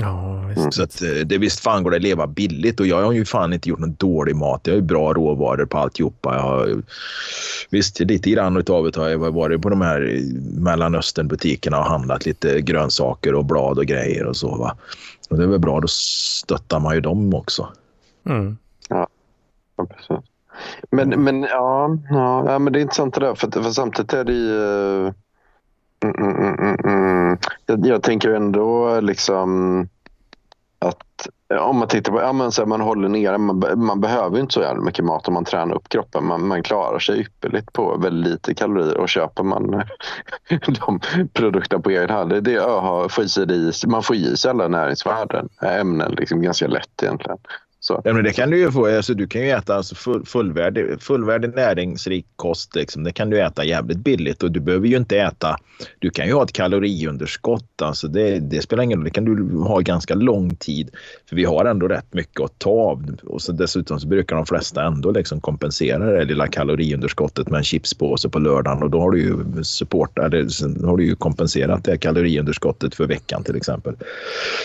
Ja, 0.00 0.44
visst. 0.48 0.74
Så 0.74 0.82
att, 0.82 1.02
eh, 1.02 1.26
det 1.26 1.38
visst 1.38 1.60
fan 1.60 1.82
går 1.82 1.90
det 1.90 1.96
att 1.96 2.02
leva 2.02 2.26
billigt 2.26 2.80
och 2.80 2.86
jag 2.86 3.02
har 3.02 3.12
ju 3.12 3.24
fan 3.24 3.52
inte 3.52 3.68
gjort 3.68 3.78
någon 3.78 3.94
dålig 3.94 4.36
mat. 4.36 4.60
Jag 4.64 4.72
har 4.72 4.76
ju 4.76 4.82
bra 4.82 5.12
råvaror 5.12 5.66
på 5.66 5.78
alltihopa. 5.78 6.34
Jag 6.34 6.42
har, 6.42 6.82
visst, 7.70 8.00
lite 8.00 8.30
grann 8.30 8.56
utav 8.56 8.90
det 8.90 9.00
har 9.00 9.08
jag 9.08 9.32
varit 9.32 9.62
på 9.62 9.68
de 9.68 9.80
här 9.80 10.20
Mellanöstern-butikerna 10.58 11.78
och 11.78 11.84
handlat 11.84 12.26
lite 12.26 12.60
grönsaker 12.60 13.34
och 13.34 13.44
blad 13.44 13.78
och 13.78 13.86
grejer 13.86 14.26
och 14.26 14.36
så. 14.36 14.56
Va? 14.56 14.76
Och 15.30 15.36
det 15.36 15.42
är 15.42 15.48
väl 15.48 15.60
bra, 15.60 15.80
då 15.80 15.88
stöttar 15.88 16.80
man 16.80 16.94
ju 16.94 17.00
dem 17.00 17.34
också. 17.34 17.68
Mm. 18.26 18.56
Ja, 18.88 19.08
precis. 19.76 20.24
Men, 20.90 21.08
men 21.08 21.42
ja, 21.42 21.98
ja, 22.10 22.58
men 22.58 22.72
det 22.72 22.78
är 22.78 22.80
intressant 22.80 23.14
det 23.14 23.20
där. 23.20 23.34
För, 23.34 23.62
för 23.62 23.70
samtidigt 23.70 24.12
är 24.12 24.24
det 24.24 24.32
ju... 24.32 25.12
Mm, 26.04 26.36
mm, 26.36 26.76
mm, 26.84 27.38
jag, 27.66 27.86
jag, 27.86 28.02
tänker 28.02 28.30
ändå 28.30 29.00
liksom 29.00 29.80
att 30.78 31.28
om 31.60 31.78
man 31.78 31.88
tittar 31.88 32.12
på, 32.12 32.20
ja, 32.20 32.32
men 32.32 32.52
så 32.52 32.62
här, 32.62 32.66
man 32.66 32.80
håller 32.80 33.08
nere, 33.08 33.38
man, 33.38 33.62
man 33.76 34.00
behöver 34.00 34.40
inte 34.40 34.54
så 34.54 34.60
jävla 34.60 34.82
mycket 34.82 35.04
mat 35.04 35.28
om 35.28 35.34
man 35.34 35.44
tränar 35.44 35.74
upp 35.74 35.88
kroppen. 35.88 36.26
Man, 36.26 36.46
man 36.46 36.62
klarar 36.62 36.98
sig 36.98 37.20
ypperligt 37.20 37.72
på 37.72 37.96
väldigt 37.96 38.32
lite 38.32 38.54
kalorier 38.54 38.96
och 38.96 39.08
köper 39.08 39.42
man 39.42 39.70
de 40.86 41.00
produkterna 41.32 41.82
på 41.82 41.90
egen 41.90 42.10
hand. 42.10 42.30
Det, 42.30 42.40
det 42.40 42.56
öha, 42.56 43.08
får 43.08 43.24
i 43.24 43.28
sig, 43.28 43.46
man 43.86 44.02
får 44.02 44.16
i 44.16 44.36
sig 44.36 44.50
alla 44.50 44.68
näringsvärden, 44.68 45.48
ämnen 45.62 46.12
liksom 46.12 46.42
ganska 46.42 46.66
lätt 46.66 47.02
egentligen. 47.02 47.38
Så. 47.86 48.00
Ja, 48.04 48.12
men 48.12 48.24
det 48.24 48.32
kan 48.32 48.50
du 48.50 48.58
ju 48.58 48.70
få. 48.70 48.96
Alltså, 48.96 49.14
du 49.14 49.26
kan 49.26 49.42
ju 49.42 49.50
äta 49.50 49.74
alltså, 49.74 49.94
full, 49.94 50.26
fullvärdig, 50.26 51.02
fullvärdig 51.02 51.54
näringsrik 51.54 52.26
kost. 52.36 52.74
Liksom. 52.74 53.04
Det 53.04 53.12
kan 53.12 53.30
du 53.30 53.40
äta 53.40 53.64
jävligt 53.64 53.98
billigt 53.98 54.42
och 54.42 54.52
du 54.52 54.60
behöver 54.60 54.88
ju 54.88 54.96
inte 54.96 55.18
äta. 55.18 55.56
Du 55.98 56.10
kan 56.10 56.26
ju 56.26 56.32
ha 56.32 56.42
ett 56.42 56.52
kaloriunderskott. 56.52 57.82
Alltså, 57.82 58.08
det, 58.08 58.38
det 58.38 58.62
spelar 58.62 58.82
ingen 58.82 58.98
roll. 58.98 59.04
Det 59.04 59.10
kan 59.10 59.24
du 59.24 59.58
ha 59.58 59.80
ganska 59.80 60.14
lång 60.14 60.56
tid. 60.56 60.90
För 61.28 61.36
vi 61.36 61.44
har 61.44 61.64
ändå 61.64 61.88
rätt 61.88 62.14
mycket 62.14 62.40
att 62.40 62.58
ta 62.58 62.70
av. 62.70 63.16
Och 63.22 63.42
så 63.42 63.52
dessutom 63.52 64.00
så 64.00 64.08
brukar 64.08 64.36
de 64.36 64.46
flesta 64.46 64.84
ändå 64.84 65.10
liksom 65.10 65.40
kompensera 65.40 66.10
det 66.10 66.24
lilla 66.24 66.46
kaloriunderskottet 66.46 67.48
med 67.48 67.58
en 67.58 67.64
chipspåse 67.64 68.28
på 68.28 68.38
lördagen. 68.38 68.82
Och 68.82 68.90
då 68.90 69.00
har 69.00 69.10
du 69.10 69.20
ju 69.20 69.64
support, 69.64 70.18
eller, 70.18 70.86
har 70.86 70.96
du 70.96 71.04
ju 71.04 71.16
kompenserat 71.16 71.84
det 71.84 71.98
kaloriunderskottet 71.98 72.94
för 72.94 73.06
veckan 73.06 73.44
till 73.44 73.56
exempel. 73.56 73.94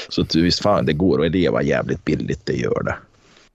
Så 0.09 0.25
visst 0.35 0.61
fan, 0.61 0.85
det 0.85 0.93
går 0.93 1.25
att 1.25 1.31
leva 1.31 1.63
jävligt 1.63 2.05
billigt. 2.05 2.45
Det 2.45 2.55
gör 2.55 2.83
det. 2.83 2.95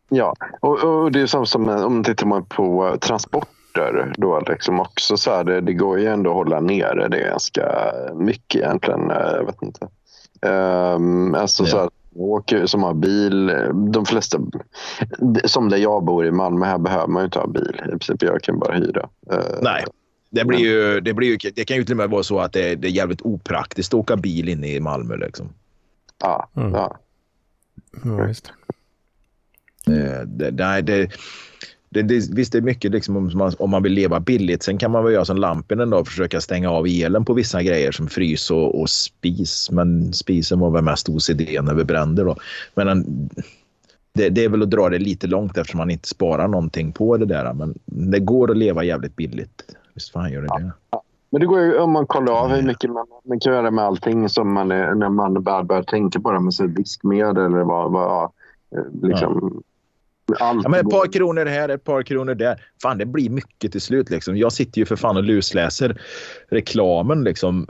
Ja, 0.08 0.34
och, 0.60 0.84
och 0.84 1.12
det 1.12 1.20
är 1.20 1.26
som, 1.26 1.46
som 1.46 1.68
om 1.68 1.94
man 1.94 2.04
tittar 2.04 2.40
på 2.40 2.96
transporter 3.00 4.12
då 4.16 4.40
liksom 4.48 4.80
också 4.80 5.16
så 5.16 5.30
här, 5.30 5.44
det, 5.44 5.60
det 5.60 5.72
går 5.72 5.98
ju 5.98 6.06
ändå 6.06 6.30
att 6.30 6.36
hålla 6.36 6.60
nere 6.60 7.08
det 7.08 7.20
ganska 7.20 7.92
mycket 8.14 8.60
egentligen. 8.60 9.10
Eh, 9.10 9.16
jag 9.16 9.46
vet 9.46 9.62
inte. 9.62 9.88
Um, 10.46 11.34
alltså 11.34 11.62
ja. 11.62 11.68
så 11.68 11.78
här, 11.78 11.88
åker, 12.14 12.66
som 12.66 12.82
har 12.82 12.94
bil, 12.94 13.46
de 13.92 14.06
flesta, 14.06 14.38
som 15.44 15.68
där 15.68 15.76
jag 15.76 16.04
bor 16.04 16.26
i 16.26 16.30
Malmö, 16.30 16.66
här 16.66 16.78
behöver 16.78 17.06
man 17.06 17.22
ju 17.22 17.24
inte 17.24 17.38
ha 17.38 17.46
bil. 17.46 17.82
I 17.84 17.88
princip, 17.88 18.22
jag 18.22 18.42
kan 18.42 18.58
bara 18.58 18.74
hyra. 18.74 19.08
Uh, 19.32 19.38
Nej. 19.62 19.84
Det, 20.30 20.44
blir 20.44 20.58
ju, 20.58 21.00
det, 21.00 21.14
blir 21.14 21.28
ju, 21.28 21.50
det 21.54 21.64
kan 21.64 21.76
ju 21.76 21.84
till 21.84 21.92
och 21.92 21.96
med 21.96 22.10
vara 22.10 22.22
så 22.22 22.38
att 22.38 22.52
det, 22.52 22.74
det 22.74 22.88
är 22.88 22.92
jävligt 22.92 23.22
opraktiskt 23.22 23.94
att 23.94 24.00
åka 24.00 24.16
bil 24.16 24.48
inne 24.48 24.68
i 24.68 24.80
Malmö. 24.80 25.16
Liksom. 25.16 25.48
Ja, 26.22 26.48
mm. 26.56 26.72
ja. 26.72 26.96
ja 28.04 28.34
Eh, 29.86 30.26
det, 30.26 30.50
det, 30.50 30.82
det, 30.82 31.08
det, 32.02 32.02
visst, 32.34 32.52
det 32.52 32.58
är 32.58 32.62
mycket 32.62 32.92
liksom 32.92 33.16
om, 33.16 33.30
man, 33.34 33.52
om 33.58 33.70
man 33.70 33.82
vill 33.82 33.92
leva 33.92 34.20
billigt. 34.20 34.62
Sen 34.62 34.78
kan 34.78 34.90
man 34.90 35.04
väl 35.04 35.12
göra 35.12 35.24
som 35.24 35.36
Lampinen 35.36 35.92
och 35.92 36.08
försöka 36.08 36.40
stänga 36.40 36.70
av 36.70 36.86
elen 36.86 37.24
på 37.24 37.32
vissa 37.34 37.62
grejer 37.62 37.92
som 37.92 38.08
frys 38.08 38.50
och, 38.50 38.80
och 38.80 38.90
spis. 38.90 39.70
Men 39.70 40.12
spisen 40.12 40.60
var 40.60 40.70
väl 40.70 40.84
mest 40.84 41.08
OCD 41.08 41.40
när 41.62 41.74
vi 41.74 41.84
brände 41.84 42.24
då. 42.24 42.36
Men 42.74 43.04
det, 44.12 44.28
det, 44.28 44.44
är 44.44 44.48
väl 44.48 44.62
att 44.62 44.70
dra 44.70 44.88
det 44.88 44.98
lite 44.98 45.26
långt 45.26 45.58
eftersom 45.58 45.78
man 45.78 45.90
inte 45.90 46.08
sparar 46.08 46.48
någonting 46.48 46.92
på 46.92 47.16
det 47.16 47.26
där. 47.26 47.52
Men 47.52 47.74
det 47.84 48.20
går 48.20 48.50
att 48.50 48.56
leva 48.56 48.84
jävligt 48.84 49.16
billigt. 49.16 49.62
Visst 49.94 50.12
fan 50.12 50.32
gör 50.32 50.42
det 50.42 50.48
det. 50.48 50.72
Ja. 50.90 51.02
Men 51.30 51.40
det 51.40 51.46
går 51.46 51.60
ju 51.60 51.78
om 51.78 51.92
man 51.92 52.06
kollar 52.06 52.32
av 52.32 52.48
hur 52.48 52.62
mycket 52.62 52.90
man, 52.90 53.06
man 53.24 53.40
kan 53.40 53.52
göra 53.52 53.70
med 53.70 53.84
allting 53.84 54.28
som 54.28 54.52
man 54.52 54.72
är, 54.72 54.94
när 54.94 55.08
man 55.08 55.42
börjar, 55.42 55.62
börjar 55.62 55.82
tänka 55.82 56.20
på 56.20 56.32
det 56.32 56.40
med 56.40 56.70
diskmedel 56.70 57.44
eller 57.44 57.64
vad, 57.64 57.92
vad 57.92 58.30
liksom, 59.02 59.52
ja 59.54 59.60
ja, 60.38 60.68
men 60.68 60.74
ett 60.74 60.90
par 60.90 61.12
kronor 61.12 61.46
här, 61.46 61.68
ett 61.68 61.84
par 61.84 62.02
kronor 62.02 62.34
där. 62.34 62.62
Fan, 62.82 62.98
det 62.98 63.06
blir 63.06 63.30
mycket 63.30 63.72
till 63.72 63.80
slut. 63.80 64.10
Liksom. 64.10 64.36
Jag 64.36 64.52
sitter 64.52 64.78
ju 64.78 64.86
för 64.86 64.96
fan 64.96 65.16
och 65.16 65.24
lusläser 65.24 66.00
reklamen 66.48 67.24
liksom, 67.24 67.66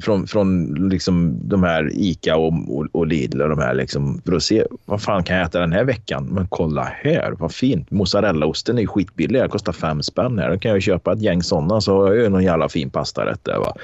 från, 0.00 0.26
från 0.26 0.74
liksom 0.88 1.38
de 1.42 1.62
här 1.62 1.90
Ica 1.92 2.36
och, 2.36 2.52
och, 2.68 2.86
och, 2.92 3.06
Lidl 3.06 3.42
och 3.42 3.48
de 3.48 3.58
här 3.58 3.74
liksom, 3.74 4.20
för 4.24 4.32
att 4.32 4.42
se 4.42 4.64
vad 4.84 5.02
fan 5.02 5.22
kan 5.24 5.36
jag 5.36 5.46
äta 5.46 5.60
den 5.60 5.72
här 5.72 5.84
veckan. 5.84 6.28
Men 6.32 6.46
kolla 6.48 6.82
här, 6.82 7.34
vad 7.38 7.52
fint. 7.52 7.90
Mozzarellaosten 7.90 8.78
är 8.78 8.86
skitbillig. 8.86 9.40
Den 9.40 9.48
kostar 9.48 9.72
fem 9.72 10.02
spänn 10.02 10.38
här. 10.38 10.50
Då 10.50 10.58
kan 10.58 10.70
jag 10.70 10.82
köpa 10.82 11.12
ett 11.12 11.22
gäng 11.22 11.42
sådana 11.42 11.80
så 11.80 11.96
har 11.96 12.14
jag 12.14 12.22
ju 12.22 12.28
någon 12.28 12.44
jävla 12.44 12.68
fin 12.68 12.90
pastarätt 12.90 13.44
där. 13.44 13.58
Va? 13.58 13.74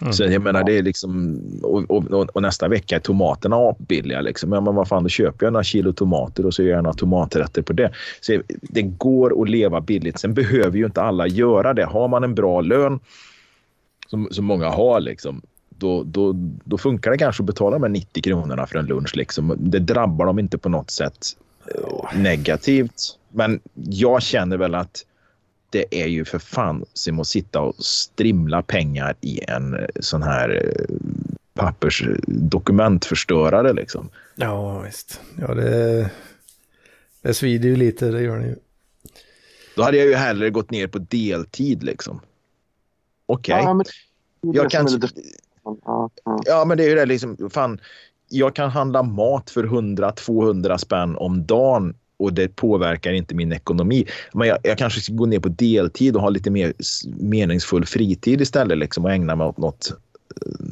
Mm. 0.00 0.12
Så 0.12 0.24
jag 0.24 0.42
menar, 0.42 0.64
det 0.64 0.78
är 0.78 0.82
liksom 0.82 1.40
och, 1.62 1.90
och, 1.90 2.30
och, 2.36 2.42
nästa 2.42 2.68
vecka 2.68 2.96
är 2.96 3.00
tomaterna 3.00 3.74
billiga 3.78 4.20
liksom. 4.20 4.52
Ja, 4.52 4.60
men 4.60 4.74
vad 4.74 4.88
fan, 4.88 5.02
då 5.02 5.08
köper 5.08 5.46
jag 5.46 5.52
några 5.52 5.64
kilo 5.64 5.92
tomater 5.92 6.46
och 6.46 6.54
så 6.54 6.62
gör 6.62 6.74
jag 6.74 6.82
några 6.82 6.96
tomaträtter 6.96 7.62
på 7.62 7.72
det. 7.72 7.90
Så 8.20 8.40
det 8.62 8.82
går 8.82 9.42
att 9.42 9.48
leva 9.48 9.80
billigt. 9.80 10.18
Sen 10.18 10.34
behöver 10.34 10.78
ju 10.78 10.84
inte 10.84 11.02
alla 11.02 11.26
göra 11.26 11.74
det. 11.74 11.84
Har 11.84 12.08
man 12.08 12.24
en 12.24 12.34
bra 12.34 12.60
lön 12.60 13.00
som, 14.12 14.28
som 14.30 14.44
många 14.44 14.68
har 14.68 15.00
liksom, 15.00 15.42
då, 15.68 16.02
då, 16.02 16.32
då 16.64 16.78
funkar 16.78 17.10
det 17.10 17.18
kanske 17.18 17.42
att 17.42 17.46
betala 17.46 17.78
med 17.78 17.90
90 17.90 18.22
kronorna 18.22 18.66
för 18.66 18.78
en 18.78 18.86
lunch. 18.86 19.16
Liksom. 19.16 19.56
Det 19.58 19.78
drabbar 19.78 20.26
dem 20.26 20.38
inte 20.38 20.58
på 20.58 20.68
något 20.68 20.90
sätt 20.90 21.26
eh, 21.74 22.18
negativt. 22.18 23.18
Men 23.28 23.60
jag 23.74 24.22
känner 24.22 24.56
väl 24.56 24.74
att 24.74 25.06
det 25.70 26.02
är 26.02 26.06
ju 26.06 26.24
för 26.24 26.38
fan 26.38 26.84
som 26.92 27.20
att 27.20 27.26
sitta 27.26 27.60
och 27.60 27.74
strimla 27.84 28.62
pengar 28.62 29.14
i 29.20 29.40
en 29.48 29.74
eh, 29.74 29.86
sån 30.00 30.22
här 30.22 30.62
eh, 30.64 30.70
pappersdokumentförstörare 31.54 33.72
liksom. 33.72 34.10
Ja, 34.36 34.80
visst. 34.80 35.20
Ja, 35.38 35.54
det, 35.54 36.10
det 37.22 37.34
svider 37.34 37.68
ju 37.68 37.76
lite, 37.76 38.10
det 38.10 38.22
gör 38.22 38.38
det 38.38 38.46
ju. 38.46 38.56
Då 39.76 39.82
hade 39.82 39.96
jag 39.96 40.06
ju 40.06 40.14
hellre 40.14 40.50
gått 40.50 40.70
ner 40.70 40.86
på 40.86 40.98
deltid 40.98 41.82
liksom. 41.82 42.20
Okej. 43.32 43.68
Okay. 43.68 43.84
Ja, 44.40 44.52
jag 44.54 44.70
kan... 44.70 44.86
Lite... 44.86 45.08
Ja, 46.44 46.64
men 46.64 46.76
det 46.76 46.84
är 46.84 46.88
ju 46.88 46.94
det 46.94 47.06
liksom. 47.06 47.50
Fan, 47.50 47.80
jag 48.28 48.54
kan 48.54 48.70
handla 48.70 49.02
mat 49.02 49.50
för 49.50 49.64
100-200 49.64 50.76
spänn 50.76 51.16
om 51.16 51.46
dagen 51.46 51.94
och 52.16 52.32
det 52.32 52.56
påverkar 52.56 53.12
inte 53.12 53.34
min 53.34 53.52
ekonomi. 53.52 54.06
Men 54.32 54.48
jag, 54.48 54.58
jag, 54.62 54.78
kanske 54.78 55.00
ska 55.00 55.12
gå 55.12 55.26
ner 55.26 55.40
på 55.40 55.48
deltid 55.48 56.16
och 56.16 56.22
ha 56.22 56.28
lite 56.28 56.50
mer 56.50 56.72
meningsfull 57.04 57.86
fritid 57.86 58.40
istället 58.40 58.78
liksom, 58.78 59.04
och 59.04 59.12
ägna 59.12 59.36
mig 59.36 59.46
åt 59.46 59.58
något 59.58 59.92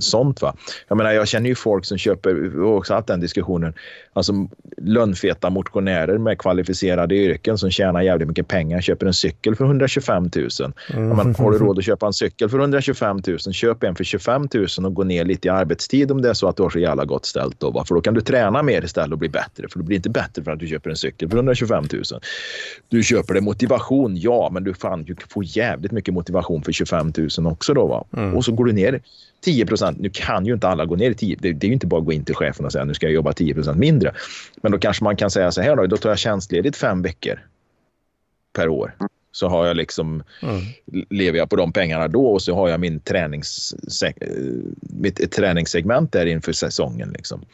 sånt. 0.00 0.42
Va? 0.42 0.54
Jag 0.88 0.96
menar, 0.96 1.12
jag 1.12 1.28
känner 1.28 1.48
ju 1.48 1.54
folk 1.54 1.84
som 1.84 1.98
köper, 1.98 2.60
och 2.60 2.76
också 2.76 2.94
haft 2.94 3.06
den 3.06 3.20
diskussionen, 3.20 3.74
alltså 4.12 4.32
lönnfeta 4.76 5.50
motionärer 5.50 6.18
med 6.18 6.38
kvalificerade 6.38 7.14
yrken 7.14 7.58
som 7.58 7.70
tjänar 7.70 8.02
jävligt 8.02 8.28
mycket 8.28 8.48
pengar 8.48 8.80
köper 8.80 9.06
en 9.06 9.14
cykel 9.14 9.56
för 9.56 9.64
125 9.64 10.30
000. 10.36 10.48
Mm. 10.90 11.08
Men, 11.08 11.34
har 11.34 11.50
du 11.50 11.58
råd 11.58 11.78
att 11.78 11.84
köpa 11.84 12.06
en 12.06 12.12
cykel 12.12 12.48
för 12.48 12.58
125 12.58 13.22
000, 13.26 13.38
köp 13.38 13.82
en 13.82 13.94
för 13.94 14.04
25 14.04 14.48
000 14.54 14.66
och 14.84 14.94
gå 14.94 15.04
ner 15.04 15.24
lite 15.24 15.48
i 15.48 15.50
arbetstid 15.50 16.10
om 16.10 16.22
det 16.22 16.28
är 16.30 16.34
så 16.34 16.48
att 16.48 16.56
du 16.56 16.62
har 16.62 16.70
så 16.70 16.78
jävla 16.78 17.04
gott 17.04 17.26
ställt. 17.26 17.60
Då, 17.60 17.70
va? 17.70 17.84
För 17.84 17.94
då 17.94 18.00
kan 18.00 18.14
du 18.14 18.20
träna 18.20 18.62
mer 18.62 18.84
istället 18.84 19.12
och 19.12 19.18
bli 19.18 19.28
bättre. 19.28 19.68
För 19.68 19.78
du 19.78 19.84
blir 19.84 19.96
inte 19.96 20.10
bättre 20.10 20.42
för 20.42 20.50
att 20.50 20.58
du 20.58 20.66
köper 20.66 20.90
en 20.90 20.96
cykel 20.96 21.28
för 21.28 21.36
125 21.36 21.84
000. 21.92 22.02
Du 22.88 23.02
köper 23.02 23.34
det 23.34 23.40
motivation, 23.40 24.16
ja, 24.16 24.50
men 24.52 24.64
du, 24.64 24.74
fan, 24.74 25.04
du 25.04 25.16
får 25.28 25.44
jävligt 25.46 25.92
mycket 25.92 26.14
motivation 26.14 26.62
för 26.62 26.72
25 26.72 27.12
000 27.38 27.46
också. 27.46 27.74
Då, 27.74 27.86
va? 27.86 28.04
Mm. 28.16 28.36
Och 28.36 28.44
så 28.44 28.52
går 28.52 28.64
du 28.64 28.72
ner 28.72 29.00
10 29.40 29.66
procent. 29.66 29.98
Nu 30.00 30.10
kan 30.12 30.46
ju 30.46 30.54
inte 30.54 30.68
alla 30.68 30.84
gå 30.84 30.96
ner 30.96 31.10
i 31.10 31.14
10. 31.14 31.36
Det, 31.40 31.52
det 31.52 31.66
är 31.66 31.68
ju 31.68 31.74
inte 31.74 31.86
bara 31.86 32.00
att 32.00 32.06
gå 32.06 32.12
in 32.12 32.24
till 32.24 32.34
chefen 32.34 32.66
och 32.66 32.72
säga 32.72 32.84
nu 32.84 32.94
ska 32.94 33.06
jag 33.06 33.12
jobba 33.12 33.32
10 33.32 33.54
procent 33.54 33.78
mindre. 33.78 34.14
Men 34.62 34.72
då 34.72 34.78
kanske 34.78 35.04
man 35.04 35.16
kan 35.16 35.30
säga 35.30 35.52
så 35.52 35.60
här 35.60 35.76
då. 35.76 35.86
Då 35.86 35.96
tar 35.96 36.08
jag 36.08 36.18
tjänstledigt 36.18 36.76
fem 36.76 37.02
veckor 37.02 37.46
per 38.52 38.68
år. 38.68 38.94
Så 39.32 39.48
har 39.48 39.66
jag 39.66 39.76
liksom, 39.76 40.22
mm. 40.42 40.60
lever 41.10 41.38
jag 41.38 41.50
på 41.50 41.56
de 41.56 41.72
pengarna 41.72 42.08
då 42.08 42.26
och 42.26 42.42
så 42.42 42.54
har 42.54 42.68
jag 42.68 42.80
min 42.80 43.00
tränings, 43.00 43.74
mitt 44.80 45.32
träningssegment 45.32 46.12
där 46.12 46.26
inför 46.26 46.52
säsongen. 46.52 47.10
Liksom. 47.10 47.44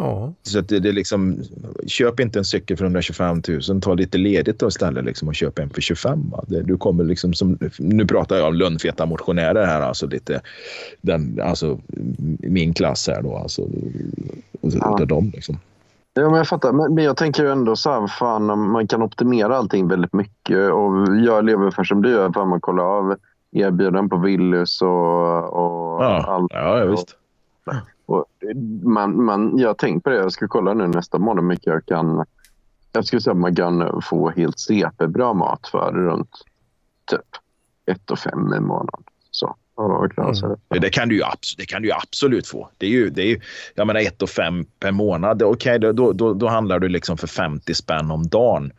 Ja. 0.00 0.32
Så 0.42 0.58
att 0.58 0.68
det, 0.68 0.80
det 0.80 0.92
liksom, 0.92 1.42
köp 1.86 2.20
inte 2.20 2.38
en 2.38 2.44
cykel 2.44 2.76
för 2.76 2.84
125 2.84 3.42
000, 3.68 3.80
ta 3.80 3.94
lite 3.94 4.18
ledigt 4.18 4.58
då 4.58 4.68
istället 4.68 5.04
liksom 5.04 5.28
och 5.28 5.34
köp 5.34 5.58
en 5.58 5.70
för 5.70 5.80
25. 5.80 6.32
Det, 6.46 6.62
du 6.62 6.76
kommer 6.76 7.04
liksom 7.04 7.34
som, 7.34 7.58
nu 7.78 8.06
pratar 8.06 8.36
jag 8.36 8.48
om 8.48 8.54
lönnfeta 8.54 9.06
motionärer 9.06 9.66
här, 9.66 9.80
alltså 9.80 10.06
lite 10.06 10.40
den, 11.00 11.40
alltså 11.42 11.80
min 12.38 12.74
klass 12.74 13.08
här 13.08 13.22
då, 13.22 13.36
alltså. 13.36 13.62
Ja. 14.60 15.04
dem 15.04 15.30
liksom. 15.34 15.58
Ja, 16.14 16.22
men 16.22 16.34
jag 16.34 16.48
fattar. 16.48 16.72
Men, 16.72 16.94
men 16.94 17.04
jag 17.04 17.16
tänker 17.16 17.44
ändå 17.44 17.76
så 17.76 17.90
här, 17.90 18.06
fan, 18.06 18.70
man 18.70 18.86
kan 18.86 19.02
optimera 19.02 19.56
allting 19.56 19.88
väldigt 19.88 20.12
mycket. 20.12 20.72
Och 20.72 21.16
jag 21.16 21.44
lever 21.44 21.70
för 21.70 21.84
som 21.84 22.02
du 22.02 22.10
gör, 22.10 22.32
för 22.32 22.44
man 22.44 22.60
kollar 22.60 22.84
av 22.84 23.16
erbjudanden 23.52 24.08
på 24.08 24.16
Willys 24.16 24.82
och, 24.82 25.44
och 25.44 26.04
ja. 26.04 26.24
allt. 26.28 26.52
Ja, 26.52 26.78
ja, 26.78 26.84
visst. 26.84 27.16
Och 27.64 27.74
man, 28.82 29.24
man, 29.24 29.58
jag 29.58 29.68
har 29.68 29.74
tänkt 29.74 30.04
på 30.04 30.10
det. 30.10 30.16
Jag 30.16 30.32
ska 30.32 30.48
kolla 30.48 30.74
nu 30.74 30.86
nästa 30.86 31.18
månad 31.18 31.44
hur 31.44 31.48
mycket 31.48 31.66
jag 31.66 31.86
kan... 31.86 32.24
Jag 32.92 33.04
skulle 33.04 33.22
säga 33.22 33.32
att 33.32 33.38
man 33.38 33.56
kan 33.56 34.02
få 34.02 34.30
helt 34.30 34.58
CP-bra 34.58 35.34
mat 35.34 35.68
för 35.68 35.92
runt 35.92 36.30
typ 37.04 37.20
1 37.86 38.18
5 38.18 38.54
i 38.54 38.60
månaden. 38.60 39.04
Så. 39.30 39.56
Mm. 40.70 40.82
Det, 40.82 40.90
kan 40.90 41.08
du 41.08 41.16
ju, 41.16 41.22
det 41.56 41.66
kan 41.66 41.82
du 41.82 41.92
absolut 41.92 42.46
få. 42.46 42.68
Det 42.78 42.86
är 42.86 42.90
ju, 42.90 43.10
det 43.10 43.22
är 43.22 43.26
ju, 43.26 43.40
jag 43.74 43.86
menar 43.86 44.00
1 44.00 44.30
5 44.30 44.64
per 44.80 44.92
månad. 44.92 45.42
Okej, 45.42 45.76
okay, 45.76 45.92
då, 45.92 46.12
då, 46.12 46.34
då 46.34 46.48
handlar 46.48 46.78
du 46.78 46.88
liksom 46.88 47.18
för 47.18 47.26
50 47.26 47.74
spänn 47.74 48.10
om 48.10 48.28
dagen. 48.28 48.72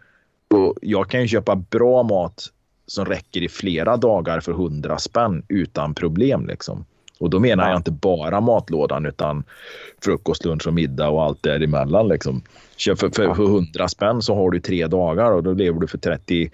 Och 0.49 0.75
jag 0.81 1.09
kan 1.09 1.21
ju 1.21 1.27
köpa 1.27 1.55
bra 1.55 2.03
mat 2.03 2.47
som 2.85 3.05
räcker 3.05 3.41
i 3.41 3.49
flera 3.49 3.97
dagar 3.97 4.39
för 4.39 4.51
100 4.51 4.97
spänn 4.97 5.43
utan 5.47 5.93
problem. 5.93 6.47
Liksom. 6.47 6.85
Och 7.21 7.29
då 7.29 7.39
menar 7.39 7.69
jag 7.69 7.77
inte 7.77 7.91
bara 7.91 8.41
matlådan 8.41 9.05
utan 9.05 9.43
frukost, 10.03 10.45
lunch 10.45 10.67
och 10.67 10.73
middag 10.73 11.09
och 11.09 11.23
allt 11.23 11.43
däremellan. 11.43 12.07
Liksom. 12.07 12.41
För, 12.77 12.95
för, 12.95 13.33
för 13.33 13.43
100 13.43 13.87
spänn 13.87 14.21
så 14.21 14.35
har 14.35 14.51
du 14.51 14.59
tre 14.59 14.87
dagar 14.87 15.31
och 15.31 15.43
då 15.43 15.53
lever 15.53 15.79
du 15.79 15.87
för 15.87 15.97
30, 15.97 16.51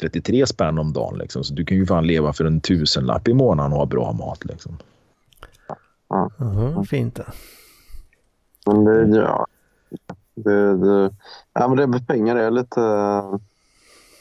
33 0.00 0.46
spänn 0.46 0.78
om 0.78 0.92
dagen. 0.92 1.18
Liksom. 1.18 1.44
Så 1.44 1.54
du 1.54 1.64
kan 1.64 1.76
ju 1.76 1.86
fan 1.86 2.06
leva 2.06 2.32
för 2.32 2.44
en 2.44 2.60
tusenlapp 2.60 3.28
i 3.28 3.34
månaden 3.34 3.72
och 3.72 3.78
ha 3.78 3.86
bra 3.86 4.12
mat. 4.12 4.44
Liksom. 4.44 4.78
Ja. 6.08 6.30
Mm, 6.40 6.84
fint 6.84 7.14
det. 7.14 7.26
Men 8.66 8.84
det, 8.84 9.18
ja. 9.18 9.46
Det, 10.34 10.76
det, 10.76 11.14
ja, 11.52 11.68
men 11.68 11.76
det 11.76 11.86
med 11.86 12.06
pengar 12.06 12.36
är 12.36 12.50
lite... 12.50 12.80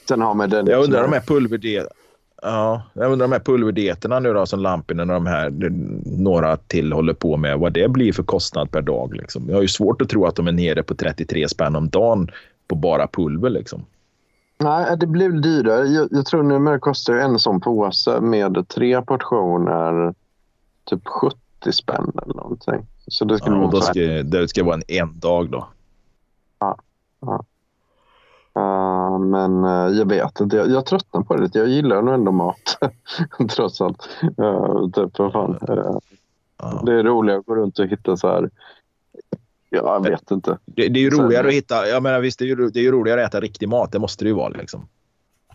Sen 0.08 0.22
har 0.22 0.34
man 0.34 0.50
den... 0.50 0.68
Jag 0.68 0.84
undrar 0.84 1.02
de 1.02 1.14
här 1.14 1.22
pulverdieterna. 1.22 1.90
Ja, 2.42 2.82
jag 2.94 3.12
undrar 3.12 3.28
de 3.28 3.32
här 3.32 3.40
pulverdieterna 3.40 4.20
nu 4.20 4.34
då 4.34 4.46
som 4.46 4.60
Lampinen 4.60 5.10
och 5.10 5.14
de 5.14 5.26
här 5.26 5.54
några 6.06 6.58
till 6.58 6.94
håller 6.94 7.14
på 7.14 7.38
med. 7.38 7.60
Vad 7.60 7.74
det 7.74 7.92
blir 7.92 8.14
för 8.14 8.24
kostnad 8.24 8.72
per 8.72 8.82
dag. 8.82 9.16
Liksom. 9.16 9.50
Jag 9.50 9.56
har 9.56 9.62
ju 9.62 9.68
svårt 9.68 10.02
att 10.02 10.10
tro 10.10 10.26
att 10.26 10.36
de 10.36 10.48
är 10.48 10.52
nere 10.52 10.84
på 10.84 10.96
33 10.96 11.50
spänn 11.50 11.76
om 11.76 11.90
dagen 11.90 12.32
på 12.68 12.76
bara 12.76 13.08
pulver. 13.08 13.50
Liksom. 13.50 13.86
Nej, 14.60 14.98
det 14.98 15.08
blir 15.08 15.30
dyrare. 15.30 15.88
Jag, 15.88 16.08
jag 16.12 16.26
tror 16.26 16.44
numera 16.44 16.80
kostar 16.80 17.14
en 17.14 17.40
sån 17.40 17.62
påse 17.62 18.22
med 18.22 18.68
tre 18.68 19.02
portioner 19.02 20.14
typ 20.86 21.08
70 21.08 21.38
spänn 21.72 22.12
eller 22.24 22.34
någonting. 22.34 22.86
Så 23.08 23.26
det 23.26 23.38
ska, 23.38 23.50
ja, 23.50 23.66
och 23.66 23.72
då 23.72 23.82
ska 23.82 24.00
det 24.24 24.48
ska 24.48 24.64
vara 24.64 24.76
en 24.76 24.84
en 24.88 25.20
dag 25.20 25.50
då? 25.50 25.68
Ja. 26.60 26.78
ja. 27.22 27.46
Uh, 28.58 29.20
men 29.20 29.66
uh, 29.66 29.98
jag 29.98 30.10
vet 30.10 30.40
inte. 30.40 30.58
Jag, 30.58 30.70
jag 30.70 30.86
tröttnar 30.86 31.22
på 31.22 31.36
det. 31.36 31.56
Jag 31.56 31.68
gillar 31.68 32.02
nog 32.02 32.14
ändå 32.14 32.32
mat. 32.32 32.78
Trots 33.56 33.82
allt. 33.82 34.10
Uh, 34.40 34.90
typ, 34.90 35.20
vad 35.20 35.32
fan. 35.32 35.58
Ja. 36.60 36.82
Det 36.86 36.94
är 36.94 37.04
roligare 37.04 37.40
att 37.40 37.46
gå 37.46 37.56
runt 37.56 37.80
och 37.80 37.88
hitta 37.88 38.18
så 38.18 38.28
här 38.28 38.50
jag 39.70 40.04
vet 40.04 40.32
inte. 40.32 40.58
Det, 40.66 40.88
det 40.88 41.00
är 41.00 41.02
ju 41.02 41.10
roligare 41.10 41.44
Sen, 41.44 41.48
att 41.50 41.54
hitta, 41.54 41.88
jag 41.88 42.04
menar 42.04 42.20
visst 42.20 42.40
det 42.40 42.46
är, 42.46 42.48
ju, 42.48 42.70
det 42.70 42.80
är 42.80 42.84
ju 42.84 42.92
roligare 42.92 43.26
att 43.26 43.30
äta 43.30 43.42
riktig 43.42 43.70
mat, 43.70 43.92
det 43.92 44.00
måste 44.00 44.26
det 44.26 44.28
ju 44.28 44.36
vara 44.36 44.50
liksom. 44.50 44.88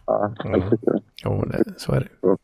Ja, 0.06 0.34
mm. 0.44 0.62
Jo, 1.24 1.44
det, 1.44 1.64
så 1.76 1.92
är 1.92 2.00
det. 2.00 2.36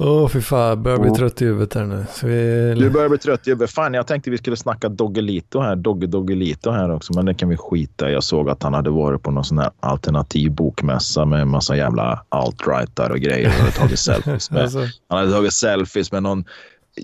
Åh, 0.00 0.24
oh, 0.24 0.28
fy 0.28 0.40
fan. 0.40 0.68
Jag 0.68 0.78
börjar 0.78 0.98
bli 0.98 1.10
trött 1.10 1.42
i 1.42 1.44
huvudet 1.44 1.74
här 1.74 1.84
nu. 1.84 2.04
Vi... 2.22 2.74
Du 2.80 2.90
börjar 2.90 3.08
bli 3.08 3.18
trött 3.18 3.46
i 3.46 3.50
huvudet. 3.50 3.70
Fan, 3.70 3.94
jag 3.94 4.06
tänkte 4.06 4.30
vi 4.30 4.38
skulle 4.38 4.56
snacka 4.56 4.88
Doggelito 4.88 5.60
här. 5.60 5.76
Dogge 5.76 6.06
Doggelito 6.06 6.70
här 6.70 6.90
också, 6.90 7.12
men 7.12 7.24
det 7.26 7.34
kan 7.34 7.48
vi 7.48 7.56
skita 7.56 8.10
Jag 8.10 8.24
såg 8.24 8.50
att 8.50 8.62
han 8.62 8.74
hade 8.74 8.90
varit 8.90 9.22
på 9.22 9.30
någon 9.30 9.44
sån 9.44 9.58
här 9.58 9.70
alternativ 9.80 10.52
bokmässa 10.52 11.24
med 11.24 11.40
en 11.40 11.48
massa 11.48 11.76
jävla 11.76 12.24
alt-rightar 12.28 13.10
och 13.10 13.18
grejer. 13.18 13.48
Hade 13.48 13.70
tagit 13.70 13.98
selfies 13.98 14.50
med, 14.50 14.62
alltså. 14.62 14.78
han 15.08 15.18
hade 15.18 15.32
tagit 15.32 15.52
selfies 15.52 16.12
med 16.12 16.22
någon 16.22 16.44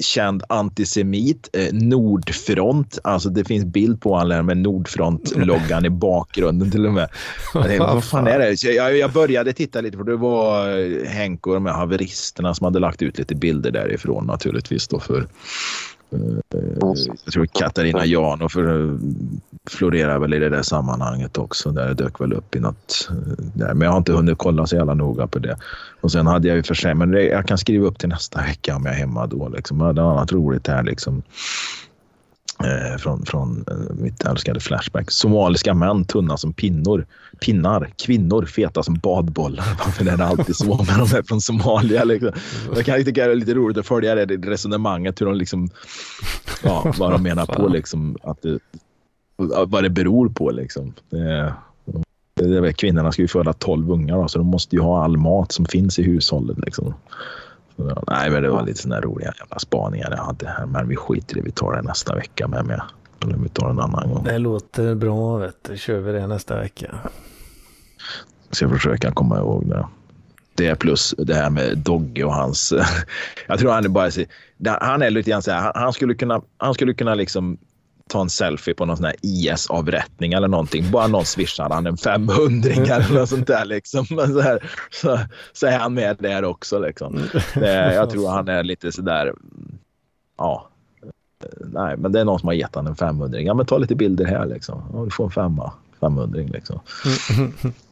känd 0.01 0.43
antisemit, 0.49 1.49
eh, 1.53 1.73
Nordfront. 1.73 2.99
Alltså 3.05 3.29
det 3.29 3.45
finns 3.45 3.65
bild 3.65 4.01
på 4.01 4.17
honom 4.17 4.47
med 4.47 4.57
Nordfront-loggan 4.57 5.87
i 5.87 5.91
bakgrunden 5.91 6.71
till 6.71 6.87
och 6.87 6.93
med. 6.93 7.09
Det, 7.55 7.79
vad 7.79 8.05
fan 8.05 8.27
är 8.27 8.39
det? 8.39 8.63
Jag, 8.63 8.97
jag 8.97 9.13
började 9.13 9.53
titta 9.53 9.81
lite 9.81 9.97
för 9.97 10.05
det 10.05 10.17
var 10.17 10.79
eh, 10.79 11.09
Henk 11.09 11.47
och 11.47 11.55
de 11.55 11.67
här 11.67 11.73
haveristerna 11.73 12.55
som 12.55 12.65
hade 12.65 12.79
lagt 12.79 13.03
ut 13.03 13.19
lite 13.19 13.35
bilder 13.35 13.71
därifrån 13.71 14.27
naturligtvis 14.27 14.89
då 14.89 15.01
för 15.01 15.27
jag 17.25 17.33
tror 17.33 17.47
Katarina 17.47 18.07
Janov 18.07 18.53
florerar 19.71 20.19
väl 20.19 20.35
i 20.35 20.39
det 20.39 20.49
där 20.49 20.63
sammanhanget 20.63 21.39
också. 21.39 21.71
Där 21.71 21.95
dök 21.95 22.21
väl 22.21 22.33
upp 22.33 22.57
i 22.57 22.61
något 22.61 23.09
där. 23.55 23.75
Men 23.75 23.81
jag 23.81 23.91
har 23.91 23.99
inte 23.99 24.13
hunnit 24.13 24.39
kolla 24.39 24.67
så 24.67 24.77
jävla 24.77 24.95
noga 24.95 25.27
på 25.27 25.39
det. 25.39 25.57
Och 26.01 26.13
sen 26.13 26.27
hade 26.27 26.49
jag 26.49 26.57
ju 26.57 26.63
för 26.63 26.75
sig, 26.75 26.95
men 26.95 27.13
jag 27.13 27.47
kan 27.47 27.59
skriva 27.59 27.87
upp 27.87 27.99
till 27.99 28.09
nästa 28.09 28.43
vecka 28.43 28.77
om 28.77 28.85
jag 28.85 28.95
är 28.95 28.99
hemma 28.99 29.27
då. 29.27 29.49
Liksom. 29.49 29.81
Jag 29.81 29.87
hade 29.87 30.03
annat 30.03 30.33
roligt 30.33 30.67
här 30.67 30.83
liksom. 30.83 31.23
Eh, 32.65 32.99
från, 32.99 33.27
från 33.27 33.65
eh, 33.71 33.95
mitt 33.95 34.25
älskade 34.25 34.61
Flashback. 34.61 35.11
Somaliska 35.11 35.75
män 35.75 36.05
tunna 36.05 36.37
som 36.37 36.53
pinnor, 36.53 37.07
pinnar. 37.41 37.91
Kvinnor 38.05 38.45
feta 38.45 38.83
som 38.83 38.95
badbollar. 38.95 39.65
Varför 39.85 40.09
är 40.09 40.17
det 40.17 40.25
alltid 40.25 40.57
så 40.57 40.77
med 40.77 40.99
de 40.99 41.09
här 41.09 41.23
från 41.23 41.41
Somalia? 41.41 42.05
Liksom. 42.05 42.33
Jag 42.75 42.85
kan 42.85 43.05
tycka 43.05 43.27
det 43.27 43.33
är 43.33 43.37
lite 43.37 43.55
roligt 43.55 43.79
att 43.79 43.87
följa 43.87 44.15
det 44.15 44.37
resonemanget. 44.37 45.21
Hur 45.21 45.27
de 45.27 45.35
liksom, 45.35 45.69
ja, 46.63 46.93
vad 46.99 47.13
de 47.13 47.23
menar 47.23 47.47
på. 47.47 47.69
Liksom, 47.69 48.17
att 48.23 48.43
det, 48.43 48.59
vad 49.67 49.83
det 49.83 49.91
beror 49.91 50.29
på. 50.29 50.51
Liksom. 50.51 50.93
Det, 51.11 51.55
det, 52.35 52.61
det, 52.61 52.73
kvinnorna 52.73 53.13
ska 53.13 53.23
ju 53.23 53.29
föda 53.29 53.53
tolv 53.53 53.91
ungar 53.91 54.17
då, 54.17 54.29
så 54.29 54.39
de 54.39 54.47
måste 54.47 54.77
ju 54.77 54.83
ha 54.83 55.05
all 55.05 55.17
mat 55.17 55.53
som 55.53 55.65
finns 55.65 55.99
i 55.99 56.03
hushållet. 56.03 56.59
Liksom. 56.59 56.95
Nej, 58.07 58.31
men 58.31 58.43
det 58.43 58.51
var 58.51 58.67
lite 58.67 58.83
sådana 58.83 59.01
roliga 59.01 59.33
jävla 59.41 59.59
spaningar 59.59 60.11
jag 60.11 60.25
hade 60.25 60.49
här. 60.49 60.67
Men 60.67 60.89
vi 60.89 60.97
skiter 60.97 61.37
i 61.37 61.41
det. 61.41 61.45
Vi 61.45 61.53
tar 61.53 61.73
det 61.73 61.83
nästa 61.83 62.15
vecka 62.15 62.49
med. 62.49 62.65
med. 62.65 62.83
Eller 63.23 63.37
vi 63.37 63.49
tar 63.49 63.71
en 63.71 63.81
annan 63.81 64.09
gång. 64.09 64.25
Det 64.25 64.39
låter 64.39 64.95
bra. 64.95 65.37
Vet 65.37 65.57
du. 65.69 65.77
Kör 65.77 66.01
vi 66.01 66.13
det 66.13 66.27
nästa 66.27 66.59
vecka. 66.59 66.95
Jag 68.49 68.57
ska 68.57 68.69
försöka 68.69 69.11
komma 69.11 69.39
ihåg 69.39 69.69
det. 69.69 69.87
Det 70.57 70.75
plus 70.75 71.15
det 71.19 71.35
här 71.35 71.51
med 71.51 71.79
Dogge 71.79 72.25
och 72.25 72.35
hans... 72.35 72.73
jag 73.47 73.59
tror 73.59 73.73
han 73.73 73.85
är 73.85 73.89
bara... 73.89 74.11
Han 74.81 75.03
är 75.03 75.11
lite 75.11 75.31
grann 75.31 75.43
så 75.43 75.51
här, 75.51 75.73
han 75.75 75.93
skulle 75.93 76.15
kunna, 76.15 76.43
han 76.57 76.75
skulle 76.75 76.95
kunna 76.95 77.15
liksom 77.15 77.59
ta 78.09 78.21
en 78.21 78.31
selfie 78.31 78.75
på 78.75 78.85
någon 78.85 78.97
sån 78.97 79.07
här 79.07 79.17
IS-avrättning 79.23 80.33
eller 80.33 80.49
någonting. 80.49 80.91
Bara 80.91 81.07
någon 81.07 81.25
swishar 81.25 81.71
han 81.71 81.87
en 81.87 81.97
500 81.97 82.71
eller 82.71 83.15
något 83.15 83.29
sånt 83.29 83.47
där. 83.47 83.65
Liksom. 83.65 84.07
Så, 84.07 84.41
här, 84.41 84.71
så, 84.91 85.19
så, 85.53 85.67
är 85.67 85.79
han 85.79 85.95
med 85.95 86.17
där 86.21 86.45
också. 86.45 86.79
Liksom. 86.79 87.21
Det, 87.55 87.95
jag 87.95 88.11
tror 88.11 88.29
han 88.31 88.49
är 88.49 88.63
lite 88.63 88.93
sådär... 88.93 89.35
Ja. 90.39 90.69
Nej, 91.61 91.97
men 91.97 92.13
det 92.13 92.21
är 92.21 92.25
någon 92.25 92.39
som 92.41 92.47
har 92.47 92.55
gett 92.55 92.75
han 92.75 92.87
en 92.87 92.97
500 92.97 93.41
Ja, 93.41 93.55
men 93.55 93.67
ta 93.67 93.79
lite 93.79 93.95
bilder 93.95 94.25
här 94.25 94.47
liksom. 94.47 94.83
Ja, 94.93 95.05
du 95.05 95.11
får 95.11 95.25
en 95.25 95.31
femma. 95.31 95.73
500 96.01 96.41
liksom. 96.53 96.81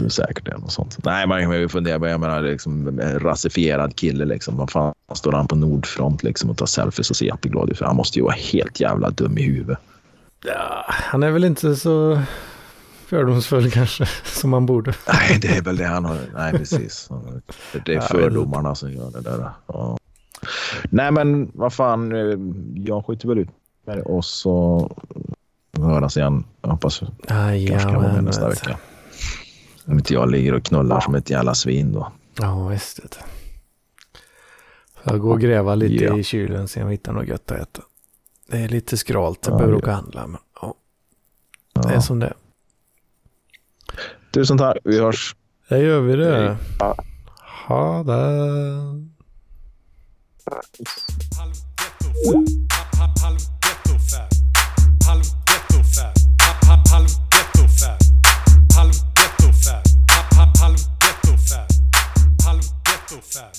tror 0.00 0.08
säkert 0.08 0.44
det 0.44 0.58
något 0.58 0.72
sånt. 0.72 0.98
Nej, 1.04 1.26
man 1.26 1.42
kan 1.42 1.60
ju 1.60 1.68
fundera 1.68 1.98
på, 1.98 2.06
jag 2.06 2.20
menar, 2.20 2.42
liksom, 2.42 3.00
rasifierad 3.00 3.96
kille 3.96 4.24
liksom. 4.24 4.56
Vad 4.56 4.70
fan 4.70 4.94
står 5.14 5.32
han 5.32 5.46
på 5.46 5.56
Nordfront 5.56 6.22
liksom 6.22 6.50
och 6.50 6.56
tar 6.56 6.66
selfies 6.66 7.10
och 7.10 7.16
ser 7.16 7.26
jätteglad 7.26 7.70
ut? 7.70 7.78
För 7.78 7.84
han 7.84 7.96
måste 7.96 8.18
ju 8.18 8.24
vara 8.24 8.34
helt 8.52 8.80
jävla 8.80 9.10
dum 9.10 9.38
i 9.38 9.42
huvudet. 9.42 9.78
Ja, 10.44 10.84
han 10.88 11.22
är 11.22 11.30
väl 11.30 11.44
inte 11.44 11.76
så 11.76 12.22
fördomsfull 13.06 13.70
kanske, 13.70 14.06
som 14.24 14.50
man 14.50 14.66
borde. 14.66 14.94
Nej, 15.08 15.38
det 15.42 15.48
är 15.48 15.62
väl 15.62 15.76
det 15.76 15.86
han 15.86 16.04
har. 16.04 16.18
Nej, 16.34 16.52
precis. 16.52 17.08
Det 17.86 17.94
är 17.94 18.00
fördomarna 18.00 18.74
som 18.74 18.92
gör 18.92 19.10
det 19.10 19.20
där. 19.20 19.50
Ja. 19.66 19.98
Nej, 20.90 21.10
men 21.10 21.50
vad 21.54 21.72
fan, 21.72 22.12
jag 22.86 23.06
skjuter 23.06 23.28
väl 23.28 23.38
ut 23.38 23.48
och 24.04 24.24
så 24.24 24.90
höras 25.78 26.16
igen. 26.16 26.44
Jag 26.62 26.70
hoppas 26.70 27.02
Aj, 27.28 27.68
kanske 27.68 27.88
kan 27.88 28.02
vara 28.02 28.20
nästa 28.20 28.48
vecka. 28.48 28.76
Om 29.84 29.98
inte 29.98 30.14
jag 30.14 30.30
ligger 30.30 30.54
och 30.54 30.64
knullar 30.64 31.00
som 31.00 31.14
ett 31.14 31.30
jävla 31.30 31.54
svin 31.54 31.92
då. 31.92 32.12
Ja, 32.40 32.68
visst. 32.68 32.96
Det. 33.02 33.08
Får 34.94 35.12
jag 35.12 35.20
går 35.20 35.32
och 35.32 35.40
gräva 35.40 35.74
lite 35.74 36.04
ja. 36.04 36.18
i 36.18 36.24
kylen 36.24 36.62
och 36.62 36.70
se 36.70 36.80
om 36.80 36.86
jag 36.86 36.92
hittar 36.92 37.12
något 37.12 37.28
gött 37.28 37.50
att 37.50 37.58
äta. 37.58 37.82
Det 38.48 38.58
är 38.58 38.68
lite 38.68 38.96
skralt, 38.96 39.38
jag 39.42 39.54
ja, 39.54 39.58
behöver 39.58 39.76
åka 39.76 39.90
och 39.90 39.96
handla. 39.96 40.26
Men, 40.26 40.40
ja. 40.62 40.74
Det 41.72 41.94
är 41.94 42.00
som 42.00 42.18
det 42.18 42.32
Tusen 44.32 44.58
tack, 44.58 44.76
vi 44.84 45.00
hörs. 45.00 45.36
Det 45.68 45.78
gör 45.78 46.00
vi 46.00 46.16
det. 46.16 46.56
Ja. 46.78 46.96
Ha 47.68 48.02
det. 48.02 48.20
Halv 55.06 55.24
Halv 60.60 60.80
ghetto-fab. 60.98 61.68
Halv 62.44 62.64
ghetto-fab. 62.84 63.52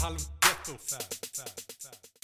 Halv 0.00 0.20
ghetto-fab. 0.40 1.21